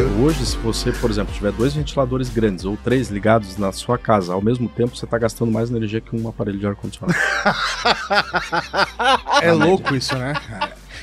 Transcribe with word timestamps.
Hoje, 0.00 0.46
se 0.46 0.56
você, 0.58 0.92
por 0.92 1.10
exemplo, 1.10 1.34
tiver 1.34 1.50
dois 1.50 1.74
ventiladores 1.74 2.28
grandes 2.28 2.64
ou 2.64 2.76
três 2.76 3.08
ligados 3.08 3.56
na 3.56 3.72
sua 3.72 3.98
casa 3.98 4.32
ao 4.32 4.40
mesmo 4.40 4.68
tempo, 4.68 4.96
você 4.96 5.04
está 5.04 5.18
gastando 5.18 5.50
mais 5.50 5.70
energia 5.70 6.00
que 6.00 6.14
um 6.14 6.28
aparelho 6.28 6.58
de 6.58 6.66
ar-condicionado. 6.66 7.18
é 9.42 9.50
louco 9.50 9.94
isso, 9.94 10.16
né? 10.16 10.34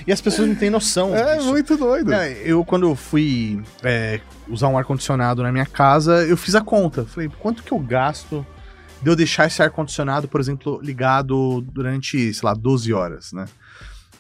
E 0.08 0.12
as 0.12 0.22
pessoas 0.22 0.48
não 0.48 0.56
têm 0.56 0.70
noção. 0.70 1.16
É 1.16 1.38
disso. 1.38 1.50
muito 1.50 1.76
doido. 1.76 2.14
É, 2.14 2.34
eu, 2.44 2.64
quando 2.64 2.88
eu 2.88 2.96
fui 2.96 3.62
é, 3.84 4.22
usar 4.48 4.68
um 4.68 4.78
ar-condicionado 4.78 5.44
na 5.44 5.52
minha 5.52 5.66
casa, 5.66 6.26
eu 6.26 6.38
fiz 6.38 6.56
a 6.56 6.62
conta. 6.62 7.06
Falei, 7.06 7.30
quanto 7.40 7.64
que 7.64 7.72
eu 7.72 7.80
gasto 7.80 8.46
de 9.02 9.10
eu 9.10 9.16
deixar 9.16 9.48
esse 9.48 9.62
ar-condicionado, 9.62 10.28
por 10.28 10.40
exemplo, 10.40 10.80
ligado 10.82 11.62
durante, 11.62 12.34
sei 12.34 12.48
lá, 12.48 12.54
12 12.54 12.94
horas, 12.94 13.34
né? 13.34 13.46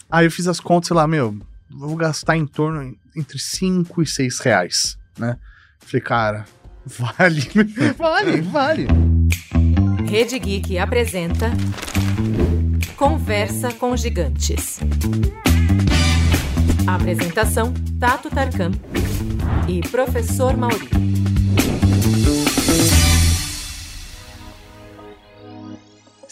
Aí 0.09 0.25
eu 0.25 0.31
fiz 0.31 0.47
as 0.47 0.59
contas, 0.59 0.87
sei 0.87 0.97
lá, 0.97 1.07
meu, 1.07 1.37
vou 1.69 1.95
gastar 1.95 2.37
em 2.37 2.45
torno 2.45 2.95
entre 3.15 3.39
5 3.39 4.01
e 4.01 4.05
6 4.05 4.39
reais, 4.39 4.97
né? 5.17 5.37
Falei, 5.79 6.01
cara, 6.01 6.45
vale, 6.85 7.41
vale, 7.97 8.41
vale. 8.41 8.87
Rede 10.07 10.37
Geek 10.39 10.77
apresenta 10.77 11.51
Conversa 12.95 13.73
com 13.73 13.95
Gigantes. 13.97 14.79
Apresentação: 16.87 17.73
Tato 17.99 18.29
Tarkan 18.29 18.71
e 19.67 19.81
Professor 19.89 20.55
Mauri. 20.55 21.24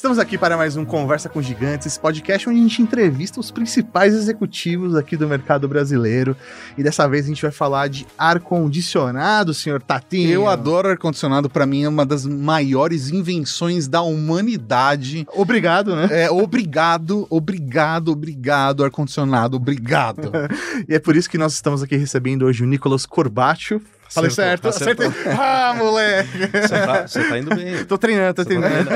Estamos 0.04 0.20
aqui 0.20 0.38
para 0.38 0.58
mais 0.58 0.76
um 0.76 0.84
Conversa 0.84 1.30
com 1.30 1.42
Gigantes, 1.42 1.88
esse 1.88 1.98
podcast 1.98 2.50
onde 2.50 2.60
a 2.60 2.62
gente 2.62 2.82
entrevista 2.82 3.40
os 3.40 3.50
principais 3.50 4.14
executivos 4.14 4.98
aqui 4.98 5.16
do 5.16 5.26
mercado 5.26 5.66
brasileiro. 5.66 6.36
E 6.78 6.84
dessa 6.84 7.08
vez 7.08 7.24
a 7.24 7.30
gente 7.30 7.42
vai 7.42 7.52
falar 7.52 7.88
de 7.88 8.06
ar-condicionado, 8.18 9.54
senhor 9.54 9.82
Tatinho. 9.82 10.30
Eu 10.30 10.50
adoro 10.50 10.90
ar-condicionado, 10.90 11.50
para 11.50 11.66
mim 11.66 11.84
é 11.84 11.88
uma 11.88 12.06
das 12.06 12.26
maiores 12.26 13.12
invenções 13.12 13.88
da 13.88 14.02
humanidade. 14.02 15.26
Obrigado, 15.34 15.95
né? 15.95 16.10
É, 16.12 16.30
obrigado, 16.30 17.26
obrigado, 17.30 18.12
obrigado, 18.12 18.84
ar-condicionado, 18.84 19.56
obrigado. 19.56 20.34
e 20.86 20.95
é 20.95 21.00
por 21.00 21.16
isso 21.16 21.30
que 21.30 21.38
nós 21.38 21.54
estamos 21.54 21.82
aqui 21.82 21.95
recebendo 21.95 22.44
hoje 22.44 22.62
o 22.62 22.67
Nicolas 22.67 23.06
Corbacho. 23.06 23.80
Falei 24.14 24.30
certo? 24.30 24.67
Acertei. 24.67 25.08
Ah, 25.39 25.73
moleque! 25.78 26.38
Você 26.38 26.67
tá, 26.67 27.08
você 27.08 27.23
tá 27.30 27.39
indo 27.39 27.56
bem. 27.56 27.83
Tô 27.86 27.97
treinando, 27.97 28.33
tô 28.33 28.44
Você 28.44 28.59
tá 28.59 28.61
treinando. 28.61 28.89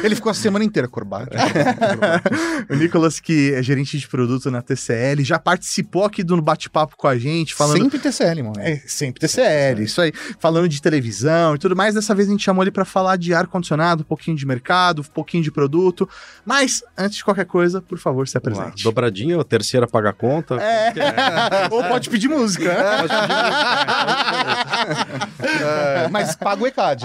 Ele 0.04 0.14
ficou 0.14 0.30
a 0.30 0.34
semana 0.34 0.64
inteira 0.64 0.88
corbate. 0.88 1.36
o 2.68 2.74
Nicolas, 2.74 3.20
que 3.20 3.52
é 3.54 3.62
gerente 3.62 3.98
de 3.98 4.08
produto 4.08 4.50
na 4.50 4.62
TCL, 4.62 5.22
já 5.24 5.38
participou 5.38 6.04
aqui 6.04 6.22
do 6.22 6.40
bate-papo 6.42 6.96
com 6.96 7.06
a 7.08 7.16
gente, 7.18 7.54
falando. 7.54 7.82
Sempre 7.82 7.98
TCL, 7.98 8.42
mano. 8.42 8.60
É, 8.60 8.82
sempre 8.86 9.20
TCL, 9.20 9.82
isso 9.82 10.00
aí. 10.00 10.12
Falando 10.38 10.68
de 10.68 10.80
televisão 10.82 11.54
e 11.54 11.58
tudo 11.58 11.76
mais. 11.76 11.94
Dessa 11.94 12.14
vez 12.14 12.28
a 12.28 12.32
gente 12.32 12.42
chamou 12.44 12.62
ele 12.64 12.70
para 12.70 12.84
falar 12.84 13.16
de 13.16 13.32
ar-condicionado, 13.32 14.02
um 14.02 14.06
pouquinho 14.06 14.36
de 14.36 14.46
mercado, 14.46 15.00
um 15.00 15.04
pouquinho 15.04 15.42
de 15.42 15.50
produto. 15.50 16.08
Mas, 16.44 16.82
antes 16.96 17.18
de 17.18 17.24
qualquer 17.24 17.46
coisa, 17.46 17.80
por 17.80 17.98
favor, 17.98 18.26
se 18.28 18.34
Vamos 18.38 18.58
lá. 18.58 18.64
apresente. 18.64 18.84
Dobradinha, 18.84 19.40
a 19.40 19.44
terceira 19.44 19.86
paga 19.86 20.10
a 20.10 20.12
conta. 20.12 20.56
É. 20.56 20.92
Ou 21.70 21.82
pode 21.84 22.10
pedir 22.10 22.28
música. 22.28 22.64
né? 22.64 22.74
Pode 22.98 23.08
pedir 23.14 23.34
música, 23.34 24.23
É, 25.42 26.08
mas 26.08 26.34
paga 26.36 26.62
o 26.62 26.66
ECAD. 26.66 27.04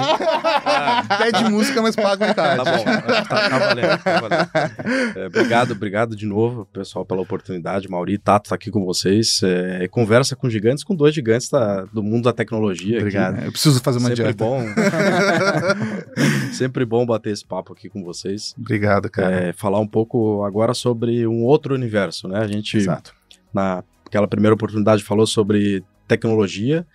Pede 1.18 1.44
música, 1.50 1.82
mas 1.82 1.96
paga 1.96 2.26
o 2.26 2.30
ECAD. 2.30 2.64
Tá 2.64 2.78
bom, 2.78 2.84
tá, 2.84 3.50
tá 3.50 3.58
valendo, 3.60 4.04
tá 4.04 4.20
valendo. 4.22 5.18
É, 5.18 5.28
obrigado, 5.28 5.72
obrigado 5.72 6.16
de 6.16 6.26
novo, 6.26 6.66
pessoal, 6.72 7.06
pela 7.06 7.22
oportunidade. 7.22 7.90
Mauri, 7.90 8.18
Tato 8.18 8.50
tá 8.50 8.56
aqui 8.56 8.72
com 8.72 8.84
vocês. 8.86 9.42
É, 9.44 9.88
conversa 9.88 10.36
com 10.36 10.50
gigantes, 10.50 10.84
com 10.84 10.96
dois 10.96 11.14
gigantes 11.14 11.50
da- 11.50 11.84
do 11.86 12.02
mundo 12.04 12.24
da 12.26 12.34
tecnologia. 12.34 12.98
Obrigado. 13.00 13.36
Aqui. 13.36 13.46
Eu 13.48 13.52
preciso 13.52 13.80
fazer 13.82 14.00
uma 14.00 14.10
Sempre 14.10 14.24
dieta. 14.24 14.44
bom. 14.44 14.64
Sempre 16.54 16.86
bom 16.86 17.06
bater 17.06 17.32
esse 17.34 17.46
papo 17.46 17.74
aqui 17.74 17.90
com 17.90 18.04
vocês. 18.04 18.54
Obrigado, 18.58 19.10
cara. 19.10 19.50
É, 19.50 19.54
falar 19.54 19.80
um 19.80 19.88
pouco 19.88 20.44
agora 20.44 20.74
sobre 20.74 21.26
um 21.28 21.44
outro 21.44 21.74
universo, 21.74 22.28
né? 22.28 22.40
A 22.40 22.48
gente, 22.48 22.78
Exato. 22.78 23.14
naquela 23.54 24.28
primeira 24.28 24.54
oportunidade, 24.54 25.04
falou 25.04 25.26
sobre 25.28 25.84
tecnologia 26.08 26.86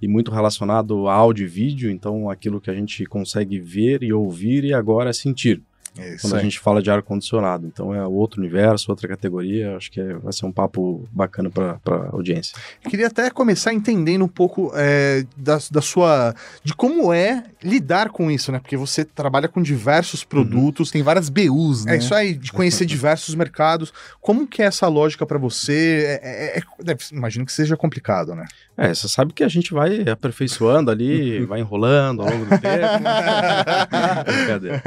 e 0.00 0.08
muito 0.08 0.30
relacionado 0.30 1.08
a 1.08 1.14
áudio 1.14 1.44
e 1.44 1.48
vídeo, 1.48 1.90
então 1.90 2.30
aquilo 2.30 2.60
que 2.60 2.70
a 2.70 2.74
gente 2.74 3.04
consegue 3.06 3.58
ver 3.58 4.02
e 4.02 4.12
ouvir 4.12 4.64
e 4.64 4.72
agora 4.72 5.12
sentir. 5.12 5.62
É 5.98 6.14
isso 6.14 6.22
Quando 6.22 6.34
a 6.34 6.36
aí. 6.38 6.44
gente 6.44 6.58
fala 6.60 6.80
de 6.82 6.90
ar-condicionado. 6.90 7.66
Então 7.66 7.94
é 7.94 8.06
outro 8.06 8.40
universo, 8.40 8.90
outra 8.90 9.08
categoria. 9.08 9.76
Acho 9.76 9.90
que 9.90 10.00
é- 10.00 10.14
vai 10.14 10.32
ser 10.32 10.46
um 10.46 10.52
papo 10.52 11.08
bacana 11.10 11.50
para 11.50 11.78
a 11.86 12.10
audiência. 12.12 12.56
Queria 12.88 13.08
até 13.08 13.28
começar 13.30 13.72
entendendo 13.74 14.24
um 14.24 14.28
pouco 14.28 14.70
é, 14.74 15.24
da, 15.36 15.58
da 15.70 15.82
sua. 15.82 16.34
de 16.62 16.74
como 16.74 17.12
é 17.12 17.42
lidar 17.62 18.10
com 18.10 18.30
isso, 18.30 18.52
né? 18.52 18.58
Porque 18.58 18.76
você 18.76 19.04
trabalha 19.04 19.48
com 19.48 19.60
diversos 19.60 20.22
produtos. 20.24 20.90
Tem 20.90 21.02
várias 21.02 21.28
BUs, 21.28 21.84
né? 21.84 21.94
É 21.94 21.98
isso 21.98 22.14
aí, 22.14 22.34
de 22.34 22.52
conhecer 22.52 22.84
diversos 22.86 23.34
mercados. 23.34 23.92
Como 24.20 24.46
que 24.46 24.62
é 24.62 24.66
essa 24.66 24.86
lógica 24.88 25.26
pra 25.26 25.38
você? 25.38 26.18
É, 26.22 26.58
é- 26.58 26.92
é- 26.92 26.96
imagino 27.12 27.44
que 27.44 27.52
seja 27.52 27.76
complicado, 27.76 28.34
né? 28.34 28.44
É, 28.76 28.94
você 28.94 29.08
sabe 29.08 29.32
que 29.32 29.42
a 29.42 29.48
gente 29.48 29.72
vai 29.74 30.08
aperfeiçoando 30.08 30.90
ali, 30.90 31.44
vai 31.46 31.60
enrolando 31.60 32.22
ao 32.22 32.30
longo 32.30 32.44
do 32.44 32.50
tempo. 32.58 32.58
Brincadeira. 34.24 34.82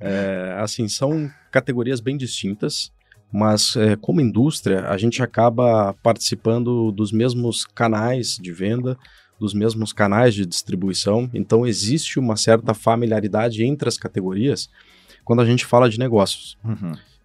É, 0.00 0.43
assim, 0.52 0.88
são 0.88 1.30
categorias 1.50 2.00
bem 2.00 2.16
distintas, 2.16 2.92
mas 3.32 3.74
é, 3.76 3.96
como 3.96 4.20
indústria, 4.20 4.88
a 4.88 4.96
gente 4.96 5.22
acaba 5.22 5.94
participando 6.02 6.92
dos 6.92 7.10
mesmos 7.10 7.64
canais 7.64 8.38
de 8.40 8.52
venda, 8.52 8.96
dos 9.40 9.52
mesmos 9.52 9.92
canais 9.92 10.34
de 10.34 10.46
distribuição, 10.46 11.28
então 11.34 11.66
existe 11.66 12.18
uma 12.18 12.36
certa 12.36 12.72
familiaridade 12.72 13.64
entre 13.64 13.88
as 13.88 13.98
categorias 13.98 14.70
quando 15.24 15.42
a 15.42 15.44
gente 15.44 15.64
fala 15.64 15.88
de 15.88 15.98
negócios. 15.98 16.56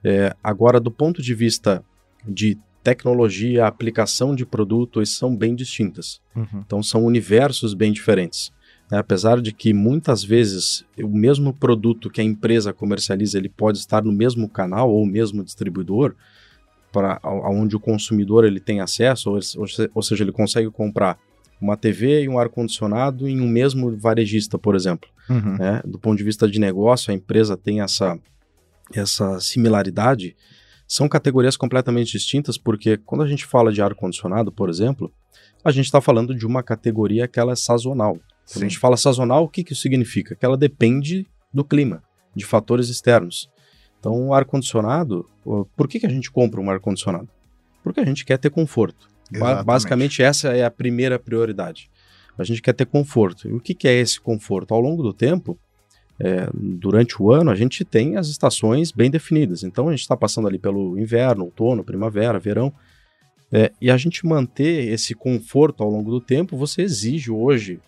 É, 0.03 0.35
agora, 0.43 0.79
do 0.79 0.89
ponto 0.89 1.21
de 1.21 1.35
vista 1.35 1.83
de 2.27 2.57
tecnologia, 2.83 3.67
aplicação 3.67 4.33
de 4.33 4.45
produtos 4.45 5.15
são 5.15 5.35
bem 5.35 5.53
distintas. 5.53 6.21
Uhum. 6.35 6.63
Então 6.65 6.81
são 6.81 7.03
universos 7.03 7.73
bem 7.73 7.91
diferentes. 7.91 8.51
Né? 8.91 8.97
Apesar 8.97 9.41
de 9.41 9.51
que 9.53 9.73
muitas 9.73 10.23
vezes 10.23 10.85
o 11.01 11.07
mesmo 11.07 11.53
produto 11.53 12.09
que 12.09 12.21
a 12.21 12.23
empresa 12.23 12.73
comercializa 12.73 13.37
ele 13.37 13.49
pode 13.49 13.77
estar 13.77 14.03
no 14.03 14.11
mesmo 14.11 14.49
canal 14.49 14.89
ou 14.91 15.05
mesmo 15.05 15.43
distribuidor, 15.43 16.15
para 16.91 17.19
onde 17.23 17.75
o 17.75 17.79
consumidor 17.79 18.43
ele 18.45 18.59
tem 18.59 18.81
acesso, 18.81 19.29
ou, 19.29 19.35
ou 19.35 19.67
se- 19.67 19.89
ou 19.93 20.01
seja, 20.01 20.23
ele 20.23 20.31
consegue 20.31 20.69
comprar 20.71 21.19
uma 21.61 21.75
TV 21.77 22.23
e 22.23 22.29
um 22.29 22.39
ar-condicionado 22.39 23.27
em 23.27 23.41
um 23.41 23.47
mesmo 23.47 23.95
varejista, 23.97 24.57
por 24.57 24.75
exemplo 24.75 25.09
Uhum. 25.29 25.57
né? 25.57 25.81
Do 25.85 25.99
ponto 25.99 26.17
de 26.17 26.23
vista 26.23 26.47
de 26.49 26.59
negócio, 26.59 27.11
a 27.11 27.13
empresa 27.13 27.55
tem 27.55 27.81
essa, 27.81 28.17
essa 28.93 29.39
similaridade. 29.39 30.35
São 30.87 31.07
categorias 31.07 31.55
completamente 31.55 32.11
distintas, 32.13 32.57
porque 32.57 32.97
quando 32.97 33.21
a 33.23 33.27
gente 33.27 33.45
fala 33.45 33.71
de 33.71 33.79
ar-condicionado, 33.81 34.51
por 34.51 34.69
exemplo, 34.69 35.11
a 35.63 35.69
gente 35.71 35.85
está 35.85 36.01
falando 36.01 36.33
de 36.33 36.47
uma 36.47 36.63
categoria 36.63 37.27
que 37.27 37.39
ela 37.39 37.51
é 37.51 37.55
sazonal. 37.55 38.17
Quando 38.51 38.63
a 38.63 38.67
gente 38.67 38.79
fala 38.79 38.97
sazonal, 38.97 39.43
o 39.43 39.49
que, 39.49 39.63
que 39.63 39.73
isso 39.73 39.81
significa? 39.81 40.35
Que 40.35 40.45
ela 40.45 40.57
depende 40.57 41.27
do 41.53 41.63
clima, 41.63 42.03
de 42.35 42.45
fatores 42.45 42.89
externos. 42.89 43.49
Então, 43.99 44.27
o 44.27 44.33
ar-condicionado, 44.33 45.25
por 45.75 45.87
que, 45.87 45.99
que 45.99 46.05
a 46.05 46.09
gente 46.09 46.31
compra 46.31 46.59
um 46.59 46.69
ar-condicionado? 46.69 47.29
Porque 47.83 47.99
a 47.99 48.05
gente 48.05 48.25
quer 48.25 48.37
ter 48.37 48.49
conforto. 48.49 49.07
Exatamente. 49.31 49.65
basicamente, 49.65 50.23
essa 50.23 50.49
é 50.49 50.63
a 50.63 50.71
primeira 50.71 51.19
prioridade. 51.19 51.89
A 52.37 52.43
gente 52.43 52.61
quer 52.61 52.73
ter 52.73 52.85
conforto. 52.85 53.47
E 53.47 53.53
o 53.53 53.59
que, 53.59 53.75
que 53.75 53.87
é 53.87 53.93
esse 53.93 54.19
conforto? 54.19 54.73
Ao 54.73 54.79
longo 54.79 55.03
do 55.03 55.13
tempo, 55.13 55.59
é, 56.19 56.49
durante 56.53 57.21
o 57.21 57.31
ano, 57.31 57.51
a 57.51 57.55
gente 57.55 57.85
tem 57.85 58.17
as 58.17 58.27
estações 58.27 58.91
bem 58.91 59.11
definidas. 59.11 59.63
Então, 59.63 59.87
a 59.87 59.91
gente 59.91 60.01
está 60.01 60.17
passando 60.17 60.47
ali 60.47 60.57
pelo 60.57 60.97
inverno, 60.97 61.45
outono, 61.45 61.83
primavera, 61.83 62.39
verão. 62.39 62.73
É, 63.51 63.71
e 63.81 63.91
a 63.91 63.97
gente 63.97 64.25
manter 64.25 64.87
esse 64.87 65.13
conforto 65.13 65.83
ao 65.83 65.89
longo 65.89 66.09
do 66.09 66.21
tempo, 66.21 66.57
você 66.57 66.81
exige 66.81 67.29
hoje, 67.29 67.79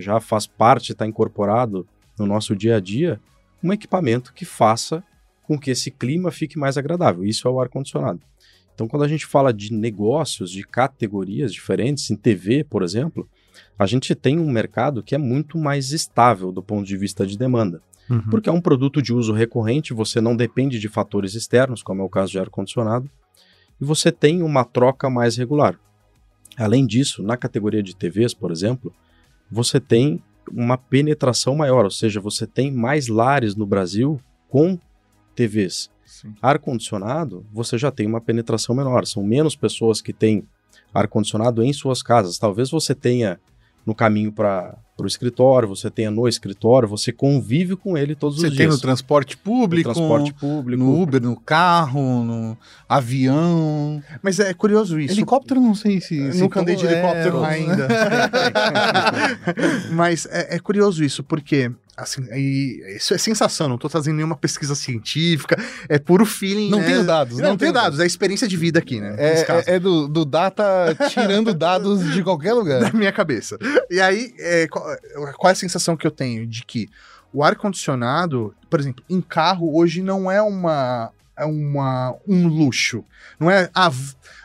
já 0.00 0.20
faz 0.20 0.46
parte, 0.46 0.92
está 0.92 1.06
incorporado 1.06 1.86
no 2.18 2.26
nosso 2.26 2.54
dia 2.54 2.76
a 2.76 2.80
dia, 2.80 3.20
um 3.62 3.72
equipamento 3.72 4.32
que 4.32 4.44
faça 4.44 5.02
com 5.42 5.58
que 5.58 5.70
esse 5.70 5.90
clima 5.90 6.30
fique 6.30 6.58
mais 6.58 6.78
agradável. 6.78 7.24
Isso 7.24 7.46
é 7.46 7.50
o 7.50 7.60
ar-condicionado. 7.60 8.20
Então, 8.74 8.88
quando 8.88 9.02
a 9.02 9.08
gente 9.08 9.26
fala 9.26 9.52
de 9.52 9.72
negócios, 9.72 10.50
de 10.50 10.62
categorias 10.62 11.52
diferentes, 11.52 12.10
em 12.10 12.16
TV, 12.16 12.64
por 12.64 12.82
exemplo, 12.82 13.28
a 13.78 13.84
gente 13.84 14.14
tem 14.14 14.38
um 14.38 14.50
mercado 14.50 15.02
que 15.02 15.14
é 15.14 15.18
muito 15.18 15.58
mais 15.58 15.92
estável 15.92 16.52
do 16.52 16.62
ponto 16.62 16.86
de 16.86 16.96
vista 16.96 17.26
de 17.26 17.36
demanda. 17.36 17.82
Uhum. 18.08 18.22
Porque 18.30 18.48
é 18.48 18.52
um 18.52 18.60
produto 18.60 19.02
de 19.02 19.12
uso 19.12 19.32
recorrente, 19.32 19.92
você 19.92 20.20
não 20.20 20.34
depende 20.34 20.78
de 20.78 20.88
fatores 20.88 21.34
externos, 21.34 21.82
como 21.82 22.02
é 22.02 22.04
o 22.04 22.08
caso 22.08 22.32
de 22.32 22.38
ar-condicionado, 22.38 23.10
e 23.80 23.84
você 23.84 24.10
tem 24.10 24.42
uma 24.42 24.64
troca 24.64 25.10
mais 25.10 25.36
regular. 25.36 25.78
Além 26.56 26.86
disso, 26.86 27.22
na 27.22 27.36
categoria 27.36 27.82
de 27.82 27.94
TVs, 27.94 28.34
por 28.34 28.50
exemplo, 28.50 28.92
você 29.50 29.80
tem 29.80 30.22
uma 30.50 30.76
penetração 30.76 31.54
maior, 31.54 31.84
ou 31.84 31.90
seja, 31.90 32.20
você 32.20 32.46
tem 32.46 32.70
mais 32.70 33.08
lares 33.08 33.54
no 33.54 33.66
Brasil 33.66 34.20
com 34.48 34.78
TVs. 35.34 35.90
Ar-condicionado, 36.42 37.46
você 37.52 37.78
já 37.78 37.90
tem 37.90 38.06
uma 38.06 38.20
penetração 38.20 38.74
menor, 38.74 39.06
são 39.06 39.22
menos 39.22 39.54
pessoas 39.54 40.00
que 40.00 40.12
têm 40.12 40.44
ar-condicionado 40.92 41.62
em 41.62 41.72
suas 41.72 42.02
casas. 42.02 42.38
Talvez 42.38 42.70
você 42.70 42.94
tenha 42.94 43.40
no 43.86 43.94
caminho 43.94 44.32
para 44.32 44.76
o 45.04 45.08
escritório, 45.08 45.68
você 45.68 45.90
tenha 45.90 46.10
no 46.10 46.26
escritório, 46.28 46.88
você 46.88 47.12
convive 47.12 47.76
com 47.76 47.96
ele 47.96 48.14
todos 48.14 48.38
Você 48.40 48.48
os 48.48 48.56
tem 48.56 48.66
dias. 48.66 48.74
no 48.76 48.80
transporte 48.80 49.36
público, 49.36 49.88
No 49.88 49.94
transporte 49.94 50.32
público. 50.34 50.82
no 50.82 51.00
Uber, 51.02 51.22
no 51.22 51.36
carro, 51.36 52.24
no 52.24 52.56
avião. 52.88 54.02
Mas 54.22 54.38
é 54.40 54.52
curioso 54.54 54.98
isso. 55.00 55.14
Helicóptero, 55.14 55.60
não 55.60 55.74
sei 55.74 56.00
se. 56.00 56.16
Eu 56.18 56.32
se 56.32 56.40
nunca 56.40 56.60
andei 56.60 56.76
de 56.76 56.86
é, 56.86 56.92
helicóptero 56.92 57.40
mas- 57.40 57.54
ainda. 57.68 57.88
Mas 59.92 60.26
é, 60.30 60.56
é 60.56 60.58
curioso 60.58 61.04
isso, 61.04 61.22
porque 61.22 61.70
assim, 61.96 62.22
isso 62.96 63.12
é 63.12 63.18
sensação, 63.18 63.68
não 63.68 63.76
tô 63.76 63.86
fazendo 63.88 64.16
nenhuma 64.16 64.36
pesquisa 64.36 64.74
científica, 64.74 65.58
é 65.88 65.98
puro 65.98 66.24
feeling. 66.24 66.70
Não 66.70 66.78
né? 66.78 66.86
tenho 66.86 67.04
dados, 67.04 67.36
Não, 67.38 67.50
não 67.50 67.56
tenho 67.58 67.72
tenho 67.72 67.84
dados, 67.84 68.00
é 68.00 68.06
experiência 68.06 68.48
de 68.48 68.56
vida 68.56 68.78
aqui, 68.78 69.00
né? 69.00 69.16
caso. 69.44 69.64
É, 69.68 69.74
é 69.74 69.78
do, 69.78 70.08
do 70.08 70.24
data 70.24 70.96
tirando 71.10 71.52
dados 71.52 72.02
de 72.12 72.22
qualquer 72.22 72.50
da 72.50 72.54
lugar. 72.54 72.94
minha 72.94 73.12
cabeça. 73.12 73.58
E 73.90 74.00
aí, 74.00 74.32
é, 74.38 74.66
qual, 75.14 75.32
qual 75.34 75.48
é 75.48 75.52
a 75.52 75.56
sensação 75.56 75.96
que 75.96 76.06
eu 76.06 76.10
tenho? 76.10 76.46
De 76.46 76.64
que 76.64 76.88
o 77.32 77.44
ar-condicionado, 77.44 78.54
por 78.68 78.80
exemplo, 78.80 79.04
em 79.08 79.20
carro 79.20 79.76
hoje 79.76 80.02
não 80.02 80.30
é 80.30 80.42
uma. 80.42 81.10
É 81.36 81.44
uma, 81.44 82.14
um 82.28 82.46
luxo. 82.46 83.02
Não 83.38 83.50
é. 83.50 83.70
Ah, 83.74 83.90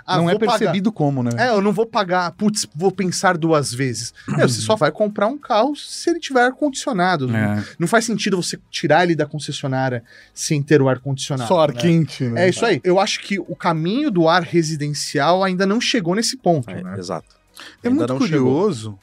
ah, 0.06 0.18
não 0.18 0.30
é 0.30 0.33
vou 0.33 0.39
pagar. 0.39 0.59
percebido 0.59 0.92
como, 0.94 1.24
né? 1.24 1.31
É, 1.36 1.50
eu 1.50 1.62
não 1.62 1.74
vou 1.74 1.86
pagar, 1.86 2.31
putz, 2.31 2.65
vou 2.74 2.89
pensar 2.89 3.38
duas 3.38 3.74
vezes. 3.74 4.13
Meu, 4.27 4.47
você 4.47 4.62
só 4.62 4.77
vai 4.77 4.92
comprar 4.92 5.27
um 5.27 5.38
carro 5.38 5.75
se 5.75 6.09
ele 6.09 6.19
tiver 6.19 6.44
ar-condicionado. 6.44 7.36
É. 7.36 7.65
Não 7.77 7.86
faz 7.88 8.06
sentido 8.06 8.41
você 8.41 8.57
tirar 8.69 9.03
ele 9.03 9.13
da 9.13 9.25
concessionária 9.25 10.03
sem 10.33 10.63
ter 10.63 10.81
o 10.81 10.88
ar-condicionado. 10.88 11.48
Só 11.50 11.59
ar 11.59 11.74
né? 11.74 11.81
quente, 11.81 12.24
né? 12.24 12.45
É 12.45 12.50
isso 12.50 12.65
aí. 12.65 12.80
Eu 12.83 12.98
acho 12.98 13.19
que 13.21 13.39
o 13.39 13.56
caminho 13.56 14.09
do 14.09 14.30
ar 14.30 14.44
residencial 14.44 15.44
ainda 15.44 15.65
não 15.65 15.81
chegou 15.81 16.15
nesse 16.15 16.38
ponto, 16.38 16.69
É, 16.69 16.81
né? 16.81 16.95
Exato. 16.98 17.36
É 17.83 17.88
Ainda 17.88 18.07
muito 18.07 18.19
não 18.19 18.27
chegou. 18.27 18.95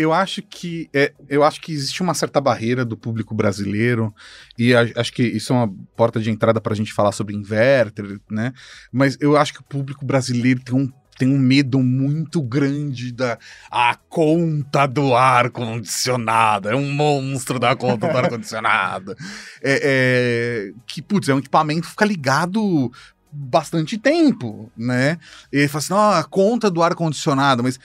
Eu 0.00 0.12
acho 0.12 0.40
que 0.42 0.88
é, 0.94 1.12
eu 1.28 1.42
acho 1.42 1.60
que 1.60 1.72
existe 1.72 2.00
uma 2.02 2.14
certa 2.14 2.40
barreira 2.40 2.84
do 2.84 2.96
público 2.96 3.34
brasileiro 3.34 4.14
e 4.56 4.72
a- 4.74 4.86
acho 4.94 5.12
que 5.12 5.24
isso 5.24 5.52
é 5.52 5.56
uma 5.56 5.74
porta 5.96 6.20
de 6.20 6.30
entrada 6.30 6.60
para 6.60 6.72
a 6.72 6.76
gente 6.76 6.92
falar 6.92 7.10
sobre 7.10 7.34
inverter, 7.34 8.20
né? 8.30 8.52
Mas 8.92 9.16
eu 9.20 9.36
acho 9.36 9.52
que 9.52 9.60
o 9.60 9.64
público 9.64 10.06
brasileiro 10.06 10.60
tem 10.62 10.74
um 10.74 10.88
tem 11.18 11.28
um 11.28 11.36
medo 11.38 11.80
muito 11.82 12.40
grande 12.40 13.10
da 13.10 13.36
a 13.68 13.96
conta 14.08 14.86
do 14.86 15.16
ar 15.16 15.50
condicionado. 15.50 16.68
É 16.68 16.76
um 16.76 16.92
monstro 16.92 17.58
da 17.58 17.74
conta 17.74 18.08
do 18.08 18.16
ar 18.16 18.28
condicionado. 18.28 19.16
É, 19.60 19.80
é, 19.82 20.72
que 20.86 21.02
putz, 21.02 21.28
é 21.28 21.34
um 21.34 21.40
equipamento 21.40 21.82
que 21.82 21.90
fica 21.90 22.04
ligado 22.04 22.92
bastante 23.32 23.98
tempo, 23.98 24.70
né? 24.76 25.18
E 25.52 25.58
ele 25.58 25.68
fala 25.68 25.78
assim, 25.82 25.94
"Ah, 25.94 26.18
a 26.20 26.24
conta 26.24 26.70
do 26.70 26.80
ar 26.84 26.94
condicionado, 26.94 27.64
mas 27.64 27.80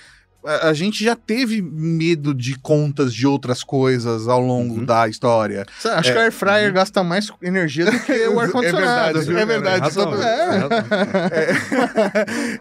a, 0.45 0.69
a 0.69 0.73
gente 0.73 1.03
já 1.03 1.15
teve 1.15 1.61
medo 1.61 2.33
de 2.33 2.57
contas 2.59 3.13
de 3.13 3.25
outras 3.27 3.63
coisas 3.63 4.27
ao 4.27 4.39
longo 4.41 4.79
Uhum. 4.79 4.85
da 4.85 5.07
história. 5.07 5.65
Acho 5.83 6.11
que 6.11 6.17
o 6.17 6.21
air 6.21 6.31
fryer 6.31 6.73
gasta 6.73 7.03
mais 7.03 7.29
energia 7.41 7.85
do 7.85 7.99
que 7.99 8.27
o 8.27 8.37
ar-condicionado. 8.39 9.19
É 9.19 9.23
verdade, 9.23 9.27
viu, 9.27 9.39
é 9.39 9.45
verdade. 9.45 9.93
É. 10.23 10.63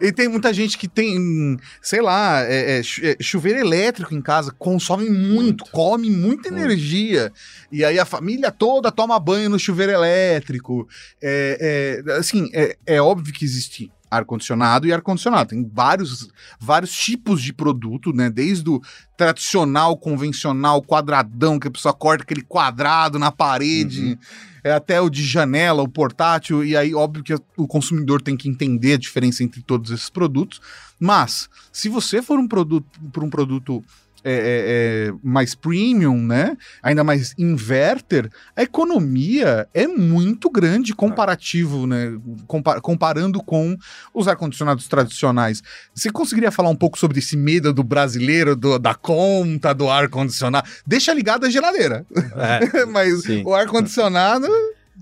É. 0.03 0.07
e 0.07 0.13
tem 0.13 0.29
muita 0.29 0.53
gente 0.53 0.79
que 0.79 0.89
tem, 0.89 1.57
sei 1.81 2.01
lá, 2.01 2.43
é, 2.43 2.79
é, 2.79 2.81
é, 2.81 3.17
chuveiro 3.21 3.59
elétrico 3.59 4.15
em 4.15 4.23
casa, 4.23 4.53
consome 4.59 5.09
muito, 5.09 5.43
Muito. 5.43 5.65
come 5.71 6.11
muita 6.11 6.51
Muito. 6.51 6.65
energia. 6.65 7.33
E 7.71 7.85
aí 7.85 7.99
a 7.99 8.05
família 8.05 8.51
toda 8.51 8.91
toma 8.93 9.19
banho 9.19 9.51
no 9.51 9.59
chuveiro 9.59 9.93
elétrico. 9.93 10.87
É, 11.21 12.03
é, 12.07 12.13
assim, 12.13 12.49
é, 12.53 12.77
é 12.87 13.01
óbvio 13.01 13.33
que 13.33 13.45
existe 13.45 13.91
ar-condicionado 14.13 14.87
e 14.87 14.93
ar-condicionado. 14.93 15.51
Tem 15.51 15.71
vários, 15.73 16.29
vários 16.61 16.93
tipos 16.93 17.43
de 17.43 17.53
produto, 17.53 18.13
né? 18.13 18.29
Desde 18.29 18.69
o 18.69 18.81
tradicional, 19.17 19.97
convencional, 19.97 20.83
quadradão, 20.83 21.59
que 21.59 21.69
a 21.69 21.71
pessoa 21.71 21.95
corta 21.95 22.23
aquele 22.23 22.43
quadrado 22.43 23.19
na 23.19 23.33
parede, 23.33 24.19
é 24.63 24.73
até 24.73 25.01
o 25.01 25.09
de 25.09 25.25
janela, 25.25 25.83
o 25.83 25.89
portátil, 25.89 26.63
e 26.65 26.77
aí, 26.77 26.95
óbvio 26.95 27.25
que 27.25 27.35
o 27.57 27.67
consumidor 27.67 28.21
tem 28.21 28.37
que 28.37 28.49
entender 28.49 28.95
a 28.95 28.99
diferença 28.99 29.43
entre 29.43 29.63
todos 29.63 29.91
esses 29.91 30.11
produtos. 30.11 30.61
Mas, 31.01 31.49
se 31.73 31.89
você 31.89 32.21
for 32.21 32.39
um 32.39 32.47
produto 32.47 32.87
por 33.13 33.25
um 33.25 33.31
produto 33.31 33.83
é, 34.25 34.33
é, 34.33 35.09
é, 35.09 35.15
mais 35.23 35.55
premium, 35.55 36.17
né? 36.25 36.57
Ainda 36.83 37.03
mais 37.03 37.35
inverter, 37.39 38.31
a 38.57 38.63
economia 38.63 39.69
é 39.75 39.87
muito 39.87 40.51
grande 40.51 40.95
comparativo, 40.95 41.87
né? 41.87 42.17
Compa- 42.47 42.81
comparando 42.81 43.43
com 43.43 43.77
os 44.15 44.29
ar-condicionados 44.29 44.87
tradicionais. 44.89 45.63
Você 45.95 46.11
conseguiria 46.11 46.51
falar 46.51 46.69
um 46.71 46.77
pouco 46.77 46.99
sobre 46.99 47.19
esse 47.19 47.37
medo 47.37 47.73
do 47.73 47.83
brasileiro, 47.83 48.55
do- 48.55 48.79
da 48.79 48.95
conta 48.95 49.73
do 49.75 49.89
ar-condicionado? 49.89 50.69
Deixa 50.87 51.13
ligada 51.13 51.47
a 51.47 51.51
geladeira, 51.51 52.07
É, 52.37 52.85
mas 52.87 53.23
Sim. 53.23 53.43
o 53.45 53.55
ar-condicionado. 53.55 54.47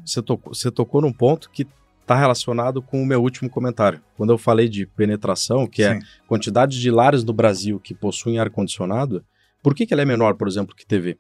você, 0.05 0.23
tocou, 0.23 0.55
você 0.55 0.71
tocou 0.71 1.01
num 1.03 1.13
ponto 1.13 1.51
que 1.51 1.67
está 2.11 2.17
relacionado 2.17 2.83
com 2.83 3.01
o 3.01 3.07
meu 3.07 3.23
último 3.23 3.49
comentário. 3.49 4.01
Quando 4.17 4.31
eu 4.31 4.39
falei 4.39 4.69
de 4.69 4.85
penetração, 4.85 5.65
que 5.65 5.85
é 5.85 5.95
Sim. 5.95 6.07
quantidade 6.27 6.81
de 6.81 6.91
lares 6.91 7.23
no 7.23 7.33
Brasil 7.33 7.79
que 7.79 7.95
possuem 7.95 8.41
ar-condicionado, 8.41 9.25
por 9.63 9.77
que, 9.77 9.87
que 9.87 9.95
ela 9.95 10.03
é 10.03 10.05
menor, 10.05 10.35
por 10.35 10.49
exemplo, 10.49 10.75
que 10.75 10.85
TV? 10.85 11.17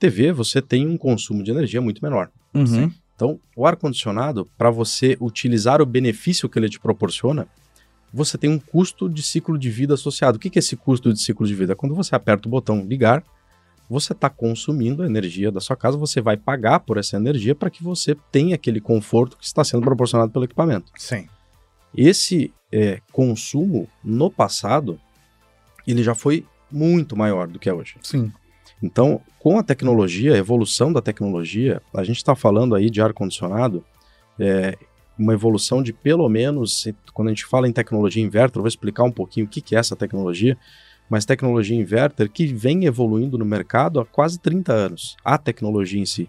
TV, 0.00 0.32
você 0.32 0.60
tem 0.60 0.88
um 0.88 0.96
consumo 0.96 1.44
de 1.44 1.52
energia 1.52 1.80
muito 1.80 2.02
menor. 2.02 2.30
Uhum. 2.52 2.90
Então, 3.14 3.38
o 3.54 3.64
ar-condicionado, 3.64 4.48
para 4.58 4.70
você 4.70 5.16
utilizar 5.20 5.80
o 5.80 5.86
benefício 5.86 6.48
que 6.48 6.58
ele 6.58 6.68
te 6.68 6.80
proporciona, 6.80 7.46
você 8.12 8.36
tem 8.36 8.50
um 8.50 8.58
custo 8.58 9.08
de 9.08 9.22
ciclo 9.22 9.56
de 9.56 9.70
vida 9.70 9.94
associado. 9.94 10.36
O 10.36 10.40
que 10.40 10.50
que 10.50 10.58
é 10.58 10.60
esse 10.60 10.76
custo 10.76 11.12
de 11.12 11.20
ciclo 11.20 11.46
de 11.46 11.54
vida? 11.54 11.76
Quando 11.76 11.94
você 11.94 12.16
aperta 12.16 12.48
o 12.48 12.50
botão 12.50 12.84
ligar, 12.84 13.22
você 13.92 14.14
está 14.14 14.30
consumindo 14.30 15.02
a 15.02 15.06
energia 15.06 15.52
da 15.52 15.60
sua 15.60 15.76
casa, 15.76 15.98
você 15.98 16.20
vai 16.20 16.36
pagar 16.36 16.80
por 16.80 16.96
essa 16.96 17.16
energia 17.16 17.54
para 17.54 17.68
que 17.68 17.84
você 17.84 18.16
tenha 18.32 18.54
aquele 18.54 18.80
conforto 18.80 19.36
que 19.36 19.44
está 19.44 19.62
sendo 19.62 19.82
proporcionado 19.82 20.32
pelo 20.32 20.46
equipamento. 20.46 20.90
Sim. 20.96 21.28
Esse 21.94 22.52
é, 22.72 23.00
consumo, 23.12 23.86
no 24.02 24.30
passado, 24.30 24.98
ele 25.86 26.02
já 26.02 26.14
foi 26.14 26.46
muito 26.70 27.14
maior 27.14 27.46
do 27.46 27.58
que 27.58 27.68
é 27.68 27.74
hoje. 27.74 27.96
Sim. 28.02 28.32
Então, 28.82 29.20
com 29.38 29.58
a 29.58 29.62
tecnologia, 29.62 30.34
a 30.34 30.38
evolução 30.38 30.90
da 30.90 31.02
tecnologia, 31.02 31.82
a 31.94 32.02
gente 32.02 32.16
está 32.16 32.34
falando 32.34 32.74
aí 32.74 32.88
de 32.88 33.02
ar-condicionado, 33.02 33.84
é, 34.38 34.76
uma 35.18 35.34
evolução 35.34 35.82
de 35.82 35.92
pelo 35.92 36.26
menos, 36.30 36.88
quando 37.12 37.28
a 37.28 37.30
gente 37.30 37.44
fala 37.44 37.68
em 37.68 37.72
tecnologia 37.72 38.24
inverter, 38.24 38.56
eu 38.56 38.62
vou 38.62 38.68
explicar 38.68 39.04
um 39.04 39.12
pouquinho 39.12 39.44
o 39.44 39.48
que, 39.48 39.60
que 39.60 39.76
é 39.76 39.78
essa 39.78 39.94
tecnologia, 39.94 40.56
mas 41.12 41.26
tecnologia 41.26 41.76
inverter 41.76 42.30
que 42.30 42.46
vem 42.46 42.86
evoluindo 42.86 43.36
no 43.36 43.44
mercado 43.44 44.00
há 44.00 44.06
quase 44.06 44.38
30 44.38 44.72
anos, 44.72 45.14
a 45.22 45.36
tecnologia 45.36 46.00
em 46.00 46.06
si. 46.06 46.26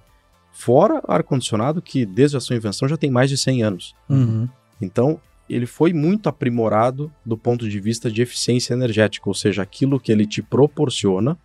Fora 0.51 1.01
ar-condicionado, 1.07 1.81
que 1.81 2.05
desde 2.05 2.35
a 2.35 2.41
sua 2.41 2.57
invenção 2.57 2.85
já 2.85 2.97
tem 2.97 3.09
mais 3.09 3.29
de 3.29 3.37
100 3.37 3.63
anos. 3.63 3.95
Uhum. 4.09 4.45
Então, 4.81 5.21
ele 5.49 5.65
foi 5.65 5.93
muito 5.93 6.27
aprimorado 6.27 7.09
do 7.25 7.37
ponto 7.37 7.69
de 7.69 7.79
vista 7.79 8.11
de 8.11 8.21
eficiência 8.21 8.73
energética, 8.73 9.29
ou 9.29 9.33
seja, 9.33 9.61
aquilo 9.61 10.01
que 10.01 10.11
ele 10.11 10.25
te 10.25 10.41
proporciona 10.41 11.37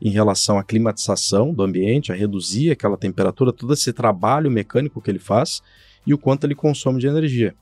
em 0.00 0.10
relação 0.10 0.56
à 0.56 0.62
climatização 0.62 1.52
do 1.52 1.64
ambiente, 1.64 2.12
a 2.12 2.14
reduzir 2.14 2.70
aquela 2.70 2.96
temperatura, 2.96 3.52
todo 3.52 3.74
esse 3.74 3.92
trabalho 3.92 4.52
mecânico 4.52 5.02
que 5.02 5.10
ele 5.10 5.18
faz 5.18 5.60
e 6.06 6.14
o 6.14 6.18
quanto 6.18 6.44
ele 6.44 6.54
consome 6.54 7.00
de 7.00 7.08
energia. 7.08 7.56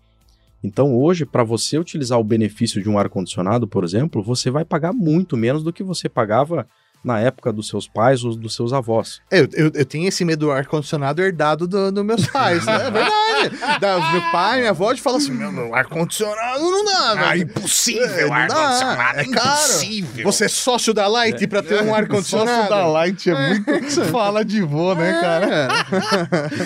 Então, 0.65 0.95
hoje, 0.95 1.25
para 1.27 1.43
você 1.43 1.77
utilizar 1.79 2.19
o 2.19 2.25
benefício 2.25 2.83
de 2.83 2.89
um 2.89 2.99
ar-condicionado, 2.99 3.67
por 3.67 3.83
exemplo, 3.85 4.23
você 4.23 4.51
vai 4.51 4.65
pagar 4.65 4.93
muito 4.93 5.37
menos 5.37 5.63
do 5.63 5.73
que 5.73 5.83
você 5.83 6.09
pagava 6.09 6.67
na 7.05 7.19
época 7.19 7.53
dos 7.53 7.67
seus 7.67 7.89
pais 7.89 8.23
ou 8.23 8.37
dos 8.37 8.55
seus 8.55 8.73
avós. 8.73 9.21
É, 9.29 9.41
Eu, 9.41 9.49
eu, 9.55 9.71
eu 9.75 9.85
tenho 9.85 10.07
esse 10.07 10.25
medo 10.25 10.47
do 10.47 10.53
ar-condicionado 10.53 11.21
herdado 11.21 11.67
dos 11.67 11.91
do 11.93 12.05
meus 12.05 12.25
pais, 12.29 12.65
né? 12.65 12.77
É 12.87 12.91
verdade. 12.93 13.81
Da, 13.81 14.13
meu 14.13 14.21
pai, 14.31 14.59
minha 14.61 14.71
avó, 14.71 14.95
fala 14.97 15.17
assim: 15.17 15.33
meu, 15.33 15.51
meu 15.51 15.75
ar-condicionado 15.75 16.61
não 16.63 16.85
dá, 16.85 17.11
Ah, 17.11 17.15
velho. 17.31 17.43
impossível, 17.43 18.29
É, 18.29 18.31
ar-condicionado, 18.31 19.19
é 19.19 19.25
caro. 19.25 19.49
impossível. 19.49 20.25
Você 20.33 20.45
é 20.45 20.49
sócio 20.49 20.95
da 20.95 21.09
Light 21.09 21.45
pra 21.49 21.61
ter 21.61 21.83
um 21.83 21.93
ar-condicionado? 21.93 22.51
Sócio 22.51 22.71
da 22.71 22.87
Light 22.87 23.29
é 23.29 23.49
muito 23.49 24.05
fala 24.13 24.45
de 24.45 24.61
vô, 24.63 24.95
né, 24.95 25.21
cara? 25.21 25.69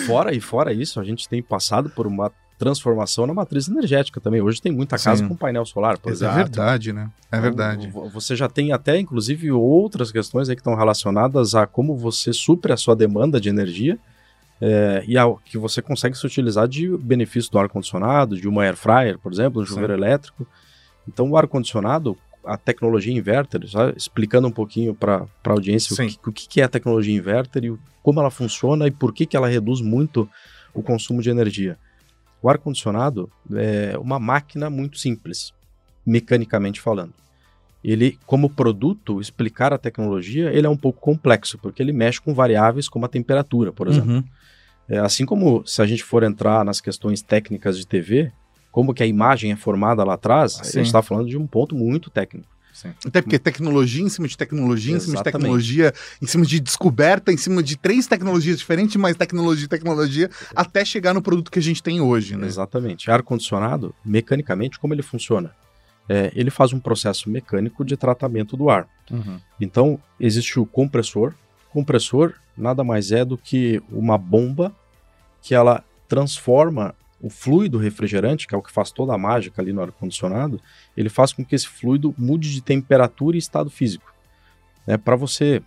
Fora 0.06 0.34
e 0.34 0.40
fora 0.40 0.70
isso, 0.70 1.00
a 1.00 1.04
gente 1.04 1.26
tem 1.26 1.42
passado 1.42 1.88
por 1.88 2.06
uma 2.06 2.30
transformação 2.58 3.26
na 3.26 3.34
matriz 3.34 3.68
energética 3.68 4.20
também. 4.20 4.40
Hoje 4.40 4.60
tem 4.62 4.72
muita 4.72 4.98
casa 4.98 5.22
Sim. 5.22 5.28
com 5.28 5.36
painel 5.36 5.64
solar, 5.66 5.98
por 5.98 6.08
É 6.10 6.12
exemplo. 6.12 6.36
verdade, 6.36 6.92
né? 6.92 7.10
É 7.30 7.40
verdade. 7.40 7.86
Então, 7.88 8.02
vo- 8.02 8.08
Você 8.10 8.34
já 8.34 8.48
tem 8.48 8.72
até, 8.72 8.98
inclusive, 8.98 9.50
outras 9.52 10.10
questões 10.10 10.48
aí 10.48 10.56
que 10.56 10.60
estão 10.60 10.75
relacionadas 10.75 11.54
a 11.54 11.66
como 11.66 11.96
você 11.96 12.32
supre 12.32 12.72
a 12.72 12.76
sua 12.76 12.96
demanda 12.96 13.40
de 13.40 13.48
energia 13.48 13.98
é, 14.60 15.04
e 15.06 15.18
ao 15.18 15.36
que 15.36 15.58
você 15.58 15.82
consegue 15.82 16.16
se 16.16 16.25
utilizar 16.26 16.66
de 16.66 16.88
benefício 16.96 17.50
do 17.50 17.58
ar-condicionado, 17.58 18.36
de 18.40 18.48
uma 18.48 18.62
air 18.62 18.76
fryer, 18.76 19.18
por 19.18 19.30
exemplo, 19.32 19.60
um 19.60 19.66
chuveiro 19.66 19.92
elétrico. 19.92 20.46
Então, 21.06 21.30
o 21.30 21.36
ar-condicionado, 21.36 22.16
a 22.42 22.56
tecnologia 22.56 23.12
inverter, 23.12 23.66
já 23.66 23.90
explicando 23.90 24.48
um 24.48 24.52
pouquinho 24.52 24.94
para 24.94 25.26
a 25.44 25.50
audiência 25.50 25.92
o 25.92 25.96
Sim. 25.96 26.08
que, 26.08 26.28
o 26.30 26.32
que 26.32 26.60
é 26.60 26.64
a 26.64 26.68
tecnologia 26.68 27.14
inverter 27.14 27.64
e 27.66 27.76
como 28.02 28.18
ela 28.20 28.30
funciona 28.30 28.86
e 28.86 28.90
por 28.90 29.12
que, 29.12 29.26
que 29.26 29.36
ela 29.36 29.48
reduz 29.48 29.80
muito 29.82 30.26
o 30.72 30.82
consumo 30.82 31.20
de 31.20 31.28
energia. 31.28 31.76
O 32.42 32.48
ar-condicionado 32.48 33.30
é 33.54 33.96
uma 33.98 34.18
máquina 34.18 34.70
muito 34.70 34.98
simples. 34.98 35.52
mecanicamente 36.06 36.80
falando. 36.80 37.12
Ele, 37.82 38.18
como 38.26 38.48
produto, 38.48 39.20
explicar 39.20 39.72
a 39.72 39.78
tecnologia, 39.78 40.52
ele 40.52 40.66
é 40.66 40.70
um 40.70 40.76
pouco 40.76 41.00
complexo, 41.00 41.58
porque 41.58 41.82
ele 41.82 41.92
mexe 41.92 42.20
com 42.20 42.32
variáveis 42.32 42.88
como 42.88 43.04
a 43.04 43.08
temperatura, 43.08 43.72
por 43.72 43.88
exemplo. 43.88 44.10
Uhum. 44.12 44.24
É, 44.88 44.98
assim 44.98 45.26
como 45.26 45.66
se 45.66 45.82
a 45.82 45.86
gente 45.86 46.04
for 46.04 46.22
entrar 46.22 46.64
nas 46.64 46.80
questões 46.80 47.22
técnicas 47.22 47.76
de 47.76 47.86
TV, 47.86 48.32
como 48.70 48.94
que 48.94 49.02
a 49.02 49.06
imagem 49.06 49.50
é 49.50 49.56
formada 49.56 50.04
lá 50.04 50.14
atrás, 50.14 50.60
a 50.60 50.64
Sim. 50.64 50.78
gente 50.78 50.86
está 50.86 51.02
falando 51.02 51.28
de 51.28 51.36
um 51.36 51.46
ponto 51.46 51.74
muito 51.74 52.10
técnico. 52.10 52.48
Até 53.04 53.23
porque 53.23 53.38
tecnologia 53.38 54.04
em 54.04 54.09
cima 54.09 54.28
de 54.28 54.37
tecnologia, 54.37 54.97
em 54.97 55.00
cima 55.00 55.14
de 55.14 55.21
Exatamente. 55.21 55.42
tecnologia, 55.42 55.95
em 56.21 56.26
cima 56.26 56.45
de 56.45 56.61
descoberta, 56.61 57.33
em 57.33 57.37
cima 57.37 57.62
de 57.62 57.76
três 57.76 58.06
tecnologias 58.06 58.59
diferentes, 58.59 58.97
mais 58.97 59.16
tecnologia, 59.16 59.68
tecnologia, 59.68 60.30
até 60.54 60.85
chegar 60.85 61.14
no 61.14 61.23
produto 61.23 61.50
que 61.50 61.59
a 61.59 61.62
gente 61.62 61.83
tem 61.83 62.00
hoje, 62.00 62.37
né? 62.37 62.47
Exatamente. 62.47 63.11
Ar-condicionado, 63.11 63.95
mecanicamente, 64.04 64.78
como 64.78 64.92
ele 64.92 65.02
funciona? 65.02 65.54
É, 66.09 66.30
ele 66.35 66.50
faz 66.50 66.73
um 66.73 66.78
processo 66.78 67.28
mecânico 67.28 67.85
de 67.85 67.97
tratamento 67.97 68.56
do 68.56 68.71
ar. 68.71 68.88
Uhum. 69.11 69.40
Então, 69.61 69.99
existe 70.21 70.59
o 70.61 70.66
compressor. 70.66 71.35
Compressor 71.71 72.35
nada 72.56 72.83
mais 72.83 73.12
é 73.12 73.25
do 73.25 73.37
que 73.37 73.83
uma 73.90 74.16
bomba 74.16 74.75
que 75.42 75.54
ela 75.54 75.85
transforma 76.09 76.95
o 77.21 77.28
fluido 77.28 77.78
refrigerante, 77.78 78.47
que 78.47 78.54
é 78.54 78.59
o 78.59 78.62
que 78.62 78.71
faz 78.71 78.90
toda 78.90 79.14
a 79.14 79.18
mágica 79.18 79.61
ali 79.61 79.73
no 79.73 79.83
ar-condicionado, 79.83 80.61
ele 80.96 81.08
faz 81.08 81.32
com 81.32 81.44
que 81.44 81.54
esse 81.54 81.68
fluido 81.68 82.14
mude 82.16 82.52
de 82.52 82.62
temperatura 82.62 83.36
e 83.36 83.38
estado 83.38 83.70
físico. 83.70 84.12
É 84.86 84.96
para 84.96 85.16
você 85.16 85.62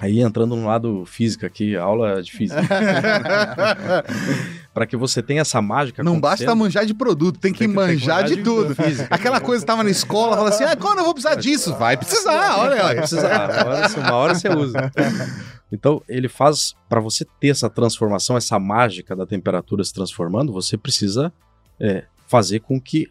aí 0.00 0.20
entrando 0.20 0.56
no 0.56 0.66
lado 0.66 1.04
física 1.06 1.46
aqui, 1.46 1.76
aula 1.76 2.22
de 2.22 2.32
física. 2.32 2.62
para 4.72 4.86
que 4.86 4.96
você 4.96 5.22
tenha 5.22 5.40
essa 5.40 5.60
mágica 5.60 6.02
Não 6.02 6.20
basta 6.20 6.54
manjar 6.54 6.86
de 6.86 6.94
produto, 6.94 7.38
tem 7.38 7.52
que 7.52 7.58
Tem 7.60 7.68
que- 7.68 7.74
manjar 7.74 8.24
de 8.24 8.36
tudo. 8.42 8.74
física. 8.74 9.08
Aquela 9.10 9.40
coisa 9.40 9.62
que 9.62 9.66
tava 9.66 9.82
na 9.82 9.90
escola, 9.90 10.36
fala 10.36 10.48
assim, 10.50 10.64
ah, 10.64 10.76
quando 10.76 10.98
eu 10.98 11.04
vou 11.04 11.14
precisar 11.14 11.34
disso? 11.34 11.74
Vai 11.76 11.96
precisar, 11.96 12.58
olha 12.58 12.82
Vai 12.82 12.96
precisar, 12.96 13.50
uma 13.50 13.66
hora, 13.66 13.88
você- 13.88 14.00
uma 14.00 14.12
hora 14.14 14.34
você 14.34 14.48
usa. 14.48 14.92
Então, 15.72 16.02
ele 16.08 16.28
faz, 16.28 16.74
para 16.88 17.00
você 17.00 17.26
ter 17.40 17.48
essa 17.48 17.68
transformação, 17.68 18.36
essa 18.36 18.58
mágica 18.58 19.14
da 19.16 19.26
temperatura 19.26 19.82
se 19.84 19.92
transformando, 19.92 20.52
você 20.52 20.76
precisa 20.78 21.32
é, 21.80 22.04
fazer 22.26 22.60
com 22.60 22.80
que 22.80 23.08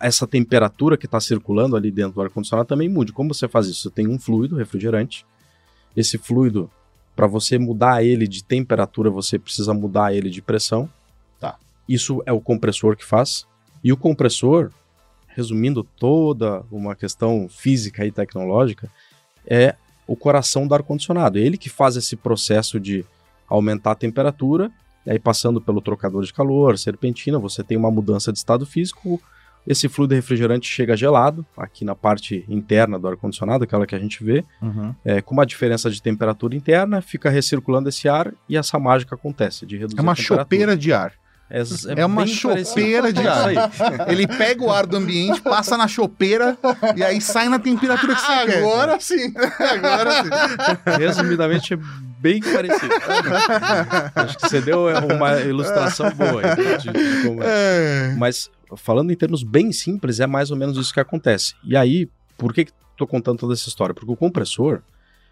essa 0.00 0.26
temperatura 0.26 0.96
que 0.96 1.06
está 1.06 1.20
circulando 1.20 1.76
ali 1.76 1.90
dentro 1.90 2.14
do 2.14 2.22
ar-condicionado 2.22 2.68
também 2.68 2.88
mude. 2.88 3.12
Como 3.12 3.32
você 3.32 3.48
faz 3.48 3.66
isso? 3.66 3.82
Você 3.82 3.90
tem 3.90 4.08
um 4.08 4.18
fluido 4.18 4.56
refrigerante, 4.56 5.24
esse 5.96 6.18
fluido, 6.18 6.70
para 7.14 7.26
você 7.26 7.58
mudar 7.58 8.04
ele 8.04 8.28
de 8.28 8.44
temperatura, 8.44 9.08
você 9.08 9.38
precisa 9.38 9.72
mudar 9.72 10.14
ele 10.14 10.28
de 10.28 10.42
pressão. 10.42 10.88
Tá. 11.40 11.56
Isso 11.88 12.22
é 12.26 12.32
o 12.32 12.40
compressor 12.40 12.96
que 12.96 13.04
faz. 13.04 13.46
E 13.82 13.92
o 13.92 13.96
compressor, 13.96 14.70
resumindo 15.28 15.82
toda 15.82 16.62
uma 16.70 16.94
questão 16.94 17.48
física 17.48 18.04
e 18.04 18.12
tecnológica, 18.12 18.90
é 19.46 19.74
o 20.06 20.14
coração 20.14 20.66
do 20.66 20.74
ar-condicionado. 20.74 21.38
É 21.38 21.42
ele 21.42 21.56
que 21.56 21.70
faz 21.70 21.96
esse 21.96 22.16
processo 22.16 22.78
de 22.78 23.04
aumentar 23.48 23.92
a 23.92 23.96
temperatura, 23.96 24.70
e 25.06 25.10
aí 25.12 25.18
passando 25.18 25.60
pelo 25.60 25.80
trocador 25.80 26.24
de 26.24 26.32
calor, 26.32 26.76
serpentina, 26.76 27.38
você 27.38 27.62
tem 27.62 27.76
uma 27.76 27.90
mudança 27.90 28.32
de 28.32 28.38
estado 28.38 28.66
físico, 28.66 29.22
esse 29.66 29.88
fluido 29.88 30.14
refrigerante 30.14 30.68
chega 30.68 30.96
gelado, 30.96 31.44
aqui 31.56 31.84
na 31.84 31.94
parte 31.94 32.44
interna 32.48 32.98
do 32.98 33.08
ar-condicionado, 33.08 33.64
aquela 33.64 33.86
que 33.86 33.94
a 33.94 33.98
gente 33.98 34.22
vê, 34.22 34.44
Uhum. 34.62 34.94
é, 35.04 35.20
com 35.20 35.34
uma 35.34 35.44
diferença 35.46 35.90
de 35.90 36.00
temperatura 36.00 36.54
interna, 36.54 37.00
fica 37.02 37.28
recirculando 37.30 37.88
esse 37.88 38.08
ar 38.08 38.32
e 38.48 38.56
essa 38.56 38.78
mágica 38.78 39.14
acontece 39.14 39.66
de 39.66 39.76
reduzir 39.76 39.98
É 39.98 40.02
uma 40.02 40.12
a 40.12 40.14
temperatura. 40.14 40.40
chopeira 40.42 40.76
de 40.76 40.92
ar. 40.92 41.12
É, 41.48 41.62
É, 41.96 42.04
uma 42.04 42.24
bem 42.24 42.34
chopeira 42.34 43.12
de 43.12 43.26
ar. 43.26 43.50
Ele 44.10 44.26
pega 44.26 44.64
o 44.64 44.70
ar 44.72 44.84
do 44.84 44.96
ambiente, 44.96 45.40
passa 45.40 45.76
na 45.76 45.86
chopeira 45.86 46.58
e 46.96 47.04
aí 47.04 47.20
sai 47.20 47.48
na 47.48 47.58
temperatura 47.60 48.16
que 48.16 48.20
você 48.20 48.26
quer. 48.46 48.58
Agora 48.58 48.98
sim. 49.00 49.32
Agora 49.60 50.24
sim. 50.24 50.30
Resumidamente, 50.98 51.74
é 51.74 51.78
bem 52.26 52.40
parecido. 52.40 52.94
Acho 54.14 54.36
que 54.36 54.48
você 54.48 54.60
deu 54.60 54.88
é, 54.88 54.98
uma 54.98 55.40
ilustração 55.40 56.10
boa 56.10 56.42
de, 56.54 56.92
de 56.92 57.22
como 57.26 57.42
é. 57.42 57.46
É. 57.46 58.14
Mas 58.18 58.50
falando 58.76 59.12
em 59.12 59.16
termos 59.16 59.42
bem 59.42 59.72
simples, 59.72 60.18
é 60.18 60.26
mais 60.26 60.50
ou 60.50 60.56
menos 60.56 60.76
isso 60.76 60.92
que 60.92 61.00
acontece. 61.00 61.54
E 61.64 61.76
aí, 61.76 62.08
por 62.36 62.52
que 62.52 62.66
estou 62.92 63.06
contando 63.06 63.38
toda 63.38 63.54
essa 63.54 63.68
história? 63.68 63.94
Porque 63.94 64.10
o 64.10 64.16
compressor 64.16 64.82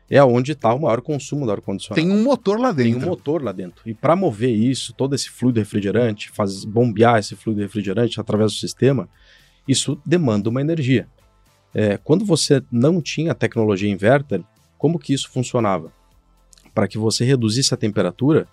é 0.09 0.23
onde 0.23 0.53
está 0.53 0.73
o 0.73 0.83
maior 0.83 1.01
consumo 1.01 1.47
do 1.47 1.53
ar-condicionado. 1.53 2.01
Tem 2.01 2.11
um 2.11 2.23
motor 2.23 2.61
lá 2.61 2.73
Tem 2.73 2.93
dentro. 2.93 3.07
um 3.07 3.11
motor 3.11 3.43
lá 3.43 3.53
dentro. 3.53 3.83
E 3.89 3.95
para 3.95 4.15
mover 4.15 4.55
isso, 4.55 4.93
todo 4.93 5.15
esse 5.15 5.31
fluido 5.31 5.59
refrigerante, 5.59 6.31
faz, 6.31 6.65
bombear 6.65 7.19
esse 7.19 7.35
fluido 7.35 7.63
refrigerante 7.63 8.21
através 8.21 8.53
do 8.53 8.59
sistema, 8.59 9.09
isso 9.67 10.01
demanda 10.05 10.51
uma 10.51 10.61
energia. 10.61 11.09
É, 11.75 11.97
quando 11.97 12.25
você 12.25 12.63
não 12.71 13.01
tinha 13.01 13.35
tecnologia 13.35 13.91
inverter, 13.91 14.43
como 14.79 14.99
que 14.99 15.15
isso 15.15 15.31
funcionava? 15.31 15.91
Para 16.75 16.89
que 16.89 16.99
você 16.99 17.25
reduzisse 17.25 17.73
a 17.73 17.77
temperatura, 17.77 18.47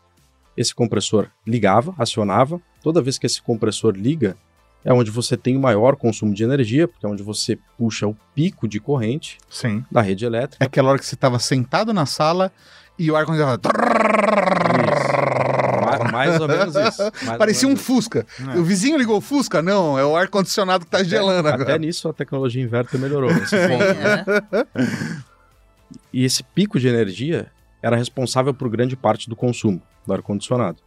esse 0.55 0.73
compressor 0.75 1.27
ligava, 1.45 1.93
acionava. 1.97 2.61
Toda 2.83 3.01
vez 3.01 3.17
que 3.17 3.25
esse 3.25 3.41
compressor 3.41 3.95
liga, 3.95 4.35
é 4.83 4.91
onde 4.93 5.09
você 5.11 5.35
tem 5.37 5.55
o 5.57 5.59
maior 5.59 5.95
consumo 5.95 6.33
de 6.33 6.43
energia, 6.43 6.87
porque 6.87 7.05
é 7.05 7.09
onde 7.09 7.23
você 7.23 7.57
puxa 7.77 8.07
o 8.07 8.15
pico 8.35 8.67
de 8.67 8.79
corrente 8.79 9.37
Sim. 9.49 9.83
da 9.91 10.01
rede 10.01 10.25
É 10.25 10.27
elétrica. 10.27 10.65
aquela 10.65 10.89
hora 10.89 10.99
que 10.99 11.05
você 11.05 11.15
tava 11.15 11.39
sentado 11.39 11.93
na 11.93 12.05
sala 12.05 12.51
e 12.97 13.09
o 13.09 13.15
ar-condicionado. 13.15 13.69
Isso. 13.69 15.11
Ma- 16.03 16.11
Mais 16.11 16.39
ou 16.39 16.47
menos 16.47 16.75
isso. 16.75 17.11
Parecia 17.37 17.67
um 17.67 17.71
menos 17.71 17.81
isso. 17.83 17.93
Fusca. 17.93 18.25
É. 18.53 18.57
O 18.59 18.63
vizinho 18.63 18.97
ligou 18.97 19.17
o 19.17 19.21
Fusca? 19.21 19.61
Não, 19.61 19.97
é 19.97 20.05
o 20.05 20.15
ar-condicionado 20.15 20.85
que 20.85 20.91
tá 20.91 21.03
gelando 21.03 21.47
Até 21.47 21.61
agora. 21.63 21.77
nisso 21.77 22.07
a 22.09 22.13
tecnologia 22.13 22.61
inverter 22.63 22.99
melhorou. 22.99 23.33
nesse 23.33 23.55
ponto. 23.67 23.83
É. 23.83 24.67
E 26.13 26.23
esse 26.25 26.43
pico 26.43 26.79
de 26.79 26.87
energia 26.87 27.47
era 27.81 27.95
responsável 27.95 28.53
por 28.53 28.69
grande 28.69 28.95
parte 28.95 29.29
do 29.29 29.35
consumo 29.35 29.81
do 30.05 30.13
ar-condicionado. 30.13 30.77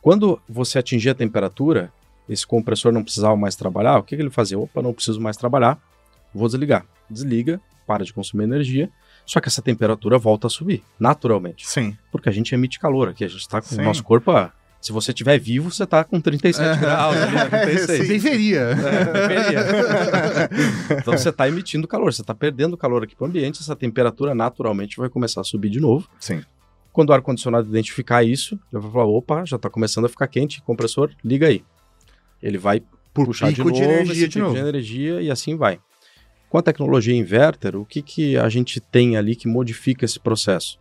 Quando 0.00 0.40
você 0.48 0.78
atingia 0.78 1.12
a 1.12 1.14
temperatura, 1.14 1.92
esse 2.28 2.46
compressor 2.46 2.92
não 2.92 3.02
precisava 3.02 3.36
mais 3.36 3.56
trabalhar, 3.56 3.98
o 3.98 4.02
que, 4.02 4.16
que 4.16 4.22
ele 4.22 4.30
fazia? 4.30 4.58
Opa, 4.58 4.82
não 4.82 4.92
preciso 4.92 5.20
mais 5.20 5.36
trabalhar, 5.36 5.78
vou 6.34 6.46
desligar. 6.48 6.84
Desliga, 7.08 7.60
para 7.86 8.04
de 8.04 8.12
consumir 8.12 8.44
energia, 8.44 8.90
só 9.26 9.40
que 9.40 9.48
essa 9.48 9.62
temperatura 9.62 10.18
volta 10.18 10.46
a 10.46 10.50
subir, 10.50 10.82
naturalmente. 10.98 11.66
Sim. 11.66 11.96
Porque 12.10 12.28
a 12.28 12.32
gente 12.32 12.54
emite 12.54 12.78
calor 12.78 13.08
aqui, 13.08 13.24
a 13.24 13.28
gente 13.28 13.40
está 13.40 13.60
com 13.60 13.68
Sim. 13.68 13.80
o 13.80 13.84
nosso 13.84 14.02
corpo. 14.02 14.30
a- 14.30 14.52
Se 14.84 14.92
você 14.92 15.12
estiver 15.12 15.38
vivo, 15.38 15.70
você 15.70 15.84
está 15.84 16.04
com 16.04 16.20
37 16.20 16.78
graus, 16.78 17.16
ali, 17.16 17.48
36. 17.48 18.06
Deveria. 18.06 18.60
É, 18.60 19.28
deveria. 19.28 19.60
então 21.00 21.16
você 21.16 21.30
está 21.30 21.48
emitindo 21.48 21.88
calor, 21.88 22.12
você 22.12 22.20
está 22.20 22.34
perdendo 22.34 22.76
calor 22.76 23.02
aqui 23.02 23.16
para 23.16 23.24
o 23.24 23.26
ambiente, 23.26 23.62
essa 23.62 23.74
temperatura 23.74 24.34
naturalmente 24.34 24.98
vai 24.98 25.08
começar 25.08 25.40
a 25.40 25.44
subir 25.44 25.70
de 25.70 25.80
novo. 25.80 26.06
Sim. 26.20 26.42
Quando 26.92 27.08
o 27.08 27.12
ar-condicionado 27.14 27.66
identificar 27.66 28.24
isso, 28.24 28.60
ele 28.70 28.82
vai 28.82 28.92
falar: 28.92 29.06
opa, 29.06 29.46
já 29.46 29.56
está 29.56 29.70
começando 29.70 30.04
a 30.04 30.08
ficar 30.10 30.28
quente, 30.28 30.60
compressor, 30.60 31.10
liga 31.24 31.46
aí. 31.46 31.64
Ele 32.42 32.58
vai 32.58 32.82
Por 33.14 33.24
puxar 33.24 33.50
de 33.54 33.60
novo 33.60 33.72
de 33.72 33.82
energia 33.82 34.28
de 34.28 34.38
novo. 34.38 34.52
de 34.52 34.60
energia 34.60 35.22
e 35.22 35.30
assim 35.30 35.56
vai. 35.56 35.80
Com 36.50 36.58
a 36.58 36.62
tecnologia 36.62 37.16
inverter, 37.16 37.74
o 37.74 37.86
que, 37.86 38.02
que 38.02 38.36
a 38.36 38.50
gente 38.50 38.82
tem 38.82 39.16
ali 39.16 39.34
que 39.34 39.48
modifica 39.48 40.04
esse 40.04 40.20
processo? 40.20 40.78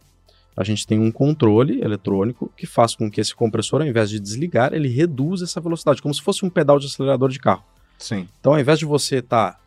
A 0.56 0.64
gente 0.64 0.86
tem 0.86 1.00
um 1.00 1.12
controle 1.12 1.82
eletrônico 1.82 2.52
que 2.56 2.66
faz 2.66 2.96
com 2.96 3.10
que 3.10 3.20
esse 3.20 3.34
compressor, 3.36 3.82
ao 3.82 3.88
invés 3.88 4.10
de 4.10 4.20
desligar, 4.20 4.74
ele 4.74 4.88
reduza 4.88 5.46
essa 5.46 5.60
velocidade, 5.60 6.02
como 6.02 6.14
se 6.14 6.22
fosse 6.22 6.46
um 6.46 6.50
pedal 6.50 6.80
de 6.80 6.86
acelerador 6.86 7.30
de 7.30 7.40
carro. 7.40 7.64
Sim. 7.98 8.28
Então, 8.40 8.54
ao 8.54 8.60
invés 8.60 8.80
de 8.80 8.86
você 8.86 9.18
estar 9.18 9.60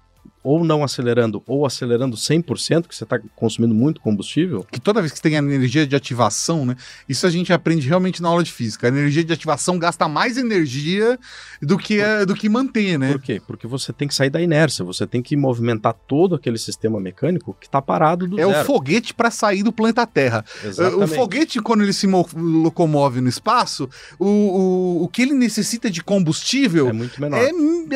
ou 0.48 0.64
não 0.64 0.84
acelerando 0.84 1.42
ou 1.44 1.66
acelerando 1.66 2.16
100%, 2.16 2.86
que 2.86 2.94
você 2.94 3.02
está 3.02 3.18
consumindo 3.34 3.74
muito 3.74 4.00
combustível, 4.00 4.64
Que 4.70 4.80
toda 4.80 5.00
vez 5.00 5.12
que 5.12 5.20
tem 5.20 5.34
energia 5.34 5.84
de 5.86 5.96
ativação, 5.96 6.64
né? 6.64 6.76
Isso 7.08 7.26
a 7.26 7.30
gente 7.30 7.52
aprende 7.52 7.88
realmente 7.88 8.22
na 8.22 8.28
aula 8.28 8.44
de 8.44 8.52
física. 8.52 8.86
A 8.86 8.88
energia 8.88 9.24
de 9.24 9.32
ativação 9.32 9.76
gasta 9.76 10.06
mais 10.08 10.36
energia 10.36 11.18
do 11.60 11.76
que, 11.76 12.00
a- 12.00 12.24
do 12.24 12.34
que 12.34 12.48
manter, 12.48 12.96
né? 12.96 13.10
por 13.12 13.20
quê? 13.20 13.42
Porque 13.44 13.66
você 13.66 13.92
tem 13.92 14.06
que 14.06 14.14
sair 14.14 14.30
da 14.30 14.40
inércia, 14.40 14.84
você 14.84 15.04
tem 15.06 15.20
que 15.20 15.36
movimentar 15.36 15.94
todo 16.06 16.36
aquele 16.36 16.58
sistema 16.58 17.00
mecânico 17.00 17.56
que 17.60 17.66
está 17.66 17.82
parado 17.82 18.28
do 18.28 18.38
É 18.38 18.46
o 18.46 18.50
zero. 18.52 18.64
foguete 18.66 19.12
para 19.14 19.30
sair 19.32 19.64
do 19.64 19.72
planeta 19.72 20.06
Terra. 20.06 20.44
O 20.62 20.66
Exatamente. 20.68 21.14
foguete, 21.14 21.60
quando 21.60 21.82
ele 21.82 21.92
se 21.92 22.06
mo- 22.06 22.28
locomove 22.36 23.20
no 23.20 23.28
espaço, 23.28 23.88
o, 24.18 24.26
o, 24.26 25.02
o 25.04 25.08
que 25.08 25.22
ele 25.22 25.32
necessita 25.34 25.90
de 25.90 26.02
combustível 26.04 26.88
é 26.88 26.92
muito 26.92 27.20
menor. 27.20 27.36
é, 27.38 27.48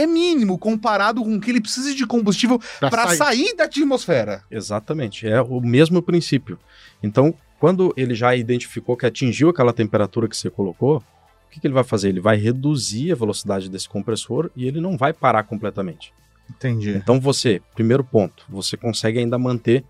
é 0.02 0.06
mínimo 0.06 0.58
comparado 0.58 1.22
com 1.22 1.36
o 1.36 1.40
que 1.40 1.50
ele 1.50 1.60
precisa 1.60 1.94
de 1.94 2.06
combustível 2.06 2.39
para 2.78 3.08
sair. 3.14 3.54
da 3.56 3.64
atmosfera. 3.64 4.42
Exatamente, 4.50 5.26
é 5.26 5.40
o 5.40 5.60
mesmo 5.60 6.02
princípio. 6.02 6.58
Então, 7.02 7.34
quando 7.58 7.92
ele 7.96 8.14
já 8.14 8.34
identificou 8.34 8.96
que 8.96 9.06
atingiu 9.06 9.50
aquela 9.50 9.72
temperatura 9.72 10.28
que 10.28 10.36
você 10.36 10.48
colocou, 10.48 10.98
o 10.98 11.50
que, 11.50 11.60
que 11.60 11.66
ele 11.66 11.74
vai 11.74 11.84
fazer? 11.84 12.08
Ele 12.08 12.20
vai 12.20 12.36
reduzir 12.36 13.12
a 13.12 13.16
velocidade 13.16 13.68
desse 13.68 13.88
compressor 13.88 14.50
e 14.54 14.66
ele 14.66 14.80
não 14.80 14.96
vai 14.96 15.12
parar 15.12 15.42
completamente. 15.42 16.12
Entendi. 16.48 16.90
Então 16.90 17.20
você, 17.20 17.60
primeiro 17.74 18.04
ponto, 18.04 18.44
você 18.48 18.76
consegue 18.76 19.18
ainda 19.18 19.38
manter 19.38 19.84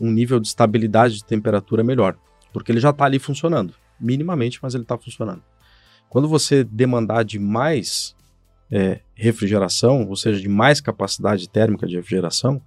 um 0.00 0.10
nível 0.10 0.40
de 0.40 0.48
estabilidade 0.48 1.16
de 1.16 1.24
temperatura 1.24 1.84
melhor, 1.84 2.16
porque 2.52 2.72
ele 2.72 2.80
já 2.80 2.90
está 2.90 3.04
ali 3.04 3.18
funcionando, 3.18 3.74
minimamente, 4.00 4.58
mas 4.62 4.74
ele 4.74 4.84
está 4.84 4.96
funcionando. 4.96 5.42
Quando 6.08 6.26
você 6.26 6.64
demandar 6.64 7.24
demais 7.24 8.16
é, 8.70 9.00
refrigeração, 9.14 10.06
ou 10.08 10.16
seja, 10.16 10.40
de 10.40 10.48
mais 10.48 10.80
capacidade 10.80 11.48
térmica 11.48 11.86
de 11.86 11.96
refrigeração, 11.96 12.60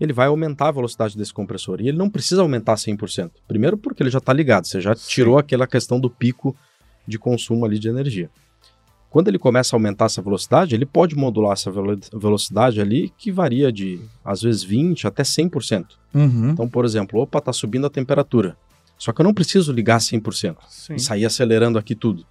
ele 0.00 0.12
vai 0.12 0.26
aumentar 0.26 0.68
a 0.68 0.72
velocidade 0.72 1.16
desse 1.16 1.32
compressor. 1.32 1.80
E 1.80 1.88
ele 1.88 1.96
não 1.96 2.10
precisa 2.10 2.42
aumentar 2.42 2.74
100%. 2.74 3.30
Primeiro 3.46 3.76
porque 3.76 4.02
ele 4.02 4.10
já 4.10 4.18
está 4.18 4.32
ligado, 4.32 4.66
você 4.66 4.80
já 4.80 4.94
tirou 4.94 5.38
aquela 5.38 5.66
questão 5.66 6.00
do 6.00 6.10
pico 6.10 6.56
de 7.06 7.18
consumo 7.18 7.64
ali 7.64 7.78
de 7.78 7.88
energia. 7.88 8.30
Quando 9.10 9.28
ele 9.28 9.38
começa 9.38 9.74
a 9.74 9.78
aumentar 9.78 10.06
essa 10.06 10.22
velocidade, 10.22 10.74
ele 10.74 10.86
pode 10.86 11.14
modular 11.14 11.52
essa 11.52 11.70
velo 11.70 12.00
velocidade 12.14 12.80
ali, 12.80 13.12
que 13.18 13.30
varia 13.30 13.70
de, 13.70 14.00
às 14.24 14.40
vezes, 14.40 14.64
20% 14.64 15.04
até 15.04 15.22
100%. 15.22 15.84
Uhum. 16.14 16.50
Então, 16.50 16.66
por 16.66 16.84
exemplo, 16.84 17.20
opa, 17.20 17.38
está 17.38 17.52
subindo 17.52 17.86
a 17.86 17.90
temperatura. 17.90 18.56
Só 18.96 19.12
que 19.12 19.20
eu 19.20 19.24
não 19.24 19.34
preciso 19.34 19.70
ligar 19.70 19.98
100% 19.98 20.56
Sim. 20.66 20.94
e 20.94 21.00
sair 21.00 21.26
acelerando 21.26 21.78
aqui 21.78 21.94
tudo. 21.94 22.24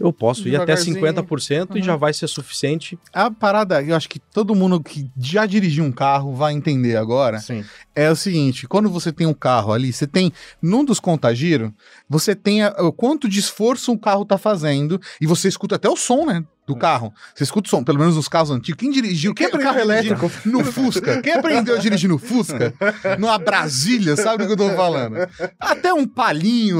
Eu 0.00 0.12
posso 0.14 0.48
ir 0.48 0.56
até 0.56 0.74
Devagarzinho. 0.74 0.96
50% 0.96 1.76
e 1.76 1.78
Uhum. 1.78 1.84
já 1.84 1.94
vai 1.94 2.12
ser 2.14 2.26
suficiente. 2.26 2.98
A 3.12 3.30
parada, 3.30 3.82
eu 3.82 3.94
acho 3.94 4.08
que 4.08 4.18
todo 4.18 4.54
mundo 4.54 4.80
que 4.82 5.10
já 5.20 5.44
dirigiu 5.44 5.84
um 5.84 5.92
carro 5.92 6.34
vai 6.34 6.54
entender 6.54 6.96
agora. 6.96 7.38
Sim. 7.38 7.62
É 7.94 8.10
o 8.10 8.16
seguinte, 8.16 8.66
quando 8.66 8.88
você 8.88 9.12
tem 9.12 9.26
um 9.26 9.34
carro 9.34 9.72
ali, 9.72 9.92
você 9.92 10.06
tem, 10.06 10.32
num 10.62 10.84
dos 10.84 10.98
contagiro, 10.98 11.74
você 12.08 12.34
tem 12.34 12.62
a- 12.62 12.74
o 12.80 12.90
quanto 12.92 13.28
de 13.28 13.38
esforço 13.38 13.92
o 13.92 13.98
carro 13.98 14.24
tá 14.24 14.38
fazendo, 14.38 14.98
e 15.20 15.26
você 15.26 15.48
escuta 15.48 15.76
até 15.76 15.88
o 15.88 15.96
som, 15.96 16.24
né, 16.24 16.42
do 16.72 16.76
carro. 16.78 17.12
Você 17.34 17.44
escuta 17.44 17.66
o 17.66 17.70
som, 17.70 17.82
pelo 17.84 17.98
menos 17.98 18.16
nos 18.16 18.28
carros 18.28 18.50
antigos. 18.50 18.78
Quem 18.78 18.90
dirigiu, 18.90 19.34
quem 19.34 19.46
aprendeu 19.46 19.66
carro 19.68 19.78
a 19.80 19.84
dirigir 19.84 20.12
elétrico. 20.12 20.48
no 20.48 20.64
Fusca? 20.64 21.20
Quem 21.22 21.32
aprendeu 21.34 21.74
a 21.74 21.78
dirigir 21.78 22.08
no 22.08 22.18
Fusca? 22.18 22.72
Numa 23.18 23.38
Brasília, 23.38 24.16
sabe 24.16 24.44
do 24.44 24.46
que 24.46 24.52
eu 24.62 24.68
tô 24.68 24.74
falando? 24.76 25.16
Até 25.58 25.92
um 25.92 26.06
palinho, 26.06 26.78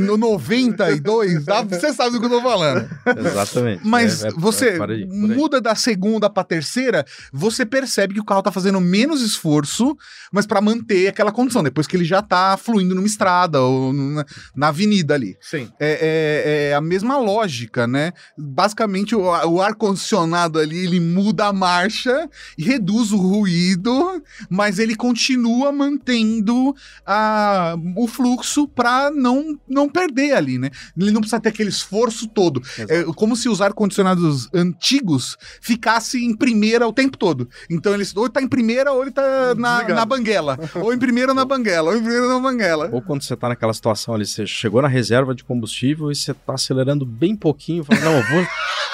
no 0.00 0.16
92, 0.16 1.44
tá? 1.44 1.62
você 1.62 1.92
sabe 1.92 2.12
do 2.12 2.20
que 2.20 2.26
eu 2.26 2.30
tô 2.30 2.42
falando. 2.42 2.88
Exatamente. 3.18 3.82
Mas 3.84 4.24
É, 4.24 4.28
é, 4.28 4.30
você 4.36 4.68
é 4.70 4.82
aí, 4.84 5.06
muda 5.06 5.60
da 5.60 5.74
segunda 5.74 6.30
pra 6.30 6.44
terceira, 6.44 7.04
você 7.32 7.64
percebe 7.66 8.14
que 8.14 8.20
o 8.20 8.24
carro 8.24 8.42
tá 8.42 8.52
fazendo 8.52 8.80
menos 8.80 9.20
esforço, 9.22 9.96
mas 10.32 10.46
pra 10.46 10.60
manter 10.60 11.08
aquela 11.08 11.32
condição, 11.32 11.62
depois 11.62 11.86
que 11.86 11.96
ele 11.96 12.04
já 12.04 12.22
tá 12.22 12.56
fluindo 12.56 12.94
numa 12.94 13.06
estrada 13.06 13.60
ou 13.60 13.92
na, 13.92 14.24
na 14.54 14.68
avenida 14.68 15.14
ali. 15.14 15.36
Sim. 15.40 15.70
É, 15.80 15.98
é- 16.00 16.68
é 16.70 16.74
a 16.74 16.80
mesma 16.80 17.18
lógica, 17.18 17.86
né? 17.86 18.12
Basicamente, 18.36 19.07
o, 19.14 19.22
o 19.22 19.60
ar-condicionado 19.60 20.58
ali, 20.58 20.84
ele 20.86 21.00
muda 21.00 21.46
a 21.46 21.52
marcha 21.52 22.28
e 22.56 22.62
reduz 22.62 23.12
o 23.12 23.16
ruído, 23.16 24.22
mas 24.48 24.78
ele 24.78 24.94
continua 24.94 25.72
mantendo 25.72 26.74
a, 27.06 27.76
o 27.96 28.06
fluxo 28.06 28.68
pra 28.68 29.10
não, 29.10 29.58
não 29.68 29.88
perder 29.88 30.32
ali, 30.32 30.58
né? 30.58 30.70
Ele 30.96 31.10
não 31.10 31.20
precisa 31.20 31.40
ter 31.40 31.50
aquele 31.50 31.70
esforço 31.70 32.26
todo. 32.28 32.62
É 32.88 33.04
como 33.14 33.36
se 33.36 33.48
os 33.48 33.60
ar-condicionados 33.60 34.48
antigos 34.52 35.36
ficassem 35.60 36.24
em 36.24 36.36
primeira 36.36 36.86
o 36.86 36.92
tempo 36.92 37.16
todo. 37.16 37.48
Então, 37.70 37.94
ele 37.94 38.04
ou 38.14 38.28
tá 38.28 38.42
em 38.42 38.48
primeira 38.48 38.92
ou 38.92 39.02
ele 39.02 39.10
tá 39.10 39.54
na, 39.54 39.86
na 39.88 40.04
banguela. 40.04 40.58
ou 40.74 40.92
em 40.92 40.98
primeira 40.98 41.34
na 41.34 41.44
banguela, 41.44 41.90
ou 41.90 41.96
em 41.96 42.00
primeira 42.00 42.28
na 42.28 42.40
banguela. 42.40 42.88
Ou 42.92 43.02
quando 43.02 43.22
você 43.22 43.36
tá 43.36 43.48
naquela 43.48 43.72
situação 43.72 44.14
ali, 44.14 44.26
você 44.26 44.46
chegou 44.46 44.82
na 44.82 44.88
reserva 44.88 45.34
de 45.34 45.44
combustível 45.44 46.10
e 46.10 46.14
você 46.14 46.34
tá 46.34 46.54
acelerando 46.54 47.04
bem 47.04 47.36
pouquinho, 47.36 47.84
fala, 47.84 48.00
não, 48.00 48.16
eu 48.16 48.22
vou. 48.28 48.46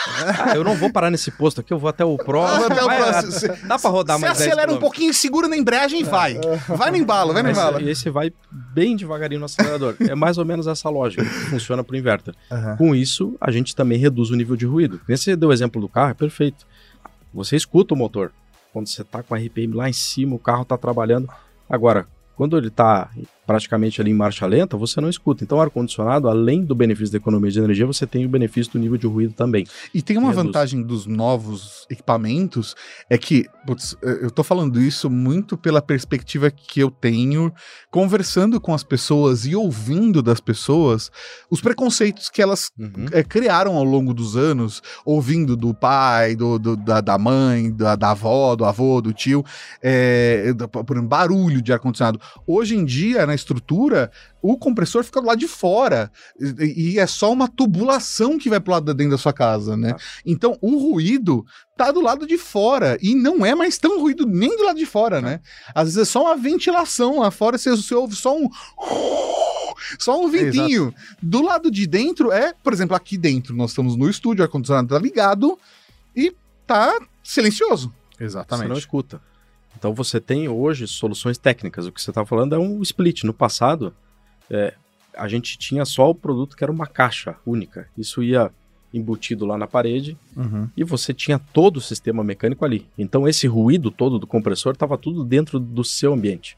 Ah, 0.07 0.55
eu 0.55 0.63
não 0.65 0.75
vou 0.77 0.91
parar 0.93 1.11
nesse 1.11 1.31
posto 1.31 1.61
aqui, 1.61 1.73
eu 1.73 1.79
vou 1.79 1.89
até 1.89 2.05
o 2.05 2.17
próximo. 2.17 2.67
Até 2.67 2.83
o 2.83 2.87
Vai, 2.87 2.97
próximo. 3.03 3.33
Cê- 3.33 3.49
Dá 3.67 3.79
pra 3.79 3.91
rodar 3.91 4.19
mais 4.19 4.37
10 4.39 4.49
acelera 4.49 4.73
um 4.73 4.79
pouquinho, 4.79 5.13
segura 5.15 5.49
na 5.49 5.57
embreagem 5.57 6.01
e 6.01 6.05
vai. 6.05 6.39
Vai 6.69 6.91
no 6.91 6.97
embalo, 6.97 7.33
vai 7.33 7.43
no 7.43 7.51
embalo. 7.51 7.81
esse 7.89 8.11
vai 8.11 8.33
bem 8.51 8.97
devagarinho 8.97 9.41
no 9.41 9.47
acelerador. 9.47 9.97
É 10.09 10.15
mais 10.15 10.37
ou 10.39 10.45
menos 10.45 10.67
essa 10.67 10.89
lógica 10.91 11.23
que 11.25 11.31
funciona 11.31 11.83
pro 11.83 11.97
inverter. 11.97 12.35
Aham. 12.51 12.77
Com 12.77 12.95
isso, 12.95 13.35
a 13.41 13.51
gente 13.51 13.75
também 13.75 13.99
reduz 13.99 14.31
o 14.31 14.37
nível 14.37 14.57
de 14.57 14.67
ruído. 14.67 15.01
Você 15.09 15.35
deu 15.35 15.49
o 15.49 15.53
exemplo 15.53 15.81
do 15.81 15.89
carro, 15.89 16.11
é 16.11 16.15
perfeito. 16.15 16.67
Você 17.33 17.57
escuta 17.57 17.95
o 17.95 17.97
motor. 17.97 18.31
Quando 18.73 18.89
você 18.89 19.03
tá 19.05 19.23
com 19.23 19.35
a 19.35 19.39
RPM 19.39 19.75
lá 19.75 19.89
em 19.89 19.93
cima, 19.93 20.35
o 20.35 20.39
carro 20.39 20.65
tá 20.65 20.77
trabalhando. 20.77 21.29
Agora, 21.69 22.07
quando 22.37 22.59
ele 22.59 22.71
tá 22.71 23.09
praticamente 23.47 24.01
ali 24.01 24.11
em 24.11 24.15
marcha 24.15 24.47
lenta, 24.47 24.77
você 24.77 25.01
não 25.01 25.09
escuta. 25.09 25.45
Então, 25.45 25.59
o 25.59 25.61
ar-condicionado, 25.61 26.29
além 26.29 26.65
do 26.65 26.75
benefício 26.75 27.13
da 27.13 27.19
economia 27.19 27.51
de 27.51 27.59
energia, 27.59 27.87
você 27.87 28.07
tem 28.07 28.25
o 28.25 28.29
benefício 28.29 28.73
do 28.73 28.79
nível 28.79 28.97
de 28.97 29.07
ruído 29.07 29.35
também. 29.35 29.67
E 29.93 30.01
tem 30.03 30.17
uma 30.17 30.29
Reduz. 30.31 30.47
vantagem 30.47 30.83
dos 30.83 31.07
novos 31.07 31.87
equipamentos, 31.91 32.75
é 33.11 33.19
que, 33.19 33.47
putz, 33.67 33.97
eu 34.03 34.31
tô 34.31 34.43
falando 34.43 34.81
isso 34.81 35.11
muito 35.11 35.57
pela 35.57 35.83
perspectiva 35.83 36.51
que 36.51 36.81
eu 36.81 36.91
tenho, 36.91 37.53
conversando 37.91 38.61
com 38.61 38.73
as 38.75 38.83
pessoas 38.83 39.47
e 39.47 39.55
ouvindo 39.55 40.23
das 40.23 40.41
pessoas, 40.41 41.11
os 41.51 41.61
preconceitos 41.61 42.29
que 42.29 42.41
elas 42.43 42.71
Uhum. 42.79 43.07
é, 43.13 43.23
criaram 43.23 43.77
ao 43.77 43.85
longo 43.85 44.13
dos 44.15 44.37
anos, 44.37 44.83
ouvindo 45.05 45.57
do 45.57 45.73
pai, 45.75 46.35
do, 46.35 46.59
do- 46.59 46.77
da, 46.77 47.01
da 47.01 47.19
mãe, 47.19 47.71
da, 47.73 47.95
da 47.95 48.11
avó, 48.11 48.57
do 48.57 48.65
avô, 48.65 49.01
do 49.01 49.13
tio, 49.13 49.45
é, 49.83 50.53
por 50.87 50.99
um 50.99 51.07
barulho 51.07 51.61
de 51.63 51.73
ar-condicionado. 51.73 52.21
Hoje 52.47 52.75
em 52.77 52.85
dia, 52.85 53.27
na 53.35 53.37
estrutura, 53.37 54.11
o 54.41 54.57
compressor 54.57 55.03
fica 55.05 55.21
do 55.21 55.27
lado 55.27 55.39
de 55.39 55.49
fora 55.49 56.11
e, 56.61 56.99
é 56.99 57.07
só 57.07 57.33
uma 57.33 57.49
tubulação 57.49 58.39
que 58.39 58.49
vai 58.49 58.61
pro 58.61 58.73
lado 58.73 58.87
de 58.87 58.95
dentro 58.95 59.13
da 59.13 59.19
sua 59.19 59.33
casa, 59.33 59.77
né? 59.77 59.93
Tá. 59.93 59.99
Então, 60.25 60.57
o 60.63 60.79
ruído 60.79 61.45
tá 61.77 61.91
do 61.91 62.01
lado 62.01 62.27
de 62.27 62.39
fora 62.39 62.97
e 63.03 63.15
não 63.15 63.45
é 63.45 63.55
mais 63.55 63.77
tão 63.77 64.01
ruído 64.01 64.25
nem 64.25 64.57
do 64.57 64.65
lado 64.65 64.79
de 64.79 64.87
fora, 64.87 65.21
né? 65.21 65.41
Às 65.75 65.85
vezes 65.95 65.99
é 65.99 66.05
só 66.05 66.23
uma 66.23 66.37
ventilação 66.37 67.21
lá 67.21 67.31
fora, 67.31 67.59
você, 67.59 67.71
você 67.71 67.95
ouve 67.95 68.15
só 68.15 68.37
um 68.37 68.49
só 69.99 70.25
um 70.25 70.31
ventinho. 70.31 70.95
Do 71.21 71.43
lado 71.43 71.71
de 71.71 71.87
dentro 71.87 72.31
é, 72.31 72.55
por 72.63 72.73
exemplo, 72.73 72.95
aqui 72.95 73.19
dentro 73.19 73.55
nós 73.57 73.71
estamos 73.71 73.97
no 73.97 74.09
estúdio, 74.09 74.43
o 74.43 74.45
ar-condicionado 74.45 74.89
tá 74.89 74.99
ligado 74.99 75.59
e 76.15 76.35
tá 76.67 76.97
silencioso. 77.23 77.93
Você 78.13 78.23
não 78.23 78.27
Exatamente. 78.27 78.79
escuta. 78.79 79.21
Então 79.85 79.93
você 79.93 80.19
tem 80.19 80.49
hoje 80.49 80.87
soluções 80.89 81.37
técnicas. 81.37 81.87
O 81.87 81.93
que 81.93 82.01
você 82.01 82.11
está 82.11 82.25
falando 82.25 82.55
é 82.55 82.59
um 82.59 82.81
split. 82.81 83.23
No 83.25 83.35
passado, 83.35 83.93
é, 84.49 84.73
a 85.15 85.29
gente 85.29 85.59
tinha 85.59 85.85
só 85.85 86.09
o 86.09 86.15
produto 86.15 86.57
que 86.57 86.65
era 86.65 86.73
uma 86.73 86.87
caixa 86.87 87.37
única. 87.45 87.87
Isso 87.95 88.23
ia 88.23 88.51
embutido 88.95 89.45
lá 89.45 89.59
na 89.59 89.67
parede 89.67 90.17
Uhum. 90.35 90.71
e 90.75 90.83
você 90.83 91.13
tinha 91.13 91.39
todo 91.39 91.77
o 91.77 91.81
sistema 91.83 92.25
mecânico 92.25 92.65
ali. 92.65 92.87
Então 92.97 93.29
esse 93.29 93.47
ruído 93.47 93.91
todo 93.91 94.19
do 94.19 94.27
compressor 94.27 94.73
estava 94.73 94.97
tudo 94.97 95.23
dentro 95.23 95.61
do 95.61 95.85
seu 95.85 96.15
ambiente. 96.15 96.57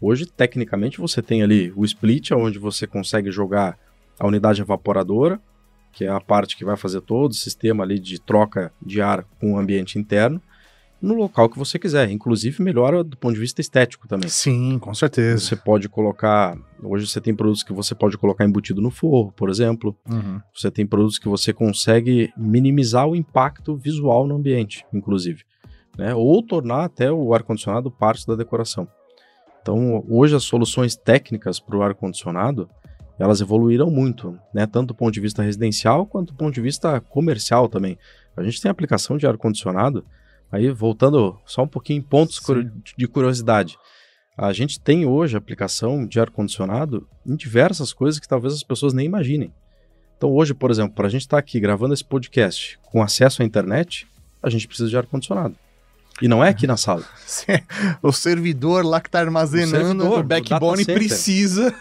Hoje, 0.00 0.24
tecnicamente, 0.24 1.00
você 1.00 1.20
tem 1.20 1.42
ali 1.42 1.72
o 1.74 1.84
split, 1.84 2.30
onde 2.30 2.60
você 2.60 2.86
consegue 2.86 3.32
jogar 3.32 3.76
a 4.16 4.28
unidade 4.28 4.60
evaporadora, 4.62 5.40
que 5.92 6.04
é 6.04 6.08
a 6.08 6.20
parte 6.20 6.56
que 6.56 6.64
vai 6.64 6.76
fazer 6.76 7.00
todo 7.00 7.32
o 7.32 7.34
sistema 7.34 7.82
ali 7.82 7.98
de 7.98 8.20
troca 8.20 8.72
de 8.80 9.02
ar 9.02 9.24
com 9.40 9.54
o 9.54 9.58
ambiente 9.58 9.98
interno, 9.98 10.40
no 11.04 11.14
local 11.14 11.50
que 11.50 11.58
você 11.58 11.78
quiser. 11.78 12.10
Inclusive, 12.10 12.62
melhora 12.62 13.04
do 13.04 13.16
ponto 13.16 13.34
de 13.34 13.40
vista 13.40 13.60
estético 13.60 14.08
também. 14.08 14.28
Sim, 14.28 14.78
com 14.78 14.94
certeza. 14.94 15.38
Você 15.38 15.56
pode 15.56 15.88
colocar. 15.88 16.56
Hoje 16.82 17.06
você 17.06 17.20
tem 17.20 17.34
produtos 17.34 17.62
que 17.62 17.72
você 17.72 17.94
pode 17.94 18.16
colocar 18.16 18.44
embutido 18.44 18.80
no 18.80 18.90
forro, 18.90 19.30
por 19.32 19.50
exemplo. 19.50 19.94
Uhum. 20.10 20.40
Você 20.54 20.70
tem 20.70 20.86
produtos 20.86 21.18
que 21.18 21.28
você 21.28 21.52
consegue 21.52 22.32
minimizar 22.36 23.06
o 23.06 23.14
impacto 23.14 23.76
visual 23.76 24.26
no 24.26 24.36
ambiente, 24.36 24.84
inclusive. 24.92 25.44
Né? 25.96 26.14
Ou 26.14 26.42
tornar 26.42 26.84
até 26.84 27.12
o 27.12 27.34
ar-condicionado 27.34 27.90
parte 27.90 28.26
da 28.26 28.34
decoração. 28.34 28.88
Então, 29.60 30.04
hoje 30.08 30.34
as 30.34 30.42
soluções 30.42 30.96
técnicas 30.96 31.60
para 31.60 31.76
o 31.76 31.82
ar-condicionado, 31.82 32.68
elas 33.18 33.40
evoluíram 33.40 33.90
muito, 33.90 34.38
né? 34.52 34.66
tanto 34.66 34.88
do 34.88 34.94
ponto 34.94 35.12
de 35.12 35.20
vista 35.20 35.42
residencial 35.42 36.04
quanto 36.04 36.32
do 36.32 36.36
ponto 36.36 36.52
de 36.52 36.60
vista 36.60 37.00
comercial 37.00 37.68
também. 37.68 37.98
A 38.36 38.42
gente 38.42 38.60
tem 38.60 38.70
aplicação 38.70 39.16
de 39.16 39.26
ar-condicionado, 39.26 40.04
aí 40.54 40.70
voltando 40.70 41.38
só 41.46 41.62
um 41.62 41.68
pouquinho 41.68 41.98
em 41.98 42.02
pontos 42.02 42.38
Sim. 42.44 42.70
de 42.96 43.06
curiosidade. 43.08 43.76
A 44.36 44.52
gente 44.52 44.80
tem 44.80 45.06
hoje 45.06 45.36
aplicação 45.36 46.06
de 46.06 46.18
ar-condicionado 46.18 47.06
em 47.26 47.36
diversas 47.36 47.92
coisas 47.92 48.18
que 48.18 48.26
talvez 48.28 48.52
as 48.54 48.62
pessoas 48.62 48.92
nem 48.92 49.06
imaginem. 49.06 49.52
Então 50.16 50.32
hoje, 50.32 50.54
por 50.54 50.70
exemplo, 50.70 50.94
para 50.94 51.06
a 51.06 51.10
gente 51.10 51.22
estar 51.22 51.38
aqui 51.38 51.60
gravando 51.60 51.94
esse 51.94 52.04
podcast 52.04 52.78
com 52.90 53.02
acesso 53.02 53.42
à 53.42 53.44
internet, 53.44 54.06
a 54.42 54.48
gente 54.50 54.66
precisa 54.66 54.88
de 54.88 54.96
ar-condicionado. 54.96 55.56
E 56.22 56.28
não 56.28 56.44
é 56.44 56.48
aqui 56.48 56.66
na 56.66 56.76
sala. 56.76 57.04
o 58.02 58.12
servidor 58.12 58.84
lá 58.84 59.00
que 59.00 59.10
tá 59.10 59.20
armazenando 59.20 60.02
servidor 60.02 60.20
o 60.20 60.22
backbone 60.22 60.78
center. 60.84 60.94
precisa. 60.96 61.74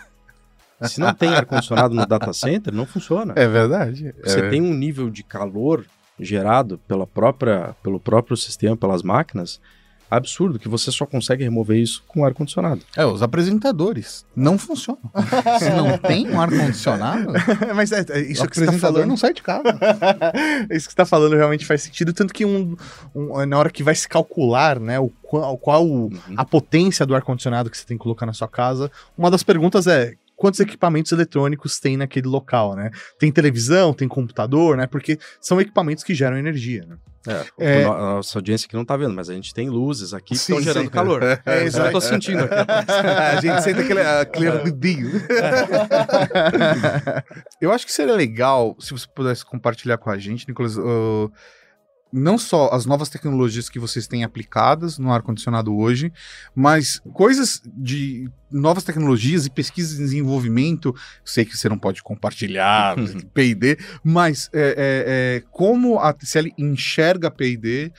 Se 0.81 0.99
não 0.99 1.13
tem 1.13 1.29
ar-condicionado 1.29 1.93
no 1.95 2.05
data 2.05 2.33
center, 2.33 2.73
não 2.73 2.85
funciona. 2.85 3.33
É 3.37 3.47
verdade. 3.47 4.13
Você 4.23 4.39
É. 4.39 4.49
tem 4.49 4.61
um 4.61 4.73
nível 4.73 5.09
de 5.09 5.23
calor 5.23 5.85
gerado 6.19 6.77
pela 6.87 7.07
própria, 7.07 7.75
pelo 7.83 7.99
próprio 7.99 8.37
sistema, 8.37 8.77
pelas 8.77 9.01
máquinas, 9.03 9.59
absurdo, 10.11 10.59
que 10.59 10.69
você 10.69 10.91
só 10.91 11.07
consegue 11.07 11.43
remover 11.43 11.75
isso 11.79 12.03
com 12.07 12.23
ar-condicionado. 12.23 12.81
É, 12.95 13.03
os 13.03 13.23
apresentadores 13.23 14.23
não 14.35 14.59
funcionam. 14.59 15.01
Se 15.57 15.71
não 15.71 15.97
tem 15.97 16.29
um 16.29 16.39
ar-condicionado, 16.39 17.33
Mas 17.75 17.91
é, 17.91 18.05
é 18.07 18.17
o 18.17 18.19
isso 18.19 18.47
que 18.47 18.55
você 18.55 18.65
tá 18.65 18.69
apresentador 18.69 18.79
falando. 18.79 19.07
não 19.09 19.17
sai 19.17 19.33
de 19.33 19.41
casa. 19.41 19.63
isso 20.69 20.85
que 20.87 20.91
você 20.91 20.95
tá 20.97 21.05
falando 21.05 21.35
realmente 21.35 21.65
faz 21.65 21.81
sentido, 21.81 22.13
tanto 22.13 22.31
que 22.31 22.45
um, 22.45 22.75
um- 23.15 23.43
na 23.47 23.57
hora 23.57 23.71
que 23.71 23.81
vai 23.81 23.95
se 23.95 24.07
calcular, 24.07 24.79
né, 24.79 24.99
o 24.99 25.09
qual, 25.23 25.57
qual 25.57 25.83
Uhum. 25.83 26.11
a 26.37 26.45
potência 26.45 27.07
do 27.07 27.15
ar-condicionado 27.15 27.71
que 27.71 27.77
você 27.77 27.85
tem 27.85 27.97
que 27.97 28.03
colocar 28.03 28.27
na 28.27 28.33
sua 28.33 28.47
casa, 28.47 28.91
uma 29.17 29.31
das 29.31 29.41
perguntas 29.41 29.87
é 29.87 30.13
quantos 30.35 30.59
equipamentos 30.59 31.11
eletrônicos 31.11 31.79
tem 31.79 31.97
naquele 31.97 32.27
local, 32.27 32.75
né? 32.75 32.91
Tem 33.19 33.31
televisão, 33.31 33.93
tem 33.93 34.07
computador, 34.07 34.77
né? 34.77 34.87
Porque 34.87 35.17
são 35.39 35.59
equipamentos 35.59 36.03
que 36.03 36.13
geram 36.13 36.37
energia, 36.37 36.85
né? 36.87 36.97
É, 37.25 37.45
É. 37.57 37.83
A 37.85 37.87
nossa 37.87 38.37
audiência 38.37 38.65
aqui 38.65 38.75
não 38.75 38.83
tá 38.83 38.97
vendo, 38.97 39.13
mas 39.13 39.29
a 39.29 39.33
gente 39.33 39.53
tem 39.53 39.69
luzes 39.69 40.13
aqui 40.13 40.33
que 40.33 40.37
Sim, 40.37 40.53
estão 40.53 40.61
gerando 40.61 40.85
sim. 40.85 40.91
calor. 40.91 41.23
É, 41.23 41.67
eu 41.67 41.91
tô 41.91 42.01
sentindo 42.01 42.43
aqui. 42.43 42.53
a 42.91 43.39
gente 43.39 43.63
sente 43.63 43.79
aquele, 43.79 44.01
aquele 44.01 44.47
arrepio. 44.49 45.09
Eu 47.61 47.71
acho 47.71 47.85
que 47.85 47.93
seria 47.93 48.13
legal 48.13 48.75
se 48.79 48.91
você 48.91 49.07
pudesse 49.07 49.45
compartilhar 49.45 49.97
com 49.97 50.09
a 50.09 50.17
gente, 50.17 50.45
Nicolas, 50.47 50.77
uh, 50.77 51.31
não 52.13 52.37
só 52.37 52.69
as 52.71 52.85
novas 52.85 53.09
tecnologias 53.09 53.67
que 53.67 53.79
vocês 53.79 54.05
têm 54.05 54.23
aplicadas 54.23 54.99
no 54.99 55.11
ar-condicionado 55.11 55.75
hoje, 55.75 56.13
mas 56.53 57.01
coisas 57.11 57.59
de 57.65 58.29
novas 58.51 58.83
tecnologias 58.83 59.47
e 59.47 59.49
pesquisa 59.49 59.95
e 59.95 59.97
desenvolvimento. 59.97 60.95
Sei 61.25 61.43
que 61.43 61.57
você 61.57 61.67
não 61.67 61.79
pode 61.79 62.03
compartilhar 62.03 62.95
P&D, 63.33 63.79
mas 64.03 64.47
é, 64.53 64.59
é, 64.61 64.73
é, 64.77 65.43
como 65.49 65.97
a 65.97 66.13
TCL 66.13 66.53
enxerga 66.55 67.31
P&D 67.31 67.91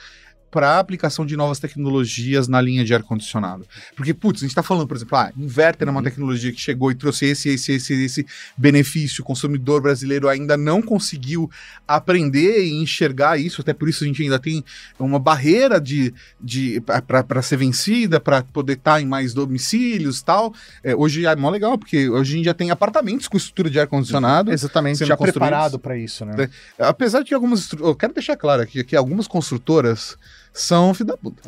para 0.54 0.78
aplicação 0.78 1.26
de 1.26 1.36
novas 1.36 1.58
tecnologias 1.58 2.46
na 2.46 2.60
linha 2.60 2.84
de 2.84 2.94
ar-condicionado. 2.94 3.66
Porque, 3.96 4.14
putz, 4.14 4.38
a 4.38 4.42
gente 4.42 4.52
está 4.52 4.62
falando, 4.62 4.86
por 4.86 4.96
exemplo, 4.96 5.18
ah, 5.18 5.32
inverter 5.36 5.88
é 5.88 5.90
uma 5.90 5.98
Uhum. 5.98 6.04
tecnologia 6.04 6.52
que 6.52 6.60
chegou 6.60 6.92
e 6.92 6.94
trouxe 6.94 7.26
esse, 7.26 7.48
esse, 7.48 7.72
esse, 7.72 8.04
esse 8.04 8.26
benefício. 8.56 9.22
O 9.22 9.26
consumidor 9.26 9.82
brasileiro 9.82 10.28
ainda 10.28 10.56
não 10.56 10.80
conseguiu 10.80 11.50
aprender 11.88 12.64
e 12.64 12.80
enxergar 12.80 13.36
isso, 13.36 13.62
até 13.62 13.72
por 13.72 13.88
isso 13.88 14.04
a 14.04 14.06
gente 14.06 14.22
ainda 14.22 14.38
tem 14.38 14.64
uma 14.96 15.18
barreira 15.18 15.80
de, 15.80 16.14
de 16.40 16.80
para 16.80 17.42
ser 17.42 17.56
vencida, 17.56 18.20
para 18.20 18.44
poder 18.44 18.74
estar 18.74 19.00
em 19.00 19.06
mais 19.06 19.34
domicílios 19.34 20.20
e 20.20 20.24
tal. 20.24 20.54
É, 20.84 20.94
hoje 20.94 21.26
é 21.26 21.34
mó 21.34 21.50
legal, 21.50 21.76
porque 21.76 22.08
hoje 22.08 22.34
a 22.34 22.36
gente 22.36 22.44
já 22.44 22.54
tem 22.54 22.70
apartamentos 22.70 23.26
com 23.26 23.36
estrutura 23.36 23.68
de 23.68 23.80
ar-condicionado. 23.80 24.52
Exatamente, 24.52 25.04
já 25.04 25.16
preparado 25.16 25.80
para 25.80 25.98
isso, 25.98 26.24
né? 26.24 26.48
Apesar 26.78 27.20
de 27.22 27.26
que 27.30 27.34
algumas. 27.34 27.72
Eu 27.72 27.96
quero 27.96 28.14
deixar 28.14 28.36
claro 28.36 28.62
aqui 28.62 28.84
que 28.84 28.94
algumas 28.94 29.26
construtoras 29.26 30.16
são 30.54 30.94
filho 30.94 31.08
da 31.08 31.16
puta. 31.16 31.42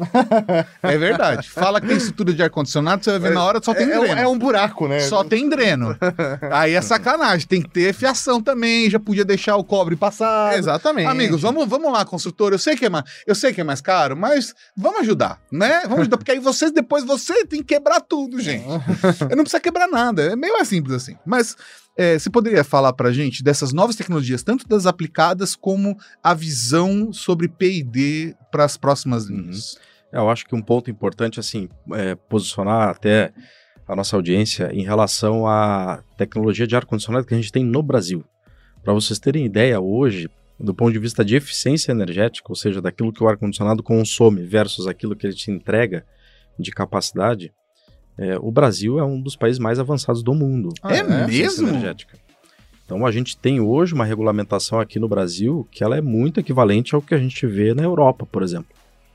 é 0.82 0.98
verdade. 0.98 1.48
Fala 1.48 1.80
que 1.80 1.86
tem 1.86 1.96
estrutura 1.96 2.34
de 2.34 2.42
ar-condicionado, 2.42 3.04
você 3.04 3.12
vai 3.12 3.20
ver 3.20 3.34
na 3.34 3.44
hora 3.44 3.60
só 3.62 3.72
tem 3.72 3.88
é, 3.88 3.92
é 3.92 3.98
um- 3.98 4.02
dreno. 4.02 4.20
é 4.20 4.26
um 4.28 4.38
buraco, 4.38 4.88
né? 4.88 5.00
Só 5.00 5.22
tem 5.22 5.48
dreno. 5.48 5.96
Aí 6.50 6.74
é 6.74 6.82
sacanagem. 6.82 7.46
Tem 7.46 7.62
que 7.62 7.70
ter 7.70 7.94
fiação 7.94 8.42
também. 8.42 8.90
Já 8.90 8.98
podia 8.98 9.24
deixar 9.24 9.56
o 9.56 9.62
cobre 9.64 9.94
passar. 9.94 10.58
Exatamente. 10.58 11.06
Amigos, 11.08 11.40
vamos, 11.40 11.68
vamos 11.68 11.92
lá, 11.92 12.04
construtor. 12.04 12.52
Eu 12.52 12.58
sei 12.58 12.74
que 12.76 12.86
é 12.86 12.90
mais, 12.90 13.04
eu 13.26 13.34
sei 13.34 13.52
que 13.52 13.60
é 13.60 13.64
mais 13.64 13.80
caro, 13.80 14.16
mas 14.16 14.52
vamos 14.76 15.00
ajudar, 15.00 15.40
né? 15.52 15.82
Vamos 15.84 16.00
ajudar, 16.00 16.16
porque 16.16 16.32
aí 16.32 16.40
vocês 16.40 16.72
depois 16.72 17.04
você 17.04 17.44
tem 17.46 17.60
que 17.60 17.74
quebrar 17.76 18.00
tudo, 18.00 18.40
gente. 18.40 18.64
Eu 19.30 19.36
não 19.36 19.44
precisa 19.44 19.60
quebrar 19.60 19.86
nada, 19.88 20.22
é 20.32 20.34
meio 20.36 20.52
mais 20.54 20.66
simples 20.66 20.94
assim. 20.96 21.16
Mas 21.24 21.56
é, 21.96 22.18
você 22.18 22.28
poderia 22.28 22.62
falar 22.62 22.92
pra 22.92 23.12
gente 23.12 23.42
dessas 23.42 23.72
novas 23.72 23.96
tecnologias, 23.96 24.42
tanto 24.42 24.68
das 24.68 24.87
aplicadas 24.87 25.56
como 25.56 25.96
a 26.22 26.35
visão 26.35 27.12
sobre 27.12 27.48
P&D 27.48 28.35
para 28.50 28.64
as 28.64 28.76
próximas 28.76 29.24
linhas? 29.24 29.78
É, 30.12 30.18
Eu 30.18 30.28
acho 30.28 30.44
que 30.44 30.54
um 30.54 30.62
ponto 30.62 30.90
importante, 30.90 31.40
assim, 31.40 31.68
é 31.94 32.14
posicionar 32.14 32.90
até 32.90 33.32
a 33.88 33.96
nossa 33.96 34.16
audiência 34.16 34.70
em 34.72 34.82
relação 34.82 35.46
à 35.46 36.02
tecnologia 36.18 36.66
de 36.66 36.76
ar-condicionado 36.76 37.26
que 37.26 37.35
a 37.35 37.37
gente 37.37 37.52
tem 37.52 37.64
no 37.64 37.82
Brasil. 37.82 38.24
Para 38.82 38.92
vocês 38.92 39.18
terem 39.18 39.46
ideia, 39.46 39.80
hoje, 39.80 40.28
do 40.59 40.74
ponto 40.74 40.92
de 40.92 40.98
vista 40.98 41.24
de 41.24 41.37
eficiência 41.37 41.92
energética, 41.92 42.46
ou 42.50 42.56
seja, 42.56 42.82
daquilo 42.82 43.12
que 43.12 43.22
o 43.22 43.28
ar-condicionado 43.28 43.82
consome 43.82 44.44
versus 44.44 44.87
aquilo 44.87 45.16
que 45.16 45.26
ele 45.26 45.35
te 45.35 45.50
entrega 45.50 46.04
de 46.59 46.70
capacidade, 46.70 47.52
é, 48.18 48.38
o 48.38 48.50
Brasil 48.50 48.98
é 48.98 49.05
um 49.05 49.20
dos 49.20 49.37
países 49.37 49.59
mais 49.59 49.79
avançados 49.79 50.22
do 50.22 50.35
mundo. 50.35 50.70
É 50.85 51.00
em 51.00 51.24
eficiência 51.24 51.62
mesmo? 51.62 51.68
Energética. 51.68 52.18
Então 52.85 53.05
a 53.05 53.11
gente 53.11 53.37
tem 53.37 53.61
hoje 53.61 53.94
uma 53.94 54.05
regulamentação 54.05 54.79
aqui 54.79 54.98
no 54.98 55.09
Brasil 55.09 55.66
que 55.70 55.83
ela 55.83 55.96
é 55.96 56.00
muito 56.00 56.40
equivalente 56.40 56.94
ao 56.94 57.02
que 57.02 57.14
a 57.14 57.18
gente 57.18 57.46
vê 57.46 57.74
na 57.74 57.83
Europa, 57.83 58.24
por 58.24 58.42
exemplo. 58.42 58.68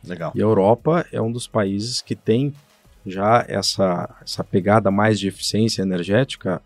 Legal. 0.06 0.32
E 0.36 0.42
a 0.42 0.44
Europa 0.44 1.06
é 1.12 1.22
um 1.22 1.32
dos 1.32 1.48
países 1.48 2.02
que 2.02 2.16
tem 2.16 2.54
já 3.06 3.46
essa, 3.48 4.14
essa 4.22 4.44
pegada 4.44 4.92
mais 4.92 5.20
de 5.20 5.28
eficiência 5.28 5.82
energética 5.82 6.62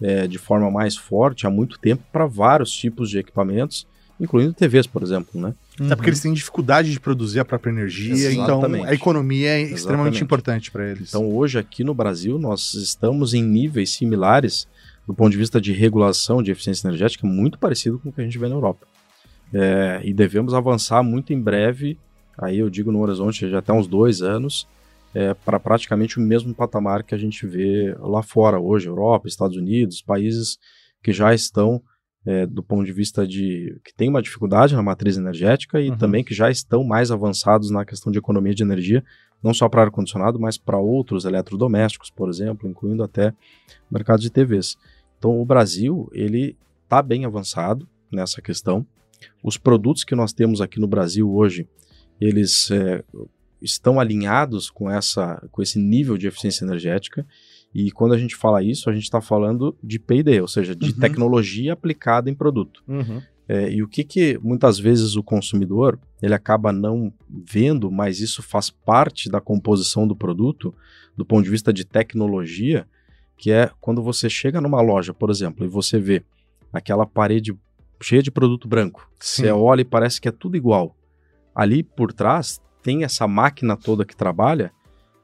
é, 0.00 0.26
de 0.26 0.38
forma 0.38 0.70
mais 0.70 0.96
forte 0.96 1.46
há 1.46 1.50
muito 1.50 1.78
tempo 1.78 2.02
para 2.12 2.26
vários 2.26 2.70
tipos 2.72 3.08
de 3.08 3.18
equipamentos, 3.18 3.86
incluindo 4.20 4.52
TVs, 4.52 4.86
por 4.86 5.02
exemplo, 5.02 5.40
né? 5.40 5.54
Até 5.80 5.94
porque 5.94 6.10
eles 6.10 6.20
têm 6.20 6.32
dificuldade 6.32 6.90
de 6.90 6.98
produzir 6.98 7.40
a 7.40 7.44
própria 7.44 7.70
energia, 7.70 8.12
Exatamente. 8.12 8.40
então 8.40 8.84
a 8.84 8.94
economia 8.94 9.50
é 9.50 9.60
extremamente 9.62 9.82
Exatamente. 9.82 10.24
importante 10.24 10.70
para 10.70 10.90
eles. 10.90 11.08
Então 11.08 11.30
hoje 11.34 11.58
aqui 11.58 11.84
no 11.84 11.94
Brasil 11.94 12.38
nós 12.38 12.74
estamos 12.74 13.34
em 13.34 13.42
níveis 13.42 13.90
similares 13.90 14.66
do 15.06 15.14
ponto 15.14 15.30
de 15.30 15.38
vista 15.38 15.60
de 15.60 15.72
regulação 15.72 16.42
de 16.42 16.50
eficiência 16.50 16.86
energética 16.86 17.26
muito 17.26 17.58
parecido 17.58 17.98
com 17.98 18.10
o 18.10 18.12
que 18.12 18.20
a 18.20 18.24
gente 18.24 18.38
vê 18.38 18.46
na 18.46 18.54
Europa. 18.54 18.86
É, 19.52 20.02
e 20.04 20.12
devemos 20.12 20.52
avançar 20.52 21.02
muito 21.02 21.32
em 21.32 21.40
breve, 21.40 21.98
aí 22.36 22.58
eu 22.58 22.68
digo 22.68 22.92
no 22.92 23.00
horizonte 23.00 23.48
já 23.48 23.60
até 23.60 23.72
uns 23.72 23.86
dois 23.86 24.20
anos, 24.20 24.68
é, 25.14 25.32
para 25.32 25.58
praticamente 25.58 26.18
o 26.18 26.20
mesmo 26.20 26.54
patamar 26.54 27.02
que 27.02 27.14
a 27.14 27.18
gente 27.18 27.46
vê 27.46 27.96
lá 27.98 28.22
fora 28.22 28.60
hoje, 28.60 28.86
Europa, 28.86 29.26
Estados 29.26 29.56
Unidos, 29.56 30.02
países 30.02 30.58
que 31.02 31.12
já 31.12 31.32
estão 31.32 31.82
é, 32.28 32.44
do 32.44 32.62
ponto 32.62 32.84
de 32.84 32.92
vista 32.92 33.26
de 33.26 33.80
que 33.82 33.94
tem 33.94 34.10
uma 34.10 34.20
dificuldade 34.20 34.76
na 34.76 34.82
matriz 34.82 35.16
energética 35.16 35.80
e 35.80 35.88
Uhum. 35.88 35.96
também 35.96 36.22
que 36.22 36.34
já 36.34 36.50
estão 36.50 36.84
mais 36.84 37.10
avançados 37.10 37.70
na 37.70 37.86
questão 37.86 38.12
de 38.12 38.18
economia 38.18 38.54
de 38.54 38.62
energia, 38.62 39.02
não 39.42 39.54
só 39.54 39.66
para 39.66 39.84
ar-condicionado, 39.84 40.38
mas 40.38 40.58
para 40.58 40.76
outros 40.76 41.24
eletrodomésticos, 41.24 42.10
por 42.10 42.28
exemplo, 42.28 42.68
incluindo 42.68 43.02
até 43.02 43.32
mercado 43.90 44.20
de 44.20 44.28
TVs. 44.28 44.76
Então, 45.18 45.40
o 45.40 45.44
Brasil, 45.46 46.10
ele 46.12 46.54
está 46.84 47.00
bem 47.00 47.24
avançado 47.24 47.88
nessa 48.12 48.42
questão. 48.42 48.86
Os 49.42 49.56
produtos 49.56 50.04
que 50.04 50.14
nós 50.14 50.30
temos 50.30 50.60
aqui 50.60 50.78
no 50.78 50.86
Brasil 50.86 51.32
hoje, 51.32 51.66
eles 52.20 52.70
é, 52.70 53.02
estão 53.62 53.98
alinhados 53.98 54.68
com, 54.68 54.90
essa, 54.90 55.42
com 55.50 55.62
esse 55.62 55.78
nível 55.78 56.18
de 56.18 56.26
eficiência 56.26 56.62
energética. 56.62 57.26
E 57.74 57.90
quando 57.90 58.14
a 58.14 58.18
gente 58.18 58.34
fala 58.34 58.62
isso, 58.62 58.88
a 58.88 58.92
gente 58.94 59.04
está 59.04 59.20
falando 59.20 59.76
de 59.82 59.98
P&D, 59.98 60.40
ou 60.40 60.48
seja, 60.48 60.74
de 60.74 60.90
Uhum. 60.90 60.98
tecnologia 60.98 61.72
aplicada 61.74 62.30
em 62.30 62.34
produto. 62.34 62.82
Uhum. 62.88 63.20
É, 63.46 63.70
e 63.72 63.82
o 63.82 63.88
que, 63.88 64.04
que 64.04 64.38
muitas 64.42 64.78
vezes 64.78 65.16
o 65.16 65.22
consumidor 65.22 65.98
ele 66.20 66.34
acaba 66.34 66.70
não 66.72 67.12
vendo, 67.28 67.90
mas 67.90 68.20
isso 68.20 68.42
faz 68.42 68.68
parte 68.68 69.30
da 69.30 69.40
composição 69.40 70.06
do 70.06 70.14
produto, 70.14 70.74
do 71.16 71.24
ponto 71.24 71.44
de 71.44 71.50
vista 71.50 71.72
de 71.72 71.84
tecnologia, 71.84 72.86
que 73.36 73.50
é 73.50 73.70
quando 73.80 74.02
você 74.02 74.28
chega 74.28 74.60
numa 74.60 74.80
loja, 74.82 75.14
por 75.14 75.30
exemplo, 75.30 75.64
e 75.64 75.68
você 75.68 75.98
vê 75.98 76.22
aquela 76.72 77.06
parede 77.06 77.56
cheia 78.02 78.22
de 78.22 78.30
produto 78.30 78.68
branco. 78.68 79.10
Sim. 79.18 79.42
Você 79.42 79.50
olha 79.50 79.80
e 79.80 79.84
parece 79.84 80.20
que 80.20 80.28
é 80.28 80.32
tudo 80.32 80.56
igual. 80.56 80.94
Ali 81.54 81.82
por 81.82 82.12
trás 82.12 82.60
tem 82.82 83.04
essa 83.04 83.26
máquina 83.26 83.76
toda 83.76 84.04
que 84.04 84.16
trabalha 84.16 84.72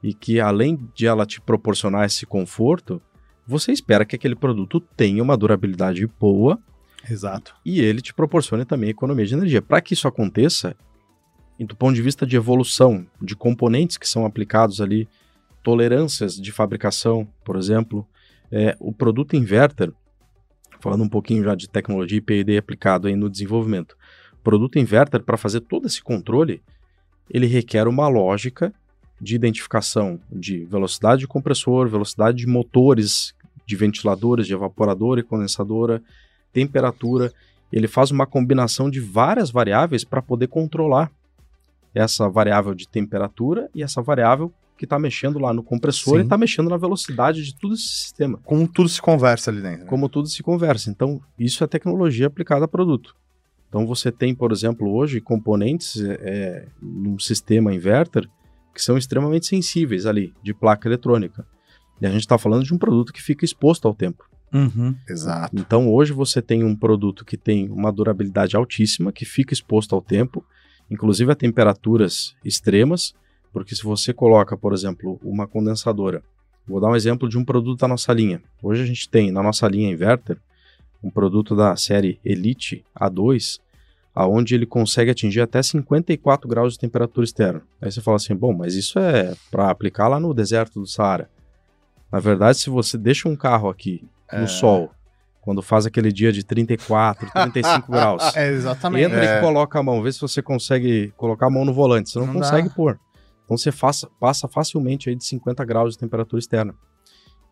e 0.01 0.13
que 0.13 0.39
além 0.39 0.79
de 0.93 1.07
ela 1.07 1.25
te 1.25 1.41
proporcionar 1.41 2.05
esse 2.05 2.25
conforto, 2.25 3.01
você 3.47 3.71
espera 3.71 4.05
que 4.05 4.15
aquele 4.15 4.35
produto 4.35 4.79
tenha 4.79 5.21
uma 5.21 5.37
durabilidade 5.37 6.05
boa 6.19 6.59
Exato. 7.09 7.55
e 7.63 7.79
ele 7.79 8.01
te 8.01 8.13
proporciona 8.13 8.65
também 8.65 8.89
economia 8.89 9.25
de 9.25 9.33
energia. 9.33 9.61
Para 9.61 9.81
que 9.81 9.93
isso 9.93 10.07
aconteça, 10.07 10.75
do 11.59 11.75
ponto 11.75 11.95
de 11.95 12.01
vista 12.01 12.25
de 12.25 12.35
evolução 12.35 13.05
de 13.21 13.35
componentes 13.35 13.97
que 13.97 14.07
são 14.07 14.25
aplicados 14.25 14.81
ali, 14.81 15.07
tolerâncias 15.63 16.35
de 16.35 16.51
fabricação, 16.51 17.27
por 17.43 17.55
exemplo, 17.55 18.07
é, 18.51 18.75
o 18.79 18.93
produto 18.93 19.35
inverter, 19.35 19.91
falando 20.79 21.03
um 21.03 21.09
pouquinho 21.09 21.43
já 21.43 21.55
de 21.55 21.67
tecnologia 21.67 22.17
e 22.17 22.21
P&D 22.21 22.57
aplicado 22.57 23.07
aí 23.07 23.15
no 23.15 23.29
desenvolvimento, 23.29 23.97
o 24.33 24.43
produto 24.43 24.77
inverter 24.77 25.23
para 25.23 25.37
fazer 25.37 25.61
todo 25.61 25.87
esse 25.87 26.03
controle, 26.03 26.61
ele 27.29 27.47
requer 27.47 27.87
uma 27.87 28.07
lógica 28.07 28.73
de 29.19 29.35
identificação 29.35 30.19
de 30.31 30.65
velocidade 30.65 31.21
de 31.21 31.27
compressor, 31.27 31.87
velocidade 31.87 32.37
de 32.37 32.47
motores, 32.47 33.33
de 33.65 33.75
ventiladores, 33.75 34.47
de 34.47 34.53
evaporador 34.53 35.17
e 35.17 35.23
condensadora, 35.23 36.01
temperatura. 36.51 37.31
Ele 37.71 37.87
faz 37.87 38.11
uma 38.11 38.25
combinação 38.25 38.89
de 38.89 38.99
várias 38.99 39.49
variáveis 39.49 40.03
para 40.03 40.21
poder 40.21 40.47
controlar 40.47 41.11
essa 41.93 42.29
variável 42.29 42.73
de 42.73 42.87
temperatura 42.87 43.69
e 43.73 43.81
essa 43.81 44.01
variável 44.01 44.51
que 44.77 44.83
está 44.83 44.99
mexendo 44.99 45.39
lá 45.39 45.53
no 45.53 45.63
compressor 45.63 46.15
Sim. 46.15 46.19
e 46.19 46.23
está 46.23 46.37
mexendo 46.37 46.69
na 46.69 46.77
velocidade 46.77 47.43
de 47.43 47.55
todo 47.55 47.73
esse 47.73 47.87
sistema. 47.87 48.37
Como 48.43 48.67
tudo 48.67 48.89
se 48.89 49.01
conversa 49.01 49.49
ali 49.49 49.61
dentro. 49.61 49.79
né? 49.79 49.85
Como 49.85 50.09
tudo 50.09 50.27
se 50.27 50.43
conversa. 50.43 50.89
Então, 50.89 51.21
isso 51.39 51.63
é 51.63 51.67
tecnologia 51.67 52.27
aplicada 52.27 52.65
a 52.65 52.67
produto. 52.67 53.15
Então, 53.69 53.87
você 53.87 54.11
tem, 54.11 54.35
por 54.35 54.51
exemplo, 54.51 54.93
hoje 54.93 55.21
componentes 55.21 55.95
é, 56.01 56.67
num 56.81 57.17
sistema 57.17 57.73
inverter 57.73 58.29
que 58.75 58.83
são 58.83 58.97
extremamente 58.97 59.47
sensíveis 59.47 60.05
ali, 60.05 60.33
de 60.43 60.53
placa 60.53 60.87
eletrônica. 60.87 61.47
E 61.99 62.05
a 62.05 62.11
gente 62.11 62.21
está 62.21 62.37
falando 62.37 62.63
de 62.63 62.73
um 62.73 62.77
produto 62.77 63.11
que 63.11 63.23
fica 63.23 63.43
exposto 63.43 63.87
ao 63.87 63.95
tempo. 63.95 64.29
Uhum. 64.53 64.95
Exato. 65.09 65.55
Então, 65.57 65.91
hoje 65.91 66.13
você 66.13 66.41
tem 66.41 66.63
um 66.63 66.75
produto 66.75 67.25
que 67.25 67.37
tem 67.37 67.69
uma 67.69 67.91
durabilidade 67.91 68.55
altíssima, 68.55 69.11
que 69.11 69.25
fica 69.25 69.53
exposto 69.53 69.95
ao 69.95 70.01
tempo, 70.01 70.45
inclusive 70.91 71.31
a 71.31 71.35
temperaturas 71.35 72.35
extremas, 72.43 73.15
porque 73.53 73.73
se 73.73 73.83
você 73.83 74.13
coloca, 74.13 74.57
por 74.57 74.73
exemplo, 74.73 75.17
uma 75.23 75.47
condensadora 75.47 76.21
Vou 76.67 76.81
dar 76.81 76.89
um 76.89 76.95
exemplo 76.95 77.29
de 77.29 77.37
um 77.37 77.45
produto 77.45 77.79
da 77.79 77.87
nossa 77.87 78.11
linha. 78.11 78.41
Hoje 78.61 78.81
a 78.81 78.85
gente 78.85 79.07
tem 79.07 79.31
na 79.31 79.43
nossa 79.43 79.67
linha 79.67 79.91
inverter 79.91 80.37
um 81.03 81.11
produto 81.11 81.55
da 81.55 81.75
série 81.75 82.19
Elite 82.25 82.83
A2, 82.99 83.59
aonde 84.15 84.55
ele 84.55 84.65
consegue 84.65 85.11
atingir 85.11 85.41
até 85.41 85.61
54 85.61 86.47
graus 86.47 86.73
de 86.73 86.79
temperatura 86.79 87.25
externa. 87.25 87.61
Aí 87.81 87.91
você 87.91 87.99
fala 88.01 88.15
assim, 88.17 88.33
bom, 88.33 88.53
mas 88.53 88.73
isso 88.73 88.97
é 88.97 89.35
para 89.51 89.69
aplicar 89.69 90.07
lá 90.07 90.19
no 90.19 90.33
deserto 90.33 90.79
do 90.79 90.87
Saara. 90.87 91.29
Na 92.11 92.19
verdade, 92.19 92.57
se 92.57 92.69
você 92.69 92.97
deixa 92.97 93.27
um 93.27 93.35
carro 93.35 93.67
aqui 93.69 94.07
no 94.31 94.43
É. 94.45 94.47
sol, 94.47 94.89
quando 95.41 95.61
faz 95.61 95.85
aquele 95.85 96.11
dia 96.13 96.31
de 96.31 96.43
34, 96.45 97.29
35 97.29 97.91
graus, 97.91 98.35
É, 98.35 98.47
exatamente. 98.51 99.03
entra 99.05 99.25
É. 99.25 99.37
e 99.37 99.41
coloca 99.41 99.77
a 99.77 99.83
mão, 99.83 100.01
vê 100.01 100.11
se 100.11 100.21
você 100.21 100.41
consegue 100.41 101.13
colocar 101.17 101.47
a 101.47 101.49
mão 101.49 101.65
no 101.65 101.73
volante. 101.73 102.09
Você 102.09 102.19
não, 102.19 102.27
Não 102.27 102.33
consegue 102.35 102.69
dá. 102.69 102.73
pôr. 102.73 102.97
Então 103.43 103.57
você 103.57 103.71
faça- 103.71 104.07
passa 104.19 104.47
facilmente 104.47 105.09
aí 105.09 105.15
de 105.15 105.25
50 105.25 105.63
graus 105.65 105.93
de 105.93 105.99
temperatura 105.99 106.39
externa. 106.39 106.73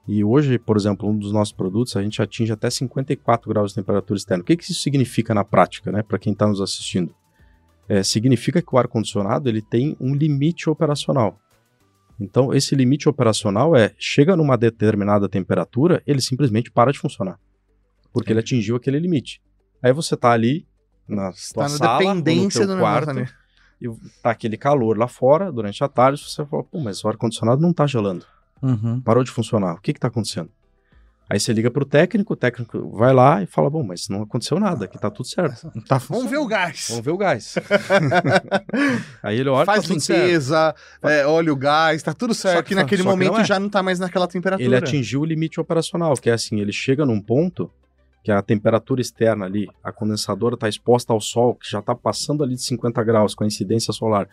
E 0.07 0.23
hoje, 0.23 0.59
por 0.59 0.75
exemplo, 0.75 1.09
um 1.09 1.17
dos 1.17 1.31
nossos 1.31 1.53
produtos, 1.53 1.95
a 1.95 2.03
gente 2.03 2.21
atinge 2.21 2.51
até 2.51 2.69
54 2.69 3.49
graus 3.49 3.71
de 3.71 3.75
temperatura 3.75 4.17
externa. 4.17 4.41
O 4.41 4.45
que, 4.45 4.57
que 4.57 4.63
isso 4.63 4.73
significa 4.73 5.33
na 5.33 5.45
prática, 5.45 5.91
né, 5.91 6.03
para 6.03 6.19
quem 6.19 6.33
está 6.33 6.45
nos 6.45 6.59
assistindo? 6.59 7.15
É, 7.87 8.03
significa 8.03 8.61
que 8.61 8.75
o 8.75 8.77
ar-condicionado 8.77 9.47
ele 9.47 9.61
tem 9.61 9.95
um 9.99 10.13
limite 10.13 10.69
operacional. 10.69 11.39
Então, 12.19 12.53
esse 12.53 12.75
limite 12.75 13.07
operacional 13.07 13.75
é, 13.75 13.93
chega 13.97 14.35
numa 14.35 14.57
determinada 14.57 15.27
temperatura, 15.27 16.01
ele 16.05 16.21
simplesmente 16.21 16.69
para 16.71 16.91
de 16.91 16.99
funcionar. 16.99 17.39
Porque 18.11 18.31
ele 18.31 18.39
atingiu 18.39 18.75
aquele 18.75 18.99
limite. 18.99 19.41
Aí 19.81 19.91
você 19.91 20.15
tá 20.15 20.31
ali 20.31 20.67
na 21.07 21.29
Está 21.29 21.53
tua 21.53 21.63
na 21.63 21.69
sala, 21.69 21.91
no 21.91 22.21
dependência 22.21 22.59
teu 22.61 22.67
do 22.67 22.75
negócio 22.75 23.05
quarto, 23.05 23.09
ali. 23.09 23.29
e 23.81 23.89
tá 24.21 24.31
aquele 24.31 24.57
calor 24.57 24.97
lá 24.97 25.07
fora 25.07 25.51
durante 25.51 25.83
a 25.83 25.87
tarde, 25.87 26.21
você 26.21 26.45
fala, 26.45 26.63
pô, 26.63 26.79
mas 26.79 27.03
o 27.03 27.07
ar-condicionado 27.07 27.61
não 27.61 27.73
tá 27.73 27.85
gelando, 27.85 28.25
Uhum. 28.63 29.01
parou 29.01 29.23
de 29.23 29.31
funcionar, 29.31 29.73
o 29.73 29.81
que 29.81 29.93
que 29.93 29.99
tá 29.99 30.07
acontecendo? 30.07 30.49
Aí 31.29 31.39
você 31.39 31.53
liga 31.53 31.71
pro 31.71 31.85
técnico, 31.85 32.33
o 32.33 32.35
técnico 32.35 32.89
vai 32.91 33.13
lá 33.13 33.41
e 33.41 33.45
fala, 33.45 33.69
bom, 33.69 33.81
mas 33.81 34.09
não 34.09 34.21
aconteceu 34.21 34.59
nada, 34.59 34.85
aqui 34.85 34.99
tá 34.99 35.09
tudo 35.09 35.27
certo. 35.27 35.71
Tá 35.87 35.97
Vamos 35.97 36.29
ver 36.29 36.37
o 36.37 36.45
gás. 36.45 36.87
Vamos 36.89 37.05
ver 37.05 37.11
o 37.11 37.17
gás. 37.17 37.55
Aí 39.23 39.39
ele 39.39 39.49
olha, 39.49 39.65
Faz 39.65 39.83
tá 39.83 39.87
tudo 39.87 39.99
certo. 40.01 40.21
limpeza, 40.21 40.75
é, 41.01 41.25
olha 41.25 41.51
o 41.51 41.55
gás, 41.55 42.03
tá 42.03 42.13
tudo 42.13 42.33
certo. 42.33 42.57
Só 42.57 42.61
que 42.61 42.75
naquele 42.75 43.03
só 43.03 43.09
que 43.09 43.17
não 43.17 43.25
momento 43.25 43.41
é. 43.41 43.45
já 43.45 43.59
não 43.59 43.69
tá 43.69 43.81
mais 43.81 43.99
naquela 43.99 44.27
temperatura. 44.27 44.67
Ele 44.67 44.75
atingiu 44.75 45.21
o 45.21 45.25
limite 45.25 45.59
operacional, 45.59 46.13
que 46.15 46.29
é 46.29 46.33
assim, 46.33 46.59
ele 46.59 46.73
chega 46.73 47.05
num 47.05 47.21
ponto 47.21 47.71
que 48.23 48.31
a 48.31 48.41
temperatura 48.41 49.01
externa 49.01 49.45
ali, 49.45 49.67
a 49.83 49.91
condensadora 49.91 50.55
está 50.55 50.69
exposta 50.69 51.11
ao 51.11 51.19
sol, 51.19 51.55
que 51.55 51.69
já 51.69 51.79
está 51.79 51.95
passando 51.95 52.43
ali 52.43 52.55
de 52.55 52.63
50 52.63 53.03
graus 53.03 53.33
com 53.33 53.43
a 53.43 53.47
incidência 53.47 53.91
solar, 53.91 54.29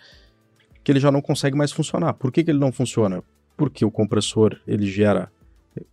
que 0.85 0.93
ele 0.93 1.01
já 1.01 1.11
não 1.11 1.21
consegue 1.21 1.57
mais 1.57 1.73
funcionar. 1.73 2.15
Por 2.15 2.31
que, 2.31 2.45
que 2.45 2.51
ele 2.51 2.61
não 2.61 2.71
funciona? 2.71 3.23
Porque 3.61 3.85
o 3.85 3.91
compressor, 3.91 4.57
ele 4.67 4.87
gera 4.91 5.31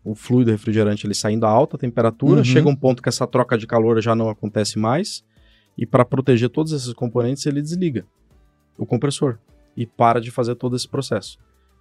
o 0.06 0.15
fluido 0.15 0.49
refrigerante 0.51 1.06
ele 1.06 1.13
saindo 1.13 1.45
a 1.45 1.49
alta 1.49 1.77
temperatura, 1.77 2.38
Uhum. 2.39 2.43
chega 2.45 2.69
um 2.69 2.75
ponto 2.75 3.01
que 3.03 3.10
essa 3.10 3.27
troca 3.27 3.58
de 3.58 3.67
calor 3.67 4.01
já 4.01 4.15
não 4.15 4.30
acontece 4.30 4.80
mais, 4.80 5.21
e 5.77 5.86
para 5.86 6.06
proteger 6.06 6.49
todos 6.49 6.71
esses 6.71 6.93
componentes, 6.93 7.45
ele 7.45 7.62
desliga 7.62 8.06
o 8.77 8.86
compressor 8.86 9.38
e 9.75 9.86
para 9.86 10.21
de 10.21 10.32
fazer 10.32 10.56
todo 10.56 10.75
esse 10.77 10.88
processo. 10.88 11.38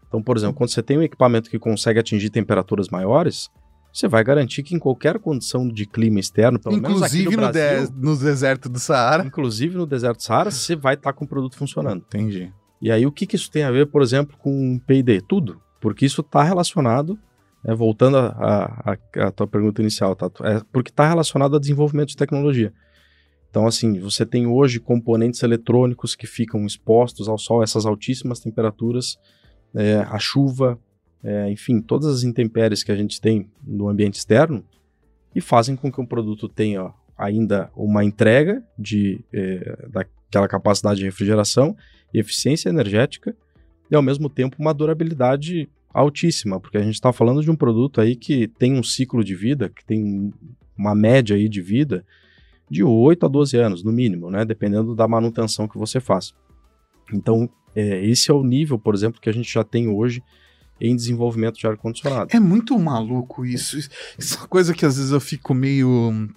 Então, 0.08 0.20
por 0.20 0.36
exemplo, 0.36 0.56
quando 0.56 0.70
você 0.70 0.82
tem 0.82 0.98
um 0.98 1.02
equipamento 1.02 1.48
que 1.48 1.58
consegue 1.58 1.98
atingir 2.00 2.30
temperaturas 2.30 2.88
maiores, 2.88 3.48
você 3.92 4.06
vai 4.08 4.22
garantir 4.24 4.62
que 4.64 4.74
em 4.74 4.78
qualquer 4.78 5.18
condição 5.20 5.66
de 5.68 5.86
clima 5.86 6.18
externo, 6.20 6.58
pelo 6.60 6.76
menos 6.80 7.00
aqui 7.02 7.20
Inclusive 7.22 7.36
no 7.36 7.42
no, 7.42 7.52
Brasil, 7.52 7.86
de- 7.92 8.06
no 8.06 8.16
deserto 8.18 8.68
do 8.68 8.78
Saara. 8.80 9.24
inclusive 9.24 9.76
no 9.76 9.86
deserto 9.86 10.16
do 10.18 10.22
Saara, 10.22 10.50
você 10.50 10.74
vai 10.76 10.94
estar 10.94 11.12
com 11.14 11.24
o 11.24 11.28
produto 11.28 11.56
funcionando. 11.56 12.04
Entendi. 12.06 12.52
E 12.82 12.90
aí, 12.90 13.06
o 13.06 13.10
que, 13.12 13.26
que 13.26 13.36
isso 13.36 13.50
tem 13.50 13.62
a 13.62 13.70
ver, 13.70 13.86
por 13.86 14.02
exemplo, 14.02 14.36
com 14.36 14.78
P&D? 14.86 15.22
Tudo. 15.22 15.62
Porque 15.80 16.06
isso 16.06 16.20
está 16.20 16.42
relacionado, 16.42 17.18
né, 17.62 17.74
voltando 17.74 18.16
à 18.16 18.96
tua 19.34 19.46
pergunta 19.46 19.80
inicial, 19.80 20.14
Tato, 20.16 20.44
é 20.44 20.62
porque 20.72 20.90
está 20.90 21.08
relacionado 21.08 21.56
a 21.56 21.60
desenvolvimento 21.60 22.08
de 22.08 22.16
tecnologia. 22.16 22.72
Então, 23.50 23.66
assim, 23.66 23.98
você 23.98 24.26
tem 24.26 24.46
hoje 24.46 24.78
componentes 24.78 25.42
eletrônicos 25.42 26.14
que 26.14 26.26
ficam 26.26 26.66
expostos 26.66 27.28
ao 27.28 27.38
sol, 27.38 27.62
essas 27.62 27.86
altíssimas 27.86 28.38
temperaturas, 28.40 29.18
é, 29.74 29.96
a 29.98 30.18
chuva, 30.18 30.78
é, 31.24 31.50
enfim, 31.50 31.80
todas 31.80 32.06
as 32.06 32.22
intempéries 32.22 32.82
que 32.82 32.92
a 32.92 32.96
gente 32.96 33.20
tem 33.20 33.50
no 33.66 33.88
ambiente 33.88 34.18
externo 34.18 34.64
e 35.34 35.40
fazem 35.40 35.74
com 35.74 35.90
que 35.90 36.00
um 36.00 36.06
produto 36.06 36.48
tenha 36.48 36.92
ainda 37.16 37.70
uma 37.74 38.04
entrega 38.04 38.62
de, 38.78 39.24
é, 39.32 39.88
daquela 39.88 40.46
capacidade 40.46 40.98
de 40.98 41.06
refrigeração 41.06 41.76
e 42.12 42.18
eficiência 42.18 42.68
energética 42.68 43.34
e 43.90 43.94
ao 43.94 44.02
mesmo 44.02 44.28
tempo 44.28 44.56
uma 44.58 44.74
durabilidade 44.74 45.68
altíssima, 45.92 46.60
porque 46.60 46.76
a 46.76 46.82
gente 46.82 46.94
está 46.94 47.12
falando 47.12 47.42
de 47.42 47.50
um 47.50 47.56
produto 47.56 48.00
aí 48.00 48.14
que 48.16 48.46
tem 48.46 48.74
um 48.74 48.82
ciclo 48.82 49.24
de 49.24 49.34
vida, 49.34 49.70
que 49.70 49.84
tem 49.84 50.32
uma 50.76 50.94
média 50.94 51.36
aí 51.36 51.48
de 51.48 51.62
vida 51.62 52.04
de 52.70 52.82
8 52.82 53.24
a 53.24 53.28
12 53.28 53.56
anos, 53.56 53.84
no 53.84 53.92
mínimo, 53.92 54.30
né? 54.30 54.44
Dependendo 54.44 54.94
da 54.94 55.06
manutenção 55.06 55.68
que 55.68 55.78
você 55.78 56.00
faz. 56.00 56.34
Então, 57.12 57.48
é, 57.74 58.04
esse 58.04 58.30
é 58.30 58.34
o 58.34 58.42
nível, 58.42 58.78
por 58.78 58.94
exemplo, 58.94 59.20
que 59.20 59.28
a 59.28 59.32
gente 59.32 59.52
já 59.52 59.62
tem 59.62 59.88
hoje 59.88 60.22
em 60.80 60.94
desenvolvimento 60.94 61.58
de 61.58 61.66
ar-condicionado. 61.66 62.30
É 62.34 62.40
muito 62.40 62.78
maluco 62.78 63.46
isso. 63.46 63.78
Isso 63.78 64.34
é 64.34 64.38
uma 64.38 64.48
coisa 64.48 64.74
que 64.74 64.84
às 64.84 64.96
vezes 64.96 65.12
eu 65.12 65.20
fico 65.20 65.54
meio. 65.54 66.28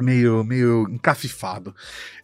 Meio, 0.00 0.42
meio 0.42 0.88
encafifado. 0.90 1.74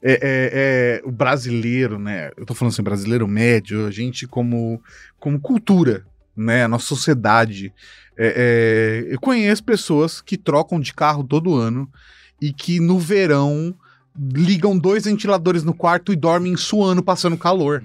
É, 0.02 0.12
é- 0.12 1.00
é 1.02 1.08
o 1.08 1.12
brasileiro, 1.12 1.98
né? 1.98 2.32
Eu 2.36 2.44
tô 2.44 2.52
falando 2.54 2.72
assim, 2.72 2.82
brasileiro 2.82 3.28
médio, 3.28 3.86
a 3.86 3.90
gente 3.92 4.26
como, 4.26 4.82
como 5.20 5.38
cultura, 5.40 6.04
né? 6.36 6.64
A 6.64 6.68
nossa 6.68 6.86
sociedade. 6.86 7.72
É- 8.16 9.04
é, 9.08 9.14
eu 9.14 9.20
conheço 9.20 9.62
pessoas 9.62 10.20
que 10.20 10.36
trocam 10.36 10.80
de 10.80 10.92
carro 10.92 11.22
todo 11.22 11.54
ano 11.54 11.88
e 12.40 12.52
que 12.52 12.80
no 12.80 12.98
verão 12.98 13.72
ligam 14.18 14.76
dois 14.76 15.04
ventiladores 15.04 15.62
no 15.62 15.72
quarto 15.72 16.12
e 16.12 16.16
dormem 16.16 16.56
suando, 16.56 17.02
passando 17.04 17.38
calor. 17.38 17.84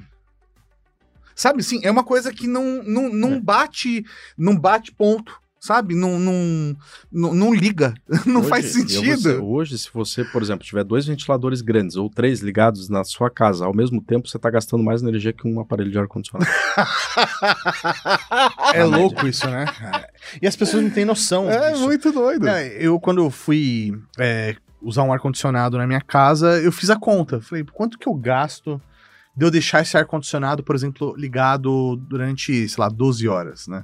Sabe, 1.36 1.62
sim, 1.62 1.80
é 1.84 1.92
uma 1.92 2.04
coisa 2.04 2.34
que 2.34 2.48
não, 2.48 2.82
não, 2.84 3.10
não 3.14 3.34
É. 3.34 3.40
bate, 3.40 4.04
não 4.38 4.58
bate 4.58 4.92
ponto, 4.92 5.40
sabe? 5.66 5.96
Não, 5.96 6.20
não, 6.20 6.76
não, 7.12 7.34
não 7.34 7.54
liga, 7.54 7.94
não 8.26 8.42
Hoje, 8.42 8.50
faz 8.50 8.66
sentido. 8.68 9.22
você- 9.22 9.38
hoje, 9.38 9.78
se 9.78 9.90
você, 9.94 10.24
por 10.26 10.42
exemplo, 10.42 10.66
tiver 10.66 10.84
dois 10.84 11.06
ventiladores 11.06 11.62
grandes 11.62 11.96
ou 11.96 12.10
três 12.10 12.42
ligados 12.42 12.90
na 12.90 13.04
sua 13.04 13.30
casa 13.30 13.66
ao 13.66 13.74
mesmo 13.76 14.02
tempo, 14.02 14.28
você 14.28 14.38
está 14.38 14.50
gastando 14.50 14.84
mais 14.84 15.02
energia 15.02 15.34
que 15.34 15.48
um 15.48 15.60
aparelho 15.60 15.92
de 15.92 16.00
ar-condicionado. 16.00 16.50
É 18.74 18.84
louco 18.84 19.28
isso, 19.28 19.48
né? 19.50 19.66
E 20.42 20.48
as 20.48 20.56
pessoas 20.56 20.84
não 20.84 20.90
têm 20.90 21.06
noção 21.06 21.50
É 21.50 21.72
disso. 21.72 21.84
muito 21.84 22.12
doido. 22.12 22.48
É, 22.48 22.68
eu, 22.80 23.00
quando 23.00 23.22
eu 23.24 23.30
fui 23.30 23.94
é, 24.20 24.56
usar 24.82 25.04
um 25.04 25.14
ar-condicionado 25.14 25.78
na 25.78 25.88
minha 25.88 26.02
casa, 26.02 26.60
eu 26.62 26.72
fiz 26.72 26.90
a 26.90 26.98
conta. 27.00 27.42
Falei, 27.42 27.64
quanto 27.74 27.98
que 27.98 28.08
eu 28.08 28.14
gasto 28.14 28.82
de 29.36 29.46
eu 29.46 29.52
deixar 29.52 29.82
esse 29.82 29.98
ar-condicionado, 29.98 30.64
por 30.64 30.76
exemplo, 30.76 31.14
ligado 31.18 31.96
durante, 31.98 32.68
sei 32.70 32.82
lá, 32.82 32.90
12 32.90 33.28
horas, 33.28 33.68
né? 33.68 33.84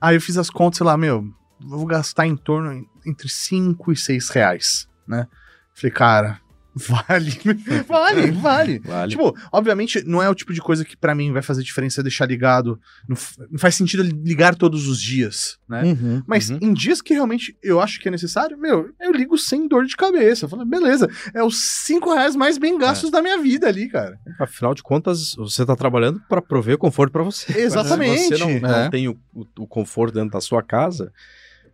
Aí 0.00 0.16
eu 0.16 0.20
fiz 0.20 0.36
as 0.38 0.48
contas, 0.48 0.78
sei 0.78 0.86
lá, 0.86 0.96
meu, 0.96 1.24
eu 1.60 1.68
vou 1.68 1.86
gastar 1.86 2.26
em 2.26 2.36
torno 2.36 2.86
entre 3.06 3.28
5 3.28 3.92
e 3.92 3.96
6 3.96 4.30
reais, 4.30 4.88
né? 5.06 5.26
Falei, 5.74 5.92
cara, 5.92 6.40
vale, 6.74 7.30
vale, 7.88 8.30
vale. 8.30 8.78
Vale. 8.80 9.10
Tipo, 9.10 9.34
obviamente, 9.52 10.02
não 10.06 10.22
é 10.22 10.28
o 10.30 10.34
tipo 10.34 10.52
de 10.52 10.60
coisa 10.60 10.84
que 10.84 10.96
pra 10.96 11.14
mim 11.14 11.32
vai 11.32 11.42
fazer 11.42 11.62
diferença 11.62 12.02
deixar 12.02 12.26
ligado. 12.26 12.78
Não, 13.08 13.16
não 13.50 13.58
faz 13.58 13.74
sentido 13.74 14.02
ligar 14.02 14.54
todos 14.54 14.86
os 14.86 15.00
dias, 15.00 15.58
né? 15.68 15.82
Uhum. 15.84 16.22
Mas 16.26 16.50
Uhum. 16.50 16.58
em 16.62 16.72
dias 16.72 17.00
que 17.02 17.12
realmente 17.14 17.56
eu 17.62 17.80
acho 17.80 17.98
que 18.00 18.08
é 18.08 18.10
necessário, 18.10 18.56
meu, 18.58 18.90
eu 19.00 19.12
ligo 19.12 19.36
sem 19.36 19.66
dor 19.68 19.84
de 19.84 19.96
cabeça. 19.96 20.44
Eu 20.44 20.48
falo, 20.48 20.64
beleza, 20.64 21.08
é 21.34 21.42
os 21.42 21.56
5 21.84 22.12
reais 22.14 22.36
mais 22.36 22.56
bem 22.58 22.78
gastos 22.78 23.10
da 23.10 23.20
minha 23.22 23.38
vida 23.42 23.66
ali, 23.68 23.88
cara. 23.88 24.18
Afinal 24.38 24.74
de 24.74 24.82
contas, 24.82 25.34
você 25.36 25.62
está 25.62 25.74
trabalhando 25.76 26.20
para 26.28 26.40
prover 26.40 26.78
conforto 26.78 27.12
para 27.12 27.22
você. 27.22 27.58
Exatamente. 27.58 28.20
Se 28.22 28.28
você 28.28 28.38
não, 28.38 28.60
não 28.60 28.74
É. 28.74 28.90
tem 28.90 29.08
o, 29.08 29.18
o- 29.34 29.46
o 29.60 29.66
conforto 29.66 30.14
dentro 30.14 30.30
da 30.30 30.40
sua 30.40 30.62
casa, 30.62 31.12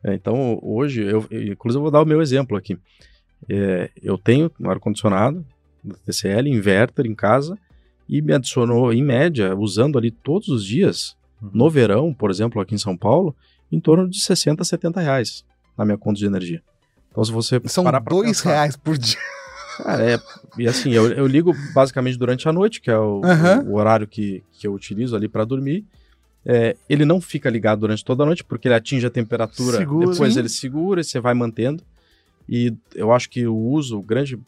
é, 0.04 0.14
então 0.14 0.58
hoje, 0.62 1.02
eu, 1.02 1.26
eu- 1.30 1.42
inclusive 1.52 1.78
eu 1.78 1.82
vou 1.82 1.90
dar 1.90 2.02
o 2.02 2.06
meu 2.06 2.20
exemplo 2.22 2.56
aqui. 2.56 2.78
É, 3.48 3.90
eu 4.02 4.16
tenho 4.18 4.50
um 4.60 4.70
ar-condicionado 4.70 5.44
da 5.84 5.94
TCL, 6.06 6.48
inverter 6.48 7.06
em 7.06 7.14
casa, 7.14 7.56
e 8.08 8.20
me 8.22 8.32
adicionou, 8.32 8.92
em 8.92 9.02
média, 9.02 9.54
usando 9.56 9.98
ali 9.98 10.10
todos 10.10 10.48
os 10.48 10.64
dias, 10.64 11.16
Uhum. 11.42 11.50
no 11.52 11.70
verão, 11.70 12.14
por 12.14 12.30
exemplo, 12.30 12.60
aqui 12.60 12.74
em 12.74 12.78
São 12.78 12.96
Paulo, 12.96 13.34
em 13.70 13.78
torno 13.80 14.08
de 14.08 14.18
60, 14.20 14.64
70 14.64 15.00
reais 15.00 15.44
na 15.76 15.84
minha 15.84 15.98
conta 15.98 16.18
de 16.18 16.26
energia. 16.26 16.62
Então, 17.10 17.22
se 17.24 17.30
você 17.32 17.60
São 17.66 17.84
parar 17.84 18.00
pra 18.00 18.10
dois 18.14 18.28
pensar- 18.38 18.50
reais 18.50 18.76
por 18.76 18.96
dia. 18.96 19.16
Cara, 19.78 20.10
é, 20.12 20.18
e 20.56 20.66
assim, 20.66 20.92
eu, 20.92 21.12
eu 21.12 21.26
ligo 21.26 21.52
basicamente 21.74 22.16
durante 22.16 22.48
a 22.48 22.52
noite, 22.52 22.80
que 22.80 22.90
é 22.90 22.98
o, 22.98 23.20
Aham. 23.24 23.64
o 23.66 23.74
horário 23.74 24.06
que, 24.08 24.42
que 24.52 24.66
eu 24.66 24.72
utilizo 24.72 25.14
ali 25.14 25.28
para 25.28 25.44
dormir. 25.44 25.84
É, 26.46 26.76
ele 26.88 27.04
não 27.04 27.20
fica 27.20 27.50
ligado 27.50 27.80
durante 27.80 28.02
toda 28.04 28.22
a 28.22 28.26
noite, 28.26 28.42
porque 28.44 28.68
ele 28.68 28.74
atinge 28.74 29.04
a 29.06 29.10
temperatura, 29.10 29.78
Segura. 29.78 30.08
depois 30.10 30.32
Sim. 30.32 30.38
ele 30.38 30.48
segura 30.48 31.00
e 31.00 31.04
você 31.04 31.20
vai 31.20 31.34
mantendo. 31.34 31.82
E 32.48 32.74
eu 32.94 33.12
acho 33.12 33.28
que 33.28 33.46
o 33.46 33.56
uso, 33.56 34.00
grande, 34.00 34.38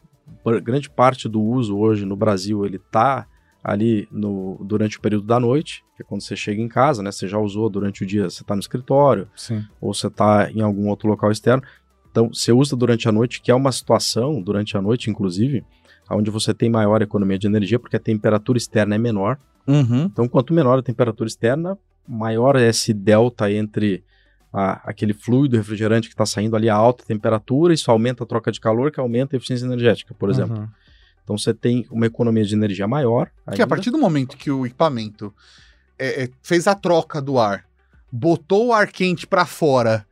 grande 0.62 0.88
parte 0.88 1.28
do 1.28 1.42
uso 1.42 1.76
hoje 1.76 2.04
no 2.04 2.16
Brasil, 2.16 2.64
ele 2.64 2.78
tá 2.78 3.26
ali 3.62 4.08
no, 4.11 4.56
durante 4.61 4.98
o 4.98 5.00
período 5.00 5.26
da 5.26 5.38
noite, 5.40 5.84
que 5.96 6.02
é 6.02 6.06
quando 6.06 6.22
você 6.22 6.37
chega 6.37 6.61
em 6.61 6.68
casa, 6.68 7.02
né? 7.02 7.11
Você 7.11 7.26
já 7.26 7.38
usou 7.38 7.68
durante 7.68 8.02
o 8.02 8.06
dia, 8.06 8.30
você 8.30 8.42
está 8.42 8.54
no 8.54 8.61
escritório, 8.61 9.28
Sim. 9.34 9.64
ou 9.80 9.92
você 9.92 10.06
está 10.06 10.50
em 10.50 10.61
algum 10.61 10.88
outro 10.88 11.08
local 11.08 11.30
externo. 11.30 11.62
Então, 12.11 12.32
você 12.32 12.52
usa 12.52 12.74
durante 12.74 13.08
a 13.08 13.12
noite, 13.12 13.42
que 13.42 13.50
é 13.50 13.54
uma 13.54 13.72
situação, 13.72 14.40
durante 14.40 14.76
a 14.76 14.82
noite, 14.82 15.11
inclusive, 15.11 15.64
onde 16.11 16.30
você 16.30 16.54
tem 16.54 16.70
maior 16.70 17.02
economia 17.02 17.38
de 17.38 17.46
energia, 17.46 17.78
porque 17.78 17.96
a 17.96 18.00
temperatura 18.00 18.56
externa 18.56 18.94
é 18.94 18.98
menor. 18.98 19.38
Uhum. 19.66 20.04
Então, 20.04 20.26
quanto 20.26 20.54
menor 20.54 20.78
a 20.78 20.82
temperatura 20.82 21.28
externa, 21.28 21.76
maior 22.06 22.56
é 22.56 22.68
esse 22.68 22.94
delta 22.94 23.52
entre 23.52 24.02
a- 24.52 24.80
aquele 24.84 25.12
fluido 25.12 25.56
refrigerante 25.56 26.08
que 26.08 26.14
está 26.14 26.24
saindo 26.26 26.56
ali 26.56 26.68
a 26.70 26.74
alta 26.74 27.04
temperatura, 27.04 27.74
isso 27.74 27.90
aumenta 27.90 28.24
a 28.24 28.26
troca 28.26 28.50
de 28.52 28.61
calor, 28.61 28.90
que 28.90 29.00
aumenta 29.00 29.34
a 29.34 29.38
eficiência 29.38 29.64
energética, 29.66 30.14
por 30.14 30.30
exemplo. 30.30 30.58
Uhum. 30.58 30.68
Então, 31.24 31.37
você 31.37 31.52
tem 31.52 31.87
uma 31.90 32.06
economia 32.06 32.44
de 32.44 32.54
energia 32.54 32.88
maior. 32.88 33.30
Que 33.54 33.61
a 33.61 33.66
partir 33.66 33.90
do 33.90 33.98
momento 33.98 34.37
que 34.37 34.50
o 34.50 34.64
equipamento 34.64 35.34
é, 35.98 36.24
é, 36.24 36.28
fez 36.42 36.66
a 36.66 36.74
troca 36.74 37.20
do 37.20 37.38
ar, 37.38 37.64
botou 38.11 38.68
o 38.68 38.72
ar 38.72 38.87
quente 38.90 39.26
pra 39.26 39.44
fora 39.44 40.06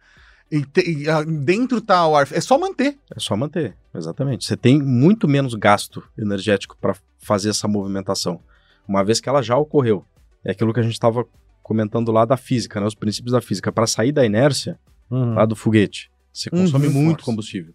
e, 0.52 0.62
te- 0.66 0.82
e, 1.04 1.08
ah, 1.08 1.22
dentro 1.24 1.80
tá 1.80 2.06
o 2.06 2.14
ar, 2.14 2.28
é 2.30 2.40
só 2.40 2.58
manter. 2.58 2.98
É 3.14 3.18
só 3.18 3.34
manter, 3.34 3.74
exatamente. 3.94 4.44
Você 4.44 4.56
tem 4.58 4.80
muito 4.82 5.26
menos 5.26 5.54
gasto 5.54 6.02
energético 6.18 6.76
para 6.78 6.94
fazer 7.18 7.48
essa 7.48 7.66
movimentação, 7.66 8.38
uma 8.86 9.02
vez 9.02 9.18
que 9.18 9.28
ela 9.28 9.42
já 9.42 9.56
ocorreu. 9.56 10.04
É 10.44 10.50
aquilo 10.52 10.72
que 10.74 10.80
a 10.80 10.82
gente 10.82 10.92
estava 10.92 11.24
comentando 11.66 12.12
lá 12.12 12.24
da 12.24 12.36
física, 12.36 12.80
né? 12.80 12.86
Os 12.86 12.94
princípios 12.94 13.32
da 13.32 13.40
física. 13.40 13.72
Para 13.72 13.88
sair 13.88 14.12
da 14.12 14.24
inércia, 14.24 14.78
Uhum. 15.10 15.34
lá 15.34 15.44
do 15.44 15.56
foguete, 15.56 16.08
você 16.32 16.48
consome 16.48 16.86
Uhum. 16.86 16.92
muito 16.92 17.16
Força. 17.18 17.24
combustível. 17.26 17.74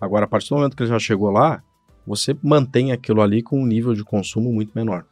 Agora, 0.00 0.24
a 0.24 0.28
partir 0.28 0.48
do 0.48 0.56
momento 0.56 0.76
que 0.76 0.82
ele 0.82 0.90
já 0.90 0.98
chegou 0.98 1.30
lá, 1.30 1.62
você 2.04 2.36
mantém 2.42 2.90
aquilo 2.90 3.20
ali 3.22 3.40
com 3.42 3.62
um 3.62 3.66
nível 3.66 3.94
de 3.94 4.02
consumo 4.02 4.52
muito 4.52 4.72
menor. 4.74 5.04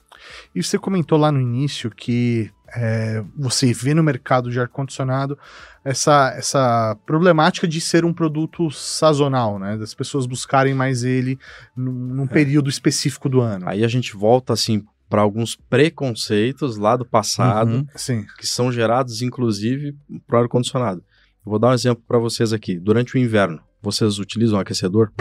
E 0.54 0.60
você 0.62 0.76
comentou 0.78 1.16
lá 1.18 1.30
no 1.30 1.40
início 1.40 1.88
que 1.90 2.50
é, 2.76 3.22
você 3.36 3.72
vê 3.72 3.94
no 3.94 4.02
mercado 4.02 4.50
de 4.50 4.58
ar-condicionado 4.58 5.38
essa, 5.84 6.32
essa 6.36 6.96
problemática 7.06 7.68
de 7.68 7.80
ser 7.80 8.04
um 8.04 8.12
produto 8.12 8.70
sazonal, 8.72 9.56
né? 9.58 9.76
Das 9.76 9.94
pessoas 9.94 10.26
buscarem 10.26 10.74
mais 10.74 11.04
ele 11.04 11.38
num, 11.76 11.92
num 11.92 12.26
período 12.26 12.68
específico 12.68 13.28
do 13.28 13.40
ano. 13.40 13.68
Aí 13.68 13.84
a 13.84 13.88
gente 13.88 14.16
volta, 14.16 14.52
assim, 14.52 14.84
para 15.08 15.22
alguns 15.22 15.54
preconceitos 15.54 16.76
lá 16.76 16.96
do 16.96 17.04
passado, 17.04 17.70
Uhum. 17.70 17.86
Sim. 17.94 18.26
que 18.38 18.46
são 18.46 18.72
gerados, 18.72 19.22
inclusive, 19.22 19.96
para 20.26 20.38
o 20.38 20.42
ar-condicionado. 20.42 21.02
Eu 21.44 21.50
Vou 21.50 21.58
dar 21.58 21.68
um 21.68 21.74
exemplo 21.74 22.02
para 22.06 22.18
vocês 22.18 22.52
aqui. 22.52 22.78
Durante 22.78 23.14
o 23.14 23.18
inverno, 23.18 23.60
vocês 23.80 24.18
utilizam 24.18 24.58
aquecedor? 24.58 25.12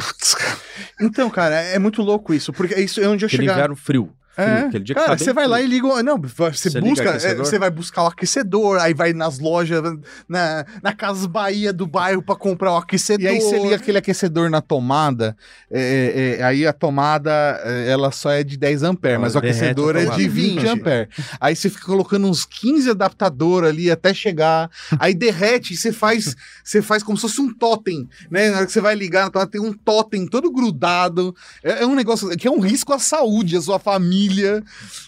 Então, 1.00 1.30
cara, 1.30 1.56
é 1.56 1.78
muito 1.78 2.02
louco 2.02 2.34
isso, 2.34 2.52
porque 2.54 2.74
isso 2.80 3.00
é 3.02 3.08
onde 3.08 3.24
eu 3.26 3.28
Aquele 3.28 3.44
chegar. 3.44 3.54
inverno 3.54 3.76
frio. 3.76 4.12
É, 4.38 4.60
aquele 4.60 4.84
dia 4.84 4.96
que 4.96 5.02
cara, 5.02 5.18
tá 5.18 5.24
você 5.24 5.32
vai 5.34 5.48
lá 5.48 5.58
frio. 5.58 5.68
e 5.68 5.70
liga. 5.70 6.04
Não, 6.04 6.18
você, 6.18 6.70
busca. 6.82 7.10
é, 7.10 7.36
Você 7.36 7.58
vai 7.58 7.70
buscar 7.70 8.04
o 8.04 8.08
aquecedor, 8.08 8.80
aí 8.80 8.94
vai 8.94 9.14
nas 9.14 9.40
lojas, 9.40 9.82
na, 10.28 10.66
na 10.84 10.94
Casas 10.94 11.26
Bahia 11.26 11.72
do 11.72 11.88
bairro 11.88 12.22
pra 12.22 12.36
comprar 12.36 12.74
o 12.74 12.78
aquecedor. 12.78 13.26
E 13.26 13.28
aí 13.28 13.40
você 13.40 13.58
liga 13.60 13.76
aquele 13.76 13.98
aquecedor 13.98 14.50
na 14.50 14.62
tomada, 14.62 15.36
é, 15.72 16.36
é, 16.38 16.40
é, 16.40 16.44
aí 16.44 16.68
a 16.68 16.74
tomada 16.74 17.32
é, 17.64 17.90
ela 17.90 18.12
só 18.12 18.32
é 18.32 18.44
de 18.44 18.58
10 18.58 18.84
amperes, 18.84 19.20
mas 19.20 19.36
o 19.36 19.38
aquecedor 19.38 19.96
é 19.96 20.06
de 20.06 20.28
20 20.28 20.60
20. 20.60 20.68
amperes. 20.68 21.08
Aí 21.40 21.56
você 21.56 21.70
fica 21.70 21.86
colocando 21.86 22.28
uns 22.28 22.46
15 22.46 22.90
adaptadores 22.90 23.70
ali 23.70 23.90
até 23.90 24.14
chegar, 24.14 24.70
aí 25.00 25.14
derrete 25.14 25.74
e 25.74 25.78
você 25.78 25.92
faz, 25.92 26.36
você 26.64 26.82
faz 26.82 27.04
como 27.04 27.18
se 27.18 27.22
fosse 27.22 27.42
um 27.42 27.54
totem, 27.54 28.08
né? 28.30 28.50
Na 28.50 28.58
hora 28.58 28.66
que 28.66 28.72
você 28.72 28.82
vai 28.82 28.96
ligar 28.96 29.26
na 29.26 29.30
tomada 29.30 29.52
tem 29.52 29.62
um 29.62 29.72
totem 29.74 30.28
todo 30.28 30.52
grudado. 30.52 31.36
É, 31.64 31.84
é 31.84 31.86
um 31.86 31.96
negócio 31.96 32.30
que 32.38 32.48
é 32.48 32.52
um 32.52 32.60
risco 32.60 32.92
à 32.94 33.00
saúde, 33.00 33.56
à 33.56 33.62
sua 33.62 33.80
família. 33.80 34.25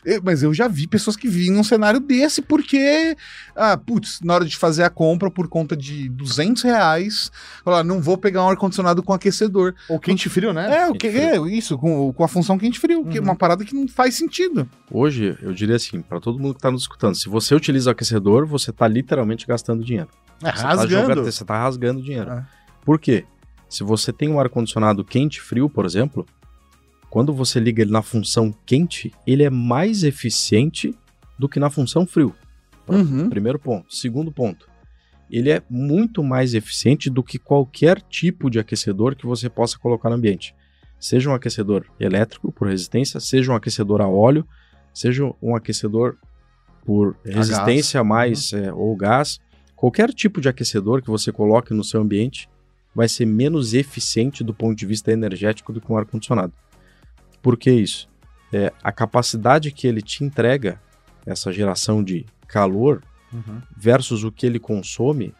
É, 0.06 0.20
mas 0.24 0.44
eu 0.44 0.54
já 0.54 0.68
vi 0.68 0.88
pessoas 0.88 1.16
que 1.16 1.28
vivem 1.28 1.52
num 1.52 1.64
cenário 1.64 2.00
desse 2.00 2.42
porque, 2.42 3.16
ah, 3.56 3.78
putz, 3.78 4.20
na 4.24 4.34
hora 4.36 4.46
de 4.46 4.56
fazer 4.58 4.84
a 4.84 4.90
compra 4.90 5.30
por 5.32 5.48
conta 5.48 5.76
de 5.76 6.10
200 6.10 6.64
reais, 6.64 7.32
falar, 7.64 7.84
não 7.84 8.02
vou 8.02 8.18
pegar 8.18 8.44
um 8.44 8.50
ar-condicionado 8.50 9.02
com 9.04 9.14
aquecedor. 9.14 9.74
Ou 9.90 10.00
quente 10.00 10.30
frio, 10.30 10.54
né? 10.54 10.84
É, 10.84 10.88
o 10.90 10.94
que 10.94 11.08
é 11.08 11.38
isso, 11.48 11.78
com, 11.78 12.12
com 12.14 12.24
a 12.24 12.28
função 12.28 12.58
quente 12.58 12.80
frio, 12.80 13.06
que 13.06 13.18
é 13.18 13.22
Uhum. 13.22 13.28
uma 13.28 13.36
parada 13.36 13.64
que 13.66 13.74
não 13.76 13.88
faz 13.88 14.16
sentido. 14.16 14.70
Hoje, 14.92 15.38
eu 15.42 15.54
diria 15.54 15.76
assim, 15.76 16.02
para 16.02 16.20
todo 16.20 16.40
mundo 16.40 16.54
que 16.54 16.60
está 16.60 16.72
nos 16.72 16.82
escutando, 16.84 17.16
se 17.16 17.28
você 17.30 17.54
utiliza 17.56 17.90
o 17.90 17.94
aquecedor, 17.94 18.46
você 18.46 18.70
está 18.72 18.88
literalmente 18.88 19.46
gastando 19.48 19.84
dinheiro. 19.84 20.10
É, 20.44 20.52
Você 20.52 20.62
tá 20.62 20.68
rasgando. 20.70 20.90
jogando- 21.10 21.24
você 21.24 21.44
está 21.44 21.58
rasgando 21.60 22.02
dinheiro. 22.02 22.30
É. 22.32 22.46
Por 22.86 23.00
quê? 23.00 23.26
Se 23.68 23.84
você 23.84 24.14
tem 24.14 24.30
um 24.30 24.40
ar-condicionado 24.40 25.04
quente 25.04 25.38
e 25.38 25.42
frio, 25.42 25.70
por 25.70 25.86
exemplo, 25.86 26.26
quando 27.10 27.34
você 27.34 27.60
liga 27.60 27.82
ele 27.82 27.92
na 27.92 28.02
função 28.02 28.54
quente, 28.66 29.14
ele 29.26 29.44
é 29.44 29.50
mais 29.50 30.04
eficiente 30.04 30.94
do 31.38 31.48
que 31.48 31.60
na 31.60 31.70
função 31.70 32.06
frio. 32.06 32.36
Uhum. 32.88 33.30
Primeiro 33.30 33.60
ponto. 33.60 33.94
Segundo 33.94 34.32
ponto. 34.32 34.68
Ele 35.30 35.50
é 35.50 35.62
muito 35.70 36.24
mais 36.24 36.54
eficiente 36.54 37.10
do 37.10 37.22
que 37.22 37.38
qualquer 37.38 38.02
tipo 38.02 38.50
de 38.50 38.60
aquecedor 38.60 39.16
que 39.16 39.26
você 39.26 39.50
possa 39.50 39.78
colocar 39.78 40.10
no 40.10 40.16
ambiente. 40.16 40.56
Seja 41.00 41.30
um 41.30 41.34
aquecedor 41.34 41.86
elétrico 42.00 42.52
por 42.52 42.68
resistência, 42.68 43.20
seja 43.20 43.52
um 43.52 43.56
aquecedor 43.56 44.02
a 44.02 44.08
óleo, 44.08 44.48
seja 44.94 45.32
um 45.42 45.56
aquecedor 45.56 46.18
por 46.86 47.18
resistência 47.24 48.00
a 48.00 48.04
mais 48.04 48.54
é, 48.54 48.72
ou 48.72 48.96
gás. 48.96 49.40
Qualquer 49.76 50.14
tipo 50.14 50.40
de 50.40 50.50
aquecedor 50.50 51.02
que 51.02 51.10
você 51.10 51.32
coloque 51.32 51.74
no 51.74 51.84
seu 51.84 52.02
ambiente 52.02 52.50
vai 52.96 53.08
ser 53.08 53.26
menos 53.26 53.74
eficiente 53.74 54.44
do 54.44 54.54
ponto 54.54 54.76
de 54.76 54.86
vista 54.86 55.12
energético 55.12 55.72
do 55.72 55.80
que 55.80 55.92
um 55.92 55.98
ar-condicionado. 55.98 56.54
Por 57.42 57.58
que 57.58 57.72
isso? 57.72 58.08
É, 58.54 58.72
a 58.84 58.92
capacidade 58.92 59.72
que 59.72 59.88
ele 59.88 60.02
te 60.02 60.24
entrega, 60.24 60.80
essa 61.26 61.52
geração 61.52 62.04
de 62.04 62.26
calor, 62.48 63.02
Uhum. 63.34 63.62
versus 63.76 64.24
o 64.24 64.32
que 64.32 64.46
ele 64.46 64.58
consome 64.58 65.34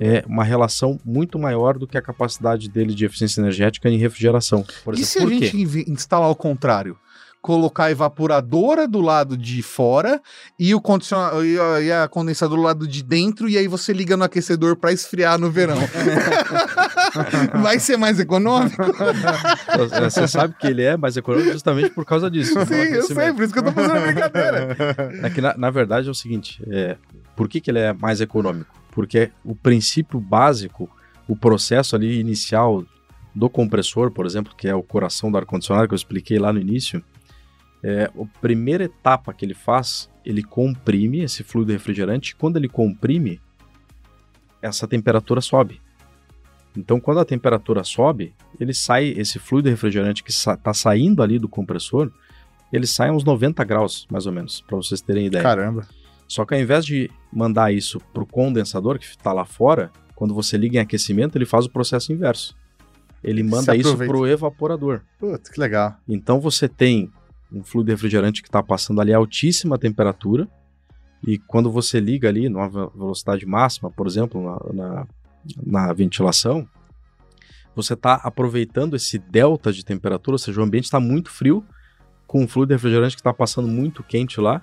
é 0.00 0.22
uma 0.26 0.44
relação 0.44 1.00
muito 1.04 1.36
maior 1.36 1.76
do 1.76 1.84
que 1.86 1.98
a 1.98 2.02
capacidade 2.02 2.68
dele 2.68 2.94
de 2.94 3.04
eficiência 3.04 3.40
energética 3.40 3.88
em 3.90 3.96
refrigeração. 3.98 4.64
Por 4.84 4.94
e 4.96 5.00
exemplo, 5.00 5.28
se 5.30 5.34
a 5.34 5.38
quê? 5.40 5.44
gente 5.46 5.60
inve- 5.60 5.84
instalar 5.88 6.30
o 6.30 6.34
contrário? 6.36 6.96
Colocar 7.44 7.84
a 7.84 7.90
evaporadora 7.90 8.88
do 8.88 9.02
lado 9.02 9.36
de 9.36 9.62
fora 9.62 10.18
e 10.58 10.74
o 10.74 10.80
condicionador 10.80 11.44
e 11.44 11.60
a, 11.60 11.80
e 11.82 11.92
a 11.92 12.08
condensador 12.08 12.56
do 12.56 12.62
lado 12.62 12.88
de 12.88 13.02
dentro, 13.02 13.50
e 13.50 13.58
aí 13.58 13.68
você 13.68 13.92
liga 13.92 14.16
no 14.16 14.24
aquecedor 14.24 14.76
para 14.76 14.92
esfriar 14.92 15.38
no 15.38 15.50
verão. 15.50 15.76
Vai 17.60 17.78
ser 17.78 17.98
mais 17.98 18.18
econômico? 18.18 18.82
Você 20.04 20.26
sabe 20.26 20.54
que 20.58 20.66
ele 20.66 20.84
é 20.84 20.96
mais 20.96 21.18
econômico 21.18 21.52
justamente 21.52 21.90
por 21.90 22.06
causa 22.06 22.30
disso. 22.30 22.54
Sim, 22.64 22.74
eu 22.74 23.02
sei, 23.02 23.30
por 23.34 23.44
isso 23.44 23.52
que 23.52 23.58
eu 23.58 23.64
tô 23.64 23.72
fazendo 23.72 23.98
a 23.98 24.00
brincadeira. 24.00 24.76
É 25.22 25.28
que, 25.28 25.42
na, 25.42 25.54
na 25.54 25.70
verdade, 25.70 26.08
é 26.08 26.10
o 26.10 26.14
seguinte: 26.14 26.62
é, 26.70 26.96
por 27.36 27.46
que, 27.46 27.60
que 27.60 27.70
ele 27.70 27.80
é 27.80 27.92
mais 27.92 28.22
econômico? 28.22 28.74
Porque 28.90 29.30
o 29.44 29.54
princípio 29.54 30.18
básico, 30.18 30.88
o 31.28 31.36
processo 31.36 31.94
ali 31.94 32.18
inicial 32.18 32.86
do 33.34 33.50
compressor, 33.50 34.10
por 34.10 34.24
exemplo, 34.24 34.54
que 34.56 34.66
é 34.66 34.74
o 34.74 34.82
coração 34.82 35.30
do 35.30 35.36
ar-condicionado 35.36 35.88
que 35.88 35.92
eu 35.92 35.96
expliquei 35.96 36.38
lá 36.38 36.50
no 36.50 36.58
início, 36.58 37.04
é, 37.86 38.04
a 38.04 38.40
primeira 38.40 38.84
etapa 38.84 39.34
que 39.34 39.44
ele 39.44 39.52
faz, 39.52 40.10
ele 40.24 40.42
comprime 40.42 41.20
esse 41.20 41.44
fluido 41.44 41.70
refrigerante. 41.70 42.34
Quando 42.34 42.56
ele 42.56 42.66
comprime, 42.66 43.38
essa 44.62 44.88
temperatura 44.88 45.42
sobe. 45.42 45.82
Então, 46.74 46.98
quando 46.98 47.20
a 47.20 47.26
temperatura 47.26 47.84
sobe, 47.84 48.34
ele 48.58 48.72
sai, 48.72 49.08
esse 49.08 49.38
fluido 49.38 49.68
refrigerante 49.68 50.24
que 50.24 50.30
está 50.30 50.72
saindo 50.72 51.22
ali 51.22 51.38
do 51.38 51.46
compressor, 51.46 52.10
ele 52.72 52.86
sai 52.86 53.10
a 53.10 53.12
uns 53.12 53.22
90 53.22 53.62
graus, 53.64 54.06
mais 54.10 54.24
ou 54.24 54.32
menos, 54.32 54.62
para 54.62 54.76
vocês 54.78 55.02
terem 55.02 55.26
ideia. 55.26 55.42
Caramba. 55.42 55.86
Só 56.26 56.46
que 56.46 56.54
ao 56.54 56.60
invés 56.60 56.86
de 56.86 57.10
mandar 57.30 57.70
isso 57.70 58.00
para 58.14 58.22
o 58.22 58.26
condensador 58.26 58.98
que 58.98 59.04
está 59.04 59.30
lá 59.30 59.44
fora, 59.44 59.92
quando 60.14 60.32
você 60.32 60.56
liga 60.56 60.78
em 60.78 60.80
aquecimento, 60.80 61.36
ele 61.36 61.44
faz 61.44 61.66
o 61.66 61.70
processo 61.70 62.14
inverso. 62.14 62.56
Ele 63.22 63.42
manda 63.42 63.76
isso 63.76 63.94
para 63.94 64.16
o 64.16 64.26
evaporador. 64.26 65.02
Putz, 65.18 65.50
que 65.50 65.60
legal. 65.60 65.96
Então 66.08 66.40
você 66.40 66.66
tem 66.66 67.12
um 67.52 67.62
fluido 67.62 67.90
refrigerante 67.90 68.42
que 68.42 68.48
está 68.48 68.62
passando 68.62 69.00
ali 69.00 69.12
a 69.12 69.16
altíssima 69.16 69.78
temperatura, 69.78 70.48
e 71.26 71.38
quando 71.38 71.70
você 71.70 72.00
liga 72.00 72.28
ali 72.28 72.48
numa 72.48 72.68
ve- 72.68 72.90
velocidade 72.94 73.46
máxima, 73.46 73.90
por 73.90 74.06
exemplo, 74.06 74.42
na, 74.42 74.72
na, 74.72 75.06
na 75.64 75.92
ventilação, 75.92 76.68
você 77.74 77.94
está 77.94 78.14
aproveitando 78.14 78.94
esse 78.94 79.18
delta 79.18 79.72
de 79.72 79.84
temperatura, 79.84 80.34
ou 80.34 80.38
seja, 80.38 80.60
o 80.60 80.64
ambiente 80.64 80.84
está 80.84 81.00
muito 81.00 81.30
frio, 81.30 81.64
com 82.26 82.42
um 82.42 82.48
fluido 82.48 82.72
refrigerante 82.72 83.16
que 83.16 83.20
está 83.20 83.32
passando 83.32 83.68
muito 83.68 84.02
quente 84.02 84.40
lá, 84.40 84.62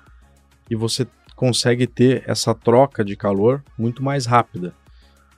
e 0.69 0.75
você 0.75 1.07
consegue 1.35 1.87
ter 1.87 2.23
essa 2.27 2.53
troca 2.53 3.03
de 3.03 3.15
calor 3.15 3.63
muito 3.77 4.03
mais 4.03 4.25
rápida. 4.25 4.73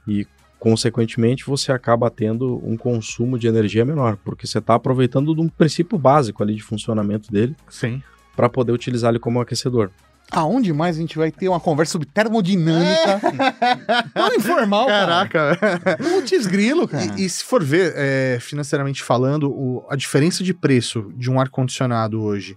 E, 0.07 0.27
consequentemente, 0.63 1.43
você 1.45 1.73
acaba 1.73 2.09
tendo 2.09 2.57
um 2.65 2.77
consumo 2.77 3.37
de 3.37 3.47
energia 3.47 3.83
menor, 3.83 4.15
porque 4.23 4.47
você 4.47 4.59
está 4.59 4.75
aproveitando 4.75 5.35
de 5.35 5.41
um 5.41 5.49
princípio 5.49 5.97
básico 5.97 6.41
ali 6.41 6.55
de 6.55 6.63
funcionamento 6.63 7.29
dele 7.29 7.53
Sim. 7.69 8.01
para 8.33 8.47
poder 8.47 8.71
utilizar 8.71 9.09
ele 9.09 9.19
como 9.19 9.41
aquecedor. 9.41 9.91
Aonde 10.31 10.71
mais 10.71 10.95
a 10.95 11.01
gente 11.01 11.17
vai 11.17 11.33
ter 11.33 11.49
uma 11.49 11.59
conversa 11.59 11.91
sobre 11.91 12.07
termodinâmica? 12.07 13.19
Tão 14.15 14.33
informal, 14.35 14.87
Caraca. 14.87 15.57
cara. 15.57 15.97
Putz 15.97 16.47
grilo, 16.47 16.87
cara. 16.87 17.13
E, 17.19 17.25
e 17.25 17.29
se 17.29 17.43
for 17.43 17.61
ver, 17.61 17.91
é, 17.97 18.37
financeiramente 18.39 19.03
falando, 19.03 19.51
o- 19.51 19.85
a 19.89 19.97
diferença 19.97 20.45
de 20.45 20.53
preço 20.53 21.11
de 21.17 21.29
um 21.29 21.41
ar-condicionado 21.41 22.21
hoje 22.23 22.55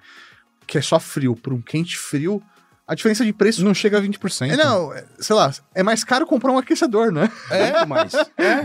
que 0.64 0.78
é 0.78 0.80
só 0.80 1.00
frio 1.00 1.34
para 1.34 1.52
um 1.52 1.60
quente 1.60 1.96
frio, 1.98 2.40
a 2.86 2.94
diferença 2.94 3.24
de 3.24 3.32
preço. 3.32 3.64
Não 3.64 3.74
chega 3.74 3.98
a 3.98 4.00
20%. 4.00 4.52
É, 4.52 4.56
não, 4.56 4.92
é, 4.92 5.04
sei 5.18 5.34
lá, 5.34 5.52
é 5.74 5.82
mais 5.82 6.04
caro 6.04 6.26
comprar 6.26 6.52
um 6.52 6.58
aquecedor, 6.58 7.10
né? 7.10 7.30
É, 7.50 7.84
muito 7.84 7.88
mais. 7.88 8.12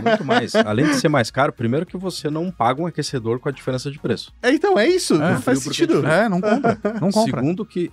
Muito 0.02 0.24
mais. 0.24 0.54
Além 0.54 0.86
de 0.86 0.94
ser 0.94 1.08
mais 1.08 1.30
caro, 1.30 1.52
primeiro 1.52 1.84
que 1.84 1.96
você 1.96 2.30
não 2.30 2.50
paga 2.50 2.80
um 2.80 2.86
aquecedor 2.86 3.40
com 3.40 3.48
a 3.48 3.52
diferença 3.52 3.90
de 3.90 3.98
preço. 3.98 4.32
É, 4.42 4.52
então, 4.52 4.78
é 4.78 4.86
isso. 4.86 5.14
É, 5.14 5.32
não 5.32 5.42
faz 5.42 5.60
sentido. 5.60 6.06
É, 6.06 6.28
não 6.28 6.40
compra. 6.40 6.78
Não 7.00 7.10
compra. 7.10 7.40
Segundo 7.40 7.64
que 7.64 7.90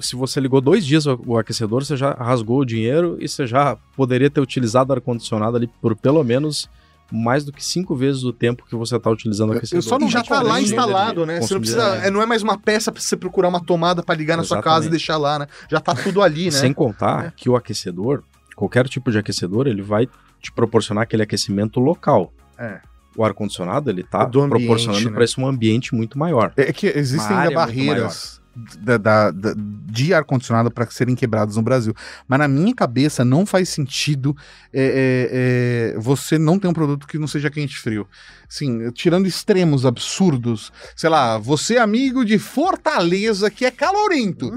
se 0.00 0.16
você 0.16 0.40
ligou 0.40 0.60
dois 0.60 0.84
dias 0.84 1.06
o, 1.06 1.20
o 1.26 1.38
aquecedor, 1.38 1.84
você 1.84 1.96
já 1.96 2.12
rasgou 2.12 2.60
o 2.60 2.64
dinheiro 2.64 3.16
e 3.20 3.28
você 3.28 3.46
já 3.46 3.76
poderia 3.96 4.30
ter 4.30 4.40
utilizado 4.40 4.90
o 4.90 4.94
ar-condicionado 4.94 5.56
ali 5.56 5.68
por 5.80 5.96
pelo 5.96 6.22
menos 6.24 6.68
mais 7.10 7.44
do 7.44 7.52
que 7.52 7.64
cinco 7.64 7.94
vezes 7.94 8.22
o 8.24 8.32
tempo 8.32 8.64
que 8.68 8.76
você 8.76 8.96
está 8.96 9.10
utilizando 9.10 9.50
o 9.50 9.52
aquecedor. 9.56 9.78
Eu 9.78 9.82
só 9.82 9.98
não 9.98 10.10
já 10.10 10.22
tá 10.22 10.42
lá 10.42 10.60
instalado, 10.60 11.24
né? 11.24 11.40
Você 11.40 11.54
não 11.54 11.60
precisa, 11.60 11.88
energia. 11.88 12.06
é, 12.06 12.10
não 12.10 12.22
é 12.22 12.26
mais 12.26 12.42
uma 12.42 12.58
peça 12.58 12.92
pra 12.92 13.00
você 13.00 13.16
procurar 13.16 13.48
uma 13.48 13.64
tomada 13.64 14.02
pra 14.02 14.14
ligar 14.14 14.36
na 14.36 14.44
sua 14.44 14.62
casa 14.62 14.66
e 14.66 14.88
Exatamente. 14.88 14.90
deixar 14.90 15.16
lá, 15.16 15.38
né? 15.38 15.46
Já 15.70 15.80
tá 15.80 15.94
tudo 15.94 16.22
ali, 16.22 16.46
né? 16.46 16.50
Sem 16.50 16.72
contar 16.72 17.32
que 17.32 17.48
o 17.48 17.56
aquecedor, 17.56 18.22
qualquer 18.54 18.86
tipo 18.88 19.10
de 19.10 19.18
aquecedor, 19.18 19.66
ele 19.66 19.82
vai 19.82 20.06
te 20.40 20.52
proporcionar 20.52 21.02
aquele 21.02 21.22
aquecimento 21.22 21.80
local. 21.80 22.32
É. 22.58 22.80
O 23.16 23.24
ar-condicionado, 23.24 23.90
ele 23.90 24.04
tá 24.04 24.24
Do 24.24 24.40
ambiente, 24.40 24.66
proporcionando 24.66 25.06
né? 25.06 25.14
para 25.14 25.24
esse 25.24 25.40
um 25.40 25.46
ambiente 25.46 25.94
muito 25.94 26.18
maior. 26.18 26.52
É 26.56 26.72
que 26.72 26.86
existem 26.86 27.36
ainda 27.36 27.54
barreiras 27.54 28.37
da, 28.80 28.96
da- 28.96 29.30
da- 29.30 29.54
de 29.56 30.12
ar-condicionado 30.12 30.70
para 30.70 30.86
serem 30.90 31.14
quebradas 31.14 31.56
no 31.56 31.62
Brasil. 31.62 31.94
Mas 32.26 32.38
na 32.38 32.48
minha 32.48 32.74
cabeça 32.74 33.24
não 33.24 33.46
faz 33.46 33.68
sentido 33.68 34.36
é, 34.72 35.92
é, 35.92 35.94
é, 35.94 35.98
você 35.98 36.38
não 36.38 36.58
ter 36.58 36.68
um 36.68 36.72
produto 36.72 37.06
que 37.06 37.18
não 37.18 37.26
seja 37.26 37.50
quente 37.50 37.78
frio. 37.78 38.06
Assim, 38.50 38.90
tirando 38.92 39.26
extremos 39.26 39.84
absurdos, 39.84 40.72
sei 40.96 41.10
lá, 41.10 41.36
você 41.36 41.74
é 41.74 41.80
amigo 41.80 42.24
de 42.24 42.38
Fortaleza 42.38 43.50
que 43.50 43.66
é 43.66 43.70
calorento. 43.70 44.50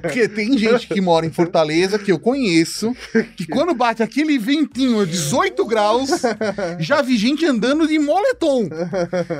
Porque 0.00 0.26
tem 0.26 0.56
gente 0.56 0.86
que 0.86 1.02
mora 1.02 1.26
em 1.26 1.30
Fortaleza, 1.30 1.98
que 1.98 2.10
eu 2.10 2.18
conheço, 2.18 2.96
que 3.36 3.46
quando 3.46 3.74
bate 3.74 4.02
aquele 4.02 4.38
ventinho 4.38 5.00
a 5.00 5.04
18 5.04 5.66
graus, 5.66 6.10
já 6.80 7.02
vi 7.02 7.18
gente 7.18 7.44
andando 7.44 7.86
de 7.86 7.98
moletom. 7.98 8.70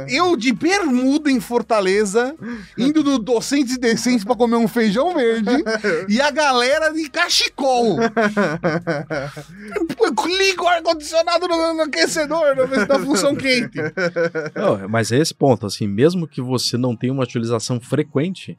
Eu 0.09 0.37
de 0.37 0.53
bermuda 0.53 1.31
em 1.31 1.41
Fortaleza, 1.41 2.35
indo 2.77 3.03
do 3.03 3.19
docentes 3.19 3.77
e 3.77 3.81
decentes 3.81 4.25
pra 4.25 4.37
comer 4.37 4.57
um 4.57 4.69
feijão 4.69 5.15
verde, 5.15 5.65
e 6.07 6.21
a 6.21 6.31
galera 6.31 6.93
de 6.93 7.09
cachecol. 7.09 7.97
Liga 10.27 10.63
o 10.63 10.69
ar-condicionado 10.69 11.49
no, 11.49 11.83
aquecedor, 11.83 12.57
se 12.75 12.87
dá 12.87 12.99
função 12.99 13.35
quente. 13.35 13.79
Não, 14.55 14.89
mas 14.89 15.13
é 15.13 15.19
esse 15.19 15.35
ponto, 15.35 15.67
assim, 15.67 15.87
mesmo 15.87 16.27
que 16.27 16.41
você 16.41 16.77
não 16.77 16.97
tenha 16.97 17.13
uma 17.13 17.23
utilização 17.23 17.81
frequente, 17.81 18.59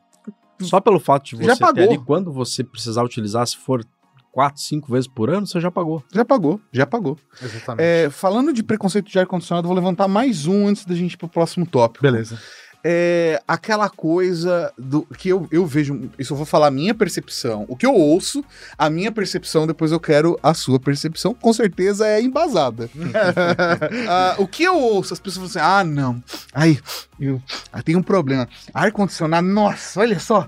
só 0.61 0.79
pelo 0.79 0.99
fato 0.99 1.35
de 1.35 1.43
Já 1.43 1.53
você 1.55 1.59
ter 1.59 1.65
pagou. 1.65 1.83
ali, 1.83 1.97
quando 2.05 2.31
você 2.31 2.63
precisar 2.63 3.03
utilizar, 3.03 3.45
se 3.47 3.57
for 3.57 3.83
quatro, 4.31 4.61
cinco 4.61 4.91
vezes 4.91 5.07
por 5.07 5.29
ano, 5.29 5.47
você 5.47 5.59
já 5.59 5.71
pagou. 5.71 6.03
Já 6.13 6.23
pagou, 6.23 6.61
já 6.71 6.85
pagou. 6.85 7.17
Exatamente. 7.41 7.83
É, 7.83 8.09
falando 8.09 8.53
de 8.53 8.61
preconceito 8.61 9.09
de 9.09 9.17
ar-condicionado, 9.17 9.67
vou 9.67 9.75
levantar 9.75 10.07
mais 10.07 10.45
um 10.45 10.67
antes 10.67 10.85
da 10.85 10.93
gente 10.93 11.13
ir 11.13 11.17
pro 11.17 11.27
próximo 11.27 11.65
tópico. 11.65 12.03
Beleza. 12.03 12.39
É 12.83 13.41
aquela 13.47 13.89
coisa 13.89 14.71
do 14.77 15.03
que 15.17 15.29
eu, 15.29 15.47
eu 15.51 15.65
vejo. 15.65 16.09
Isso 16.17 16.33
eu 16.33 16.37
vou 16.37 16.45
falar 16.45 16.67
a 16.67 16.71
minha 16.71 16.93
percepção. 16.93 17.65
O 17.67 17.75
que 17.75 17.85
eu 17.85 17.93
ouço, 17.93 18.43
a 18.77 18.89
minha 18.89 19.11
percepção, 19.11 19.67
depois 19.67 19.91
eu 19.91 19.99
quero 19.99 20.39
a 20.41 20.53
sua 20.53 20.79
percepção. 20.79 21.33
Com 21.33 21.51
certeza 21.53 22.07
é 22.07 22.21
embasada. 22.21 22.89
Ah, 24.09 24.35
o 24.37 24.47
que 24.47 24.63
eu 24.63 24.77
ouço, 24.77 25.13
as 25.13 25.19
pessoas 25.19 25.53
falam 25.53 25.81
assim: 25.83 25.89
ah, 25.89 25.93
não. 25.93 26.23
Aí, 26.53 26.79
eu 27.19 27.41
ah, 27.71 27.81
tem 27.81 27.95
um 27.95 28.03
problema. 28.03 28.47
Ar-condicionado, 28.73 29.47
nossa, 29.47 29.99
olha 29.99 30.19
só. 30.19 30.47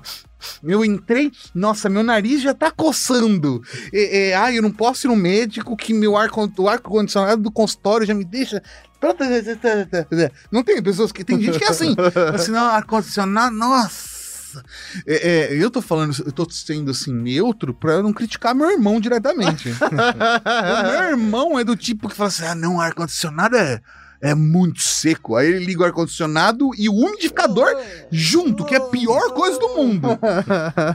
Eu 0.64 0.84
entrei, 0.84 1.32
nossa, 1.54 1.90
meu 1.90 2.04
nariz 2.04 2.42
já 2.42 2.54
tá 2.54 2.72
coçando. 2.72 3.62
É, 3.94 4.30
é, 4.30 4.36
ah, 4.36 4.52
eu 4.52 4.62
não 4.62 4.72
posso 4.72 5.08
ir 5.08 5.10
no 5.10 5.16
médico 5.16 5.76
que 5.76 5.94
meu 5.94 6.16
ar, 6.18 6.30
o 6.58 6.68
ar-condicionado 6.68 7.42
do 7.42 7.52
consultório 7.52 8.06
já 8.06 8.14
me 8.14 8.26
deixa. 8.26 8.62
Não 10.52 10.64
tem 10.64 10.82
pessoas 10.82 11.12
que. 11.12 11.24
Tem 11.24 11.42
gente 11.42 11.58
que 11.58 11.66
é 11.66 11.70
assim. 11.70 11.96
Assim, 12.34 12.52
não, 12.52 12.66
ar-condicionado, 12.66 13.56
nossa. 13.56 14.20
É, 15.06 15.30
é, 15.30 15.54
eu 15.54 15.70
tô 15.70 15.82
falando, 15.82 16.16
eu 16.26 16.32
tô 16.32 16.50
sendo 16.50 16.90
assim, 16.90 17.14
neutro 17.14 17.74
pra 17.74 17.94
eu 17.94 18.04
não 18.04 18.12
criticar 18.12 18.56
meu 18.56 18.70
irmão 18.72 19.00
diretamente. 19.00 19.70
o 19.72 20.92
meu 20.92 21.10
irmão 21.10 21.60
é 21.60 21.64
do 21.64 21.76
tipo 21.76 22.10
que 22.10 22.16
fala 22.16 22.30
assim: 22.30 22.46
ah, 22.46 22.56
não, 22.56 22.82
ar-condicionado 22.82 23.56
é. 23.56 23.80
É 24.22 24.36
muito 24.36 24.82
seco. 24.82 25.36
Aí 25.36 25.48
ele 25.48 25.66
liga 25.66 25.82
o 25.82 25.86
ar-condicionado 25.86 26.72
e 26.78 26.90
o 26.90 26.94
umidificador 26.94 27.68
junto, 28.12 28.66
que 28.66 28.76
é 28.76 28.78
a 28.78 28.82
pior 28.82 29.34
coisa 29.34 29.60
do 29.60 29.70
mundo. 29.70 30.08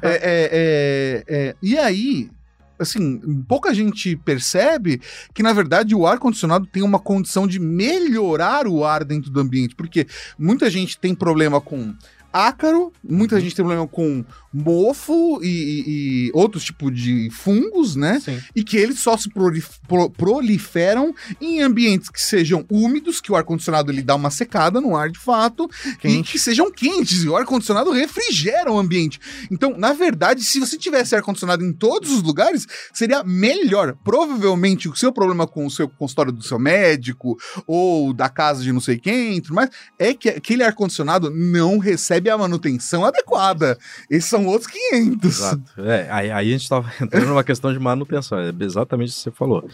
É, 0.03 0.09
é, 0.09 0.51
é, 0.53 1.25
é, 1.29 1.57
E 1.63 1.79
aí, 1.79 2.31
assim, 2.79 3.19
pouca 3.49 3.75
gente 3.75 4.17
percebe 4.17 5.01
que, 5.33 5.43
na 5.43 5.53
verdade, 5.53 5.95
o 5.95 6.07
ar-condicionado 6.07 6.67
tem 6.67 6.83
uma 6.83 6.99
condição 6.99 7.47
de 7.47 7.59
melhorar 7.59 8.67
o 8.67 8.85
ar 8.85 9.05
dentro 9.05 9.31
do 9.31 9.41
ambiente, 9.41 9.75
porque 9.75 10.07
muita 10.39 10.71
gente 10.71 10.99
tem 10.99 11.15
problema 11.15 11.61
com 11.61 11.95
ácaro, 12.33 12.93
muita 13.03 13.41
gente 13.41 13.55
tem 13.55 13.65
problema 13.65 13.87
com 13.87 14.25
mofo 14.55 15.41
e, 15.43 15.47
e- 15.49 16.29
e 16.29 16.31
outros 16.33 16.63
tipos 16.65 16.97
de 16.99 17.29
fungos, 17.31 17.97
né? 17.97 18.21
Sim. 18.25 18.41
E 18.55 18.63
que 18.63 18.77
eles 18.77 19.01
só 19.01 19.17
se 19.17 19.29
prolif- 19.29 19.81
pro- 19.89 20.09
proliferam 20.11 21.13
em 21.41 21.61
ambientes 21.61 22.09
que 22.09 22.21
sejam 22.21 22.65
úmidos, 22.71 23.21
que 23.21 23.33
o 23.33 23.37
ar-condicionado 23.37 23.91
ele 23.91 24.03
dá 24.03 24.15
uma 24.15 24.31
secada 24.31 24.81
no 24.81 24.97
ar 24.97 25.11
de 25.11 25.19
fato, 25.19 25.69
e 25.87 25.97
Quente. 25.97 26.33
que 26.33 26.39
sejam 26.39 26.71
quentes. 26.71 27.25
E 27.25 27.29
o 27.29 27.37
ar-condicionado 27.37 27.91
refrigera 27.91 28.71
o 28.71 28.79
ambiente. 28.79 29.19
Então, 29.51 29.77
na 29.77 29.93
verdade, 29.93 30.45
se 30.45 30.61
você 30.61 30.79
tivesse 30.79 31.17
ar-condicionado 31.17 31.65
em 31.65 31.73
todos 31.73 32.11
os 32.11 32.23
lugares, 32.23 32.67
seria 32.93 33.25
melhor. 33.25 33.97
Provavelmente 34.05 34.89
o 34.89 34.95
seu 34.95 35.13
problema 35.13 35.47
com 35.47 35.67
o 35.67 35.71
seu 35.71 35.89
consultório 35.89 36.31
do 36.33 36.43
seu 36.43 36.59
médico 36.59 37.37
ou 37.67 38.13
da 38.13 38.29
casa 38.29 38.63
de 38.63 38.73
não 38.73 38.81
sei 38.81 38.99
quem, 38.99 39.37
e 39.37 39.41
tudo 39.41 39.55
mais, 39.55 39.71
é 39.99 40.15
que 40.15 40.29
aquele 40.29 40.63
ar-condicionado 40.63 41.31
não 41.31 41.79
recebe 41.79 42.31
a 42.31 42.39
manutenção 42.39 43.05
adequada. 43.05 43.77
Esses 44.09 44.29
são 44.31 44.44
outros 44.47 44.71
500. 44.91 45.25
Exato. 45.25 45.63
É, 45.79 46.09
aí, 46.11 46.31
aí 46.31 46.49
a 46.49 46.53
gente 46.53 46.63
estava 46.63 46.91
entrando 47.01 47.27
numa 47.29 47.45
questão 47.45 47.73
de 47.73 47.79
manutenção, 47.79 48.39
é 48.39 48.53
exatamente 48.61 49.11
o 49.11 49.15
que 49.15 49.21
você 49.21 49.31
falou. 49.31 49.69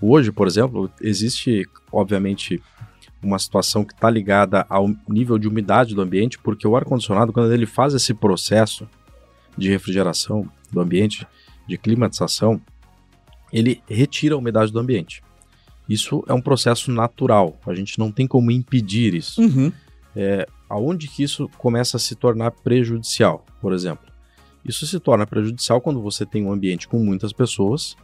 Hoje, 0.00 0.32
por 0.32 0.46
exemplo, 0.46 0.90
existe, 1.00 1.66
obviamente, 1.92 2.60
uma 3.22 3.38
situação 3.38 3.84
que 3.84 3.92
está 3.94 4.10
ligada 4.10 4.66
ao 4.68 4.90
nível 5.08 5.38
de 5.38 5.46
umidade 5.46 5.94
do 5.94 6.02
ambiente, 6.02 6.38
porque 6.38 6.66
o 6.66 6.74
ar-condicionado, 6.76 7.32
quando 7.32 7.52
ele 7.52 7.66
faz 7.66 7.94
esse 7.94 8.12
processo 8.12 8.88
de 9.56 9.68
refrigeração 9.68 10.48
do 10.72 10.80
ambiente, 10.80 11.26
de 11.68 11.78
climatização, 11.78 12.60
ele 13.52 13.80
retira 13.88 14.34
a 14.34 14.38
umidade 14.38 14.72
do 14.72 14.78
ambiente. 14.80 15.22
Isso 15.88 16.24
é 16.26 16.32
um 16.32 16.40
processo 16.40 16.90
natural, 16.90 17.60
a 17.66 17.74
gente 17.74 17.98
não 17.98 18.10
tem 18.10 18.26
como 18.26 18.50
impedir 18.50 19.14
isso 19.14 19.40
Uhum. 19.40 19.72
aonde 20.68 21.06
que 21.06 21.22
isso 21.22 21.48
começa 21.58 21.96
a 21.96 22.00
se 22.00 22.14
tornar 22.14 22.50
prejudicial, 22.50 23.44
por 23.60 23.72
exemplo? 23.72 24.11
Isso 24.64 24.86
se 24.86 24.98
torna 25.00 25.26
prejudicial 25.26 25.80
quando 25.80 26.00
você 26.00 26.24
tem 26.24 26.44
um 26.44 26.52
ambiente 26.52 26.86
com 26.86 26.98
muitas 26.98 27.32
pessoas, 27.32 27.96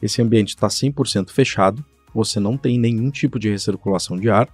esse 0.00 0.20
ambiente 0.20 0.48
está 0.48 0.66
100% 0.66 1.30
fechado, 1.30 1.84
você 2.12 2.40
não 2.40 2.56
tem 2.56 2.78
nenhum 2.78 3.10
tipo 3.10 3.38
de 3.38 3.48
recirculação 3.48 4.18
de 4.18 4.28
ar 4.28 4.48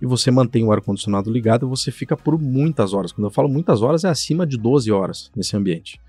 e 0.00 0.06
você 0.06 0.30
mantém 0.30 0.64
o 0.64 0.72
ar-condicionado 0.72 1.30
ligado 1.30 1.66
e 1.66 1.68
você 1.68 1.90
fica 1.90 2.16
por 2.16 2.40
muitas 2.40 2.94
horas. 2.94 3.12
Quando 3.12 3.26
eu 3.26 3.30
falo 3.30 3.48
muitas 3.48 3.82
horas, 3.82 4.04
é 4.04 4.08
acima 4.08 4.46
de 4.46 4.56
12 4.56 4.90
horas 4.90 5.30
nesse 5.36 5.56
ambiente. 5.56 6.00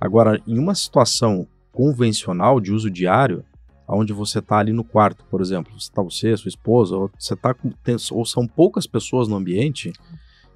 Agora, 0.00 0.40
em 0.46 0.58
uma 0.58 0.74
situação 0.74 1.46
convencional 1.72 2.60
de 2.60 2.72
uso 2.72 2.90
diário, 2.90 3.44
onde 3.88 4.12
você 4.12 4.40
está 4.40 4.58
ali 4.58 4.72
no 4.72 4.84
quarto, 4.84 5.24
por 5.30 5.40
exemplo, 5.40 5.72
está 5.76 6.02
você, 6.02 6.36
sua 6.36 6.48
esposa, 6.48 6.96
ou, 6.96 7.10
você 7.18 7.34
tá 7.34 7.54
com, 7.54 7.70
tem- 7.82 7.96
ou 8.10 8.24
são 8.24 8.46
poucas 8.46 8.86
pessoas 8.86 9.26
no 9.28 9.36
ambiente, 9.36 9.92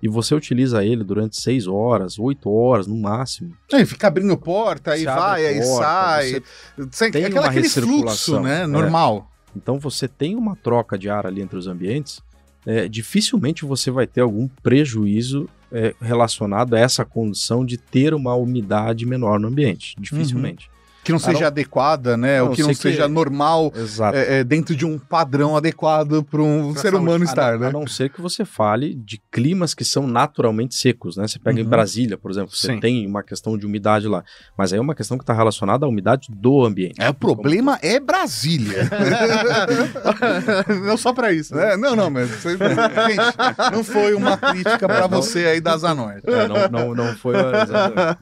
e 0.03 0.09
você 0.09 0.35
utiliza 0.35 0.85
ele 0.85 1.05
durante 1.05 1.41
6 1.41 1.67
horas, 1.69 2.19
8 2.19 2.51
horas 2.51 2.87
no 2.87 2.97
máximo. 2.97 3.55
Aí 3.73 3.87
fica 3.87 4.09
abrindo 4.09 4.37
porta, 4.37 4.93
aí 4.93 5.05
vai, 5.05 5.47
aí 5.47 5.61
porta, 5.61 5.85
sai. 5.85 6.43
você- 6.91 7.11
tem 7.11 7.25
aquela, 7.25 7.43
uma 7.47 7.51
aquele 7.51 7.69
fluxo, 7.69 8.41
né? 8.41 8.63
é. 8.63 8.67
Normal. 8.67 9.31
Então 9.57 9.79
você 9.79 10.09
tem 10.09 10.35
uma 10.35 10.57
troca 10.57 10.99
de 10.99 11.09
ar 11.09 11.27
ali 11.27 11.41
entre 11.41 11.57
os 11.57 11.67
ambientes, 11.67 12.21
é, 12.67 12.89
dificilmente 12.89 13.65
você 13.65 13.91
vai 13.91 14.07
ter 14.07 14.21
algum 14.23 14.49
prejuízo 14.63 15.49
é, 15.71 15.95
relacionado 16.01 16.75
a 16.75 16.79
essa 16.79 17.05
condição 17.05 17.65
de 17.65 17.79
ter 17.79 18.13
uma 18.13 18.35
umidade 18.35 19.07
menor 19.07 19.41
no 19.41 19.49
ambiente. 19.49 19.95
Dificilmente. 19.99 20.71
Que 21.05 21.11
não 21.11 21.19
seja 21.19 21.49
adequada, 21.49 22.17
né? 22.17 22.39
Não, 22.39 22.49
Ou 22.49 22.53
que 22.55 22.61
não 22.63 22.69
sei 22.69 22.77
que- 22.93 22.97
seja 22.97 23.09
normal 23.09 23.73
é, 24.15 24.39
é, 24.39 24.45
dentro 24.45 24.75
de 24.77 24.87
um 24.87 24.99
padrão 24.99 25.57
adequado 25.57 26.23
para 26.23 26.41
um 26.41 26.73
Pra 26.73 26.81
ser 26.83 26.91
saúde. 26.91 27.03
humano 27.05 27.25
A 27.25 27.27
estar, 27.27 27.53
não- 27.55 27.59
né? 27.59 27.67
A 27.69 27.73
não 27.73 27.87
ser 27.89 28.09
que 28.11 28.21
você 28.21 28.45
fale 28.45 28.95
de 28.95 29.21
climas 29.31 29.75
que 29.75 29.85
são 29.85 30.07
naturalmente 30.07 30.77
secos, 30.77 31.17
né? 31.17 31.27
Você 31.27 31.39
pega 31.41 31.59
em 31.61 31.65
Uhum. 31.65 31.69
Brasília, 31.71 32.17
por 32.17 32.31
exemplo, 32.31 32.55
você 32.55 32.69
Sim. 32.69 32.79
tem 32.81 33.05
uma 33.07 33.23
questão 33.23 33.59
de 33.59 33.67
umidade 33.67 34.07
lá, 34.07 34.23
mas 34.57 34.73
aí 34.73 34.79
é 34.79 34.83
uma 34.83 34.95
questão 34.95 35.19
que 35.19 35.25
está 35.25 35.33
relacionada 35.33 35.85
à 35.85 35.89
umidade 35.89 36.29
do 36.31 36.65
ambiente. 36.65 37.01
É, 37.01 37.09
o 37.11 37.15
problema 37.15 37.79
é 37.83 37.99
Brasília. 37.99 38.89
não 40.87 40.97
só 40.97 41.13
pra 41.13 41.33
isso. 41.33 41.55
né? 41.55 41.73
É, 41.73 41.77
não, 41.77 41.95
não, 41.97 42.11
mas 42.11 42.29
você- 42.31 42.57
gente, 42.57 43.73
não 43.73 43.85
foi 43.85 44.15
uma 44.15 44.37
crítica 44.37 44.87
para 44.87 45.07
você 45.07 45.47
aí 45.47 45.61
da 45.61 45.77
Zanorte. 45.77 46.23
É, 46.29 46.49
não, 46.49 46.69
não, 46.69 46.95
não 46.95 47.17
foi. 47.17 47.35
exatamente. 47.37 48.19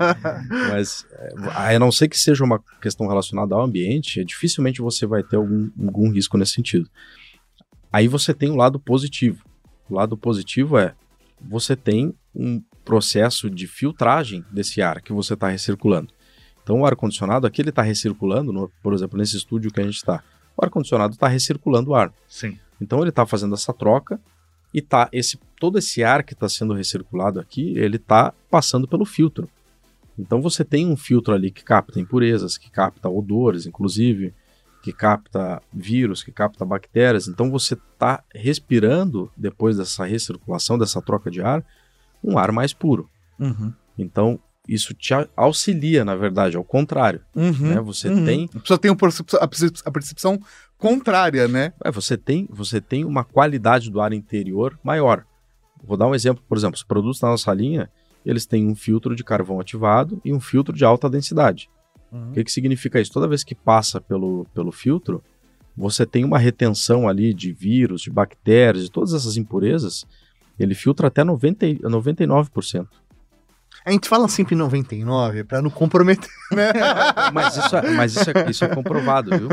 Mas, 0.71 1.05
é, 1.13 1.75
a 1.75 1.79
não 1.79 1.91
ser 1.93 2.09
que 2.09 2.19
seja 2.19 2.45
uma 2.45 2.61
questão 2.81 3.07
relacionada 3.07 3.55
ao 3.55 3.63
ambiente, 3.63 4.25
dificilmente 4.25 4.81
você 4.81 5.07
vai 5.07 5.23
ter 5.23 5.37
algum, 5.37 5.71
algum 5.79 6.11
risco 6.11 6.37
nesse 6.39 6.53
sentido. 6.53 6.89
Aí 7.93 8.09
você 8.09 8.33
tem 8.33 8.51
o 8.51 8.57
lado 8.57 8.79
positivo. 8.79 9.45
O 9.89 9.95
lado 9.95 10.17
positivo 10.17 10.79
é 10.79 10.95
você 11.41 11.75
tem 11.75 12.15
um 12.35 12.63
processo 12.85 13.51
de 13.51 13.67
filtragem 13.67 14.45
desse 14.51 14.81
ar 14.81 15.01
que 15.03 15.13
você 15.13 15.35
está 15.35 15.49
recirculando. 15.49 16.13
Então 16.63 16.81
o 16.81 16.87
ar-condicionado 16.87 17.47
aqui 17.47 17.61
ele 17.63 17.71
está 17.71 17.83
recirculando, 17.83 18.53
no- 18.53 18.71
por 18.83 18.93
exemplo, 18.95 19.19
nesse 19.19 19.37
estúdio 19.37 19.71
que 19.73 19.81
a 19.81 19.85
gente 19.85 19.97
está. 19.97 20.23
O 20.57 20.65
ar-condicionado 20.65 21.15
está 21.15 21.27
recirculando 21.27 21.91
o 21.91 21.95
ar. 21.95 22.13
Sim. 22.29 22.59
Então 22.81 23.01
ele 23.01 23.11
está 23.11 23.27
fazendo 23.27 23.55
essa 23.55 23.73
troca 23.73 24.21
e 24.73 24.81
tá 24.81 25.09
esse 25.13 25.39
todo 25.59 25.79
esse 25.79 26.03
ar 26.05 26.23
que 26.23 26.33
está 26.33 26.49
sendo 26.49 26.73
recirculado 26.73 27.41
aqui, 27.41 27.77
ele 27.77 27.97
está 27.97 28.33
passando 28.51 28.87
pelo 28.87 29.05
filtro. 29.05 29.49
Então 30.21 30.41
você 30.41 30.65
tem 30.65 30.87
um 30.87 30.97
filtro 30.97 31.35
ali 31.35 31.51
que 31.51 31.65
capta 31.65 31.99
impurezas, 31.99 32.59
que 32.59 32.71
capta 32.71 33.09
odores, 33.09 33.67
inclusive, 33.67 34.35
que 34.83 34.93
capta 34.93 35.63
vírus, 35.73 36.23
que 36.23 36.33
capta 36.33 36.65
bactérias. 36.65 37.29
Então 37.29 37.51
você 37.51 37.75
está 37.75 38.23
respirando 38.35 39.31
depois 39.37 39.77
dessa 39.77 40.05
recirculação, 40.05 40.79
dessa 40.79 41.01
troca 41.03 41.31
de 41.31 41.41
ar, 41.41 41.65
um 42.23 42.39
ar 42.39 42.53
mais 42.53 42.73
puro. 42.73 43.09
Uhum. 43.39 43.73
Então 43.99 44.39
isso 44.69 44.95
te 44.95 45.13
auxilia, 45.37 46.05
na 46.05 46.15
verdade, 46.15 46.57
ao 46.57 46.63
contrário. 46.63 47.21
Uhum. 47.35 47.75
né? 47.75 47.81
Você 47.81 48.09
Uhum. 48.09 48.25
tem 48.25 48.49
A 48.55 48.61
pessoa 48.61 48.79
tem 48.79 48.91
a 48.91 49.91
percepção 49.91 50.41
contrária, 50.79 51.49
né? 51.49 51.73
É, 51.85 51.91
você 51.91 52.17
tem, 52.17 52.47
você 52.51 52.81
tem 52.81 53.05
uma 53.05 53.25
qualidade 53.25 53.91
do 53.91 54.01
ar 54.01 54.13
interior 54.13 54.79
maior. 54.83 55.25
Vou 55.83 55.97
dar 55.97 56.07
um 56.07 56.15
exemplo, 56.15 56.43
por 56.49 56.57
exemplo, 56.57 56.77
os 56.77 56.83
produtos 56.83 57.21
da 57.21 57.29
nossa 57.29 57.53
linha, 57.53 57.91
eles 58.25 58.47
têm 58.47 58.67
um 58.69 58.75
filtro 58.75 59.15
de 59.15 59.25
carvão 59.25 59.61
ativado 59.61 60.21
e 60.25 60.33
um 60.33 60.41
filtro 60.41 60.75
de 60.75 60.85
alta 60.85 61.09
densidade. 61.09 61.69
O 62.13 62.33
que, 62.33 62.43
que 62.45 62.51
significa 62.51 63.01
isso? 63.01 63.13
Toda 63.13 63.29
vez 63.29 63.45
que 63.45 63.55
passa 63.55 64.01
pelo, 64.01 64.45
pelo 64.53 64.73
filtro, 64.73 65.23
você 65.77 66.05
tem 66.05 66.25
uma 66.25 66.39
retenção 66.39 67.09
ali 67.09 67.33
de 67.33 67.53
vírus, 67.53 68.03
de 68.03 68.11
bactérias, 68.11 68.85
de 68.85 68.91
todas 68.91 69.15
essas 69.15 69.37
impurezas, 69.37 70.05
ele 70.59 70.75
filtra 70.75 71.07
até 71.07 71.23
90, 71.23 71.67
e- 71.67 71.79
99%. 71.79 72.89
A 73.85 73.93
gente 73.93 74.09
fala 74.09 74.29
sempre 74.29 74.55
99 74.55 75.45
pra 75.45 75.63
não 75.63 75.71
comprometer, 75.71 76.29
né? 76.53 76.73
Mas 77.33 77.57
isso 77.57 77.77
é, 77.77 77.91
mas 77.93 78.13
isso 78.15 78.31
é, 78.31 78.51
isso 78.51 78.65
é 78.65 78.69
comprovado, 78.69 79.31
viu? 79.31 79.49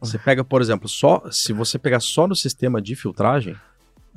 Você 0.00 0.18
pega, 0.18 0.42
por 0.42 0.60
exemplo, 0.60 0.88
só 0.88 1.22
se 1.30 1.52
você 1.52 1.78
pegar 1.78 2.00
só 2.00 2.26
no 2.26 2.34
sistema 2.34 2.80
de 2.82 2.96
filtragem, 2.96 3.54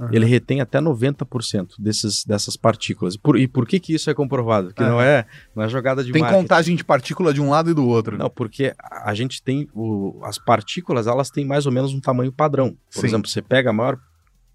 Aham. 0.05 0.09
ele 0.13 0.25
retém 0.25 0.61
até 0.61 0.79
90% 0.79 1.75
desses, 1.79 2.23
dessas 2.25 2.55
partículas. 2.57 3.15
Por- 3.17 3.37
e 3.37 3.47
por 3.47 3.67
que, 3.67 3.79
que 3.79 3.93
isso 3.93 4.09
é 4.09 4.13
comprovado? 4.13 4.73
Que 4.73 4.83
não 4.83 4.99
é, 5.01 5.25
não 5.55 5.63
é 5.63 5.69
jogada 5.69 6.03
de 6.03 6.11
Tem 6.11 6.21
marketing. 6.21 6.41
contagem 6.41 6.75
de 6.75 6.83
partícula 6.83 7.33
de 7.33 7.41
um 7.41 7.49
lado 7.49 7.69
e 7.71 7.73
do 7.73 7.87
outro. 7.87 8.17
Não, 8.17 8.29
porque 8.29 8.73
a 8.79 9.13
gente 9.13 9.41
tem 9.41 9.67
o- 9.73 10.19
as 10.23 10.37
partículas, 10.37 11.07
elas 11.07 11.29
têm 11.29 11.45
mais 11.45 11.65
ou 11.65 11.71
menos 11.71 11.93
um 11.93 11.99
tamanho 11.99 12.31
padrão. 12.31 12.77
Por 12.93 13.01
Sim. 13.01 13.07
exemplo, 13.07 13.29
você 13.29 13.41
pega 13.41 13.69
a 13.69 13.73
maior 13.73 13.97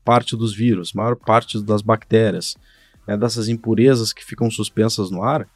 parte 0.04 0.36
dos 0.36 0.54
vírus, 0.54 0.92
maior 0.92 1.16
parte 1.16 1.62
das 1.62 1.82
bactérias, 1.82 2.56
né, 3.06 3.16
dessas 3.16 3.48
impurezas 3.48 4.12
que 4.12 4.24
ficam 4.24 4.50
suspensas 4.50 5.10
no 5.10 5.22
ar, 5.22 5.46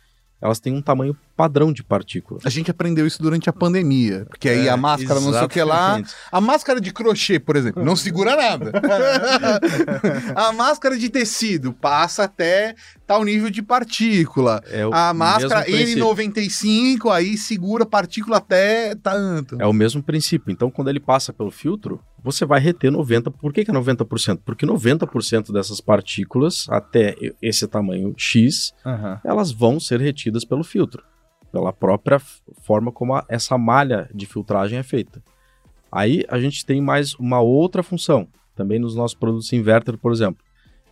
elas 0.43 0.59
têm 0.59 0.75
um 0.75 0.83
tamanho 0.83 1.17
padrão 1.37 1.73
de 1.73 1.85
partículas. 1.85 2.45
A 2.45 2.51
gente 2.51 2.69
aprendeu 2.69 3.07
isso 3.07 3.23
durante 3.23 3.49
a 3.49 3.53
pandemia. 3.53 4.27
Porque 4.29 4.49
aí 4.49 4.67
É, 4.67 4.71
a 4.71 4.77
máscara, 4.77 5.21
não 5.21 5.33
sei 5.33 5.43
o 5.45 5.49
que 5.49 5.63
lá. 5.63 5.99
exatamente. 6.01 6.15
A 6.33 6.41
máscara 6.41 6.81
de 6.81 6.93
crochê, 6.93 7.39
por 7.39 7.55
exemplo, 7.55 7.85
não 7.85 7.95
segura 7.95 8.35
nada. 8.35 8.73
a 10.35 10.53
máscara 10.53 10.99
de 10.99 11.09
tecido 11.09 11.73
passa 11.73 12.25
até 12.25 12.75
tal 13.07 13.23
nível 13.25 13.51
de 13.51 13.63
partícula. 13.63 14.61
É 14.67 14.83
A 14.93 15.15
máscara 15.15 15.65
mesmo 15.65 15.77
princípio. 15.77 16.07
N95 16.07 17.13
aí 17.13 17.37
segura 17.39 17.87
partícula 17.87 18.39
até 18.39 18.97
tanto. 18.97 19.57
É 19.61 19.67
o 19.67 19.73
mesmo 19.73 20.03
princípio. 20.03 20.51
Então, 20.51 20.71
quando 20.71 20.89
ele 20.89 21.01
passa 21.01 21.33
pelo 21.33 21.53
filtro, 21.53 22.01
você 22.23 22.45
vai 22.45 22.61
reter 22.61 22.91
90%. 22.93 23.33
Por 23.33 23.53
que, 23.53 23.65
que 23.65 23.71
é 23.71 23.75
90%? 23.75 24.41
Porque 24.45 24.65
90% 24.67 25.53
dessas 25.53 25.81
partículas, 25.81 26.67
até 26.69 27.15
esse 27.41 27.67
tamanho 27.67 28.15
X, 28.17 28.73
elas 29.25 29.51
vão 29.51 29.81
ser 29.81 30.01
retidas 30.01 30.45
pelo 30.45 30.63
filtro, 30.65 31.03
pela 31.51 31.73
própria 31.73 32.21
forma 32.63 32.93
como 32.93 33.15
a- 33.15 33.25
essa 33.29 33.59
malha 33.59 34.09
de 34.15 34.27
filtragem 34.27 34.79
é 34.79 34.83
feita. 34.83 35.23
Aí 35.91 36.25
a 36.29 36.39
gente 36.39 36.65
tem 36.65 36.81
mais 36.81 37.15
uma 37.15 37.41
outra 37.41 37.83
função, 37.83 38.27
também 38.55 38.79
nos 38.79 38.95
nossos 38.95 39.17
produtos 39.17 39.53
inverter, 39.53 39.99
por 39.99 40.13
exemplo, 40.13 40.43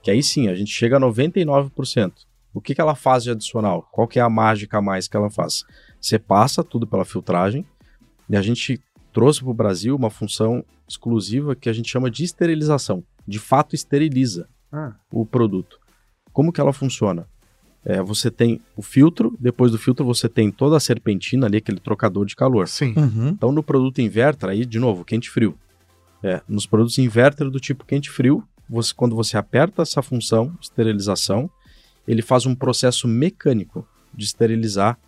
que 0.02 0.10
aí 0.10 0.22
sim 0.22 0.48
a 0.48 0.54
gente 0.54 0.70
chega 0.70 0.96
a 0.96 1.00
99%. 1.00 2.12
O 2.52 2.60
que, 2.60 2.74
que 2.74 2.80
ela 2.80 2.94
faz 2.96 3.22
de 3.22 3.30
adicional? 3.30 3.88
Qual 3.92 4.08
que 4.08 4.18
é 4.18 4.22
a 4.22 4.28
mágica 4.28 4.78
a 4.78 4.82
mais 4.82 5.06
que 5.06 5.16
ela 5.16 5.30
faz? 5.30 5.64
Você 6.00 6.18
passa 6.18 6.64
tudo 6.64 6.86
pela 6.86 7.04
filtragem 7.04 7.64
e 8.28 8.36
a 8.36 8.42
gente 8.42 8.80
trouxe 9.12 9.40
para 9.40 9.50
o 9.50 9.54
Brasil 9.54 9.94
uma 9.94 10.10
função 10.10 10.64
exclusiva 10.90 11.54
que 11.54 11.68
a 11.68 11.72
gente 11.72 11.90
chama 11.90 12.10
de 12.10 12.24
esterilização. 12.24 13.02
De 13.26 13.38
fato, 13.38 13.74
esteriliza 13.74 14.48
Ah. 14.72 14.94
o 15.10 15.24
produto. 15.24 15.78
Como 16.32 16.52
que 16.52 16.60
ela 16.60 16.72
funciona? 16.72 17.26
É, 17.84 18.02
você 18.02 18.30
tem 18.30 18.60
o 18.76 18.82
filtro, 18.82 19.34
depois 19.40 19.72
do 19.72 19.78
filtro 19.78 20.04
você 20.04 20.28
tem 20.28 20.50
toda 20.50 20.76
a 20.76 20.80
serpentina 20.80 21.46
ali, 21.46 21.56
aquele 21.58 21.80
trocador 21.80 22.26
de 22.26 22.36
calor. 22.36 22.68
Sim. 22.68 22.92
Uhum. 22.96 23.28
Então 23.28 23.50
no 23.50 23.62
produto 23.62 24.00
inverter, 24.00 24.50
aí 24.50 24.66
de 24.66 24.78
novo, 24.78 25.04
quente-frio. 25.04 25.54
É, 26.22 26.42
nos 26.46 26.66
produtos 26.66 26.98
inverter 26.98 27.48
do 27.48 27.58
tipo 27.58 27.84
quente-frio, 27.86 28.44
você, 28.68 28.92
quando 28.94 29.16
você 29.16 29.36
aperta 29.38 29.82
essa 29.82 30.02
função, 30.02 30.54
esterilização, 30.60 31.50
ele 32.06 32.20
faz 32.22 32.44
um 32.44 32.54
processo 32.54 33.08
mecânico 33.08 33.86
de 34.14 34.24
esterilizar 34.24 34.98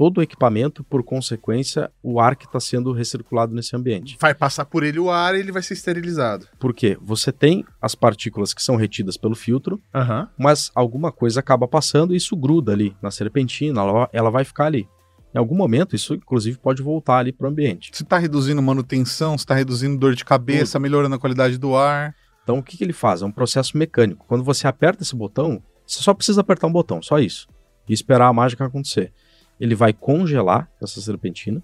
todo 0.00 0.16
o 0.16 0.22
equipamento, 0.22 0.82
por 0.82 1.02
consequência, 1.02 1.92
o 2.02 2.18
ar 2.18 2.34
que 2.34 2.46
está 2.46 2.58
sendo 2.58 2.90
recirculado 2.90 3.54
nesse 3.54 3.76
ambiente. 3.76 4.16
Vai 4.18 4.34
passar 4.34 4.64
por 4.64 4.82
ele 4.82 4.98
o 4.98 5.10
ar 5.10 5.34
e 5.34 5.40
ele 5.40 5.52
vai 5.52 5.60
ser 5.60 5.74
esterilizado. 5.74 6.46
Por 6.58 6.72
quê? 6.72 6.96
Você 7.02 7.30
tem 7.30 7.66
as 7.82 7.94
partículas 7.94 8.54
que 8.54 8.62
são 8.62 8.76
retidas 8.76 9.18
pelo 9.18 9.34
filtro, 9.34 9.78
Aham. 9.94 10.26
mas 10.38 10.70
alguma 10.74 11.12
coisa 11.12 11.40
acaba 11.40 11.68
passando 11.68 12.14
e 12.14 12.16
isso 12.16 12.34
gruda 12.34 12.72
ali 12.72 12.96
na 13.02 13.10
serpentina, 13.10 13.82
ela, 14.10 14.30
vai 14.30 14.42
ficar 14.42 14.64
ali. 14.64 14.88
Em 15.34 15.38
algum 15.38 15.54
momento, 15.54 15.94
isso 15.94 16.14
inclusive 16.14 16.56
pode 16.56 16.82
voltar 16.82 17.18
ali 17.18 17.30
para 17.30 17.46
o 17.46 17.50
ambiente. 17.50 17.90
Se 17.92 18.02
tá 18.02 18.16
reduzindo 18.16 18.62
manutenção, 18.62 19.36
se 19.36 19.44
tá 19.44 19.54
reduzindo 19.54 19.98
dor 19.98 20.14
de 20.14 20.24
cabeça, 20.24 20.80
melhorando 20.80 21.16
a 21.16 21.18
qualidade 21.18 21.58
do 21.58 21.76
ar. 21.76 22.14
Então, 22.42 22.56
o 22.56 22.62
que, 22.62 22.78
que 22.78 22.84
ele 22.84 22.94
faz? 22.94 23.20
É 23.20 23.26
um 23.26 23.30
processo 23.30 23.76
mecânico. 23.76 24.24
Quando 24.26 24.42
você 24.42 24.66
aperta 24.66 25.02
esse 25.02 25.14
botão, 25.14 25.62
você 25.86 26.00
só 26.02 26.14
precisa 26.14 26.40
apertar 26.40 26.68
um 26.68 26.72
botão, 26.72 27.02
só 27.02 27.18
isso. 27.18 27.46
E 27.86 27.92
esperar 27.92 28.28
a 28.28 28.32
mágica 28.32 28.64
acontecer. 28.64 29.12
Ele 29.60 29.74
vai 29.74 29.92
congelar 29.92 30.68
essa 30.82 31.00
serpentina. 31.00 31.62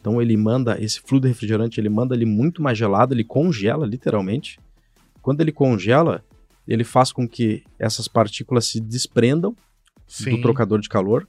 Então, 0.00 0.20
ele 0.20 0.36
manda 0.36 0.76
esse 0.82 1.00
fluido 1.00 1.26
refrigerante, 1.26 1.80
ele 1.80 1.88
manda 1.88 2.14
ele 2.14 2.26
muito 2.26 2.60
mais 2.60 2.76
gelado, 2.76 3.14
ele 3.14 3.24
congela 3.24 3.86
literalmente. 3.86 4.58
Quando 5.22 5.40
ele 5.40 5.52
congela, 5.52 6.22
ele 6.66 6.84
faz 6.84 7.12
com 7.12 7.26
que 7.26 7.62
essas 7.78 8.08
partículas 8.08 8.66
se 8.66 8.80
desprendam 8.80 9.56
Sim. 10.06 10.30
do 10.30 10.42
trocador 10.42 10.80
de 10.80 10.88
calor. 10.88 11.26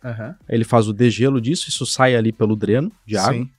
Aí 0.47 0.55
ele 0.55 0.63
faz 0.63 0.88
o 0.88 0.93
degelo 0.93 1.39
disso, 1.39 1.70
isso 1.70 1.86
sai 1.86 2.15
ali 2.15 2.32
pelo 2.32 2.55
dreno 2.55 2.91
de 3.05 3.18
água. 3.18 3.34
Sim. 3.34 3.49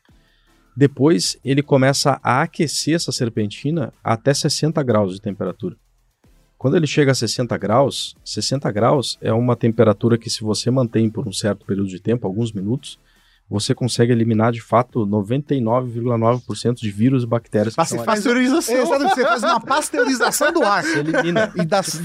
Depois 0.76 1.36
ele 1.44 1.62
começa 1.62 2.20
a 2.22 2.42
aquecer 2.42 2.94
essa 2.94 3.10
serpentina 3.10 3.92
até 4.02 4.32
60 4.32 4.80
graus 4.84 5.14
de 5.14 5.20
temperatura. 5.20 5.76
Quando 6.58 6.76
ele 6.76 6.88
chega 6.88 7.12
a 7.12 7.14
60 7.14 7.56
graus, 7.56 8.16
60 8.24 8.70
graus 8.72 9.16
é 9.22 9.32
uma 9.32 9.54
temperatura 9.54 10.18
que 10.18 10.28
se 10.28 10.42
você 10.42 10.70
mantém 10.70 11.08
por 11.08 11.26
um 11.26 11.32
certo 11.32 11.64
período 11.64 11.88
de 11.88 12.00
tempo, 12.00 12.26
alguns 12.26 12.52
minutos, 12.52 12.98
você 13.48 13.74
consegue 13.74 14.12
eliminar 14.12 14.52
de 14.52 14.60
fato 14.60 15.06
99,9% 15.06 16.74
de 16.74 16.90
vírus 16.90 17.22
e 17.22 17.26
bactérias 17.26 17.74
que. 17.74 17.80
É, 18.72 18.84
sabe, 18.84 19.04
você 19.04 19.22
faz 19.22 19.42
uma 19.42 19.60
pasteurização 19.60 20.52
do 20.52 20.62
ar. 20.62 20.82
Você 20.84 20.98
elimina. 20.98 21.52
E 21.56 21.64
das... 21.64 22.02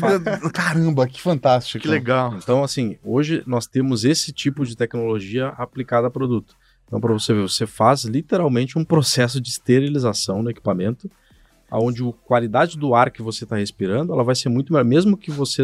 Caramba, 0.54 1.08
que 1.08 1.20
fantástico. 1.20 1.82
Que 1.82 1.88
legal. 1.88 2.36
Então, 2.38 2.64
assim, 2.64 2.98
hoje 3.04 3.44
nós 3.46 3.68
temos 3.68 4.06
esse 4.06 4.32
tipo 4.32 4.66
de 4.66 4.78
tecnologia 4.78 5.50
aplicada 5.58 6.08
a 6.08 6.12
produto. 6.12 6.56
Então, 6.88 7.02
para 7.02 7.12
você 7.12 7.34
ver, 7.34 7.42
você 7.42 7.66
faz 7.66 8.04
literalmente 8.04 8.78
um 8.78 8.86
processo 8.86 9.42
de 9.42 9.50
esterilização 9.50 10.44
no 10.44 10.50
equipamento, 10.50 11.10
onde 11.80 12.04
a 12.08 12.12
qualidade 12.26 12.78
do 12.78 12.94
ar 12.96 13.12
que 13.12 13.22
você 13.22 13.44
está 13.44 13.56
respirando, 13.58 14.14
ela 14.14 14.24
vai 14.24 14.36
ser 14.36 14.50
muito 14.50 14.72
melhor, 14.74 14.86
mesmo 14.86 15.18
que 15.18 15.32
você 15.32 15.64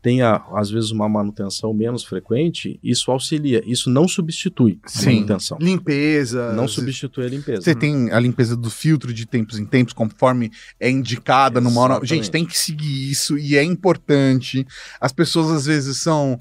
tenha, 0.00 0.44
às 0.54 0.70
vezes, 0.70 0.92
uma 0.92 1.08
manutenção 1.08 1.74
menos 1.74 2.04
frequente, 2.04 2.78
isso 2.84 3.10
auxilia. 3.10 3.60
Isso 3.66 3.90
não 3.90 4.06
substitui 4.06 4.78
a 4.84 4.88
Sim. 4.88 5.14
manutenção. 5.16 5.58
Limpeza. 5.60 6.52
Não 6.52 6.68
substitui 6.68 7.24
a 7.26 7.28
limpeza. 7.28 7.62
Você 7.62 7.74
tem 7.74 8.08
a 8.12 8.20
limpeza 8.20 8.56
do 8.56 8.70
filtro 8.70 9.12
de 9.12 9.26
tempos 9.26 9.58
em 9.58 9.66
tempos, 9.66 9.92
conforme 9.92 10.52
é 10.78 10.88
indicada 10.88 11.60
no 11.60 11.68
manual. 11.70 11.98
Exatamente. 12.02 12.08
Gente, 12.24 12.30
tem 12.30 12.46
que 12.46 12.56
seguir 12.56 13.10
isso 13.10 13.36
e 13.36 13.56
é 13.56 13.64
importante. 13.64 14.64
As 15.00 15.12
pessoas 15.12 15.50
às 15.50 15.66
vezes 15.66 15.96
são. 16.00 16.38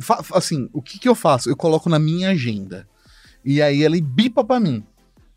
fa- 0.00 0.24
assim, 0.34 0.68
o 0.72 0.82
que, 0.82 0.98
que 0.98 1.08
eu 1.08 1.14
faço? 1.14 1.48
Eu 1.48 1.56
coloco 1.56 1.88
na 1.88 2.00
minha 2.00 2.30
agenda. 2.30 2.84
E 3.44 3.62
aí 3.62 3.84
ele 3.84 4.00
bipa 4.00 4.42
pra 4.42 4.58
mim. 4.58 4.82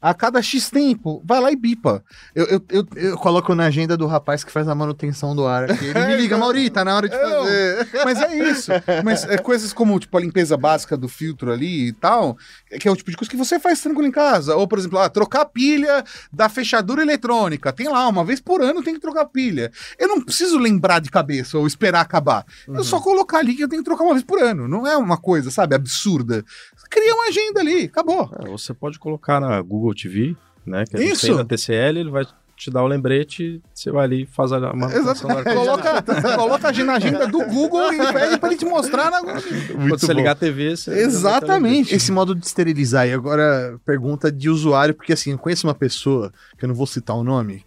A 0.02 0.14
cada 0.16 0.42
X 0.42 0.70
tempo, 0.72 1.22
vai 1.24 1.40
lá 1.40 1.52
e 1.52 1.56
bipa. 1.56 2.04
Eu, 2.34 2.46
eu, 2.46 2.62
eu, 2.70 2.88
Eu 2.96 3.18
coloco 3.18 3.54
na 3.54 3.66
agenda 3.66 3.96
do 3.96 4.08
rapaz 4.08 4.44
que 4.44 4.52
faz 4.52 4.68
a 4.68 4.74
manutenção 4.74 5.36
do 5.36 5.46
ar 5.46 5.70
aqui. 5.70 5.86
Ele 5.86 6.06
me 6.08 6.16
liga, 6.18 6.36
Mauri, 6.40 6.70
tá 6.72 6.84
na 6.84 6.96
hora 6.96 7.08
de 7.08 7.16
Eu- 7.16 7.30
fazer. 7.30 7.88
Mas 8.04 8.22
é 8.22 8.50
isso. 8.50 8.72
Mas 9.06 9.24
é 9.26 9.38
coisas 9.38 9.72
como, 9.72 10.00
tipo, 10.00 10.18
a 10.18 10.22
limpeza 10.22 10.58
básica 10.58 10.98
do 10.98 11.08
filtro 11.08 11.52
ali 11.52 11.90
e 11.90 11.94
tal, 11.94 12.36
é 12.72 12.80
que 12.80 12.88
é 12.88 12.92
o 12.92 12.96
tipo 12.96 13.12
de 13.12 13.18
coisa 13.18 13.30
que 13.30 13.38
você 13.38 13.60
faz 13.60 13.80
tranquilo 13.80 14.08
em 14.08 14.12
casa. 14.12 14.56
Ou, 14.56 14.68
por 14.68 14.80
exemplo, 14.80 14.98
ah, 14.98 15.08
trocar 15.10 15.42
a 15.42 15.46
pilha 15.46 16.04
da 16.34 16.50
fechadura 16.50 17.02
eletrônica. 17.04 17.72
Tem 17.72 17.88
lá, 17.88 18.08
uma 18.08 18.26
vez 18.26 18.40
por 18.42 18.62
ano 18.62 18.82
tem 18.82 18.96
que 18.96 19.00
trocar 19.00 19.22
a 19.22 19.26
pilha. 19.26 19.72
Eu 20.00 20.08
não 20.08 20.20
preciso 20.22 20.58
lembrar 20.58 21.00
de 21.00 21.12
cabeça 21.12 21.58
ou 21.60 21.68
esperar 21.68 22.02
acabar. 22.02 22.44
É 22.74 22.82
só 22.84 23.00
colocar 23.00 23.38
ali 23.38 23.54
que 23.54 23.64
eu 23.64 23.70
tenho 23.70 23.84
que 23.84 23.86
trocar 23.90 24.04
uma 24.04 24.14
vez 24.14 24.24
por 24.26 24.42
ano. 24.42 24.68
Não 24.68 24.88
é 24.88 24.98
uma 24.98 25.18
coisa, 25.18 25.52
sabe, 25.52 25.76
absurda. 25.76 26.44
Cria 26.90 27.14
uma 27.14 27.28
agenda 27.28 27.60
ali, 27.62 27.86
acabou. 27.86 28.30
É, 28.40 28.50
você 28.50 28.74
pode 28.74 28.98
colocar 29.00 29.40
na 29.40 29.62
Google 29.62 29.91
TV, 29.96 30.36
né? 30.66 30.86
Que 30.86 31.02
Isso. 31.02 31.28
tem 31.28 31.36
na 31.36 31.46
TCL, 31.46 32.00
ele 32.00 32.10
vai 32.10 32.26
te 32.62 32.70
dar 32.70 32.84
o 32.84 32.88
lembrete, 32.88 33.60
você 33.74 33.90
vai 33.90 34.06
ali 34.06 34.22
e 34.22 34.26
faz 34.28 34.52
a 34.52 34.60
manutenção. 34.60 35.28
Coloca, 35.44 36.04
coloca 36.38 36.70
a 36.70 36.84
na 36.84 36.94
agenda 36.94 37.26
do 37.26 37.44
Google 37.46 37.92
e 37.92 37.98
pede 38.14 38.38
pra 38.38 38.50
ele 38.50 38.58
te 38.58 38.66
mostrar 38.66 39.10
na 39.10 39.20
Quando 39.22 39.90
você 39.90 40.06
bom. 40.08 40.14
ligar 40.14 40.34
a 40.34 40.36
TV, 40.36 40.78
você... 40.78 40.92
Exatamente. 40.92 41.96
Esse 41.96 42.12
modo 42.12 42.36
de 42.36 42.46
esterilizar, 42.46 43.08
e 43.08 43.14
agora 43.14 43.80
pergunta 43.84 44.32
de 44.32 44.48
usuário, 44.48 44.94
porque 44.94 45.14
assim, 45.14 45.32
eu 45.32 45.40
conheço 45.40 45.66
uma 45.66 45.74
pessoa, 45.74 46.32
que 46.56 46.64
eu 46.64 46.68
não 46.68 46.76
vou 46.76 46.86
citar 46.86 47.16
o 47.16 47.24
nome, 47.24 47.66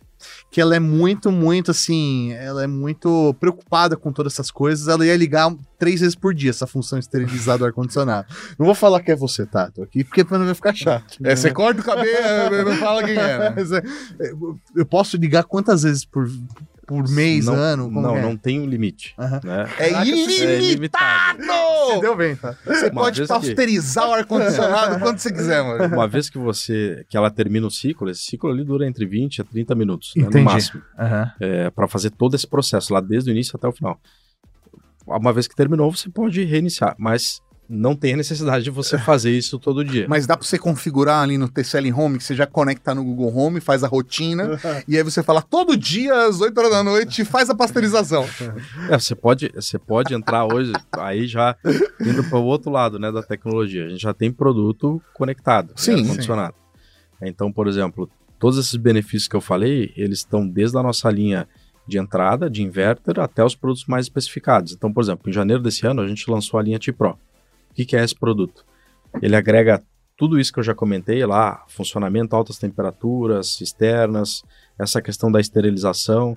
que 0.55 0.61
ela 0.61 0.77
é 0.77 0.79
muito, 0.79 1.33
muito 1.33 1.73
assim, 1.73 2.33
ela 2.35 2.63
é 2.63 2.67
muito 2.69 3.35
preocupada 3.41 3.97
com 3.97 4.13
todas 4.13 4.35
essas 4.35 4.53
coisas, 4.53 4.87
ela 4.87 5.05
ia 5.05 5.17
ligar 5.17 5.53
três 5.77 5.99
vezes 6.01 6.15
por 6.15 6.33
dia 6.33 6.51
essa 6.51 6.65
função 6.65 6.97
de 6.97 7.07
esterilizar 7.07 7.59
do 7.59 7.65
ar-condicionado. 7.65 8.29
Não 8.57 8.65
vou 8.65 8.75
falar 8.77 9.03
que 9.03 9.11
é 9.11 9.17
você, 9.17 9.45
Tato, 9.45 9.83
aqui, 9.83 10.05
porque 10.05 10.23
não 10.23 10.45
vai 10.45 10.55
ficar 10.55 10.73
chato. 10.73 11.17
É, 11.25 11.35
você 11.35 11.51
corta 11.51 11.81
o 11.81 11.85
cabelo, 11.85 12.71
não 12.71 12.77
fala 12.77 13.03
quem 13.03 13.17
é. 13.17 13.39
né? 13.39 13.55
É, 14.21 14.33
Eu 14.77 14.87
posso 14.87 15.17
ligar 15.17 15.43
quantas 15.43 15.83
vezes 15.83 16.05
por, 16.05 16.31
por 16.87 17.09
mês, 17.09 17.47
não, 17.47 17.55
ano? 17.55 17.91
Não, 17.91 18.17
é? 18.17 18.23
não 18.23 18.37
tem 18.37 18.61
um 18.61 18.67
limite. 18.67 19.15
Aham. 19.19 19.41
Né? 19.45 19.69
É 19.79 19.91
Caraca, 19.91 20.09
ilimitado! 20.11 21.43
Se 21.95 22.01
deu 22.01 22.17
bem, 22.17 22.37
tá? 22.37 22.57
Você 22.65 22.87
Uma 22.91 23.03
pode 23.03 23.17
vez 23.19 23.29
que- 23.29 23.35
o 24.09 24.13
ar-condicionado 24.15 24.99
quando 25.01 25.19
você 25.19 25.33
quiser, 25.33 25.63
mano. 25.63 25.95
Uma 25.95 26.09
vez 26.09 26.31
que 26.31 26.39
você 26.39 27.05
que 27.09 27.17
ela 27.17 27.31
termina 27.31 27.67
o 27.67 27.71
ciclo, 27.71 28.09
esse 28.11 28.23
ciclo 28.23 28.51
ali 28.51 28.65
dura 28.65 28.87
entre 28.87 29.05
20 29.07 29.41
a 29.41 29.45
30 29.45 29.75
minutos, 29.75 30.13
né, 30.17 30.29
no 30.33 30.41
máximo, 30.43 30.83
Aham. 30.99 31.33
é, 31.41 31.71
para 31.71 31.87
fazer 31.89 32.11
todo 32.11 32.35
esse 32.35 32.47
processo 32.47 32.93
lá 32.93 33.01
desde 33.01 33.31
o 33.31 33.33
início 33.33 33.57
até 33.57 33.69
o 33.69 33.73
final. 33.73 33.99
Uma 35.07 35.33
vez 35.33 35.47
que 35.47 35.55
terminou, 35.55 35.95
você 35.95 36.09
pode 36.09 36.43
reiniciar, 36.45 36.95
mas 36.99 37.43
não 37.69 37.97
tem 37.97 38.15
a 38.15 38.17
necessidade 38.17 38.65
de 38.65 38.71
você 38.71 38.99
fazer 38.99 39.31
isso 39.31 39.59
todo 39.59 39.85
dia. 39.85 40.07
Mas 40.09 40.27
dá 40.27 40.37
pra 40.37 40.47
você 40.47 40.59
configurar 40.59 41.23
ali 41.23 41.39
no 41.39 41.49
TCL 41.49 41.93
Home, 41.93 42.19
que 42.19 42.25
você 42.25 42.35
já 42.35 42.47
conecta 42.47 42.95
no 42.95 43.03
Google 43.03 43.35
Home, 43.37 43.61
faz 43.61 43.83
a 43.83 43.89
rotina, 43.89 44.59
e 44.87 44.97
aí 44.97 45.03
você 45.03 45.23
fala 45.23 45.41
todo 45.41 45.77
dia 45.77 46.27
às 46.27 46.41
8 46.41 46.57
horas 46.59 46.71
da 46.71 46.85
noite, 46.85 47.25
faz 47.25 47.49
a 47.49 47.55
pasteurização. 47.55 48.25
É, 48.91 48.99
você 48.99 49.15
pode, 49.15 49.51
você 49.55 49.79
pode 49.79 50.15
entrar 50.15 50.45
hoje, 50.45 50.73
aí 50.93 51.27
já 51.27 51.57
indo 52.01 52.23
para 52.25 52.39
o 52.39 52.45
outro 52.45 52.71
lado, 52.71 52.99
né, 52.99 53.11
da 53.11 53.23
tecnologia. 53.23 53.87
A 53.87 53.89
gente 53.89 54.03
já 54.03 54.13
tem 54.13 54.31
produto 54.31 55.01
conectado, 55.15 55.73
Sim, 55.77 56.03
né, 56.03 56.09
condicionado. 56.09 56.55
Então, 57.23 57.51
por 57.51 57.67
exemplo, 57.67 58.11
todos 58.39 58.59
esses 58.59 58.77
benefícios 58.77 59.29
que 59.29 59.37
eu 59.37 59.41
falei, 59.41 59.93
eles 59.97 60.19
estão 60.19 60.47
desde 60.47 60.77
a 60.77 60.83
nossa 60.83 61.11
linha 61.11 61.49
de 61.87 61.99
entrada, 61.99 62.51
de 62.51 62.63
inverter, 62.63 63.21
até 63.21 63.45
os 63.45 63.55
produtos 63.55 63.87
mais 63.87 64.07
especificados. 64.07 64.73
Então, 64.73 64.93
por 64.93 65.03
exemplo, 65.03 65.29
em 65.29 65.33
janeiro 65.33 65.63
desse 65.63 65.87
ano, 65.87 66.03
a 66.03 66.07
gente 66.07 66.31
lançou 66.31 66.59
a 66.59 66.63
linha 66.63 66.79
T-Pro. 66.79 67.19
O 67.75 67.77
que, 67.77 67.85
que 67.85 67.97
é 67.97 68.05
esse 68.05 68.15
produto? 68.15 68.65
Ele 69.21 69.35
agrega 69.35 69.83
tudo 70.17 70.39
isso 70.39 70.53
que 70.53 70.61
eu 70.61 70.63
já 70.63 70.77
comentei 70.77 71.27
lá, 71.27 71.65
funcionamento, 71.67 72.37
altas 72.37 72.57
temperaturas 72.57 73.61
externas, 73.61 74.45
essa 74.79 75.03
questão 75.03 75.31
da 75.31 75.41
esterilização. 75.41 76.37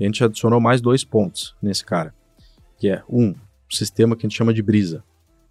A 0.00 0.02
gente 0.02 0.24
adicionou 0.24 0.58
mais 0.58 0.80
dois 0.80 1.04
pontos 1.04 1.54
nesse 1.60 1.84
cara, 1.84 2.14
que 2.78 2.88
é 2.88 3.02
um 3.06 3.34
sistema 3.70 4.16
que 4.16 4.24
a 4.24 4.28
gente 4.30 4.38
chama 4.38 4.54
de 4.54 4.62
brisa. 4.62 5.04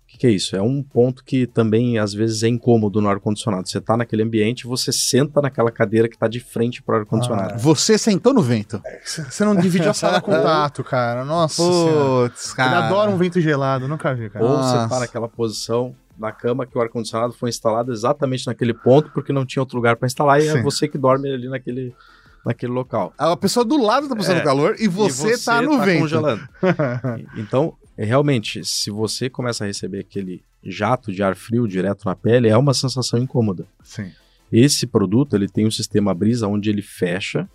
O 0.08 0.10
que, 0.10 0.18
que 0.20 0.28
é 0.28 0.30
isso? 0.30 0.56
É 0.56 0.62
um 0.62 0.82
ponto 0.82 1.22
que 1.22 1.46
também 1.46 2.00
às 2.00 2.14
vezes 2.14 2.42
é 2.42 2.48
incômodo 2.48 3.02
no 3.02 3.10
ar-condicionado. 3.10 3.68
Você 3.68 3.78
está 3.80 3.98
naquele 3.98 4.24
ambiente, 4.24 4.66
você 4.66 4.90
senta 4.90 5.42
naquela 5.42 5.70
cadeira 5.70 6.08
que 6.08 6.16
está 6.16 6.30
de 6.30 6.40
frente 6.40 6.82
para 6.82 6.96
o 6.96 7.00
ar-condicionado. 7.00 7.60
Você 7.60 7.98
sentou 7.98 8.34
no 8.34 8.42
vento. 8.42 8.82
Você 9.04 9.44
não 9.44 9.54
divide 9.54 9.88
a 9.90 9.94
sala 9.94 10.22
com 10.22 10.32
o 10.32 10.36
Tato, 10.42 10.82
cara. 10.82 11.26
Nossa. 11.26 11.62
Putz, 11.62 12.48
Ele 12.48 12.56
cara. 12.56 12.86
adora 12.88 13.12
um 13.12 13.18
vento 13.18 13.42
gelado, 13.42 13.86
nunca 13.86 14.14
vi, 14.16 14.30
cara. 14.30 14.46
Ou 14.46 14.52
você 14.52 14.62
Nossa. 14.76 14.84
está 14.86 15.00
naquela 15.02 15.28
posição 15.28 15.94
na 16.18 16.32
cama 16.32 16.66
que 16.66 16.76
o 16.78 16.82
ar-condicionado 16.82 17.34
foi 17.34 17.50
instalado 17.50 17.92
exatamente 17.92 18.48
naquele 18.48 18.74
ponto 18.74 19.12
porque 19.12 19.34
não 19.34 19.46
tinha 19.46 19.62
outro 19.62 19.76
lugar 19.76 19.98
para 19.98 20.08
instalar 20.08 20.42
e 20.42 20.48
é 20.48 20.54
Sim. 20.54 20.64
você 20.64 20.88
que 20.88 20.98
dorme 20.98 21.30
ali 21.32 21.50
naquele, 21.50 21.94
naquele 22.46 22.72
local. 22.72 23.14
A 23.18 23.36
pessoa 23.36 23.66
do 23.66 23.80
lado 23.80 24.08
tá 24.08 24.16
passando 24.16 24.38
É. 24.40 24.44
calor 24.44 24.76
e 24.80 24.88
você, 24.88 25.34
E 25.34 25.38
tá 25.38 25.62
no 25.62 25.80
vento. 25.82 26.00
congelando. 26.00 26.48
Então, 27.38 27.74
é, 27.98 28.06
realmente, 28.06 28.64
se 28.64 28.92
você 28.92 29.30
começa 29.30 29.64
a 29.64 29.68
receber 29.68 30.00
aquele 30.00 30.44
jato 30.64 31.12
de 31.12 31.24
ar 31.24 31.36
frio 31.36 31.68
direto 31.68 32.06
na 32.06 32.16
pele, 32.16 32.48
é 32.48 32.58
uma 32.58 32.74
sensação 32.74 33.20
incômoda. 33.20 33.66
Sim. 33.84 34.12
Esse 34.52 34.86
produto, 34.86 35.36
ele 35.36 35.48
tem 35.48 35.66
um 35.66 35.72
sistema 35.72 36.14
brisa 36.14 36.48
onde 36.48 36.70
ele 36.70 36.82
fecha 36.82 37.50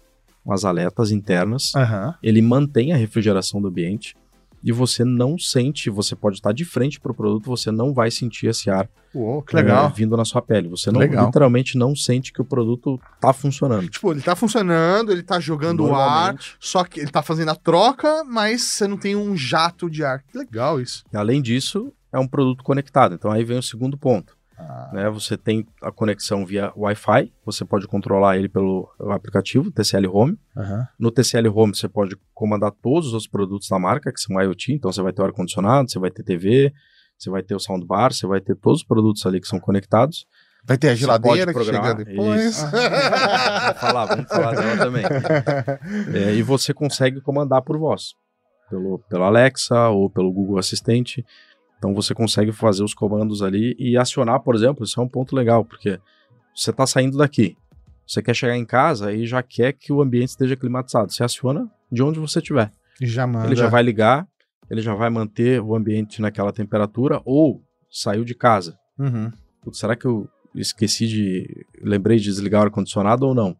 as 0.48 0.64
aletas 0.64 1.12
internas, 1.12 1.72
Aham. 1.76 2.14
ele 2.22 2.42
mantém 2.42 2.92
a 2.92 2.96
refrigeração 2.96 3.62
do 3.62 3.68
ambiente 3.68 4.16
e 4.62 4.70
você 4.72 5.04
não 5.04 5.38
sente, 5.38 5.90
você 5.90 6.14
pode 6.14 6.36
estar 6.36 6.52
de 6.52 6.64
frente 6.64 7.00
para 7.00 7.12
o 7.12 7.14
produto, 7.14 7.46
você 7.46 7.70
não 7.70 7.92
vai 7.92 8.10
sentir 8.10 8.46
esse 8.46 8.70
ar 8.70 8.88
Uou, 9.14 9.42
que 9.42 9.54
legal. 9.54 9.90
vindo 9.90 10.16
na 10.16 10.24
sua 10.24 10.40
pele. 10.40 10.68
Você 10.68 10.90
não, 10.90 11.00
Legal. 11.00 11.26
literalmente 11.26 11.76
não 11.76 11.94
sente 11.94 12.32
que 12.32 12.40
o 12.40 12.44
produto 12.44 12.98
está 13.14 13.32
funcionando. 13.32 13.88
Tipo, 13.88 14.12
ele 14.12 14.22
tá 14.22 14.34
funcionando, 14.34 15.12
ele 15.12 15.22
tá 15.22 15.38
jogando 15.38 15.84
o 15.84 15.94
ar, 15.94 16.36
só 16.58 16.82
que 16.84 17.00
ele 17.00 17.10
tá 17.10 17.22
fazendo 17.22 17.50
a 17.50 17.54
troca, 17.54 18.24
mas 18.24 18.62
você 18.62 18.86
não 18.86 18.96
tem 18.96 19.14
um 19.14 19.36
jato 19.36 19.90
de 19.90 20.02
ar. 20.02 20.22
Que 20.22 20.38
legal 20.38 20.80
isso. 20.80 21.04
E, 21.12 21.16
além 21.16 21.42
disso, 21.42 21.92
é 22.12 22.18
um 22.18 22.26
produto 22.26 22.64
conectado. 22.64 23.14
Então 23.14 23.30
aí 23.30 23.44
vem 23.44 23.58
o 23.58 23.62
segundo 23.62 23.98
ponto. 23.98 24.36
Ah. 24.68 24.90
né? 24.92 25.10
Você 25.10 25.36
tem 25.36 25.66
a 25.80 25.90
conexão 25.90 26.46
via 26.46 26.72
Wi-Fi, 26.76 27.32
você 27.44 27.64
pode 27.64 27.86
controlar 27.86 28.36
ele 28.36 28.48
pelo 28.48 28.88
aplicativo 29.10 29.70
TCL 29.70 30.08
Home. 30.12 30.38
Aham. 30.56 30.86
No 30.98 31.10
TCL 31.10 31.48
Home 31.54 31.74
você 31.74 31.88
pode 31.88 32.16
comandar 32.32 32.70
todos 32.70 33.12
os 33.12 33.26
produtos 33.26 33.68
da 33.68 33.78
marca, 33.78 34.12
que 34.12 34.20
são 34.20 34.40
IoT, 34.40 34.74
então 34.74 34.92
você 34.92 35.02
vai 35.02 35.12
ter 35.12 35.22
o 35.22 35.24
ar-condicionado, 35.24 35.90
você 35.90 35.98
vai 35.98 36.10
ter 36.10 36.22
TV, 36.22 36.72
você 37.18 37.30
vai 37.30 37.42
ter 37.42 37.54
o 37.54 37.60
soundbar, 37.60 38.12
você 38.12 38.26
vai 38.26 38.40
ter 38.40 38.56
todos 38.56 38.80
os 38.80 38.86
produtos 38.86 39.24
ali 39.26 39.40
que 39.40 39.48
são 39.48 39.60
conectados. 39.60 40.26
Vai 40.64 40.78
ter 40.78 40.90
a 40.90 40.94
geladeira 40.94 41.52
que 41.52 41.64
chega 41.64 41.94
depois. 41.94 42.60
Vamos 42.60 42.70
falar, 43.80 44.06
vamos 44.06 44.28
falar 44.28 44.54
dela 44.54 44.76
também. 44.76 45.04
É, 46.14 46.34
e 46.34 46.42
você 46.42 46.72
consegue 46.72 47.20
comandar 47.20 47.62
por 47.62 47.76
voz, 47.78 48.14
pelo, 48.70 48.98
pelo 49.08 49.24
Alexa 49.24 49.88
ou 49.88 50.08
pelo 50.08 50.32
Google 50.32 50.58
Assistente. 50.58 51.24
Então 51.82 51.92
você 51.92 52.14
consegue 52.14 52.52
fazer 52.52 52.84
os 52.84 52.94
comandos 52.94 53.42
ali 53.42 53.74
e 53.76 53.96
acionar, 53.96 54.38
por 54.38 54.54
exemplo, 54.54 54.84
isso 54.84 55.00
é 55.00 55.02
um 55.02 55.08
ponto 55.08 55.34
legal, 55.34 55.64
porque 55.64 55.98
você 56.54 56.70
está 56.70 56.86
saindo 56.86 57.18
daqui, 57.18 57.56
você 58.06 58.22
quer 58.22 58.36
chegar 58.36 58.56
em 58.56 58.64
casa 58.64 59.12
e 59.12 59.26
já 59.26 59.42
quer 59.42 59.72
que 59.72 59.92
o 59.92 60.00
ambiente 60.00 60.28
esteja 60.28 60.54
climatizado. 60.54 61.10
Você 61.12 61.24
aciona 61.24 61.68
de 61.90 62.00
onde 62.00 62.20
você 62.20 62.38
estiver. 62.38 62.70
Já 63.00 63.26
manda. 63.26 63.46
Ele 63.48 63.56
já 63.56 63.66
vai 63.68 63.82
ligar, 63.82 64.28
ele 64.70 64.80
já 64.80 64.94
vai 64.94 65.10
manter 65.10 65.60
o 65.60 65.74
ambiente 65.74 66.22
naquela 66.22 66.52
temperatura 66.52 67.20
ou 67.24 67.60
saiu 67.90 68.24
de 68.24 68.36
casa. 68.36 68.78
Uhum. 68.96 69.32
Putz, 69.64 69.78
será 69.80 69.96
que 69.96 70.04
eu 70.06 70.28
esqueci 70.54 71.08
de. 71.08 71.66
Lembrei 71.82 72.18
de 72.18 72.24
desligar 72.26 72.60
o 72.60 72.64
ar-condicionado 72.66 73.26
ou 73.26 73.34
não? 73.34 73.56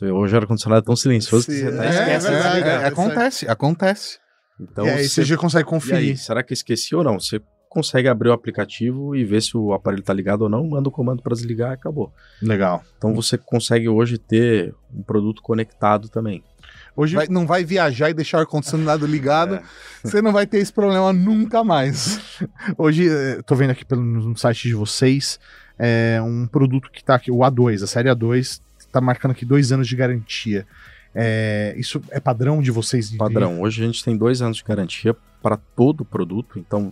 Vê, 0.00 0.10
hoje 0.10 0.34
o 0.34 0.38
ar-condicionado 0.38 0.80
é 0.82 0.86
tão 0.86 0.96
silencioso 0.96 1.44
que 1.44 1.52
Sim, 1.52 1.64
você 1.64 1.76
tá 1.76 1.84
é, 1.84 1.88
esquece 1.90 2.10
é 2.10 2.18
de 2.30 2.34
verdade, 2.34 2.54
desligar. 2.54 2.82
É, 2.82 2.86
acontece, 2.86 3.48
acontece. 3.48 4.18
Então, 4.58 4.86
e 4.86 4.90
aí 4.90 5.04
você- 5.04 5.08
você 5.22 5.24
já 5.24 5.36
consegue 5.36 5.64
e 5.64 5.66
aí, 5.66 5.70
conferir. 5.70 6.18
será 6.18 6.42
que 6.42 6.54
esqueci 6.54 6.94
ou 6.94 7.04
não? 7.04 7.20
Você 7.20 7.38
consegue 7.76 8.08
abrir 8.08 8.30
o 8.30 8.32
aplicativo 8.32 9.14
e 9.14 9.22
ver 9.22 9.42
se 9.42 9.54
o 9.54 9.74
aparelho 9.74 10.00
está 10.00 10.14
ligado 10.14 10.40
ou 10.42 10.48
não, 10.48 10.66
manda 10.66 10.88
o 10.88 10.90
comando 10.90 11.22
para 11.22 11.34
desligar 11.34 11.72
e 11.72 11.74
acabou. 11.74 12.10
Legal. 12.40 12.82
Então 12.96 13.12
você 13.14 13.36
consegue 13.36 13.86
hoje 13.86 14.16
ter 14.16 14.74
um 14.94 15.02
produto 15.02 15.42
conectado 15.42 16.08
também. 16.08 16.42
Hoje, 16.96 17.14
Vai- 17.14 17.26
não 17.28 17.46
vai 17.46 17.62
viajar 17.66 18.08
e 18.08 18.14
deixar 18.14 18.38
o 18.38 18.40
ar-condicionado 18.40 19.06
ligado, 19.06 19.56
É. 19.56 19.62
você 20.02 20.22
não 20.22 20.32
vai 20.32 20.46
ter 20.46 20.56
esse 20.56 20.72
problema 20.72 21.12
nunca 21.12 21.62
mais. 21.62 22.18
hoje 22.78 23.10
eh, 23.10 23.42
tô 23.44 23.54
vendo 23.54 23.72
aqui 23.72 23.84
pelo, 23.84 24.02
no 24.02 24.34
site 24.38 24.68
de 24.68 24.74
vocês, 24.74 25.38
é 25.78 26.18
um 26.22 26.46
produto 26.46 26.90
que 26.90 27.04
tá 27.04 27.14
aqui, 27.16 27.30
o 27.30 27.40
A2, 27.40 27.82
a 27.82 27.86
série 27.86 28.08
A2, 28.08 28.62
tá 28.90 29.02
marcando 29.02 29.32
aqui 29.32 29.44
dois 29.44 29.70
anos 29.70 29.86
de 29.86 29.94
garantia. 29.94 30.66
É, 31.14 31.74
isso 31.76 32.00
é 32.10 32.18
padrão 32.20 32.62
de 32.62 32.70
vocês? 32.70 33.14
Padrão. 33.16 33.60
Hoje 33.60 33.82
a 33.82 33.86
gente 33.86 34.02
tem 34.02 34.16
dois 34.16 34.40
anos 34.40 34.56
de 34.56 34.64
garantia 34.64 35.14
para 35.42 35.58
todo 35.58 36.04
produto. 36.04 36.58
Então, 36.58 36.90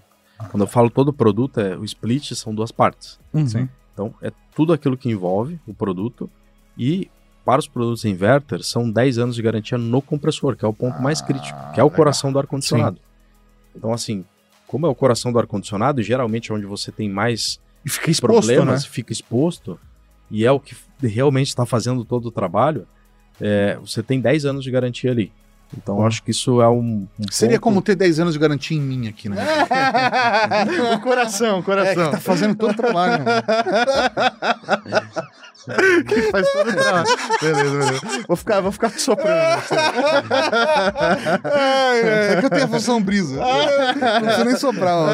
quando 0.50 0.62
eu 0.62 0.66
falo 0.66 0.90
todo 0.90 1.12
produto, 1.12 1.60
é 1.60 1.76
o 1.76 1.84
split 1.84 2.32
são 2.34 2.54
duas 2.54 2.70
partes. 2.72 3.18
Uhum. 3.32 3.46
Sim. 3.46 3.68
Então, 3.92 4.14
é 4.20 4.32
tudo 4.54 4.72
aquilo 4.72 4.96
que 4.96 5.08
envolve 5.08 5.58
o 5.66 5.72
produto. 5.74 6.28
E 6.76 7.08
para 7.44 7.60
os 7.60 7.68
produtos 7.68 8.04
inverter, 8.04 8.62
são 8.62 8.90
10 8.90 9.18
anos 9.18 9.36
de 9.36 9.42
garantia 9.42 9.78
no 9.78 10.00
compressor, 10.02 10.56
que 10.56 10.64
é 10.64 10.68
o 10.68 10.72
ponto 10.72 11.00
mais 11.00 11.20
Ah, 11.22 11.26
crítico, 11.26 11.58
que 11.72 11.78
é 11.80 11.82
o 11.82 11.86
legal. 11.86 11.90
coração 11.90 12.32
do 12.32 12.38
ar-condicionado. 12.38 12.98
Então, 13.76 13.92
assim, 13.92 14.24
como 14.66 14.86
é 14.86 14.88
o 14.88 14.94
coração 14.94 15.32
do 15.32 15.38
ar-condicionado, 15.38 16.00
e 16.00 16.04
geralmente 16.04 16.50
é 16.50 16.54
onde 16.54 16.64
você 16.66 16.90
tem 16.90 17.08
mais 17.08 17.60
E 17.84 17.90
fica 17.90 18.10
exposto, 18.10 18.46
problemas, 18.46 18.82
né? 18.84 18.88
fica 18.90 19.12
exposto, 19.12 19.78
e 20.30 20.44
é 20.44 20.50
o 20.50 20.58
que 20.58 20.74
realmente 21.02 21.48
está 21.48 21.66
fazendo 21.66 22.04
todo 22.04 22.26
o 22.26 22.30
trabalho, 22.32 22.86
é, 23.40 23.76
você 23.76 24.02
tem 24.02 24.20
10 24.20 24.46
anos 24.46 24.64
de 24.64 24.70
garantia 24.70 25.10
ali. 25.10 25.30
Então, 25.76 25.98
eu 25.98 26.06
acho 26.06 26.22
que 26.22 26.30
isso 26.30 26.60
é 26.62 26.68
um. 26.68 27.06
um 27.18 27.24
Seria 27.30 27.56
ponto- 27.58 27.62
como 27.64 27.82
ter 27.82 27.94
10 27.96 28.20
anos 28.20 28.32
de 28.34 28.38
garantia 28.40 28.76
em 28.76 28.80
mim 28.80 29.08
aqui, 29.08 29.28
né? 29.28 29.36
o 30.94 31.00
coração, 31.00 31.56
o 31.56 31.60
É, 31.60 31.62
coração. 31.62 32.04
que 32.06 32.10
tá 32.12 32.20
fazendo 32.20 32.54
todo 32.54 32.70
o 32.72 32.76
trabalho. 32.76 33.24
Que 36.08 36.22
faz 36.30 36.46
todo 36.52 36.70
o 36.70 36.72
trabalho. 36.72 37.06
Beleza, 37.40 37.64
beleza. 37.70 38.00
Vou 38.28 38.36
ficar, 38.36 38.60
vou 38.60 38.72
ficar 38.72 38.90
soprando. 38.90 39.62
Ai, 41.44 42.00
é, 42.00 42.32
é 42.32 42.36
que 42.40 42.46
eu 42.46 42.50
tenho 42.50 42.64
a 42.64 42.68
função 42.68 43.02
brisa. 43.02 43.36
Não 43.36 44.20
precisa 44.22 44.44
nem 44.44 44.56
soprar. 44.56 44.94
ó. 44.96 45.08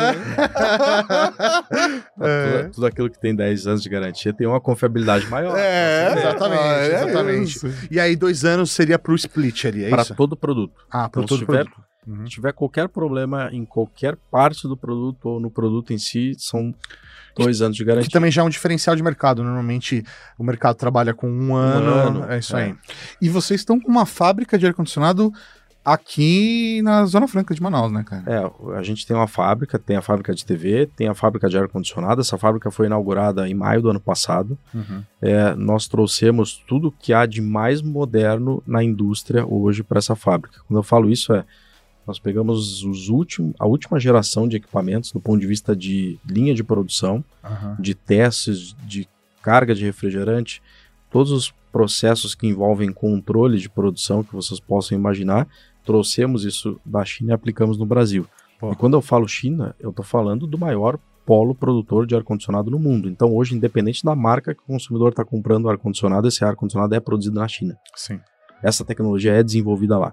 Tudo, 2.14 2.70
tudo 2.74 2.86
aquilo 2.86 3.10
que 3.10 3.18
tem 3.20 3.34
10 3.34 3.66
anos 3.66 3.82
de 3.82 3.88
garantia 3.88 4.32
tem 4.32 4.46
uma 4.46 4.60
confiabilidade 4.60 5.26
maior. 5.28 5.56
É, 5.56 6.12
Exatamente, 6.18 6.62
é 6.62 6.86
exatamente. 7.04 7.48
isso. 7.56 7.66
E 7.90 7.98
aí, 8.00 8.16
dois 8.16 8.44
anos 8.44 8.70
seria 8.70 8.98
pro 8.98 9.14
split 9.14 9.64
ali, 9.66 9.84
é 9.84 9.90
para 9.90 10.02
isso? 10.02 10.14
todo 10.14 10.36
produto. 10.36 10.74
Ah, 10.90 11.08
pro 11.08 11.22
Então, 11.22 11.36
todo 11.36 11.46
tiver, 11.46 11.64
produto. 11.64 11.90
Uhum. 12.06 12.24
se 12.24 12.30
tiver 12.30 12.52
qualquer 12.52 12.88
problema 12.88 13.50
em 13.52 13.64
qualquer 13.64 14.16
parte 14.30 14.66
do 14.66 14.76
produto 14.76 15.26
ou 15.28 15.40
no 15.40 15.50
produto 15.50 15.92
em 15.92 15.98
si, 15.98 16.32
são 16.38 16.74
dois 17.44 17.62
anos 17.62 17.76
de 17.76 17.82
Que 17.82 17.88
garantia. 17.88 18.10
também 18.10 18.30
já 18.30 18.42
é 18.42 18.44
um 18.44 18.48
diferencial 18.48 18.94
de 18.96 19.02
mercado. 19.02 19.42
Normalmente 19.42 20.04
o 20.38 20.44
mercado 20.44 20.76
trabalha 20.76 21.14
com 21.14 21.30
um 21.30 21.54
ano. 21.54 21.90
ano, 21.90 22.32
é 22.32 22.38
isso 22.38 22.56
é. 22.56 22.64
aí. 22.64 22.74
E 23.20 23.28
vocês 23.28 23.60
estão 23.60 23.80
com 23.80 23.90
uma 23.90 24.06
fábrica 24.06 24.58
de 24.58 24.66
ar-condicionado 24.66 25.32
aqui 25.84 26.82
na 26.82 27.04
Zona 27.06 27.26
Franca 27.26 27.54
de 27.54 27.62
Manaus, 27.62 27.90
né, 27.90 28.04
cara? 28.04 28.22
É, 28.26 28.78
a 28.78 28.82
gente 28.82 29.06
tem 29.06 29.16
uma 29.16 29.26
fábrica, 29.26 29.78
tem 29.78 29.96
a 29.96 30.02
fábrica 30.02 30.34
de 30.34 30.44
TV, 30.44 30.86
tem 30.94 31.08
a 31.08 31.14
fábrica 31.14 31.48
de 31.48 31.56
ar-condicionado. 31.56 32.20
Essa 32.20 32.36
fábrica 32.36 32.70
foi 32.70 32.86
inaugurada 32.86 33.48
em 33.48 33.54
maio 33.54 33.82
do 33.82 33.90
ano 33.90 34.00
passado. 34.00 34.58
Uhum. 34.74 35.02
É, 35.20 35.54
nós 35.54 35.88
trouxemos 35.88 36.62
tudo 36.68 36.92
que 36.92 37.12
há 37.12 37.26
de 37.26 37.40
mais 37.40 37.82
moderno 37.82 38.62
na 38.66 38.82
indústria 38.82 39.46
hoje 39.46 39.82
para 39.82 39.98
essa 39.98 40.14
fábrica. 40.14 40.60
Quando 40.68 40.78
eu 40.78 40.82
falo 40.82 41.10
isso, 41.10 41.32
é 41.32 41.44
nós 42.10 42.18
pegamos 42.18 42.82
os 42.82 43.08
últimos, 43.08 43.54
a 43.56 43.66
última 43.66 44.00
geração 44.00 44.48
de 44.48 44.56
equipamentos 44.56 45.12
do 45.12 45.20
ponto 45.20 45.40
de 45.40 45.46
vista 45.46 45.76
de 45.76 46.18
linha 46.28 46.52
de 46.52 46.64
produção, 46.64 47.24
Aham. 47.42 47.76
de 47.78 47.94
testes, 47.94 48.74
de 48.84 49.08
carga 49.40 49.74
de 49.76 49.84
refrigerante, 49.84 50.60
todos 51.08 51.30
os 51.30 51.54
processos 51.70 52.34
que 52.34 52.48
envolvem 52.48 52.92
controle 52.92 53.58
de 53.58 53.70
produção 53.70 54.24
que 54.24 54.34
vocês 54.34 54.58
possam 54.58 54.98
imaginar, 54.98 55.46
trouxemos 55.84 56.44
isso 56.44 56.80
da 56.84 57.04
China 57.04 57.30
e 57.30 57.34
aplicamos 57.34 57.78
no 57.78 57.86
Brasil. 57.86 58.26
Pô. 58.58 58.72
E 58.72 58.76
quando 58.76 58.94
eu 58.94 59.00
falo 59.00 59.28
China, 59.28 59.74
eu 59.78 59.90
estou 59.90 60.04
falando 60.04 60.48
do 60.48 60.58
maior 60.58 60.98
polo 61.24 61.54
produtor 61.54 62.06
de 62.06 62.16
ar-condicionado 62.16 62.72
no 62.72 62.78
mundo. 62.78 63.08
Então, 63.08 63.32
hoje, 63.32 63.54
independente 63.54 64.04
da 64.04 64.16
marca 64.16 64.52
que 64.52 64.62
o 64.62 64.66
consumidor 64.66 65.10
está 65.10 65.24
comprando 65.24 65.66
o 65.66 65.70
ar-condicionado, 65.70 66.26
esse 66.26 66.44
ar-condicionado 66.44 66.92
é 66.92 66.98
produzido 66.98 67.38
na 67.38 67.46
China. 67.46 67.78
Sim. 67.94 68.18
Essa 68.60 68.84
tecnologia 68.84 69.32
é 69.32 69.42
desenvolvida 69.44 69.96
lá. 69.96 70.12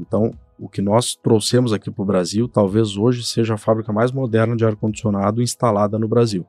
Então, 0.00 0.32
o 0.58 0.68
que 0.68 0.82
nós 0.82 1.14
trouxemos 1.16 1.72
aqui 1.72 1.90
para 1.90 2.02
o 2.02 2.06
Brasil, 2.06 2.48
talvez 2.48 2.96
hoje 2.96 3.24
seja 3.24 3.54
a 3.54 3.58
fábrica 3.58 3.92
mais 3.92 4.10
moderna 4.12 4.56
de 4.56 4.64
ar-condicionado 4.64 5.40
instalada 5.42 5.98
no 5.98 6.08
Brasil. 6.08 6.44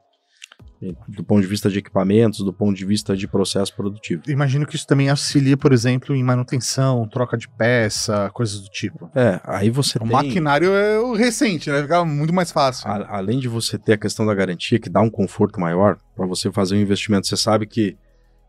Do 1.10 1.26
ponto 1.26 1.42
de 1.42 1.48
vista 1.48 1.70
de 1.70 1.78
equipamentos, 1.80 2.40
do 2.40 2.54
ponto 2.54 2.74
de 2.76 2.86
vista 2.86 3.16
de 3.16 3.28
processo 3.28 3.76
produtivo. 3.76 4.22
Imagino 4.30 4.66
que 4.66 4.78
isso 4.78 4.88
também 4.88 5.10
auxilia, 5.10 5.58
por 5.58 5.74
exemplo, 5.74 6.16
em 6.16 6.24
manutenção, 6.24 7.06
troca 7.10 7.38
de 7.38 7.50
peça, 7.50 8.30
coisas 8.34 8.62
do 8.62 8.70
tipo. 8.70 9.12
É, 9.14 9.42
aí 9.44 9.70
você 9.70 9.98
O 9.98 10.02
tem... 10.04 10.10
maquinário 10.12 10.72
é 10.72 10.98
o 10.98 11.14
recente, 11.14 11.70
né? 11.70 11.82
Fica 11.82 12.06
muito 12.06 12.34
mais 12.34 12.50
fácil. 12.54 12.90
A- 12.90 13.18
além 13.18 13.40
de 13.40 13.50
você 13.50 13.78
ter 13.78 13.94
a 13.94 13.98
questão 13.98 14.26
da 14.26 14.34
garantia, 14.34 14.80
que 14.80 14.90
dá 14.90 15.02
um 15.02 15.10
conforto 15.10 15.60
maior 15.60 15.98
para 16.16 16.26
você 16.26 16.50
fazer 16.50 16.78
um 16.78 16.80
investimento, 16.82 17.28
você 17.28 17.36
sabe 17.36 17.68
que 17.68 17.98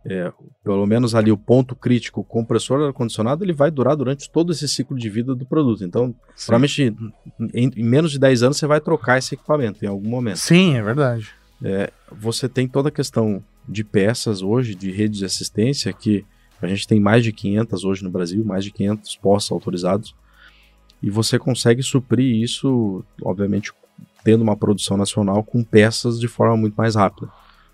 é, 0.04 0.32
pelo 0.64 0.86
menos 0.86 1.14
ali 1.14 1.30
o 1.30 1.36
ponto 1.36 1.74
crítico, 1.76 2.24
compressor 2.24 2.80
ar-condicionado, 2.86 3.44
ele 3.44 3.52
vai 3.52 3.70
durar 3.70 3.96
durante 3.96 4.30
todo 4.30 4.52
esse 4.52 4.66
ciclo 4.66 4.96
de 4.96 5.08
vida 5.10 5.34
do 5.34 5.44
produto. 5.44 5.84
Então, 5.84 6.14
provavelmente 6.46 6.94
em, 7.54 7.70
em 7.76 7.84
menos 7.84 8.10
de 8.10 8.18
10 8.18 8.42
anos 8.42 8.56
você 8.56 8.66
vai 8.66 8.80
trocar 8.80 9.18
esse 9.18 9.34
equipamento 9.34 9.84
em 9.84 9.88
algum 9.88 10.08
momento. 10.08 10.38
Sim, 10.38 10.76
é 10.76 10.82
verdade. 10.82 11.30
Você 12.12 12.48
tem 12.48 12.66
toda 12.66 12.88
a 12.88 12.92
questão 12.92 13.44
de 13.68 13.84
peças 13.84 14.42
hoje, 14.42 14.74
de 14.74 14.90
redes 14.90 15.18
de 15.18 15.24
assistência, 15.24 15.92
que 15.92 16.24
a 16.62 16.66
gente 16.66 16.86
tem 16.86 16.98
mais 16.98 17.22
de 17.22 17.32
500 17.32 17.84
hoje 17.84 18.02
no 18.02 18.10
Brasil, 18.10 18.44
mais 18.44 18.64
de 18.64 18.70
500 18.70 19.16
postos 19.16 19.52
autorizados, 19.52 20.14
e 21.02 21.08
você 21.08 21.38
consegue 21.38 21.82
suprir 21.82 22.42
isso, 22.42 23.04
obviamente, 23.22 23.72
tendo 24.22 24.42
uma 24.42 24.56
produção 24.56 24.96
nacional 24.96 25.42
com 25.42 25.64
peças 25.64 26.18
de 26.18 26.28
forma 26.28 26.56
muito 26.56 26.74
mais 26.74 26.94
rápida. 26.94 27.28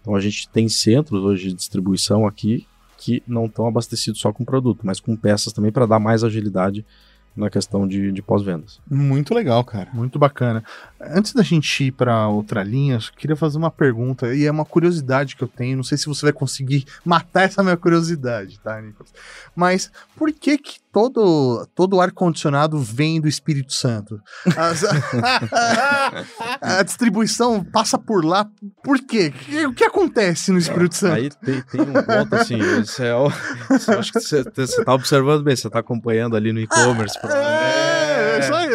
Então 0.07 0.15
a 0.15 0.21
gente 0.21 0.49
tem 0.49 0.69
centros 0.69 1.25
hoje 1.25 1.49
de 1.49 1.55
distribuição 1.55 2.29
aqui 2.29 2.65
que 2.97 3.25
não 3.27 3.47
estão 3.47 3.67
abastecidos 3.67 4.21
só 4.21 4.33
com 4.33 4.45
produto, 4.45 4.87
mas 4.87 5.01
com 5.01 5.17
peças 5.17 5.53
também 5.53 5.73
para 5.73 5.85
dar 5.85 5.99
mais 5.99 6.23
agilidade 6.23 6.87
na 7.35 7.51
questão 7.51 7.89
de, 7.89 8.13
de 8.13 8.23
pós-vendas. 8.23 8.81
Muito 8.89 9.35
legal, 9.35 9.65
cara. 9.65 9.91
Muito 9.93 10.17
bacana. 10.17 10.63
Antes 11.01 11.35
da 11.35 11.43
gente 11.43 11.85
ir 11.85 11.91
para 11.91 12.29
outra 12.29 12.63
linha, 12.63 12.95
eu 12.95 13.17
queria 13.17 13.35
fazer 13.35 13.59
uma 13.59 13.71
pergunta, 13.71 14.33
e 14.33 14.47
é 14.47 14.51
uma 14.51 14.65
curiosidade 14.65 15.35
que 15.35 15.43
eu 15.43 15.49
tenho, 15.49 15.77
não 15.77 15.85
sei 15.85 15.99
se 15.99 16.07
você 16.07 16.27
vai 16.27 16.33
conseguir 16.33 16.87
matar 17.05 17.43
essa 17.43 17.63
minha 17.63 17.77
curiosidade, 17.77 18.61
tá, 18.61 18.81
Nicolas? 18.81 19.13
Mas 19.57 19.91
por 20.15 20.33
que 20.33 20.57
que 20.57 20.79
todo, 20.97 21.69
todo 21.75 22.01
ar-condicionado 22.01 22.79
vem 22.79 23.21
do 23.21 23.29
Espírito 23.29 23.75
Santo? 23.75 24.19
As- 24.57 24.83
a 26.63 26.83
distribuição 26.83 27.63
passa 27.63 27.99
por 27.99 28.25
lá, 28.25 28.49
por 28.83 28.99
quê? 29.01 29.31
O 29.69 29.75
que 29.75 29.85
acontece 29.85 30.51
no 30.51 30.57
Espírito 30.57 30.95
Santo? 30.95 31.17
Aí 31.17 31.29
tem, 31.29 31.61
tem 31.61 31.83
um 31.83 31.93
ponto 31.93 32.35
assim, 32.35 32.59
é 33.01 33.15
o, 33.15 33.29
eu 33.93 33.99
acho 33.99 34.11
que 34.11 34.21
você 34.21 34.41
está 34.41 34.95
observando 34.95 35.45
bem, 35.45 35.55
você 35.55 35.67
está 35.67 35.81
acompanhando 35.81 36.35
ali 36.35 36.51
no 36.51 36.61
e-commerce. 36.61 37.19
É, 37.25 38.37
é 38.37 38.39
isso 38.39 38.55
aí. 38.55 38.71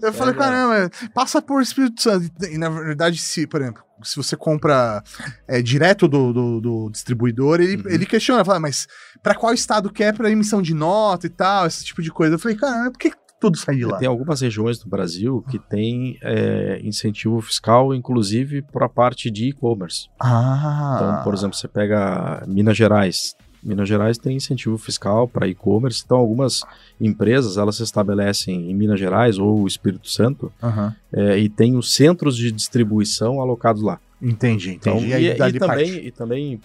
Eu 0.00 0.14
falei, 0.14 0.34
é. 0.34 0.38
caramba, 0.38 0.90
passa 1.12 1.42
por 1.42 1.60
Espírito 1.60 2.00
Santo. 2.00 2.30
E, 2.40 2.54
e, 2.54 2.58
na 2.58 2.70
verdade, 2.70 3.18
se, 3.18 3.46
por 3.46 3.60
exemplo, 3.60 3.82
se 4.02 4.16
você 4.16 4.36
compra 4.36 5.02
é, 5.48 5.60
direto 5.62 6.06
do, 6.08 6.32
do, 6.32 6.60
do 6.60 6.90
distribuidor, 6.90 7.60
ele, 7.60 7.76
Uhum. 7.76 7.90
ele 7.90 8.06
questiona, 8.06 8.44
fala, 8.44 8.60
mas 8.60 8.86
pra 9.22 9.34
qual 9.34 9.52
estado 9.52 9.90
que 9.90 10.02
é 10.02 10.12
pra 10.12 10.30
emissão 10.30 10.60
de 10.62 10.74
nota 10.74 11.26
e 11.26 11.30
tal, 11.30 11.66
esse 11.66 11.84
tipo 11.84 12.02
de 12.02 12.10
coisa. 12.10 12.34
Eu 12.34 12.38
falei, 12.38 12.56
caramba, 12.56 12.90
por 12.92 12.98
que 12.98 13.10
que 13.10 13.16
tudo 13.38 13.58
sai 13.58 13.76
de 13.76 13.84
lá? 13.84 13.98
Tem 13.98 14.08
algumas 14.08 14.40
regiões 14.40 14.78
do 14.78 14.88
Brasil 14.88 15.44
que 15.50 15.58
tem 15.58 16.18
é, 16.22 16.80
incentivo 16.82 17.40
fiscal, 17.42 17.94
inclusive 17.94 18.62
para 18.62 18.86
a 18.86 18.88
parte 18.88 19.30
de 19.30 19.50
e-commerce. 19.50 20.08
Ah. 20.18 20.94
Então, 20.96 21.22
por 21.24 21.34
exemplo, 21.34 21.54
você 21.56 21.68
pega 21.68 22.42
Minas 22.46 22.76
Gerais. 22.76 23.34
Minas 23.62 23.88
Gerais 23.88 24.18
tem 24.18 24.36
incentivo 24.36 24.78
fiscal 24.78 25.26
para 25.26 25.48
e-commerce, 25.48 26.02
então 26.04 26.16
algumas 26.18 26.62
empresas 27.00 27.56
elas 27.56 27.76
se 27.76 27.82
estabelecem 27.82 28.70
em 28.70 28.74
Minas 28.74 28.98
Gerais 29.00 29.38
ou 29.38 29.66
Espírito 29.66 30.08
Santo 30.08 30.52
Aham. 30.62 30.94
é, 31.12 31.38
e 31.38 31.48
tem 31.48 31.76
os 31.76 31.92
centros 31.92 32.36
de 32.36 32.50
distribuição 32.52 33.40
alocados 33.40 33.82
lá. 33.82 33.98
Entendi, 34.20 34.70
Então, 34.72 34.96
entendi. 34.98 35.10
e, 35.10 35.14
aí, 35.14 35.26
e 35.26 35.34
dali 35.34 35.58
também, 35.58 36.06
e 36.06 36.10
também, 36.10 36.60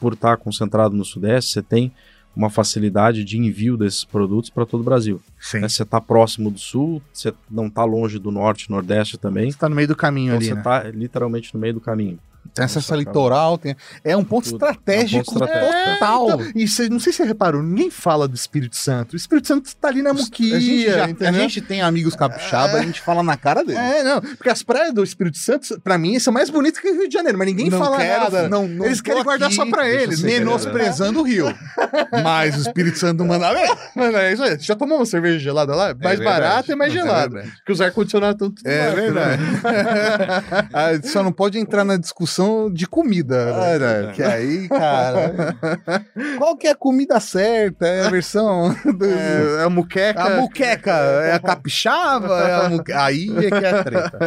por 0.00 0.12
estar 0.14 0.36
concentrado 0.36 0.94
no 0.96 1.04
Sudeste, 1.04 1.52
você 1.52 1.62
tem 1.62 1.92
uma 2.34 2.48
facilidade 2.48 3.24
de 3.24 3.36
envio 3.38 3.76
desses 3.76 4.04
produtos 4.04 4.48
para 4.50 4.64
todo 4.64 4.80
o 4.80 4.84
Brasil. 4.84 5.20
Sim. 5.38 5.60
né? 5.60 5.68
Você 5.68 5.82
está 5.82 6.00
próximo 6.00 6.50
do 6.50 6.58
Sul, 6.58 7.02
você 7.12 7.32
não 7.50 7.66
está 7.66 7.84
longe 7.84 8.18
do 8.18 8.30
Norte, 8.30 8.70
Nordeste 8.70 9.18
também. 9.18 9.50
Você 9.50 9.58
tá 9.58 9.68
no 9.68 9.74
meio 9.76 9.88
do 9.88 9.94
caminho 9.96 10.28
Então 10.34 10.36
ali, 10.38 10.46
você 10.46 10.54
né? 10.54 10.60
está 10.60 10.82
literalmente 10.90 11.52
no 11.54 11.60
meio 11.60 11.74
do 11.74 11.80
caminho. 11.80 12.18
Tem 12.54 12.64
acesso 12.64 12.92
a 12.92 12.96
litoral, 12.96 13.56
tem... 13.56 13.74
é 14.04 14.16
um 14.16 14.24
ponto 14.24 14.44
Tudo. 14.44 14.54
estratégico 14.56 15.18
É 15.32 15.36
um 15.36 15.38
ponto 15.38 15.52
total. 15.52 16.24
Então, 16.40 16.52
e 16.54 16.68
cê- 16.68 16.88
não 16.88 16.98
sei 17.00 17.12
se 17.12 17.18
você 17.18 17.24
reparou, 17.24 17.62
ninguém 17.62 17.90
fala 17.90 18.28
do 18.28 18.34
Espírito 18.34 18.76
Santo. 18.76 19.14
O 19.14 19.16
Espírito 19.16 19.48
Santo 19.48 19.74
tá 19.76 19.88
ali 19.88 20.02
na 20.02 20.12
muquia, 20.12 20.56
a, 20.56 20.60
gente 20.60 20.84
já- 20.84 21.28
a 21.28 21.32
gente 21.32 21.60
tem 21.62 21.80
amigos 21.82 22.14
capixaba, 22.14 22.78
a 22.78 22.82
gente 22.82 23.00
fala 23.00 23.22
na 23.22 23.36
cara 23.36 23.64
dele. 23.64 23.78
É, 23.78 24.02
não, 24.04 24.20
porque 24.20 24.50
as 24.50 24.62
praias 24.62 24.92
do 24.92 25.02
Espírito 25.02 25.38
Santo, 25.38 25.80
pra 25.80 25.96
mim, 25.96 26.18
são 26.18 26.32
mais 26.32 26.50
bonitas 26.50 26.80
que 26.80 26.88
o 26.88 26.94
Rio 26.94 27.08
de 27.08 27.14
Janeiro, 27.14 27.38
mas 27.38 27.46
ninguém 27.46 27.70
não 27.70 27.78
fala 27.78 27.96
quero, 27.96 28.24
nada. 28.24 28.48
Não, 28.48 28.68
não 28.68 28.84
Eles 28.84 29.00
querem 29.00 29.22
guardar 29.24 29.46
aqui 29.46 29.56
só 29.56 29.64
pra 29.66 29.82
deixa 29.84 29.96
eu 29.98 30.02
eles. 30.02 30.22
Menosprezando 30.22 31.20
o 31.20 31.22
Rio. 31.22 31.46
Mas 32.22 32.56
o 32.56 32.60
Espírito 32.60 32.98
Santo 32.98 33.18
não 33.20 33.26
manda 33.26 33.52
bem. 33.52 33.74
Mano, 33.96 34.16
é 34.16 34.32
isso 34.32 34.42
aí. 34.42 34.50
Você 34.58 34.64
já 34.64 34.74
tomou 34.76 34.98
uma 34.98 35.06
cerveja 35.06 35.38
gelada 35.38 35.74
lá? 35.74 35.94
Mais 35.94 36.18
verdade. 36.18 36.24
barata 36.24 36.72
e 36.72 36.74
mais 36.76 36.92
É 36.92 36.96
gelada. 36.96 37.44
porque 37.56 37.72
os 37.72 37.80
ar-condicionados 37.80 38.34
estão 38.34 38.50
tudo 38.50 38.66
É 38.68 38.88
lá, 38.88 38.94
verdade. 38.94 39.42
né? 39.42 39.60
Ah, 40.72 40.88
Só 41.08 41.22
não 41.22 41.32
pode 41.32 41.58
entrar 41.58 41.84
na 41.84 41.96
discussão 41.96 42.41
de 42.72 42.86
comida. 42.86 43.46
né? 43.46 43.52
Ah, 43.74 43.78
né, 43.78 44.12
Que 44.14 44.22
aí, 44.22 44.68
cara. 44.68 45.56
Qual 46.38 46.56
que 46.56 46.66
é 46.66 46.70
a 46.70 46.74
comida 46.76 47.18
certa? 47.20 47.86
É 47.86 48.06
a 48.06 48.10
versão. 48.10 48.74
do- 48.96 49.04
É, 49.04 49.64
a 49.64 49.70
muqueca. 49.70 50.22
A 50.22 50.40
muqueca 50.40 50.90
é 50.90 51.32
a 51.32 51.38
capixaba? 51.38 52.40
É 52.48 52.54
a 52.66 52.68
muque- 52.68 52.92
Aí 52.92 53.28
é 53.36 53.48
que 53.50 53.64
é 53.64 53.70
a 53.70 53.84
treta. 53.84 54.18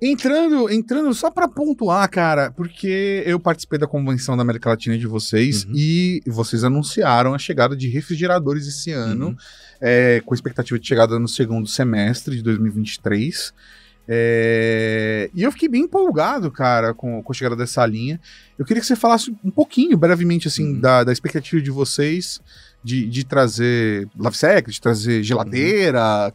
Entrando, 0.00 0.70
entrando 0.70 1.14
só 1.14 1.30
pra 1.30 1.48
pontuar, 1.48 2.06
cara, 2.10 2.50
porque 2.50 3.22
eu 3.24 3.40
participei 3.40 3.78
da 3.78 3.86
convenção 3.86 4.36
da 4.36 4.42
América 4.42 4.68
Latina 4.68 4.98
de 4.98 5.06
vocês 5.06 5.64
Uhum. 5.64 5.72
e 5.74 6.20
vocês 6.26 6.64
anunciaram 6.64 7.32
a 7.32 7.38
chegada 7.38 7.74
de 7.74 7.88
refrigeradores 7.88 8.66
esse 8.66 8.92
ano, 8.92 9.28
Uhum. 9.28 9.36
é, 9.80 10.20
com 10.26 10.34
expectativa 10.34 10.78
de 10.78 10.86
chegada 10.86 11.18
no 11.18 11.26
segundo 11.26 11.66
semestre 11.66 12.36
de 12.36 12.42
2023. 12.42 13.54
É, 14.08 15.30
e 15.34 15.42
eu 15.42 15.50
fiquei 15.52 15.68
bem 15.68 15.82
empolgado, 15.82 16.50
cara, 16.50 16.94
com, 16.94 17.22
com 17.22 17.32
a 17.32 17.34
chegada 17.34 17.56
dessa 17.56 17.84
linha. 17.84 18.20
Eu 18.58 18.64
queria 18.64 18.80
que 18.80 18.86
você 18.86 18.96
falasse 18.96 19.34
um 19.44 19.50
pouquinho, 19.50 19.96
brevemente, 19.96 20.48
assim, 20.48 20.74
Uhum. 20.74 20.80
da, 20.80 21.04
da 21.04 21.12
expectativa 21.12 21.60
de 21.62 21.70
vocês 21.70 22.40
de, 22.82 23.06
de 23.08 23.24
trazer 23.24 24.08
Love 24.16 24.36
Sec, 24.36 24.68
de 24.68 24.80
trazer 24.80 25.22
geladeira. 25.22 26.32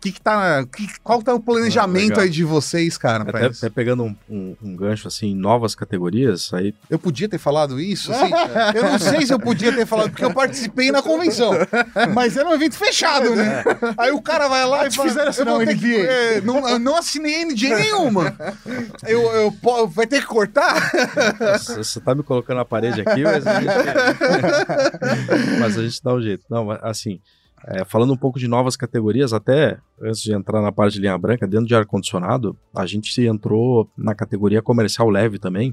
Que 0.00 0.12
que 0.12 0.20
tá, 0.20 0.64
que, 0.66 0.86
qual 1.02 1.22
tá 1.22 1.34
o 1.34 1.40
planejamento 1.40 2.10
legal. 2.10 2.20
aí 2.24 2.30
de 2.30 2.44
vocês, 2.44 2.96
cara? 2.98 3.24
Até, 3.28 3.46
até 3.46 3.70
pegando 3.70 4.04
um, 4.04 4.14
um- 4.28 4.56
um 4.62 4.76
gancho 4.76 5.08
assim, 5.08 5.34
novas 5.34 5.74
categorias, 5.74 6.52
aí 6.52 6.74
Eu 6.88 6.98
podia 6.98 7.28
ter 7.28 7.38
falado 7.38 7.80
isso? 7.80 8.12
assim? 8.12 8.30
eu 8.74 8.82
não 8.84 8.98
sei 8.98 9.26
se 9.26 9.32
eu 9.32 9.40
podia 9.40 9.72
ter 9.72 9.86
falado, 9.86 10.10
porque 10.10 10.24
eu 10.24 10.32
participei 10.34 10.92
na 10.92 11.02
convenção. 11.02 11.52
Mas 12.14 12.36
era 12.36 12.48
um 12.48 12.54
evento 12.54 12.76
fechado, 12.76 13.34
né? 13.34 13.64
Aí 13.96 14.12
o 14.12 14.20
cara 14.22 14.46
vai 14.48 14.64
lá 14.66 14.86
e 14.86 14.90
te 14.90 14.96
fala, 14.96 15.08
fizeram 15.08 15.32
eu 15.32 15.44
vou 15.56 15.66
ter 15.66 15.76
que- 15.78 15.86
NDA. 15.98 16.10
é, 16.12 16.40
não, 16.42 16.68
eu 16.68 16.78
não 16.78 16.96
assinei 16.96 17.44
NDA 17.44 17.76
nenhuma. 17.76 18.36
Eu, 19.06 19.22
eu, 19.32 19.50
po- 19.52 19.88
vai 19.88 20.06
ter 20.06 20.20
que 20.20 20.26
cortar? 20.26 20.92
Você 21.76 22.00
tá 22.00 22.14
me 22.14 22.22
colocando 22.22 22.58
na 22.58 22.64
parede 22.64 23.00
aqui, 23.00 23.22
mas 23.24 23.46
a 23.46 23.60
gente, 23.60 23.66
mas 25.60 25.78
a 25.78 25.82
gente 25.82 26.02
dá 26.02 26.14
um 26.14 26.20
jeito. 26.22 26.44
Não, 26.50 26.64
mas, 26.66 26.78
assim, 26.82 27.20
é, 27.66 27.84
falando 27.84 28.12
um 28.12 28.16
pouco 28.16 28.38
de 28.38 28.46
novas 28.46 28.76
categorias, 28.76 29.32
até 29.32 29.78
antes 30.00 30.20
de 30.22 30.32
entrar 30.32 30.62
na 30.62 30.70
parte 30.70 30.94
de 30.94 31.00
linha 31.00 31.16
branca, 31.18 31.46
dentro 31.46 31.66
de 31.66 31.74
ar-condicionado, 31.74 32.56
a 32.74 32.86
gente 32.86 33.20
entrou 33.26 33.90
na 33.96 34.14
categoria 34.14 34.62
comercial 34.62 35.08
leve 35.10 35.38
também. 35.38 35.72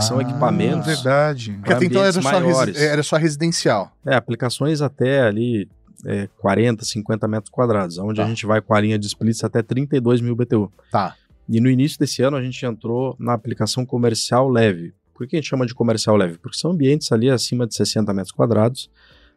são 0.00 0.20
equipamentos 0.20 0.86
Ah, 0.88 0.94
Verdade. 0.94 1.52
Porque 1.52 1.72
até 1.72 1.84
então 1.86 2.02
era 2.02 2.12
só, 2.12 2.64
era 2.76 3.02
só 3.02 3.16
residencial. 3.16 3.90
É, 4.04 4.14
aplicações 4.14 4.82
até 4.82 5.22
ali 5.22 5.68
é, 6.04 6.28
40, 6.38 6.84
50 6.84 7.28
metros 7.28 7.50
quadrados, 7.50 7.98
onde 7.98 8.16
Tá. 8.16 8.24
a 8.24 8.28
gente 8.28 8.44
vai 8.46 8.60
com 8.60 8.74
a 8.74 8.80
linha 8.80 8.98
de 8.98 9.06
splits 9.06 9.42
até 9.44 9.62
32 9.62 10.20
mil 10.20 10.34
BTU. 10.36 10.70
Tá. 10.90 11.14
E 11.48 11.60
no 11.60 11.68
início 11.68 11.98
desse 11.98 12.22
ano 12.22 12.36
a 12.36 12.42
gente 12.42 12.64
entrou 12.64 13.16
na 13.18 13.32
aplicação 13.32 13.84
comercial 13.84 14.48
leve. 14.48 14.94
Por 15.14 15.26
que 15.26 15.36
a 15.36 15.38
gente 15.38 15.48
chama 15.48 15.66
de 15.66 15.74
comercial 15.74 16.16
leve? 16.16 16.38
Porque 16.38 16.56
são 16.56 16.70
ambientes 16.70 17.12
ali 17.12 17.28
acima 17.28 17.66
de 17.66 17.74
60 17.74 18.12
metros 18.14 18.32
quadrados, 18.32 18.88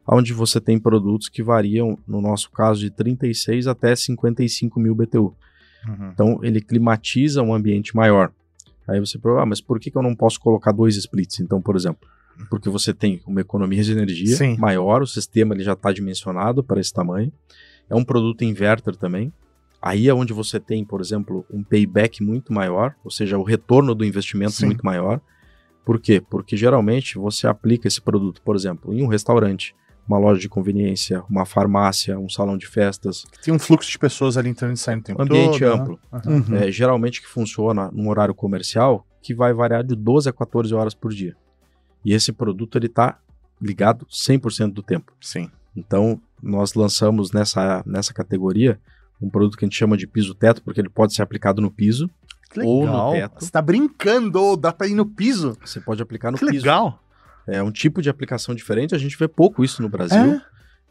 onde 0.08 0.34
você 0.34 0.60
tem 0.60 0.80
produtos 0.80 1.30
que 1.30 1.42
variam, 1.42 1.98
no 2.08 2.22
nosso 2.22 2.52
caso, 2.52 2.80
de 2.80 2.90
36 2.90 3.68
até 3.68 3.96
55 3.96 4.80
mil 4.80 4.94
BTU. 4.94 5.36
Uhum. 5.88 6.10
Então 6.14 6.40
ele 6.44 6.62
climatiza 6.62 7.42
um 7.42 7.54
ambiente 7.54 7.96
maior. 7.96 8.32
Aí 8.88 9.00
você 9.00 9.18
pergunta, 9.18 9.44
ah, 9.44 9.46
mas 9.46 9.62
por 9.62 9.80
que, 9.80 9.90
que 9.90 9.98
eu 9.98 10.02
não 10.02 10.16
posso 10.16 10.40
colocar 10.40 10.72
dois 10.72 10.96
splits? 10.98 11.40
Então, 11.40 11.62
por 11.62 11.76
exemplo, 11.76 12.08
porque 12.50 12.70
você 12.70 12.94
tem 12.94 13.22
uma 13.26 13.42
economia 13.42 13.82
de 13.82 13.92
energia 13.92 14.36
Sim. 14.36 14.58
maior, 14.58 15.02
o 15.02 15.08
sistema 15.08 15.54
ele 15.54 15.64
já 15.64 15.74
está 15.74 15.92
dimensionado 15.92 16.64
para 16.64 16.82
esse 16.82 16.92
tamanho. 16.92 17.32
É 17.90 17.96
um 17.96 18.04
produto 18.04 18.44
inverter 18.44 18.96
também. 18.96 19.32
Aí 19.82 20.08
é 20.08 20.14
onde 20.14 20.32
você 20.32 20.60
tem, 20.60 20.84
por 20.86 21.02
exemplo, 21.02 21.46
um 21.52 21.64
payback 21.64 22.24
muito 22.24 22.54
maior, 22.54 22.96
ou 23.04 23.12
seja, 23.12 23.38
o 23.38 23.44
retorno 23.44 23.94
do 23.94 24.06
investimento 24.06 24.54
Sim. 24.54 24.68
muito 24.68 24.86
maior. 24.86 25.20
Por 25.86 26.00
quê? 26.00 26.22
Porque 26.22 26.56
geralmente 26.56 27.18
você 27.18 27.48
aplica 27.48 27.88
esse 27.88 28.02
produto, 28.02 28.42
por 28.42 28.56
exemplo, 28.56 28.94
em 28.94 29.04
um 29.04 29.08
restaurante, 29.08 29.76
uma 30.08 30.18
loja 30.18 30.40
de 30.40 30.50
conveniência, 30.50 31.24
uma 31.30 31.46
farmácia, 31.46 32.20
um 32.20 32.28
salão 32.30 32.58
de 32.58 32.68
festas, 32.68 33.24
Tem 33.42 33.54
um 33.54 33.60
fluxo 33.60 33.90
de 33.90 33.98
pessoas 33.98 34.36
ali 34.38 34.50
entrando 34.50 34.74
e 34.74 34.78
saindo 34.78 35.00
o 35.00 35.04
tempo 35.04 35.22
ambiente 35.22 35.60
todo, 35.60 35.76
né? 35.76 35.82
amplo. 35.82 36.00
Uhum. 36.26 36.44
Uhum. 36.50 36.56
É, 36.58 36.72
geralmente 36.72 37.22
que 37.22 37.28
funciona 37.28 37.90
num 37.92 38.10
horário 38.10 38.34
comercial 38.36 39.06
que 39.22 39.34
vai 39.34 39.54
variar 39.54 39.84
de 39.84 39.96
12 39.96 40.28
a 40.30 40.34
14 40.34 40.74
horas 40.74 40.94
por 40.94 41.14
dia. 41.14 41.36
E 42.04 42.14
esse 42.14 42.34
produto 42.34 42.78
ele 42.78 42.88
está 42.88 43.18
ligado 43.62 44.06
100% 44.08 44.74
do 44.74 44.84
tempo. 44.84 45.14
Sim. 45.22 45.50
Então, 45.76 46.20
nós 46.42 46.74
lançamos 46.74 47.32
nessa, 47.32 47.82
nessa 47.86 48.14
categoria 48.14 48.78
um 49.22 49.30
produto 49.30 49.58
que 49.58 49.64
a 49.64 49.68
gente 49.68 49.78
chama 49.78 49.96
de 49.96 50.06
piso-teto, 50.06 50.62
porque 50.62 50.82
ele 50.82 50.90
pode 50.90 51.14
ser 51.14 51.22
aplicado 51.22 51.62
no 51.62 51.72
piso, 51.72 52.10
Que 52.52 52.60
Ou 52.60 52.82
no 52.86 52.92
legal. 52.92 53.12
teto. 53.14 53.46
Você 53.46 53.50
tá 53.52 53.62
brincando, 53.62 54.58
dá 54.58 54.74
pra 54.74 54.86
ir 54.88 54.94
no 54.96 55.06
piso. 55.06 55.58
você 55.64 55.80
pode 55.80 56.02
aplicar 56.02 56.30
no 56.30 56.38
que 56.38 56.46
piso. 56.46 56.58
legal. 56.66 57.00
É 57.48 57.62
um 57.62 57.72
tipo 57.72 58.02
de 58.02 58.10
aplicação 58.10 58.56
diferente, 58.56 58.96
a 58.96 58.98
gente 58.98 59.18
vê 59.18 59.28
pouco 59.28 59.64
isso 59.64 59.82
no 59.82 59.90
Brasil. 59.90 60.42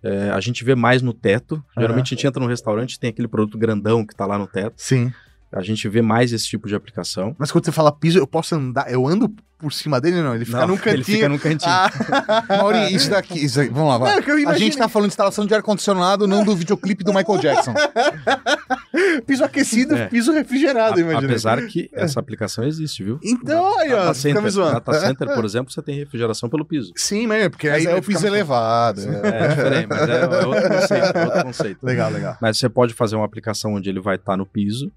É, 0.03 0.31
a 0.31 0.41
gente 0.41 0.65
vê 0.65 0.75
mais 0.75 1.01
no 1.01 1.13
teto. 1.13 1.65
Geralmente 1.79 2.09
a 2.09 2.17
gente 2.17 2.27
entra 2.27 2.43
no 2.43 2.49
restaurante 2.49 2.95
e 2.95 2.99
tem 2.99 3.11
aquele 3.11 3.29
produto 3.29 3.57
grandão 3.57 4.05
que 4.05 4.13
está 4.13 4.27
lá 4.27 4.37
no 4.37 4.47
teto. 4.47 4.75
Sim. 4.77 5.13
A 5.53 5.63
gente 5.63 5.89
vê 5.89 6.03
mais 6.03 6.33
esse 6.33 6.47
tipo 6.47 6.67
de 6.67 6.75
aplicação. 6.75 7.37
Mas 7.39 7.53
quando 7.53 7.65
você 7.65 7.73
fala 7.73 7.93
piso, 7.93 8.19
eu 8.19 8.27
posso 8.27 8.55
andar. 8.55 8.91
Eu 8.91 9.07
ando 9.07 9.33
por 9.63 9.73
cima 9.73 10.01
dele, 10.01 10.21
não? 10.21 10.35
Ele 10.35 10.45
fica 10.45 10.59
Não, 10.61 10.67
num 10.69 10.77
cantinho. 10.77 10.95
Ele 10.97 11.05
fica 11.05 11.29
num 11.29 11.39
cantinho. 11.39 11.71
Ah, 11.73 11.91
Mauri, 12.59 12.93
isso 12.93 13.09
daqui. 13.09 13.45
Isso 13.45 13.61
vamos 13.71 13.89
lá, 13.89 13.99
vai. 13.99 14.21
Não, 14.21 14.51
é 14.51 14.53
A 14.53 14.59
gente 14.59 14.77
tá 14.77 14.89
falando 14.89 15.09
de 15.09 15.13
instalação 15.13 15.47
de 15.47 15.55
ar-condicionado, 15.55 16.27
não 16.27 16.45
do 16.45 16.55
videoclipe 16.57 17.05
do 17.05 17.15
Michael 17.15 17.39
Jackson. 17.39 17.73
piso 19.27 19.45
aquecido, 19.45 19.95
É. 19.97 20.07
piso 20.09 20.33
refrigerado, 20.33 21.01
imagina. 21.01 21.27
apesar 21.27 21.63
que 21.67 21.89
essa 21.93 22.19
aplicação 22.21 22.65
existe, 22.65 23.05
viu? 23.05 23.19
Então, 23.23 23.79
aí, 23.79 23.93
ó, 23.93 24.01
Data 24.07 24.15
Center, 24.15 24.51
zoando. 24.51 24.73
Data 24.73 24.95
Center, 25.01 25.35
por 25.35 25.45
exemplo, 25.45 25.73
você 25.73 25.81
tem 25.81 25.97
refrigeração 25.97 26.49
pelo 26.49 26.65
piso. 26.65 26.93
Sim, 26.97 27.27
mas 27.27 27.45
é 27.45 27.49
porque 27.49 27.71
Mas 27.71 27.87
aí 27.87 27.93
é 27.93 27.97
o 27.97 28.03
piso 28.03 28.27
elevado. 28.27 29.01
É 29.01 29.49
diferente, 29.49 29.87
mas 29.89 30.09
é, 30.09 30.21
é 30.23 30.47
outro 30.47 30.69
conceito, 30.69 31.17
é 31.19 31.25
outro 31.25 31.43
conceito. 31.45 31.87
Legal, 31.87 32.11
legal. 32.11 32.37
Mas 32.41 32.59
você 32.59 32.69
pode 32.69 32.95
fazer 32.95 33.17
uma 33.17 33.25
aplicação 33.25 33.75
onde 33.75 33.89
ele 33.89 34.01
vai 34.01 34.17
estar 34.17 34.37
no 34.37 34.45
piso, 34.47 34.91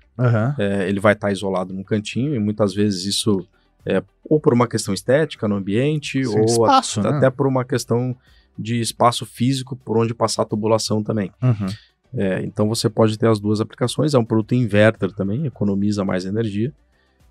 é, 0.57 0.87
ele 0.89 0.99
vai 0.99 1.13
estar 1.13 1.31
isolado 1.31 1.73
num 1.73 1.83
cantinho, 1.83 2.35
e 2.35 2.39
muitas 2.39 2.73
vezes 2.73 3.05
isso 3.05 3.45
é 3.85 4.03
ou 4.27 4.39
por 4.39 4.53
uma 4.53 4.67
questão 4.67 4.93
estética 4.93 5.47
no 5.47 5.55
ambiente, 5.55 6.23
Sim, 6.23 6.39
ou 6.39 6.45
espaço, 6.45 6.99
até, 6.99 7.11
né? 7.11 7.17
até 7.17 7.29
por 7.29 7.45
uma 7.45 7.63
questão 7.63 8.15
de 8.57 8.79
espaço 8.79 9.25
físico 9.25 9.75
por 9.75 9.97
onde 9.97 10.13
passar 10.13 10.41
a 10.43 10.45
tubulação 10.45 11.03
também. 11.03 11.31
Uhum. 11.41 11.67
É, 12.17 12.41
então 12.43 12.67
você 12.67 12.89
pode 12.89 13.17
ter 13.19 13.27
as 13.27 13.39
duas 13.39 13.59
aplicações, 13.59 14.13
é 14.13 14.17
um 14.17 14.25
produto 14.25 14.55
inverter 14.55 15.11
também, 15.11 15.45
economiza 15.45 16.03
mais 16.05 16.25
energia. 16.25 16.73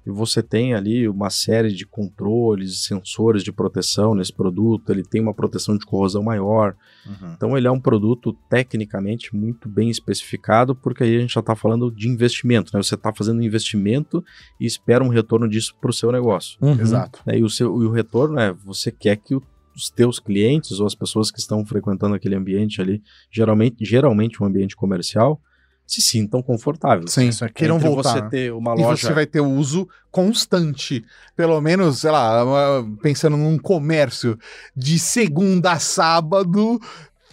E 0.07 0.11
você 0.11 0.42
tem 0.42 0.74
ali 0.74 1.09
uma 1.09 1.30
série 1.30 1.72
de 1.72 1.86
controles, 1.86 2.72
e 2.72 2.76
sensores 2.76 3.42
de 3.42 3.50
proteção 3.52 4.14
nesse 4.14 4.32
produto, 4.32 4.90
ele 4.92 5.02
tem 5.02 5.20
uma 5.20 5.32
proteção 5.34 5.76
de 5.78 5.86
corrosão 5.86 6.22
maior. 6.22 6.76
Uhum. 7.07 7.32
Então 7.34 7.57
ele 7.57 7.66
é 7.66 7.70
um 7.70 7.80
produto 7.80 8.36
tecnicamente 8.50 9.34
muito 9.34 9.68
bem 9.68 9.88
especificado, 9.90 10.74
porque 10.74 11.05
aí 11.05 11.16
a 11.16 11.20
gente 11.20 11.32
já 11.34 11.40
está 11.40 11.55
falando 11.57 11.90
de 11.90 12.09
investimento, 12.09 12.70
né? 12.74 12.82
Você 12.82 12.94
está 12.94 13.12
fazendo 13.12 13.38
um 13.38 13.42
investimento 13.42 14.24
e 14.61 14.66
espera 14.66 15.02
um 15.02 15.09
retorno 15.09 15.48
disso 15.48 15.74
para 15.80 15.90
o 15.90 15.94
seu 15.94 16.12
negócio. 16.12 16.59
Uhum. 16.61 16.80
Exato. 16.80 17.20
né? 17.26 17.38
E, 17.38 17.42
o 17.42 17.48
seu, 17.50 17.82
e 17.82 17.86
o 17.86 17.90
retorno 17.90 18.38
é, 18.38 18.52
você 18.52 18.90
quer 18.90 19.16
que 19.16 19.34
o- 19.34 19.42
os 19.76 19.90
teus 19.90 20.20
clientes 20.20 20.78
ou 20.78 20.86
as 20.86 20.94
pessoas 20.94 21.30
que 21.32 21.40
estão 21.40 21.64
frequentando 21.66 22.14
aquele 22.14 22.36
ambiente 22.36 22.80
ali, 22.80 23.02
geralmente, 23.30 23.84
geralmente 23.84 24.40
um 24.42 24.46
ambiente 24.46 24.76
comercial, 24.76 25.40
se 25.87 26.01
sintam 26.01 26.43
confortáveis. 26.43 27.12
Sim. 27.12 27.28
Isso 27.28 27.45
é, 27.45 27.49
queiram 27.49 27.76
Entre 27.76 27.89
voltar. 27.89 28.12
você 28.12 28.20
né? 28.22 28.28
ter 28.30 28.53
uma 28.53 28.74
E 28.74 28.82
loja... 28.82 29.07
você 29.09 29.12
vai 29.12 29.26
ter 29.26 29.41
o 29.41 29.49
uso 29.51 29.89
constante. 30.11 31.05
Pelo 31.37 31.61
menos, 31.61 32.01
sei 32.01 32.11
lá, 32.11 32.43
pensando 33.03 33.37
num 33.37 33.59
comércio 33.59 34.39
de 34.74 34.99
segunda 34.99 35.72
a 35.72 35.78
sábado, 35.78 36.80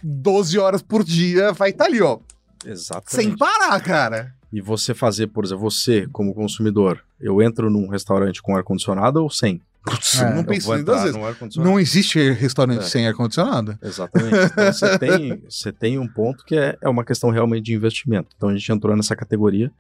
12 0.04 0.60
horas 0.60 0.82
por 0.82 1.04
dia, 1.04 1.52
vai 1.54 1.70
estar 1.70 1.86
ali, 1.86 2.02
ó. 2.02 2.20
Exatamente. 2.66 3.16
Sem 3.16 3.38
parar, 3.38 3.80
cara. 3.82 4.34
E 4.52 4.60
você 4.62 4.93
fazer, 4.93 5.28
por 5.28 5.45
exemplo, 5.45 5.64
você 5.64 6.08
como 6.12 6.34
consumidor, 6.34 7.02
eu 7.20 7.41
entro 7.41 7.70
num 7.70 7.88
restaurante 7.88 8.41
com 8.41 8.56
ar-condicionado 8.56 9.24
ou 9.24 9.30
sem? 9.30 9.62
Putz, 9.84 10.20
É, 10.22 10.26
não 10.36 10.44
vou 10.44 10.76
nem 10.76 10.84
duas 10.86 11.04
vezes. 11.04 11.16
Não 11.58 11.80
existe 11.80 12.32
restaurante 12.34 12.82
É. 12.82 12.84
sem 12.88 13.08
ar-condicionado. 13.08 13.78
Exatamente. 13.82 14.36
Então 14.52 14.72
você 14.74 14.98
tem, 15.00 15.44
você 15.50 15.72
tem 15.72 15.98
um 16.00 16.08
ponto 16.08 16.44
que 16.46 16.56
é, 16.56 16.78
é 16.82 16.88
uma 16.90 17.04
questão 17.04 17.30
realmente 17.32 17.64
de 17.66 17.74
investimento. 17.74 18.30
Então 18.38 18.50
a 18.50 18.56
gente 18.56 18.72
entrou 18.72 18.96
nessa 18.96 19.16
categoria. 19.16 19.72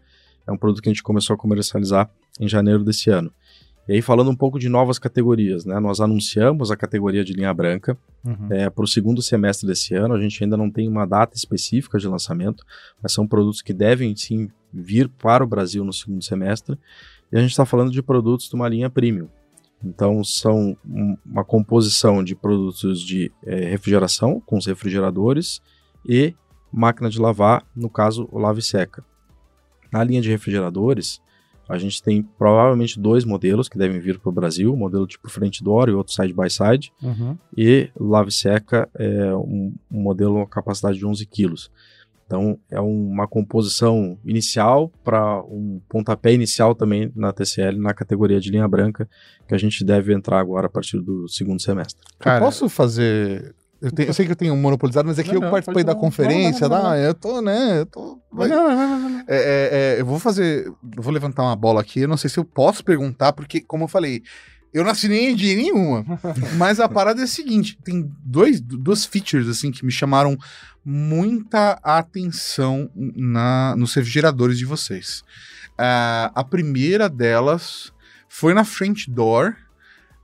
É 0.47 0.51
um 0.51 0.57
produto 0.57 0.81
que 0.81 0.89
a 0.89 0.91
gente 0.91 1.03
começou 1.03 1.35
a 1.35 1.37
comercializar 1.37 2.09
em 2.39 2.47
janeiro 2.47 2.83
desse 2.83 3.09
ano. 3.11 3.31
E 3.87 3.93
aí, 3.93 4.01
falando 4.01 4.29
um 4.29 4.35
pouco 4.35 4.57
de 4.59 4.69
novas 4.69 4.97
categorias, 4.99 5.65
né? 5.65 5.79
Nós 5.79 5.99
anunciamos 5.99 6.71
a 6.71 6.77
categoria 6.77 7.23
de 7.23 7.33
linha 7.33 7.53
branca 7.53 7.97
Uhum. 8.23 8.47
é, 8.51 8.69
para 8.69 8.83
o 8.83 8.87
segundo 8.87 9.21
semestre 9.23 9.67
desse 9.67 9.95
ano. 9.95 10.13
A 10.13 10.19
gente 10.21 10.43
ainda 10.43 10.55
não 10.55 10.69
tem 10.69 10.87
uma 10.87 11.05
data 11.05 11.35
específica 11.35 11.97
de 11.97 12.07
lançamento, 12.07 12.63
mas 13.01 13.11
são 13.11 13.27
produtos 13.27 13.61
que 13.63 13.73
devem 13.73 14.15
sim 14.15 14.49
vir 14.71 15.09
para 15.09 15.43
o 15.43 15.47
Brasil 15.47 15.83
no 15.83 15.91
segundo 15.91 16.23
semestre. 16.23 16.77
E 17.31 17.37
a 17.37 17.41
gente 17.41 17.49
está 17.51 17.65
falando 17.65 17.91
de 17.91 18.01
produtos 18.03 18.47
de 18.49 18.55
uma 18.55 18.69
linha 18.69 18.89
premium. 18.89 19.27
Então, 19.83 20.23
são 20.23 20.77
um- 20.85 21.17
uma 21.25 21.43
composição 21.43 22.23
de 22.23 22.35
produtos 22.35 23.01
de 23.01 23.31
eh, 23.43 23.65
refrigeração, 23.69 24.39
com 24.45 24.57
os 24.57 24.65
refrigeradores, 24.65 25.61
e 26.07 26.33
máquina 26.71 27.09
de 27.09 27.19
lavar, 27.19 27.65
no 27.75 27.89
caso, 27.89 28.27
o 28.31 28.37
lave 28.39 28.61
seca. 28.61 29.03
Na 29.91 30.03
linha 30.03 30.21
de 30.21 30.29
refrigeradores, 30.29 31.21
A 31.69 31.77
gente 31.77 32.03
tem 32.03 32.21
provavelmente 32.21 32.99
dois 32.99 33.23
modelos 33.23 33.69
que 33.69 33.77
devem 33.77 33.97
vir 33.97 34.19
para 34.19 34.27
o 34.27 34.33
Brasil, 34.33 34.73
o 34.73 34.75
modelo 34.75 35.07
tipo 35.07 35.29
frente 35.29 35.63
door 35.63 35.87
e 35.87 35.93
outro 35.93 36.11
side 36.13 36.33
by 36.33 36.49
side, 36.49 36.91
Uhum. 37.01 37.37
e 37.55 37.89
lave 37.97 38.29
seca 38.29 38.89
é 38.93 39.33
um, 39.33 39.73
um 39.89 40.01
modelo 40.01 40.33
com 40.35 40.47
capacidade 40.47 40.97
de 40.97 41.05
11 41.05 41.25
quilos. 41.25 41.71
Então 42.31 42.57
é 42.71 42.79
uma 42.79 43.27
composição 43.27 44.17
inicial 44.23 44.89
para 45.03 45.41
um 45.43 45.81
pontapé 45.89 46.31
inicial 46.31 46.73
também 46.73 47.11
na 47.13 47.33
TCL 47.33 47.77
na 47.77 47.93
categoria 47.93 48.39
de 48.39 48.49
linha 48.49 48.65
branca 48.69 49.05
que 49.45 49.53
a 49.53 49.57
gente 49.57 49.83
deve 49.83 50.13
entrar 50.13 50.39
agora 50.39 50.67
a 50.67 50.69
partir 50.69 50.97
do 51.01 51.27
segundo 51.27 51.61
semestre. 51.61 52.01
Cara, 52.19 52.37
eu 52.37 52.45
posso 52.45 52.69
fazer. 52.69 53.53
Eu, 53.81 53.91
tenho- 53.91 54.07
eu 54.09 54.13
sei 54.13 54.25
que 54.25 54.31
eu 54.31 54.35
tenho 54.37 54.55
monopolizado, 54.55 55.09
mas 55.09 55.19
é 55.19 55.23
que 55.23 55.29
Não, 55.29 55.35
eu 55.35 55.41
não, 55.41 55.51
participei 55.51 55.83
da 55.83 55.91
falar. 55.91 55.99
conferência, 56.05 56.69
Não, 56.69 56.77
não, 56.77 56.83
não? 56.91 56.95
Eu 56.95 57.13
tô, 57.13 57.41
né? 57.41 57.79
Eu 57.81 57.85
tô. 57.85 58.17
Vai. 58.31 58.49
É, 58.49 59.35
é, 59.35 59.95
é, 59.97 60.01
eu 60.01 60.05
vou 60.05 60.17
fazer. 60.17 60.67
eu 60.67 61.03
Vou 61.03 61.11
levantar 61.11 61.43
uma 61.43 61.55
bola 61.55 61.81
aqui. 61.81 61.99
Eu 61.99 62.07
não 62.07 62.15
sei 62.15 62.29
se 62.29 62.37
eu 62.39 62.45
posso 62.45 62.81
perguntar, 62.81 63.33
porque, 63.33 63.59
como 63.59 63.83
eu 63.83 63.87
falei, 63.89 64.21
eu 64.73 64.83
não 64.83 64.91
assinei 64.91 65.35
de 65.35 65.55
nenhuma. 65.55 66.05
mas 66.57 66.79
a 66.79 66.87
parada 66.87 67.21
é 67.21 67.23
a 67.25 67.27
seguinte: 67.27 67.77
tem 67.83 68.09
dois, 68.23 68.61
duas 68.61 69.05
features 69.05 69.47
assim 69.47 69.71
que 69.71 69.85
me 69.85 69.91
chamaram 69.91 70.37
muita 70.83 71.79
atenção 71.83 72.89
na, 72.95 73.75
nos 73.75 73.93
refrigeradores 73.93 74.57
de 74.57 74.65
vocês. 74.65 75.23
Ah, 75.77 76.31
a 76.33 76.43
primeira 76.43 77.09
delas 77.09 77.91
foi 78.27 78.53
na 78.53 78.63
front 78.63 79.07
door. 79.07 79.55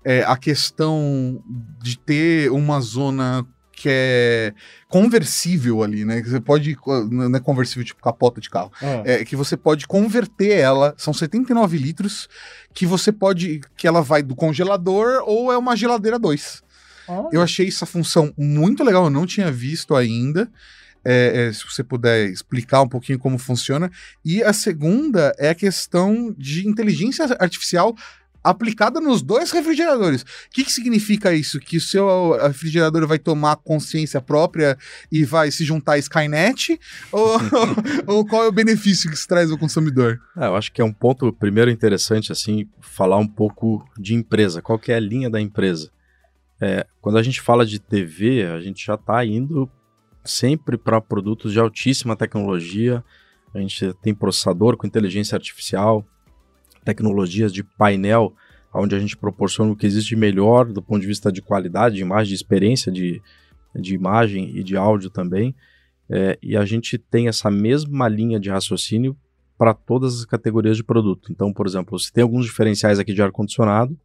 é, 0.03 0.23
a 0.23 0.37
questão 0.37 1.43
de 1.81 1.99
ter 1.99 2.49
uma 2.51 2.79
zona 2.79 3.45
que 3.77 3.87
é 3.91 4.53
conversível 4.89 5.83
ali, 5.83 6.03
né? 6.03 6.19
Que 6.19 6.29
você 6.29 6.39
pode. 6.39 6.75
Não 7.11 7.37
é 7.37 7.39
conversível 7.39 7.83
tipo 7.85 8.01
capota 8.01 8.41
de 8.41 8.49
carro. 8.49 8.71
É, 9.05 9.23
que 9.23 9.35
você 9.35 9.55
pode 9.55 9.85
converter 9.85 10.57
ela. 10.57 10.95
São 10.97 11.13
79 11.13 11.77
litros 11.77 12.27
que 12.73 12.87
você 12.87 13.11
pode. 13.11 13.61
Que 13.77 13.87
ela 13.87 14.01
vai 14.01 14.23
do 14.23 14.35
congelador 14.35 15.21
ou 15.27 15.53
é 15.53 15.57
uma 15.57 15.75
geladeira 15.75 16.17
2. 16.17 16.63
Eu 17.31 17.41
achei 17.41 17.67
essa 17.67 17.85
função 17.85 18.33
muito 18.35 18.83
legal, 18.83 19.05
eu 19.05 19.09
não 19.11 19.27
tinha 19.27 19.51
visto 19.51 19.95
ainda. 19.95 20.51
É, 21.05 21.47
é, 21.47 21.53
se 21.53 21.63
você 21.63 21.83
puder 21.83 22.27
explicar 22.27 22.81
um 22.81 22.89
pouquinho 22.89 23.19
como 23.19 23.37
funciona. 23.37 23.91
E 24.25 24.43
a 24.43 24.51
segunda 24.51 25.33
é 25.37 25.49
a 25.49 25.55
questão 25.55 26.35
de 26.35 26.67
inteligência 26.67 27.25
artificial 27.39 27.95
aplicada 28.49 28.99
nos 28.99 29.21
dois 29.21 29.51
refrigeradores. 29.51 30.21
O 30.21 30.25
que, 30.51 30.63
que 30.63 30.71
significa 30.71 31.33
isso? 31.33 31.59
Que 31.59 31.77
o 31.77 31.81
seu 31.81 32.37
refrigerador 32.41 33.05
vai 33.07 33.19
tomar 33.19 33.57
consciência 33.57 34.21
própria 34.21 34.77
e 35.11 35.23
vai 35.25 35.51
se 35.51 35.65
juntar 35.65 35.93
à 35.93 35.97
Skynet? 35.97 36.79
ou, 37.11 37.37
ou 38.07 38.25
qual 38.25 38.43
é 38.43 38.47
o 38.47 38.51
benefício 38.51 39.09
que 39.09 39.15
isso 39.15 39.27
traz 39.27 39.51
ao 39.51 39.57
consumidor? 39.57 40.19
É, 40.37 40.45
eu 40.45 40.55
acho 40.55 40.71
que 40.71 40.81
é 40.81 40.85
um 40.85 40.93
ponto 40.93 41.31
primeiro 41.33 41.69
interessante 41.69 42.31
assim 42.31 42.67
falar 42.79 43.17
um 43.17 43.27
pouco 43.27 43.83
de 43.97 44.13
empresa. 44.13 44.61
Qual 44.61 44.79
que 44.79 44.91
é 44.91 44.95
a 44.95 44.99
linha 44.99 45.29
da 45.29 45.41
empresa? 45.41 45.91
É, 46.59 46.87
quando 47.01 47.17
a 47.17 47.23
gente 47.23 47.41
fala 47.41 47.65
de 47.65 47.79
TV, 47.79 48.43
a 48.45 48.59
gente 48.59 48.85
já 48.85 48.95
está 48.95 49.23
indo 49.25 49.69
sempre 50.23 50.77
para 50.77 50.99
produtos 50.99 51.53
de 51.53 51.59
altíssima 51.59 52.15
tecnologia. 52.15 53.03
A 53.53 53.59
gente 53.59 53.93
tem 54.01 54.13
processador 54.13 54.75
com 54.77 54.87
inteligência 54.87 55.35
artificial, 55.35 56.05
tecnologias 56.87 57.51
de 57.51 57.63
painel, 57.63 58.33
onde 58.73 58.95
a 58.95 58.99
gente 58.99 59.17
proporciona 59.17 59.73
o 59.73 59.75
que 59.75 59.85
existe 59.85 60.15
melhor 60.15 60.65
do 60.65 60.81
ponto 60.81 61.01
de 61.01 61.07
vista 61.07 61.29
de 61.29 61.41
qualidade 61.41 61.95
de 61.95 62.01
imagem, 62.01 62.29
de 62.29 62.35
experiência 62.35 62.89
de, 62.89 63.21
de 63.75 63.93
imagem 63.93 64.55
e 64.55 64.63
de 64.63 64.77
áudio 64.77 65.09
também. 65.09 65.53
É, 66.09 66.39
e 66.41 66.55
a 66.55 66.63
gente 66.63 66.97
tem 66.97 67.27
essa 67.27 67.51
mesma 67.51 68.07
linha 68.07 68.39
de 68.39 68.49
raciocínio 68.49 69.17
para 69.57 69.73
todas 69.73 70.19
as 70.19 70.25
categorias 70.25 70.77
de 70.77 70.83
produto. 70.83 71.29
Então, 71.29 71.51
por 71.51 71.67
exemplo, 71.67 71.99
você 71.99 72.09
tem 72.09 72.21
alguns 72.21 72.45
diferenciais 72.45 72.99
aqui 72.99 73.13
de 73.13 73.21
ar-condicionado 73.21 73.97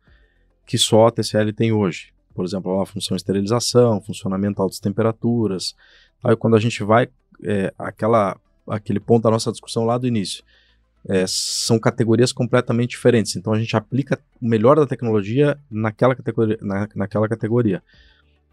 que 0.67 0.77
só 0.77 1.07
a 1.07 1.13
TCL 1.13 1.53
tem 1.53 1.71
hoje. 1.73 2.13
Por 2.35 2.45
exemplo, 2.45 2.81
a 2.81 2.87
função 2.87 3.17
esterilização, 3.17 4.01
funcionamento 4.01 4.61
a 4.61 4.65
altas 4.65 4.81
temperaturas. 4.81 5.77
Aí 6.25 6.35
quando 6.35 6.57
a 6.57 6.61
gente 6.61 6.83
vai, 6.83 7.09
é, 7.45 7.73
aquela, 7.79 8.37
aquele 8.67 8.99
ponto 8.99 9.23
da 9.23 9.31
nossa 9.31 9.53
discussão 9.53 9.85
lá 9.85 9.99
do 9.99 10.09
início, 10.09 10.43
é, 11.09 11.25
são 11.27 11.79
categorias 11.79 12.33
completamente 12.33 12.91
diferentes. 12.91 13.37
Então 13.37 13.53
a 13.53 13.59
gente 13.59 13.77
aplica 13.77 14.19
o 14.41 14.49
melhor 14.49 14.77
da 14.77 14.87
tecnologia 14.87 15.59
naquela 15.71 16.15
categoria. 16.15 16.59
Na, 16.61 16.89
naquela 16.95 17.29
categoria. 17.29 17.83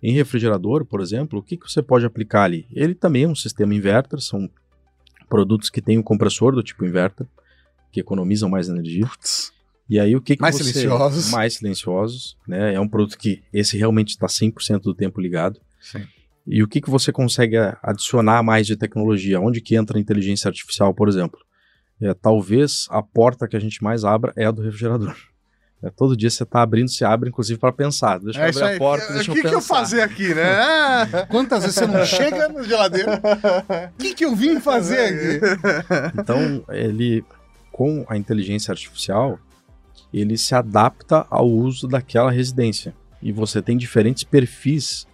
Em 0.01 0.13
refrigerador, 0.13 0.85
por 0.85 1.01
exemplo, 1.01 1.39
o 1.39 1.43
que, 1.43 1.57
que 1.57 1.69
você 1.69 1.81
pode 1.81 2.05
aplicar 2.05 2.43
ali? 2.43 2.65
Ele 2.71 2.95
também 2.95 3.23
é 3.23 3.27
um 3.27 3.35
sistema 3.35 3.75
inverter, 3.75 4.19
são 4.21 4.49
produtos 5.27 5.69
que 5.69 5.81
têm 5.81 5.97
um 5.97 6.03
compressor 6.03 6.53
do 6.53 6.63
tipo 6.63 6.85
inverter, 6.85 7.27
que 7.91 7.99
economizam 7.99 8.49
mais 8.49 8.69
energia. 8.69 9.05
Putz. 9.05 9.51
E 9.89 9.99
aí 9.99 10.15
o 10.15 10.21
que, 10.21 10.35
que 10.35 10.41
Mais 10.41 10.55
você... 10.55 10.65
silenciosos. 10.65 11.31
Mais 11.31 11.53
silenciosos, 11.55 12.37
né? 12.47 12.75
É 12.75 12.79
um 12.79 12.87
produto 12.87 13.17
que 13.17 13.41
esse 13.51 13.77
realmente 13.77 14.09
está 14.09 14.27
100% 14.27 14.81
do 14.81 14.93
tempo 14.93 15.19
ligado. 15.19 15.59
Sim. 15.81 16.05
E 16.47 16.63
o 16.63 16.67
que, 16.67 16.79
que 16.79 16.89
você 16.89 17.11
consegue 17.11 17.57
adicionar 17.83 18.41
mais 18.41 18.65
de 18.65 18.75
tecnologia? 18.75 19.39
Onde 19.39 19.61
que 19.61 19.75
entra 19.75 19.97
a 19.97 20.01
inteligência 20.01 20.47
artificial, 20.47 20.93
por 20.93 21.09
exemplo? 21.09 21.39
É, 22.01 22.13
talvez 22.13 22.87
a 22.89 23.01
porta 23.01 23.47
que 23.47 23.57
a 23.57 23.59
gente 23.59 23.83
mais 23.83 24.03
abra 24.05 24.31
é 24.35 24.45
a 24.45 24.51
do 24.51 24.61
refrigerador. 24.61 25.15
É, 25.81 25.89
todo 25.89 26.17
dia 26.17 26.29
você 26.29 26.43
está 26.43 26.61
abrindo, 26.61 26.89
se 26.91 27.05
abre, 27.05 27.29
inclusive, 27.29 27.57
para 27.57 27.71
pensar. 27.71 28.19
Deixa 28.19 28.37
eu 28.37 28.43
É 28.43 28.49
abrir 28.49 28.63
a 28.75 28.77
porta, 28.77 29.11
O 29.11 29.13
deixa 29.13 29.31
que, 29.31 29.37
eu 29.39 29.41
que 29.43 29.47
eu 29.47 29.61
pensar. 29.61 29.75
fazer 29.75 30.01
aqui, 30.01 30.35
né? 30.35 30.43
Ah, 30.61 31.07
Quantas 31.31 31.61
vezes 31.61 31.75
você 31.77 31.87
não 31.87 32.05
chega 32.05 32.49
na 32.49 32.63
geladeira? 32.63 33.21
O 33.95 33.97
que, 33.97 34.13
que 34.13 34.25
eu 34.25 34.35
vim 34.35 34.59
fazer 34.59 34.99
aqui? 34.99 36.19
Então, 36.19 36.65
ele, 36.67 37.23
com 37.71 38.05
a 38.09 38.17
inteligência 38.17 38.73
artificial, 38.73 39.39
ele 40.13 40.37
se 40.37 40.53
adapta 40.53 41.25
ao 41.29 41.47
uso 41.47 41.87
daquela 41.87 42.29
residência. 42.29 42.93
E 43.21 43.31
você 43.31 43.61
tem 43.61 43.77
diferentes 43.77 44.25
perfis 44.25 45.07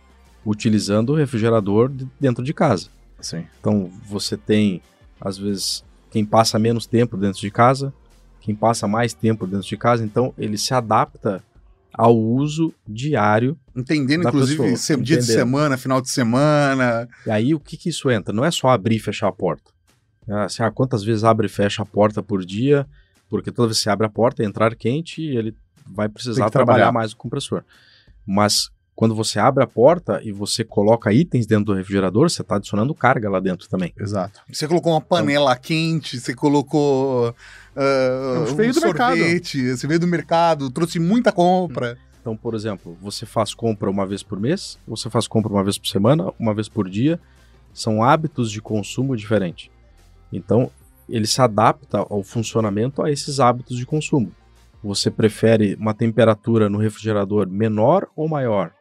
utilizando 0.43 1.11
o 1.11 1.15
refrigerador 1.15 1.89
de- 1.89 2.07
dentro 2.19 2.43
de 2.43 2.55
casa. 2.55 2.87
Sim. 3.21 3.45
Então, 3.59 3.91
você 4.03 4.35
tem, 4.35 4.81
às 5.21 5.37
vezes, 5.37 5.83
quem 6.15 6.23
passa 6.23 6.57
menos 6.57 6.85
tempo 6.85 7.17
dentro 7.17 7.41
de 7.41 7.51
casa, 7.51 7.93
quem 8.39 8.55
passa 8.55 8.87
mais 8.87 9.13
tempo 9.13 9.45
dentro 9.45 9.67
de 9.67 9.75
casa. 9.75 10.01
Então, 10.01 10.33
ele 10.37 10.57
se 10.57 10.73
adapta 10.73 11.43
ao 11.93 12.17
uso 12.17 12.73
diário. 12.87 13.59
Entendendo, 13.75 14.25
inclusive, 14.25 14.63
pessoa, 14.63 14.95
dia 14.97 15.17
de 15.17 15.23
entendendo. 15.23 15.35
semana, 15.35 15.77
final 15.77 15.99
de 15.99 16.09
semana. 16.09 17.05
E 17.27 17.29
aí, 17.29 17.53
o 17.53 17.59
que, 17.59 17.75
que 17.75 17.89
isso 17.89 18.09
entra? 18.09 18.33
Não 18.33 18.45
é 18.45 18.49
só 18.49 18.69
abrir 18.69 18.95
e 18.95 18.99
fechar 18.99 19.27
a 19.27 19.31
porta. 19.33 19.69
É 20.25 20.33
Assim, 20.45 20.63
ah, 20.63 20.71
quantas 20.71 21.03
vezes 21.03 21.25
abre 21.25 21.47
e 21.47 21.49
fecha 21.49 21.83
a 21.83 21.85
porta 21.85 22.23
por 22.23 22.45
dia? 22.45 22.87
Porque 23.29 23.51
toda 23.51 23.67
vez 23.67 23.79
que 23.79 23.83
você 23.83 23.89
abre 23.89 24.07
a 24.07 24.09
porta, 24.09 24.41
entrar 24.41 24.73
quente, 24.73 25.21
ele 25.21 25.53
vai 25.85 26.07
precisar 26.07 26.49
trabalhar. 26.49 26.75
trabalhar. 26.77 26.91
mais 26.93 27.11
o 27.11 27.17
compressor. 27.17 27.61
Mas 28.25 28.69
quando 28.95 29.13
você 29.13 29.37
abre 29.39 29.61
a 29.63 29.67
porta 29.67 30.21
e 30.23 30.31
você 30.31 30.63
coloca 30.63 31.11
itens 31.11 31.45
dentro 31.45 31.65
do 31.65 31.73
refrigerador, 31.73 32.29
você 32.29 32.41
está 32.41 32.55
adicionando 32.55 32.95
carga 32.95 33.29
lá 33.29 33.41
dentro 33.41 33.67
também. 33.67 33.93
Exato. 33.99 34.39
Você 34.49 34.67
colocou 34.67 34.93
uma 34.93 35.01
panela 35.01 35.55
quente, 35.57 36.19
você 36.19 36.33
colocou. 36.33 37.35
ah, 37.75 38.43
Isso 38.45 38.55
veio 38.55 38.73
do 38.73 38.81
mercado. 38.81 39.17
sorvete, 39.17 39.75
Você 39.75 39.85
veio 39.87 39.99
do 39.99 40.07
mercado, 40.07 40.71
trouxe 40.71 40.97
muita 40.97 41.31
compra. 41.31 41.97
Então, 42.21 42.37
por 42.37 42.55
exemplo, 42.55 42.97
você 43.01 43.25
faz 43.25 43.53
compra 43.53 43.89
uma 43.89 44.05
vez 44.07 44.23
por 44.23 44.39
mês, 44.39 44.79
você 44.87 45.09
faz 45.09 45.27
compra 45.27 45.51
uma 45.51 45.63
vez 45.63 45.77
por 45.77 45.87
semana, 45.87 46.31
uma 46.39 46.53
vez 46.53 46.69
por 46.69 46.89
dia. 46.89 47.19
São 47.73 48.01
hábitos 48.01 48.49
de 48.49 48.61
consumo 48.61 49.15
diferentes. 49.17 49.69
Então, 50.31 50.71
ele 51.09 51.27
se 51.27 51.41
adapta 51.41 51.99
ao 51.99 52.23
funcionamento 52.23 53.03
a 53.03 53.11
esses 53.11 53.39
hábitos 53.41 53.77
de 53.77 53.85
consumo. 53.85 54.31
Você 54.81 55.11
prefere 55.11 55.75
uma 55.75 55.93
temperatura 55.93 56.69
no 56.69 56.77
refrigerador 56.77 57.47
menor 57.47 58.07
ou 58.15 58.27
maior? 58.29 58.71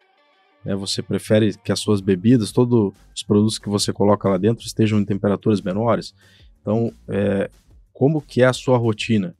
Né, 0.64 0.74
você 0.74 1.02
prefere 1.02 1.56
que 1.58 1.70
as 1.70 1.80
suas 1.80 2.00
bebidas, 2.00 2.52
todos 2.52 2.92
os 3.14 3.22
produtos 3.22 3.58
que 3.58 3.68
você 3.68 3.92
coloca 3.92 4.28
lá 4.28 4.38
dentro 4.38 4.66
estejam 4.66 4.98
em 4.98 5.04
temperaturas 5.04 5.60
menores? 5.60 6.14
Então, 6.60 6.92
é, 7.08 7.50
como 7.92 8.20
que 8.20 8.42
é 8.42 8.46
a 8.46 8.52
sua 8.52 8.78
rotina? 8.78 9.34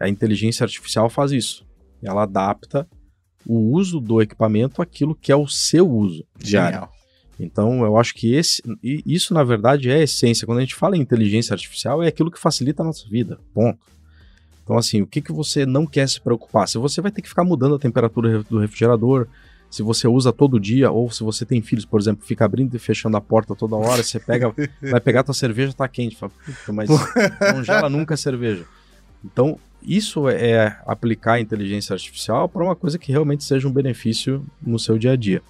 A 0.00 0.08
inteligência 0.08 0.64
artificial 0.64 1.10
faz 1.10 1.32
isso. 1.32 1.66
Ela 2.02 2.22
adapta 2.22 2.88
o 3.46 3.72
uso 3.72 4.00
do 4.00 4.22
equipamento 4.22 4.80
àquilo 4.80 5.14
que 5.14 5.32
é 5.32 5.36
o 5.36 5.48
seu 5.48 5.88
uso 5.90 6.24
diário. 6.38 6.74
Genial. 6.74 6.92
Então, 7.40 7.84
eu 7.84 7.96
acho 7.96 8.14
que 8.14 8.34
esse, 8.34 8.62
isso, 8.82 9.34
na 9.34 9.42
verdade, 9.42 9.90
é 9.90 9.96
a 9.96 10.02
essência. 10.02 10.46
Quando 10.46 10.58
a 10.58 10.60
gente 10.60 10.74
fala 10.74 10.96
em 10.96 11.00
inteligência 11.00 11.54
artificial, 11.54 12.02
é 12.02 12.06
aquilo 12.06 12.30
que 12.30 12.38
facilita 12.38 12.82
a 12.82 12.86
nossa 12.86 13.08
vida. 13.08 13.38
Ponto. 13.52 13.80
Então, 14.62 14.78
assim, 14.78 15.02
o 15.02 15.06
que, 15.06 15.20
que 15.20 15.32
você 15.32 15.66
não 15.66 15.84
quer 15.84 16.08
se 16.08 16.20
preocupar? 16.20 16.68
Se 16.68 16.78
você 16.78 17.00
vai 17.00 17.10
ter 17.10 17.20
que 17.20 17.28
ficar 17.28 17.42
mudando 17.42 17.74
a 17.74 17.78
temperatura 17.78 18.42
do 18.44 18.58
refrigerador, 18.58 19.26
se 19.72 19.82
você 19.82 20.06
usa 20.06 20.34
todo 20.34 20.60
dia, 20.60 20.90
ou 20.90 21.10
se 21.10 21.24
você 21.24 21.46
tem 21.46 21.62
filhos, 21.62 21.86
por 21.86 21.98
exemplo, 21.98 22.26
fica 22.26 22.44
abrindo 22.44 22.76
e 22.76 22.78
fechando 22.78 23.16
a 23.16 23.22
porta 23.22 23.54
toda 23.54 23.74
hora, 23.74 24.02
você 24.02 24.20
pega, 24.20 24.54
vai 24.82 25.00
pegar 25.00 25.22
tua 25.22 25.32
cerveja, 25.32 25.72
tá 25.72 25.88
quente. 25.88 26.14
Fala, 26.14 26.30
"Puta, 26.44 26.72
mas 26.74 26.90
não 27.54 27.64
gela 27.64 27.88
nunca 27.88 28.12
a 28.12 28.16
cerveja. 28.18 28.66
Então, 29.24 29.58
isso 29.82 30.28
é 30.28 30.78
aplicar 30.84 31.34
a 31.34 31.40
inteligência 31.40 31.94
artificial 31.94 32.50
para 32.50 32.62
uma 32.62 32.76
coisa 32.76 32.98
que 32.98 33.10
realmente 33.10 33.44
seja 33.44 33.66
um 33.66 33.72
benefício 33.72 34.44
no 34.60 34.78
seu 34.78 34.98
dia 34.98 35.12
a 35.12 35.16
dia. 35.16 35.40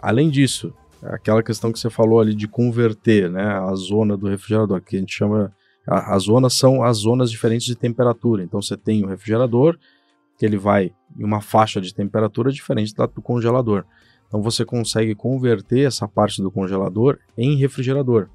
Além 0.00 0.28
disso, 0.28 0.74
aquela 1.00 1.44
questão 1.44 1.70
que 1.70 1.78
você 1.78 1.88
falou 1.88 2.18
ali 2.18 2.34
de 2.34 2.48
converter 2.48 3.30
né, 3.30 3.44
a 3.44 3.72
zona 3.76 4.16
do 4.16 4.26
refrigerador, 4.26 4.80
que 4.80 4.96
a 4.96 4.98
gente 4.98 5.14
chama 5.14 5.52
As 5.86 6.24
zonas 6.24 6.54
são 6.54 6.82
as 6.82 6.96
zonas 6.96 7.30
diferentes 7.30 7.68
de 7.68 7.76
temperatura. 7.76 8.42
Então 8.42 8.60
você 8.60 8.76
tem 8.76 9.04
o 9.04 9.06
refrigerador, 9.06 9.78
que 10.42 10.46
ele 10.46 10.56
vai 10.58 10.92
em 11.16 11.22
uma 11.22 11.40
faixa 11.40 11.80
de 11.80 11.94
temperatura 11.94 12.50
diferente 12.50 12.92
da 12.96 13.06
do 13.06 13.22
congelador. 13.22 13.84
Então 14.26 14.42
você 14.42 14.64
consegue 14.64 15.14
converter 15.14 15.86
essa 15.86 16.08
parte 16.08 16.42
do 16.42 16.50
congelador 16.50 17.20
em 17.38 17.54
refrigerador. 17.54 18.28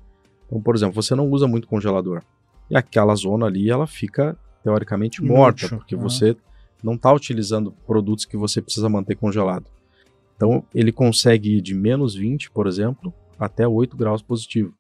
Então, 0.45 0.61
por 0.61 0.73
exemplo, 0.73 0.95
você 0.95 1.13
não 1.15 1.29
usa 1.29 1.49
muito 1.49 1.67
congelador. 1.67 2.21
E 2.69 2.77
aquela 2.77 3.13
zona 3.13 3.47
ali, 3.47 3.69
ela 3.69 3.85
fica 3.85 4.37
teoricamente 4.63 5.21
morta, 5.21 5.63
Inútil. 5.63 5.77
porque 5.79 5.95
Ah. 5.95 5.97
você 5.97 6.37
não 6.81 6.93
está 6.93 7.11
utilizando 7.11 7.73
produtos 7.85 8.23
que 8.23 8.37
você 8.37 8.61
precisa 8.61 8.87
manter 8.87 9.15
congelado. 9.15 9.65
Então, 10.37 10.63
ele 10.73 10.93
consegue 10.93 11.57
ir 11.57 11.61
de 11.61 11.75
menos 11.75 12.15
20, 12.15 12.51
por 12.51 12.67
exemplo, 12.67 13.13
até 13.37 13.67
8 13.67 13.97
graus 13.97 14.21
positivo. 14.21 14.73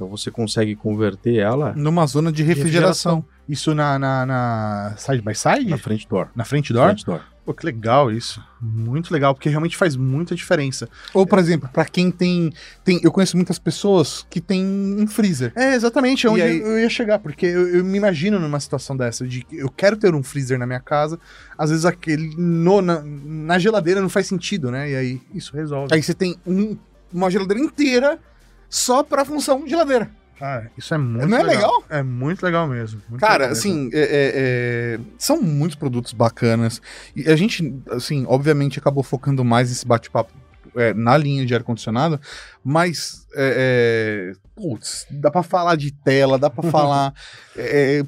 Então, 0.00 0.08
você 0.08 0.30
consegue 0.30 0.74
converter 0.74 1.36
ela 1.36 1.74
Numa 1.76 2.06
zona 2.06 2.32
de 2.32 2.42
refrigeração. 2.42 3.22
Isso 3.46 3.74
na, 3.74 3.98
na, 3.98 4.24
na 4.24 4.94
side 4.96 5.20
by 5.20 5.34
side? 5.34 5.68
na 5.68 5.76
frente 5.76 6.08
door. 6.08 6.28
Na 6.34 6.42
frente 6.42 6.72
door? 6.72 6.86
Frente 6.86 7.04
door. 7.04 7.20
Pô, 7.44 7.52
que 7.52 7.66
legal 7.66 8.10
isso. 8.10 8.42
Muito 8.62 9.12
legal, 9.12 9.34
porque 9.34 9.50
realmente 9.50 9.76
faz 9.76 9.96
muita 9.96 10.34
diferença. 10.34 10.88
Ou, 11.12 11.26
por 11.26 11.38
exemplo, 11.38 11.68
pra 11.70 11.84
quem 11.84 12.10
tem, 12.10 12.50
tem. 12.82 12.98
Eu 13.02 13.12
conheço 13.12 13.36
muitas 13.36 13.58
pessoas 13.58 14.24
que 14.30 14.40
tem 14.40 14.64
um 14.64 15.06
freezer. 15.06 15.52
É, 15.54 15.74
exatamente, 15.74 16.26
é 16.26 16.30
onde 16.30 16.40
aí- 16.42 16.60
eu 16.60 16.78
ia 16.78 16.88
chegar, 16.88 17.18
porque 17.18 17.44
eu, 17.44 17.68
eu 17.68 17.84
me 17.84 17.98
imagino 17.98 18.38
numa 18.38 18.60
situação 18.60 18.96
dessa, 18.96 19.26
de 19.26 19.42
que 19.42 19.58
eu 19.58 19.68
quero 19.68 19.96
ter 19.98 20.14
um 20.14 20.22
freezer 20.22 20.58
na 20.58 20.66
minha 20.66 20.80
casa, 20.80 21.18
às 21.58 21.68
vezes 21.70 21.84
aquele 21.84 22.34
no, 22.38 22.80
na, 22.80 23.02
na 23.04 23.58
geladeira 23.58 24.00
não 24.00 24.08
faz 24.08 24.26
sentido, 24.26 24.70
né? 24.70 24.90
E 24.90 24.96
aí 24.96 25.20
isso 25.34 25.54
resolve. 25.54 25.92
Aí 25.94 26.02
você 26.02 26.14
tem 26.14 26.36
um- 26.46 26.76
uma 27.12 27.30
geladeira 27.30 27.60
inteira 27.62 28.18
só 28.70 29.02
pra 29.02 29.24
função 29.26 29.66
geladeira. 29.68 30.10
Ah, 30.40 30.62
isso 30.78 30.94
é 30.94 30.96
muito 30.96 31.28
Não 31.28 31.36
é 31.36 31.42
legal? 31.42 31.84
É 31.90 32.02
muito 32.02 32.42
legal 32.42 32.66
mesmo. 32.66 33.02
muito 33.10 33.20
Cara, 33.20 33.48
legal 33.48 33.48
mesmo. 33.50 33.58
assim, 33.58 33.90
é- 33.92 33.98
é- 33.98 34.32
é, 34.94 35.00
são 35.18 35.42
muitos 35.42 35.76
produtos 35.76 36.14
bacanas. 36.14 36.80
E 37.14 37.28
a 37.28 37.36
gente, 37.36 37.78
assim, 37.90 38.24
obviamente 38.26 38.78
acabou 38.78 39.02
focando 39.02 39.44
mais 39.44 39.68
nesse 39.68 39.86
bate-papo 39.86 40.32
é, 40.76 40.94
na 40.94 41.16
linha 41.18 41.44
de 41.44 41.52
ar-condicionado, 41.54 42.18
mas, 42.64 43.26
é, 43.34 44.32
é, 44.32 44.32
putz, 44.54 45.04
dá 45.10 45.28
pra 45.30 45.42
falar 45.42 45.74
de 45.76 45.90
tela, 45.90 46.38
dá 46.38 46.48
pra 46.48 46.62
falar. 46.70 47.12
é, 47.56 48.02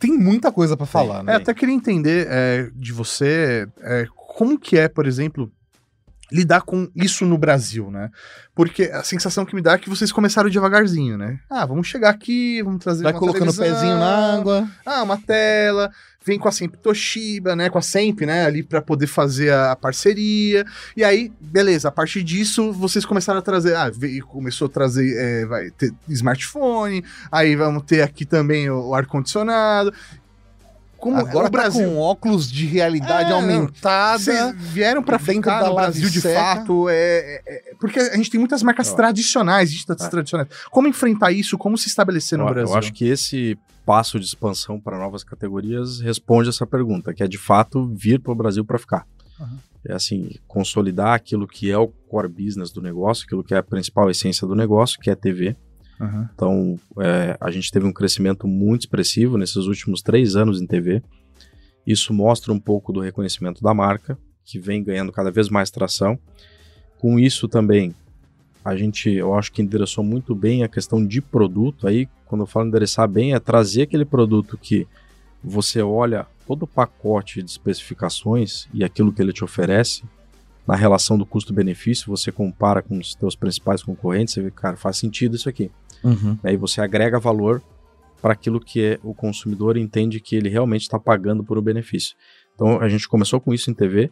tem 0.00 0.12
muita 0.18 0.50
coisa 0.52 0.76
pra 0.76 0.84
falar, 0.84 1.20
É, 1.20 1.22
né? 1.22 1.34
até 1.36 1.54
queria 1.54 1.74
entender 1.74 2.26
de 2.74 2.92
você 2.92 3.66
é, 3.80 4.04
como 4.16 4.58
que 4.58 4.76
é, 4.76 4.88
por 4.88 5.06
exemplo, 5.06 5.50
lidar 6.30 6.62
com 6.62 6.88
isso 6.94 7.24
no 7.24 7.38
Brasil, 7.38 7.90
né? 7.90 8.10
Porque 8.54 8.84
a 8.84 9.02
sensação 9.02 9.44
que 9.44 9.54
me 9.54 9.62
dá 9.62 9.74
é 9.74 9.78
que 9.78 9.88
vocês 9.88 10.10
começaram 10.10 10.50
devagarzinho, 10.50 11.16
né? 11.16 11.38
Ah, 11.48 11.64
vamos 11.66 11.86
chegar 11.86 12.10
aqui, 12.10 12.62
vamos 12.62 12.82
trazer 12.82 13.04
Vai 13.04 13.12
colocando 13.12 13.50
o 13.50 13.56
pezinho 13.56 13.98
na 13.98 14.34
água. 14.34 14.68
Ah, 14.84 15.02
uma 15.02 15.18
tela, 15.18 15.90
vem 16.24 16.38
com 16.38 16.48
a 16.48 16.52
Semp 16.52 16.74
Toshiba, 16.76 17.54
né? 17.54 17.70
Com 17.70 17.78
a 17.78 17.82
Semp, 17.82 18.22
né? 18.22 18.44
Ali 18.44 18.62
pra 18.62 18.82
poder 18.82 19.06
fazer 19.06 19.52
a 19.52 19.76
parceria. 19.76 20.64
E 20.96 21.04
aí, 21.04 21.32
beleza, 21.40 21.88
a 21.88 21.92
partir 21.92 22.22
disso, 22.22 22.72
vocês 22.72 23.04
começaram 23.04 23.38
a 23.38 23.42
trazer. 23.42 23.76
Ah, 23.76 23.90
veio, 23.90 24.26
começou 24.26 24.66
a 24.66 24.70
trazer. 24.70 25.16
é, 25.16 25.46
vai 25.46 25.70
ter 25.70 25.92
smartphone, 26.08 27.04
aí 27.30 27.54
vamos 27.54 27.84
ter 27.84 28.02
aqui 28.02 28.24
também 28.24 28.68
o, 28.68 28.88
o 28.88 28.94
ar-condicionado. 28.94 29.92
Como 30.98 31.16
Agora 31.18 31.48
o 31.48 31.50
Brasil. 31.50 31.86
tá 31.88 31.94
com 31.94 31.98
óculos 31.98 32.50
de 32.50 32.66
realidade 32.66 33.30
É, 33.30 33.34
aumentada. 33.34 34.18
Vocês 34.18 34.54
vieram 34.72 35.02
dentro 35.02 35.18
ficar 35.18 35.60
da 35.62 35.68
no 35.68 35.74
Brasil 35.74 36.08
de 36.08 36.20
fato, 36.20 36.88
é, 36.88 36.94
é- 36.94 37.42
é- 37.46 37.74
porque 37.78 37.98
a 38.00 38.16
gente 38.16 38.30
tem 38.30 38.40
muitas 38.40 38.62
marcas 38.62 38.90
Ó. 38.92 38.96
tradicionais, 38.96 39.70
ditas 39.70 40.00
É. 40.02 40.08
tradicionais. 40.08 40.48
Como 40.70 40.88
enfrentar 40.88 41.32
isso? 41.32 41.56
Como 41.58 41.76
se 41.76 41.88
estabelecer 41.88 42.38
no 42.38 42.44
Eu, 42.46 42.50
Brasil? 42.54 42.72
eu 42.72 42.78
acho 42.78 42.92
que 42.92 43.04
esse 43.06 43.58
passo 43.84 44.18
de 44.18 44.26
expansão 44.26 44.80
para 44.80 44.98
novas 44.98 45.22
categorias 45.22 46.00
responde 46.00 46.48
essa 46.48 46.66
pergunta, 46.66 47.14
que 47.14 47.22
é 47.22 47.28
de 47.28 47.38
fato 47.38 47.86
vir 47.94 48.18
para 48.20 48.32
o 48.32 48.34
Brasil 48.34 48.64
para 48.64 48.78
ficar. 48.78 49.06
Aham. 49.40 49.58
É 49.88 49.92
assim, 49.92 50.30
consolidar 50.48 51.14
aquilo 51.14 51.46
que 51.46 51.70
é 51.70 51.78
o 51.78 51.86
core 51.86 52.26
business 52.26 52.72
do 52.72 52.82
negócio, 52.82 53.24
aquilo 53.24 53.44
que 53.44 53.54
é 53.54 53.58
a 53.58 53.62
principal 53.62 54.10
essência 54.10 54.44
do 54.44 54.56
negócio, 54.56 54.98
que 54.98 55.08
é 55.08 55.12
a 55.12 55.16
TV. 55.16 55.54
Aham. 56.00 56.28
Então, 56.34 56.78
é, 57.00 57.36
a 57.40 57.50
gente 57.50 57.70
teve 57.70 57.86
um 57.86 57.92
crescimento 57.92 58.46
muito 58.46 58.82
expressivo 58.82 59.38
nesses 59.38 59.66
últimos 59.66 60.02
três 60.02 60.36
anos 60.36 60.60
em 60.60 60.66
TV. 60.66 61.02
Isso 61.86 62.12
mostra 62.12 62.52
um 62.52 62.60
pouco 62.60 62.92
do 62.92 63.00
reconhecimento 63.00 63.62
da 63.62 63.72
marca, 63.72 64.18
que 64.44 64.58
vem 64.58 64.82
ganhando 64.82 65.12
cada 65.12 65.30
vez 65.30 65.48
mais 65.48 65.70
tração. 65.70 66.18
Com 66.98 67.18
isso 67.18 67.48
também, 67.48 67.94
a 68.64 68.76
gente, 68.76 69.10
eu 69.10 69.34
acho 69.34 69.52
que 69.52 69.62
endereçou 69.62 70.02
muito 70.02 70.34
bem 70.34 70.64
a 70.64 70.68
questão 70.68 71.04
de 71.04 71.20
produto. 71.20 71.86
Aí, 71.86 72.08
quando 72.26 72.42
eu 72.42 72.46
falo 72.46 72.66
endereçar 72.66 73.08
bem, 73.08 73.34
é 73.34 73.38
trazer 73.38 73.82
aquele 73.82 74.04
produto 74.04 74.58
que 74.58 74.86
você 75.42 75.80
olha 75.80 76.26
todo 76.46 76.64
o 76.64 76.66
pacote 76.66 77.42
de 77.42 77.50
especificações 77.50 78.68
e 78.74 78.82
aquilo 78.84 79.12
que 79.12 79.22
ele 79.22 79.32
te 79.32 79.44
oferece, 79.44 80.02
na 80.66 80.74
relação 80.74 81.16
do 81.16 81.24
custo-benefício, 81.24 82.08
você 82.08 82.32
compara 82.32 82.82
com 82.82 82.98
os 82.98 83.14
teus 83.14 83.36
principais 83.36 83.82
concorrentes, 83.82 84.34
você 84.34 84.42
vê, 84.42 84.50
cara, 84.50 84.76
faz 84.76 84.96
sentido 84.96 85.36
isso 85.36 85.48
aqui. 85.48 85.70
Uhum. 86.02 86.38
Aí 86.42 86.56
você 86.56 86.80
agrega 86.80 87.18
valor 87.18 87.62
para 88.20 88.32
aquilo 88.32 88.60
que 88.60 88.82
é, 88.82 89.00
o 89.02 89.14
consumidor 89.14 89.76
entende 89.76 90.20
que 90.20 90.36
ele 90.36 90.48
realmente 90.48 90.82
está 90.82 90.98
pagando 90.98 91.44
por 91.44 91.58
o 91.58 91.62
benefício. 91.62 92.16
Então 92.54 92.80
a 92.80 92.88
gente 92.88 93.08
começou 93.08 93.40
com 93.40 93.52
isso 93.52 93.70
em 93.70 93.74
TV 93.74 94.10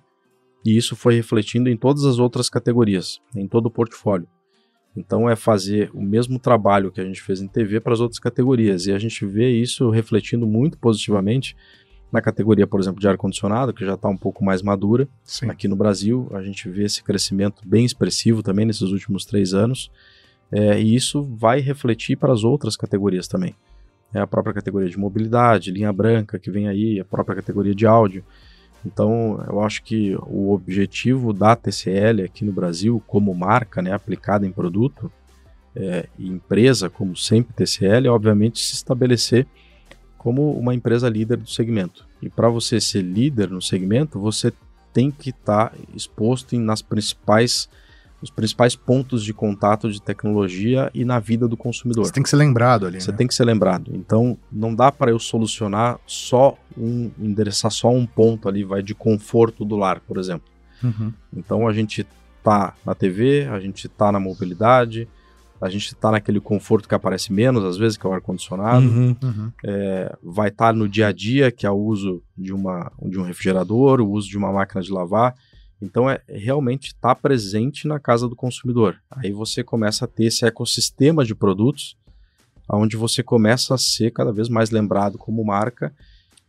e 0.64 0.76
isso 0.76 0.94
foi 0.94 1.14
refletindo 1.14 1.68
em 1.68 1.76
todas 1.76 2.04
as 2.04 2.18
outras 2.18 2.48
categorias, 2.48 3.20
em 3.34 3.48
todo 3.48 3.66
o 3.66 3.70
portfólio. 3.70 4.28
Então 4.96 5.28
é 5.28 5.34
fazer 5.34 5.90
o 5.92 6.00
mesmo 6.00 6.38
trabalho 6.38 6.92
que 6.92 7.00
a 7.00 7.04
gente 7.04 7.20
fez 7.20 7.40
em 7.40 7.48
TV 7.48 7.80
para 7.80 7.92
as 7.92 8.00
outras 8.00 8.20
categorias 8.20 8.86
e 8.86 8.92
a 8.92 8.98
gente 8.98 9.26
vê 9.26 9.50
isso 9.50 9.90
refletindo 9.90 10.46
muito 10.46 10.78
positivamente 10.78 11.56
na 12.12 12.22
categoria, 12.22 12.64
por 12.64 12.78
exemplo, 12.78 13.00
de 13.00 13.08
ar-condicionado, 13.08 13.74
que 13.74 13.84
já 13.84 13.94
está 13.94 14.08
um 14.08 14.16
pouco 14.16 14.44
mais 14.44 14.62
madura. 14.62 15.08
Sim. 15.24 15.50
Aqui 15.50 15.66
no 15.66 15.74
Brasil, 15.74 16.30
a 16.32 16.42
gente 16.42 16.68
vê 16.68 16.84
esse 16.84 17.02
crescimento 17.02 17.66
bem 17.66 17.84
expressivo 17.84 18.40
também 18.40 18.64
nesses 18.64 18.92
últimos 18.92 19.24
três 19.24 19.52
anos, 19.52 19.90
é, 20.54 20.80
e 20.80 20.94
isso 20.94 21.24
vai 21.24 21.58
refletir 21.58 22.16
para 22.16 22.32
as 22.32 22.44
outras 22.44 22.76
categorias 22.76 23.26
também. 23.26 23.56
É 24.12 24.20
a 24.20 24.26
própria 24.26 24.54
categoria 24.54 24.88
de 24.88 24.96
mobilidade, 24.96 25.72
linha 25.72 25.92
branca 25.92 26.38
que 26.38 26.48
vem 26.48 26.68
aí, 26.68 27.00
a 27.00 27.04
própria 27.04 27.34
categoria 27.34 27.74
de 27.74 27.84
áudio. 27.84 28.24
Então, 28.86 29.44
eu 29.48 29.60
acho 29.60 29.82
que 29.82 30.14
o 30.22 30.52
objetivo 30.52 31.32
da 31.32 31.56
TCL 31.56 32.22
aqui 32.22 32.44
no 32.44 32.52
Brasil, 32.52 33.02
como 33.04 33.34
marca 33.34 33.82
né, 33.82 33.92
aplicada 33.92 34.46
em 34.46 34.52
produto, 34.52 35.10
é, 35.74 36.06
e 36.16 36.28
empresa, 36.28 36.88
como 36.88 37.16
sempre 37.16 37.52
TCL, 37.52 38.06
é 38.06 38.10
obviamente 38.10 38.60
se 38.60 38.74
estabelecer 38.74 39.48
como 40.16 40.52
uma 40.52 40.72
empresa 40.72 41.08
líder 41.08 41.38
do 41.38 41.50
segmento. 41.50 42.06
E 42.22 42.28
para 42.28 42.48
você 42.48 42.80
ser 42.80 43.02
líder 43.02 43.50
no 43.50 43.60
segmento, 43.60 44.20
você 44.20 44.52
tem 44.92 45.10
que 45.10 45.30
estar 45.30 45.74
exposto 45.92 46.54
em, 46.54 46.60
nas 46.60 46.80
principais 46.80 47.68
os 48.24 48.30
principais 48.30 48.74
pontos 48.74 49.22
de 49.22 49.34
contato 49.34 49.90
de 49.90 50.00
tecnologia 50.00 50.90
e 50.94 51.04
na 51.04 51.18
vida 51.18 51.46
do 51.46 51.58
consumidor. 51.58 52.06
Você 52.06 52.12
tem 52.12 52.22
que 52.22 52.30
ser 52.30 52.36
lembrado 52.36 52.86
ali. 52.86 52.98
Você 52.98 53.10
né? 53.10 53.18
tem 53.18 53.26
que 53.26 53.34
ser 53.34 53.44
lembrado. 53.44 53.90
Então, 53.94 54.38
não 54.50 54.74
dá 54.74 54.90
para 54.90 55.10
eu 55.10 55.18
solucionar 55.18 56.00
só 56.06 56.56
um, 56.74 57.10
endereçar 57.18 57.70
só 57.70 57.90
um 57.90 58.06
ponto 58.06 58.48
ali, 58.48 58.64
vai 58.64 58.82
de 58.82 58.94
conforto 58.94 59.62
do 59.62 59.76
lar, 59.76 60.00
por 60.00 60.16
exemplo. 60.16 60.48
Uhum. 60.82 61.12
Então, 61.36 61.68
a 61.68 61.72
gente 61.74 62.06
tá 62.42 62.72
na 62.84 62.94
TV, 62.94 63.46
a 63.50 63.60
gente 63.60 63.86
tá 63.90 64.10
na 64.10 64.18
mobilidade, 64.18 65.06
a 65.60 65.68
gente 65.68 65.94
tá 65.94 66.10
naquele 66.10 66.40
conforto 66.40 66.88
que 66.88 66.94
aparece 66.94 67.30
menos, 67.30 67.62
às 67.62 67.76
vezes, 67.76 67.98
que 67.98 68.06
é 68.06 68.08
o 68.08 68.14
ar-condicionado. 68.14 68.86
Uhum. 68.86 69.14
Uhum. 69.22 69.52
Vai 70.22 70.48
estar 70.48 70.72
no 70.72 70.88
dia 70.88 71.08
a 71.08 71.12
dia, 71.12 71.52
que 71.52 71.66
é 71.66 71.70
o 71.70 71.76
uso 71.76 72.22
de, 72.34 72.54
uma, 72.54 72.90
de 73.02 73.18
um 73.18 73.22
refrigerador, 73.22 74.00
o 74.00 74.10
uso 74.10 74.30
de 74.30 74.38
uma 74.38 74.50
máquina 74.50 74.80
de 74.80 74.90
lavar. 74.90 75.34
Então, 75.84 76.08
é 76.08 76.20
realmente 76.28 76.88
estar 76.88 77.14
presente 77.14 77.86
na 77.86 78.00
casa 78.00 78.28
do 78.28 78.34
consumidor. 78.34 78.96
Aí 79.10 79.32
você 79.32 79.62
começa 79.62 80.04
a 80.04 80.08
ter 80.08 80.24
esse 80.24 80.44
ecossistema 80.44 81.24
de 81.24 81.34
produtos, 81.34 81.96
onde 82.68 82.96
você 82.96 83.22
começa 83.22 83.74
a 83.74 83.78
ser 83.78 84.10
cada 84.10 84.32
vez 84.32 84.48
mais 84.48 84.70
lembrado 84.70 85.18
como 85.18 85.44
marca 85.44 85.92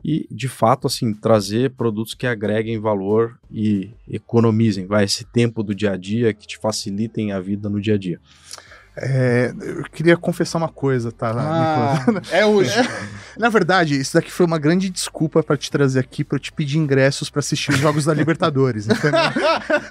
e, 0.03 0.27
de 0.31 0.47
fato, 0.47 0.87
assim, 0.87 1.13
trazer 1.13 1.71
produtos 1.71 2.13
que 2.13 2.27
agreguem 2.27 2.79
valor 2.79 3.39
e 3.51 3.89
economizem, 4.07 4.85
vai, 4.85 5.03
esse 5.03 5.25
tempo 5.25 5.63
do 5.63 5.73
dia 5.73 5.93
a 5.93 5.97
dia, 5.97 6.33
que 6.33 6.45
te 6.45 6.57
facilitem 6.57 7.31
a 7.31 7.39
vida 7.39 7.67
no 7.69 7.81
dia 7.81 7.95
a 7.95 7.97
dia. 7.97 8.19
É, 8.97 9.53
eu 9.61 9.83
queria 9.91 10.15
confessar 10.15 10.57
uma 10.57 10.69
coisa, 10.69 11.11
tá? 11.11 11.33
Ah, 11.37 12.21
é 12.31 12.45
hoje. 12.45 12.73
Na 13.37 13.49
verdade, 13.49 13.99
isso 13.99 14.13
daqui 14.13 14.31
foi 14.31 14.45
uma 14.45 14.57
grande 14.57 14.89
desculpa 14.89 15.43
pra 15.43 15.57
te 15.57 15.69
trazer 15.69 15.99
aqui 15.99 16.23
pra 16.23 16.37
eu 16.37 16.39
te 16.39 16.53
pedir 16.53 16.77
ingressos 16.77 17.29
pra 17.29 17.39
assistir 17.39 17.71
os 17.71 17.77
jogos 17.77 18.05
da 18.05 18.13
Libertadores, 18.13 18.87
entendeu? 18.87 19.19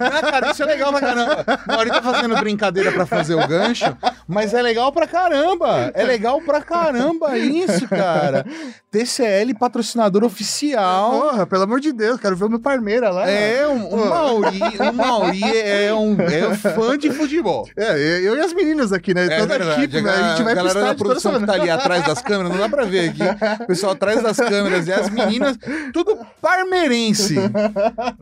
Ah, 0.01 0.20
cara, 0.22 0.51
isso 0.51 0.62
é 0.62 0.66
legal 0.66 0.90
pra 0.93 1.01
caramba. 1.01 1.44
O 1.66 1.72
Mauri 1.72 1.90
tá 1.90 2.02
fazendo 2.02 2.36
brincadeira 2.36 2.93
pra 2.93 3.06
fazer 3.06 3.35
o 3.35 3.47
gancho, 3.47 3.97
Mas 4.26 4.55
é 4.55 4.62
legal 4.62 4.93
pra 4.93 5.06
caramba. 5.06 5.90
É 5.94 6.05
legal 6.05 6.40
pra 6.40 6.62
caramba 6.62 7.36
isso, 7.36 7.86
cara. 7.89 8.44
TCL 8.90 9.55
patrocinador 9.59 10.24
oficial. 10.24 11.20
Porra, 11.20 11.47
pelo 11.47 11.62
amor 11.64 11.81
de 11.81 11.93
Deus, 11.93 12.20
quero 12.20 12.36
ver 12.36 12.44
o 12.44 12.48
meu 12.48 12.60
Parmeira 12.60 13.10
lá. 13.10 13.28
É, 13.28 13.66
um, 13.66 13.89
o 13.89 14.09
Mauri, 14.09 14.60
o 14.78 14.93
Mauri 14.93 15.43
é 15.59 15.93
um, 15.93 16.16
é 16.20 16.48
um 16.48 16.55
fã 16.55 16.97
de 16.97 17.10
futebol. 17.10 17.68
É, 17.76 18.20
eu 18.20 18.36
e 18.36 18.40
as 18.40 18.52
meninas 18.52 18.93
aqui, 18.94 19.14
né? 19.14 19.26
É 19.26 19.38
Toda 19.38 19.54
a 19.54 19.58
verdade, 19.58 19.82
equipe, 19.82 20.00
né? 20.00 20.10
A 20.10 20.30
gente 20.30 20.44
vai 20.44 20.54
pro 20.54 20.64
galera 20.64 20.86
da 20.86 20.94
produção 20.94 21.40
que 21.40 21.46
tá 21.46 21.54
ali 21.54 21.70
atrás 21.70 22.06
das 22.06 22.22
câmeras, 22.22 22.52
não 22.52 22.58
dá 22.58 22.68
pra 22.68 22.84
ver 22.84 23.10
aqui. 23.10 23.22
O 23.62 23.66
pessoal 23.66 23.92
atrás 23.92 24.22
das 24.22 24.36
câmeras 24.36 24.86
e 24.86 24.92
as 24.92 25.10
meninas, 25.10 25.56
tudo 25.92 26.18
parmeirense. 26.40 27.34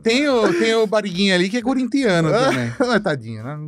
Tem 0.01 0.27
o, 0.27 0.53
tem 0.53 0.73
o 0.75 0.87
Bariguinha 0.87 1.35
ali 1.35 1.49
que 1.49 1.57
é 1.57 1.61
corintiano 1.61 2.31
também. 2.31 2.73
Não, 2.79 2.99
tadinho, 2.99 3.43
né? 3.43 3.57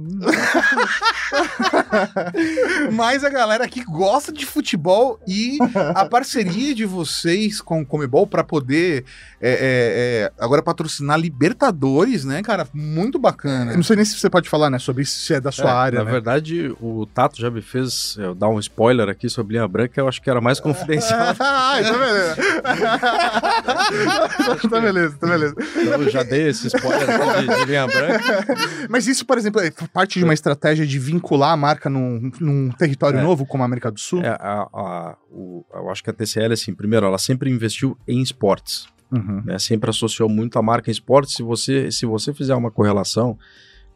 Mas 2.92 3.24
a 3.24 3.30
galera 3.30 3.68
que 3.68 3.84
gosta 3.84 4.32
de 4.32 4.46
futebol 4.46 5.20
e 5.28 5.58
a 5.94 6.06
parceria 6.06 6.74
de 6.74 6.86
vocês 6.86 7.62
com 7.62 7.82
o 7.82 7.86
Comebol 7.86 8.28
pra 8.28 8.44
poder 8.44 9.06
é, 9.48 9.52
é, 9.52 10.26
é, 10.26 10.32
agora 10.40 10.62
patrocinar 10.64 11.20
Libertadores, 11.20 12.26
né, 12.26 12.42
cara? 12.42 12.68
Muito 12.74 13.18
Eu 13.18 13.22
bacana. 13.22 13.76
não 13.76 13.84
sei 13.84 13.96
nem 13.96 14.06
se 14.06 14.18
você 14.18 14.30
pode 14.30 14.50
falar, 14.50 14.70
né? 14.70 14.80
Sobre 14.80 15.04
isso, 15.04 15.20
se 15.20 15.34
é 15.34 15.40
da 15.42 15.52
sua 15.52 15.70
É, 15.70 15.74
área, 15.74 16.00
Na 16.00 16.06
né? 16.06 16.12
verdade, 16.12 16.76
o 16.82 17.06
Tato 17.06 17.40
já 17.40 17.50
me 17.52 17.62
fez 17.62 18.16
eu 18.20 18.34
dar 18.36 18.50
um 18.50 18.60
spoiler 18.60 19.08
aqui 19.10 19.30
sobre 19.30 19.54
linha 19.56 19.68
branca, 19.68 20.00
eu 20.00 20.08
acho 20.08 20.22
que 20.22 20.30
era 20.30 20.42
mais 20.42 20.60
confidencial. 20.60 21.36
ah, 21.40 21.78
então 21.80 22.00
beleza. 22.00 22.36
tá 24.70 24.80
beleza, 24.82 25.18
tá 25.20 25.28
beleza. 25.28 25.56
então 25.60 26.02
eu 26.02 26.10
já 26.10 26.24
dei 26.24 26.48
esse 26.50 26.68
spoiler 26.68 27.08
de, 27.42 27.56
de 27.60 27.66
linha 27.66 27.88
branca. 27.88 28.46
Mas 28.90 29.08
isso, 29.08 29.26
por 29.26 29.38
exemplo, 29.38 29.62
é 29.62 29.72
parte 29.94 30.20
de 30.20 30.26
uma 30.26 30.34
estratégia 30.34 30.86
de 30.86 31.00
vincular 31.00 31.52
a 31.52 31.58
marca 31.58 31.90
num, 31.90 32.32
num 32.40 32.70
território 32.72 33.20
É. 33.20 33.22
novo, 33.22 33.46
como 33.46 33.64
a 33.64 33.66
América 33.66 33.92
do 33.92 34.00
Sul? 34.00 34.22
É, 34.24 34.30
a- 34.30 34.68
a- 34.74 35.16
o- 35.32 35.66
eu 35.74 35.90
acho 35.90 36.04
que 36.04 36.10
a 36.10 36.14
TCL, 36.14 36.54
assim, 36.54 36.74
primeiro, 36.74 37.06
ela 37.06 37.18
sempre 37.18 37.50
investiu 37.50 37.98
em 38.08 38.22
esportes. 38.22 38.88
Uhum. 39.16 39.42
né? 39.46 39.60
Sempre 39.60 39.90
associou 39.90 40.30
muito 40.30 40.58
a 40.60 40.62
marca 40.62 40.90
em 40.90 40.92
esportes. 40.92 41.36
Se 41.36 41.44
você, 41.44 41.92
se 41.92 42.06
você 42.06 42.34
fizer 42.34 42.56
uma 42.56 42.72
correlação, 42.72 43.38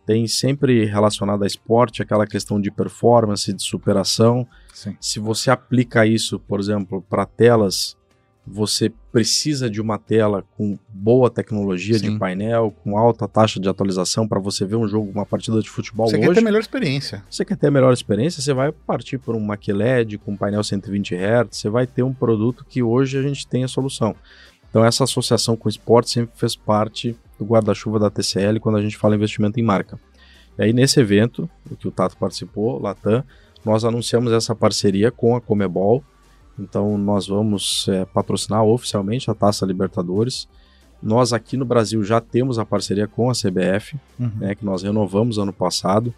tem 0.06 0.26
sempre 0.28 0.86
relacionado 0.86 1.44
a 1.44 1.48
esporte 1.48 2.02
aquela 2.02 2.26
questão 2.26 2.60
de 2.60 2.72
performance, 2.72 3.54
de 3.54 3.62
superação. 3.62 4.48
Sim. 4.74 4.98
Se 5.00 5.20
você 5.20 5.52
aplica 5.52 6.06
isso, 6.06 6.40
por 6.40 6.60
exemplo, 6.60 7.04
para 7.08 7.26
telas, 7.26 7.96
você 8.46 8.92
precisa 9.12 9.70
de 9.70 9.80
uma 9.80 9.98
tela 10.00 10.44
com 10.58 10.78
boa 10.90 11.30
tecnologia 11.30 11.98
Sim. 12.00 12.14
de 12.14 12.20
painel, 12.20 12.74
com 12.84 12.98
alta 12.98 13.28
taxa 13.28 13.60
de 13.60 13.70
atualização 13.70 14.28
para 14.28 14.40
você 14.40 14.66
ver 14.66 14.76
um 14.76 14.88
jogo, 14.88 15.12
uma 15.12 15.26
partida 15.26 15.62
de 15.62 15.70
futebol 15.70 16.08
Você 16.08 16.18
hoje. 16.18 16.28
quer 16.28 16.34
ter 16.36 16.42
melhor 16.42 16.60
experiência. 16.60 17.24
Você 17.30 17.46
quer 17.46 17.58
ter 17.58 17.68
a 17.68 17.72
melhor 17.72 17.94
experiência, 17.94 18.42
você 18.42 18.54
vai 18.54 18.72
partir 18.72 19.18
por 19.20 19.36
um 19.36 19.40
MacLED 19.40 20.18
com 20.18 20.36
painel 20.36 20.64
120 20.64 21.16
Hz, 21.16 21.48
você 21.52 21.70
vai 21.70 21.86
ter 21.86 22.04
um 22.04 22.14
produto 22.14 22.66
que 22.68 22.82
hoje 22.82 23.18
a 23.18 23.22
gente 23.22 23.48
tem 23.48 23.64
a 23.64 23.68
solução. 23.68 24.16
Então 24.70 24.86
essa 24.86 25.04
associação 25.04 25.56
com 25.56 25.68
o 25.68 25.70
esporte 25.70 26.10
sempre 26.12 26.32
fez 26.36 26.56
parte 26.56 27.16
do 27.38 27.46
guarda-chuva 27.46 27.98
da 28.00 28.10
TCL 28.10 28.60
quando 28.60 28.78
a 28.78 28.82
gente 28.82 28.98
fala 28.98 29.16
investimento 29.16 29.60
em 29.60 29.64
marca. 29.64 30.00
E 30.58 30.64
aí 30.64 30.74
nesse 30.74 31.00
evento, 31.00 31.50
o 31.70 31.76
que 31.76 31.88
o 31.88 31.92
Tato 31.92 32.18
participou, 32.18 32.80
Latam, 32.82 33.24
nós 33.66 33.84
anunciamos 33.84 34.32
essa 34.32 34.54
parceria 34.56 35.12
com 35.12 35.36
a 35.36 35.42
Comebol. 35.42 36.04
Então 36.58 36.98
nós 36.98 37.28
vamos 37.28 37.88
é, 37.88 38.06
patrocinar 38.06 38.64
oficialmente 38.64 39.32
a 39.32 39.34
Taça 39.34 39.66
Libertadores. 39.66 40.48
Nós 41.02 41.32
aqui 41.32 41.56
no 41.56 41.64
Brasil 41.64 42.04
já 42.04 42.20
temos 42.20 42.60
a 42.60 42.66
parceria 42.66 43.08
com 43.08 43.30
a 43.30 43.34
CBF, 43.34 43.98
Uhum. 44.20 44.32
né, 44.36 44.54
que 44.54 44.66
nós 44.66 44.84
renovamos 44.84 45.38
ano 45.38 45.54
passado. 45.54 46.14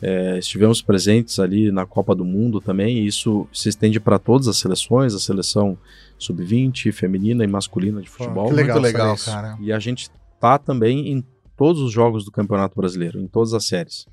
É, 0.00 0.38
estivemos 0.38 0.80
presentes 0.80 1.38
ali 1.40 1.72
na 1.72 1.84
Copa 1.84 2.14
do 2.14 2.24
Mundo 2.24 2.60
também, 2.60 2.98
e 2.98 3.06
isso 3.06 3.48
se 3.52 3.68
estende 3.68 3.98
para 3.98 4.18
todas 4.18 4.46
as 4.46 4.56
seleções, 4.56 5.14
a 5.14 5.18
seleção 5.18 5.76
sub-20, 6.16 6.92
feminina 6.92 7.44
e 7.44 7.48
masculina 7.48 8.00
de 8.00 8.08
futebol. 8.08 8.48
que 8.48 8.54
legal 8.54 8.80
Muito 8.80 8.86
legal, 8.86 9.16
cara. 9.16 9.58
E 9.60 9.72
a 9.72 9.78
gente 9.78 10.08
tá 10.40 10.58
também 10.58 11.08
em 11.08 11.24
todos 11.56 11.82
os 11.82 11.92
jogos 11.92 12.24
do 12.24 12.30
Campeonato 12.30 12.76
Brasileiro, 12.76 13.20
em 13.20 13.26
todas 13.26 13.52
as 13.52 13.66
séries. 13.66 14.06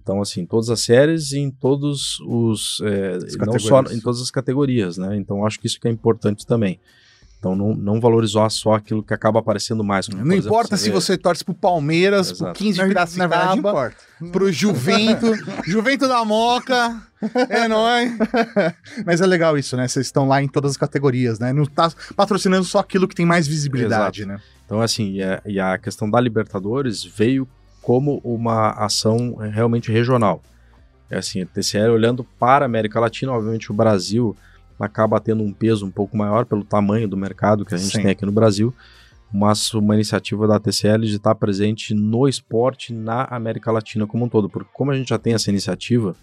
Então, 0.00 0.20
assim, 0.22 0.46
todas 0.46 0.70
as 0.70 0.80
séries 0.80 1.32
e 1.32 1.38
em 1.38 1.50
todos 1.50 2.20
os. 2.20 2.80
é, 2.82 3.16
As 3.16 3.36
não 3.36 3.58
só 3.58 3.82
em 3.82 4.00
todas 4.00 4.20
as 4.20 4.30
categorias, 4.30 4.96
né? 4.96 5.16
Então, 5.16 5.44
acho 5.44 5.58
que 5.58 5.66
isso 5.66 5.80
que 5.80 5.88
é 5.88 5.90
importante 5.90 6.46
também. 6.46 6.78
Então, 7.38 7.54
não, 7.54 7.72
não 7.72 8.00
valorizar 8.00 8.50
só 8.50 8.72
aquilo 8.74 9.00
que 9.00 9.14
acaba 9.14 9.38
aparecendo 9.38 9.84
mais. 9.84 10.08
como, 10.08 10.24
Não 10.24 10.34
importa 10.34 10.76
se 10.76 10.86
vê- 10.88 10.94
você 10.94 11.16
torce 11.16 11.44
pro 11.44 11.54
Palmeiras, 11.54 12.32
pro 12.32 12.46
Exato. 12.48 12.58
15 12.58 12.72
de 12.72 12.78
Na, 12.78 12.82
na 12.82 12.86
verdade, 12.88 13.10
Piracicaba, 13.14 13.58
importa. 13.58 13.96
pro 14.32 14.50
Juventus, 14.52 15.38
Juventus 15.64 16.08
da 16.08 16.24
Moca. 16.24 17.00
É 17.48 17.68
nóis. 17.68 18.12
Mas 19.06 19.20
é 19.20 19.26
legal 19.26 19.56
isso, 19.56 19.76
né? 19.76 19.86
Vocês 19.86 20.06
estão 20.06 20.26
lá 20.26 20.42
em 20.42 20.48
todas 20.48 20.72
as 20.72 20.76
categorias, 20.76 21.38
né? 21.38 21.52
Não 21.52 21.64
tá 21.64 21.92
patrocinando 22.16 22.64
só 22.64 22.80
aquilo 22.80 23.06
que 23.06 23.14
tem 23.14 23.24
mais 23.26 23.46
visibilidade, 23.46 24.26
né? 24.26 24.40
Então, 24.66 24.80
assim, 24.80 25.12
e 25.12 25.22
a, 25.22 25.40
e 25.46 25.60
a 25.60 25.78
questão 25.78 26.10
da 26.10 26.20
Libertadores 26.20 27.04
veio 27.04 27.48
como 27.80 28.20
uma 28.24 28.70
ação 28.72 29.36
realmente 29.36 29.92
regional. 29.92 30.42
É 31.08 31.18
assim, 31.18 31.40
a 31.42 31.46
TCL 31.46 31.92
olhando 31.92 32.24
para 32.38 32.64
a 32.64 32.66
América 32.66 32.98
Latina, 33.00 33.32
obviamente 33.32 33.70
o 33.70 33.74
Brasil 33.74 34.36
acaba 34.78 35.20
tendo 35.20 35.42
um 35.42 35.52
peso 35.52 35.86
um 35.86 35.90
pouco 35.90 36.16
maior 36.16 36.44
pelo 36.44 36.64
tamanho 36.64 37.08
do 37.08 37.16
mercado 37.16 37.64
que 37.64 37.74
a 37.74 37.78
gente 37.78 37.96
Sim. 37.96 38.02
tem 38.02 38.10
aqui 38.10 38.24
no 38.24 38.32
Brasil, 38.32 38.72
mas 39.32 39.74
uma 39.74 39.94
iniciativa 39.94 40.46
da 40.46 40.58
TCL 40.58 41.04
de 41.04 41.16
estar 41.16 41.34
presente 41.34 41.94
no 41.94 42.28
esporte 42.28 42.92
na 42.92 43.24
América 43.24 43.70
Latina 43.70 44.06
como 44.06 44.24
um 44.24 44.28
todo, 44.28 44.48
porque 44.48 44.70
como 44.72 44.90
a 44.90 44.96
gente 44.96 45.08
já 45.08 45.18
tem 45.18 45.34
essa 45.34 45.50
iniciativa 45.50 46.14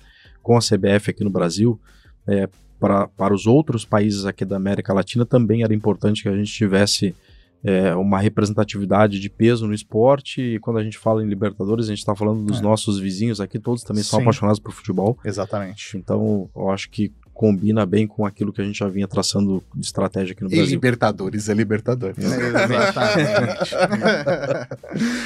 com 0.41 0.55
a 0.57 0.59
CBF 0.59 1.11
aqui 1.11 1.23
no 1.23 1.29
Brasil, 1.29 1.79
é, 2.27 2.49
para, 2.79 3.07
para 3.07 3.33
os 3.33 3.45
outros 3.45 3.85
países 3.85 4.25
aqui 4.25 4.43
da 4.43 4.55
América 4.57 4.93
Latina 4.93 5.25
também 5.25 5.63
era 5.63 5.73
importante 5.73 6.23
que 6.23 6.29
a 6.29 6.35
gente 6.35 6.51
tivesse 6.51 7.15
é, 7.63 7.95
uma 7.95 8.19
representatividade 8.19 9.19
de 9.19 9.27
peso 9.29 9.65
no 9.65 9.73
esporte. 9.73 10.39
E 10.39 10.59
quando 10.59 10.77
a 10.77 10.83
gente 10.83 10.97
fala 10.99 11.23
em 11.23 11.27
Libertadores, 11.27 11.85
a 11.85 11.89
gente 11.89 11.99
está 11.99 12.15
falando 12.15 12.45
dos 12.45 12.59
É. 12.59 12.61
nossos 12.61 12.99
vizinhos 12.99 13.41
aqui, 13.41 13.57
todos 13.57 13.81
também 13.81 14.03
são 14.03 14.19
Sim. 14.19 14.23
apaixonados 14.23 14.59
por 14.59 14.71
futebol. 14.71 15.17
Exatamente. 15.25 15.97
Então, 15.97 16.49
eu 16.55 16.69
acho 16.69 16.89
que 16.91 17.11
combina 17.35 17.85
bem 17.85 18.07
com 18.07 18.25
aquilo 18.25 18.53
que 18.53 18.61
a 18.61 18.63
gente 18.63 18.79
já 18.79 18.87
vinha 18.87 19.09
traçando 19.09 19.61
de 19.75 19.85
estratégia 19.85 20.31
aqui 20.31 20.41
no 20.41 20.49
E 20.49 20.55
Brasil. 20.55 20.73
Libertadores 20.73 21.49
é 21.49 21.53
Libertadores. 21.53 22.17
Exatamente. 22.17 23.75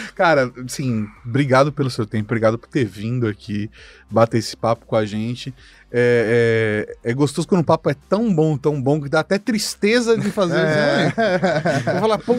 Cara, 0.16 0.52
assim, 0.66 1.08
obrigado 1.24 1.72
pelo 1.72 1.90
seu 1.92 2.08
tempo, 2.08 2.26
obrigado 2.26 2.58
por 2.58 2.68
ter 2.68 2.84
vindo 2.84 3.28
aqui, 3.28 3.70
bater 4.10 4.38
esse 4.38 4.56
papo 4.56 4.86
com 4.86 4.96
a 4.96 5.06
gente. 5.06 5.54
É, 5.92 6.86
é, 7.04 7.10
é 7.10 7.14
gostoso 7.16 7.48
quando 7.48 7.62
o 7.62 7.64
papo 7.64 7.90
é 7.90 7.96
tão 8.08 8.32
bom, 8.32 8.56
tão 8.56 8.80
bom, 8.80 9.02
que 9.02 9.10
dá 9.10 9.22
até 9.22 9.40
tristeza 9.40 10.16
de 10.16 10.30
fazer. 10.30 10.60
É. 10.60 11.14
Eu 11.88 11.92
vou 11.94 12.02
falar, 12.02 12.18
pô, 12.20 12.36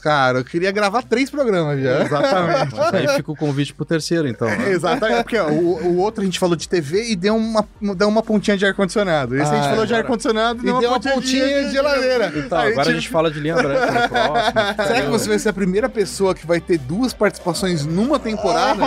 cara, 0.00 0.38
eu 0.38 0.44
queria 0.44 0.70
gravar 0.70 1.02
três 1.02 1.28
programas 1.28 1.82
já. 1.82 2.04
Exatamente. 2.04 2.74
Aí 2.92 3.08
fica 3.16 3.32
o 3.32 3.36
convite 3.36 3.74
pro 3.74 3.84
terceiro, 3.84 4.28
então. 4.28 4.46
né? 4.48 4.70
Exatamente, 4.70 5.24
porque 5.24 5.36
ó, 5.36 5.48
o, 5.48 5.82
o 5.88 5.96
outro 5.98 6.22
a 6.22 6.24
gente 6.24 6.38
falou 6.38 6.54
de 6.54 6.68
TV 6.68 7.10
e 7.10 7.16
deu 7.16 7.34
uma, 7.34 7.66
deu 7.96 8.06
uma 8.08 8.22
pontinha 8.22 8.56
de 8.56 8.64
ar-condicionado. 8.64 9.34
Esse 9.36 9.50
a 9.50 9.54
gente 9.56 9.66
Ah, 9.66 9.70
falou 9.70 9.86
de 9.86 9.92
agora- 9.94 10.06
ar-condicionado 10.06 10.60
E 10.60 10.62
deu 10.62 10.90
uma 10.90 11.00
pontinha 11.00 11.64
de 11.64 11.72
geladeira. 11.72 12.32
Então, 12.36 12.56
Aí, 12.58 12.68
agora 12.70 12.82
a 12.82 12.84
tipo- 12.84 13.00
gente 13.00 13.08
fala 13.08 13.32
de 13.32 13.40
linha 13.40 13.56
branca 13.56 13.86
no 13.90 14.08
próximo. 14.08 14.52
Será 14.86 15.02
que 15.02 15.08
você 15.10 15.28
vai 15.28 15.38
ser 15.40 15.48
a 15.48 15.52
primeira 15.52 15.88
pessoa 15.88 16.36
que 16.36 16.46
vai 16.46 16.60
ter 16.60 16.78
duas 16.78 17.12
participações 17.12 17.84
numa 17.84 18.20
temporada? 18.20 18.80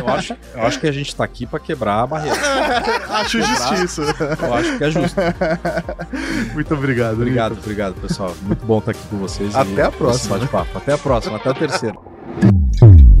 Eu 0.00 0.08
acho, 0.14 0.34
eu 0.54 0.62
acho 0.62 0.80
que 0.80 0.86
a 0.86 0.92
gente 0.92 1.14
tá 1.14 1.24
aqui 1.24 1.46
para 1.54 1.60
quebrar 1.60 2.00
a 2.00 2.06
barreira. 2.06 2.36
Acho 3.10 3.40
justiça. 3.40 4.02
Eu 4.42 4.54
acho 4.54 4.78
que 4.78 4.84
é 4.84 4.90
justo. 4.90 5.20
Muito 6.52 6.74
obrigado. 6.74 7.14
Obrigado, 7.14 7.52
obrigado, 7.52 7.94
pessoal. 8.00 8.34
Muito 8.42 8.66
bom 8.66 8.78
estar 8.78 8.90
aqui 8.90 9.06
com 9.08 9.18
vocês. 9.18 9.54
Até 9.54 9.70
e 9.70 9.80
a 9.80 9.92
próxima. 9.92 10.36
Até 10.74 10.92
a 10.92 10.98
próxima, 10.98 11.36
até 11.36 11.50
o 11.50 11.54
terceiro. 11.54 12.00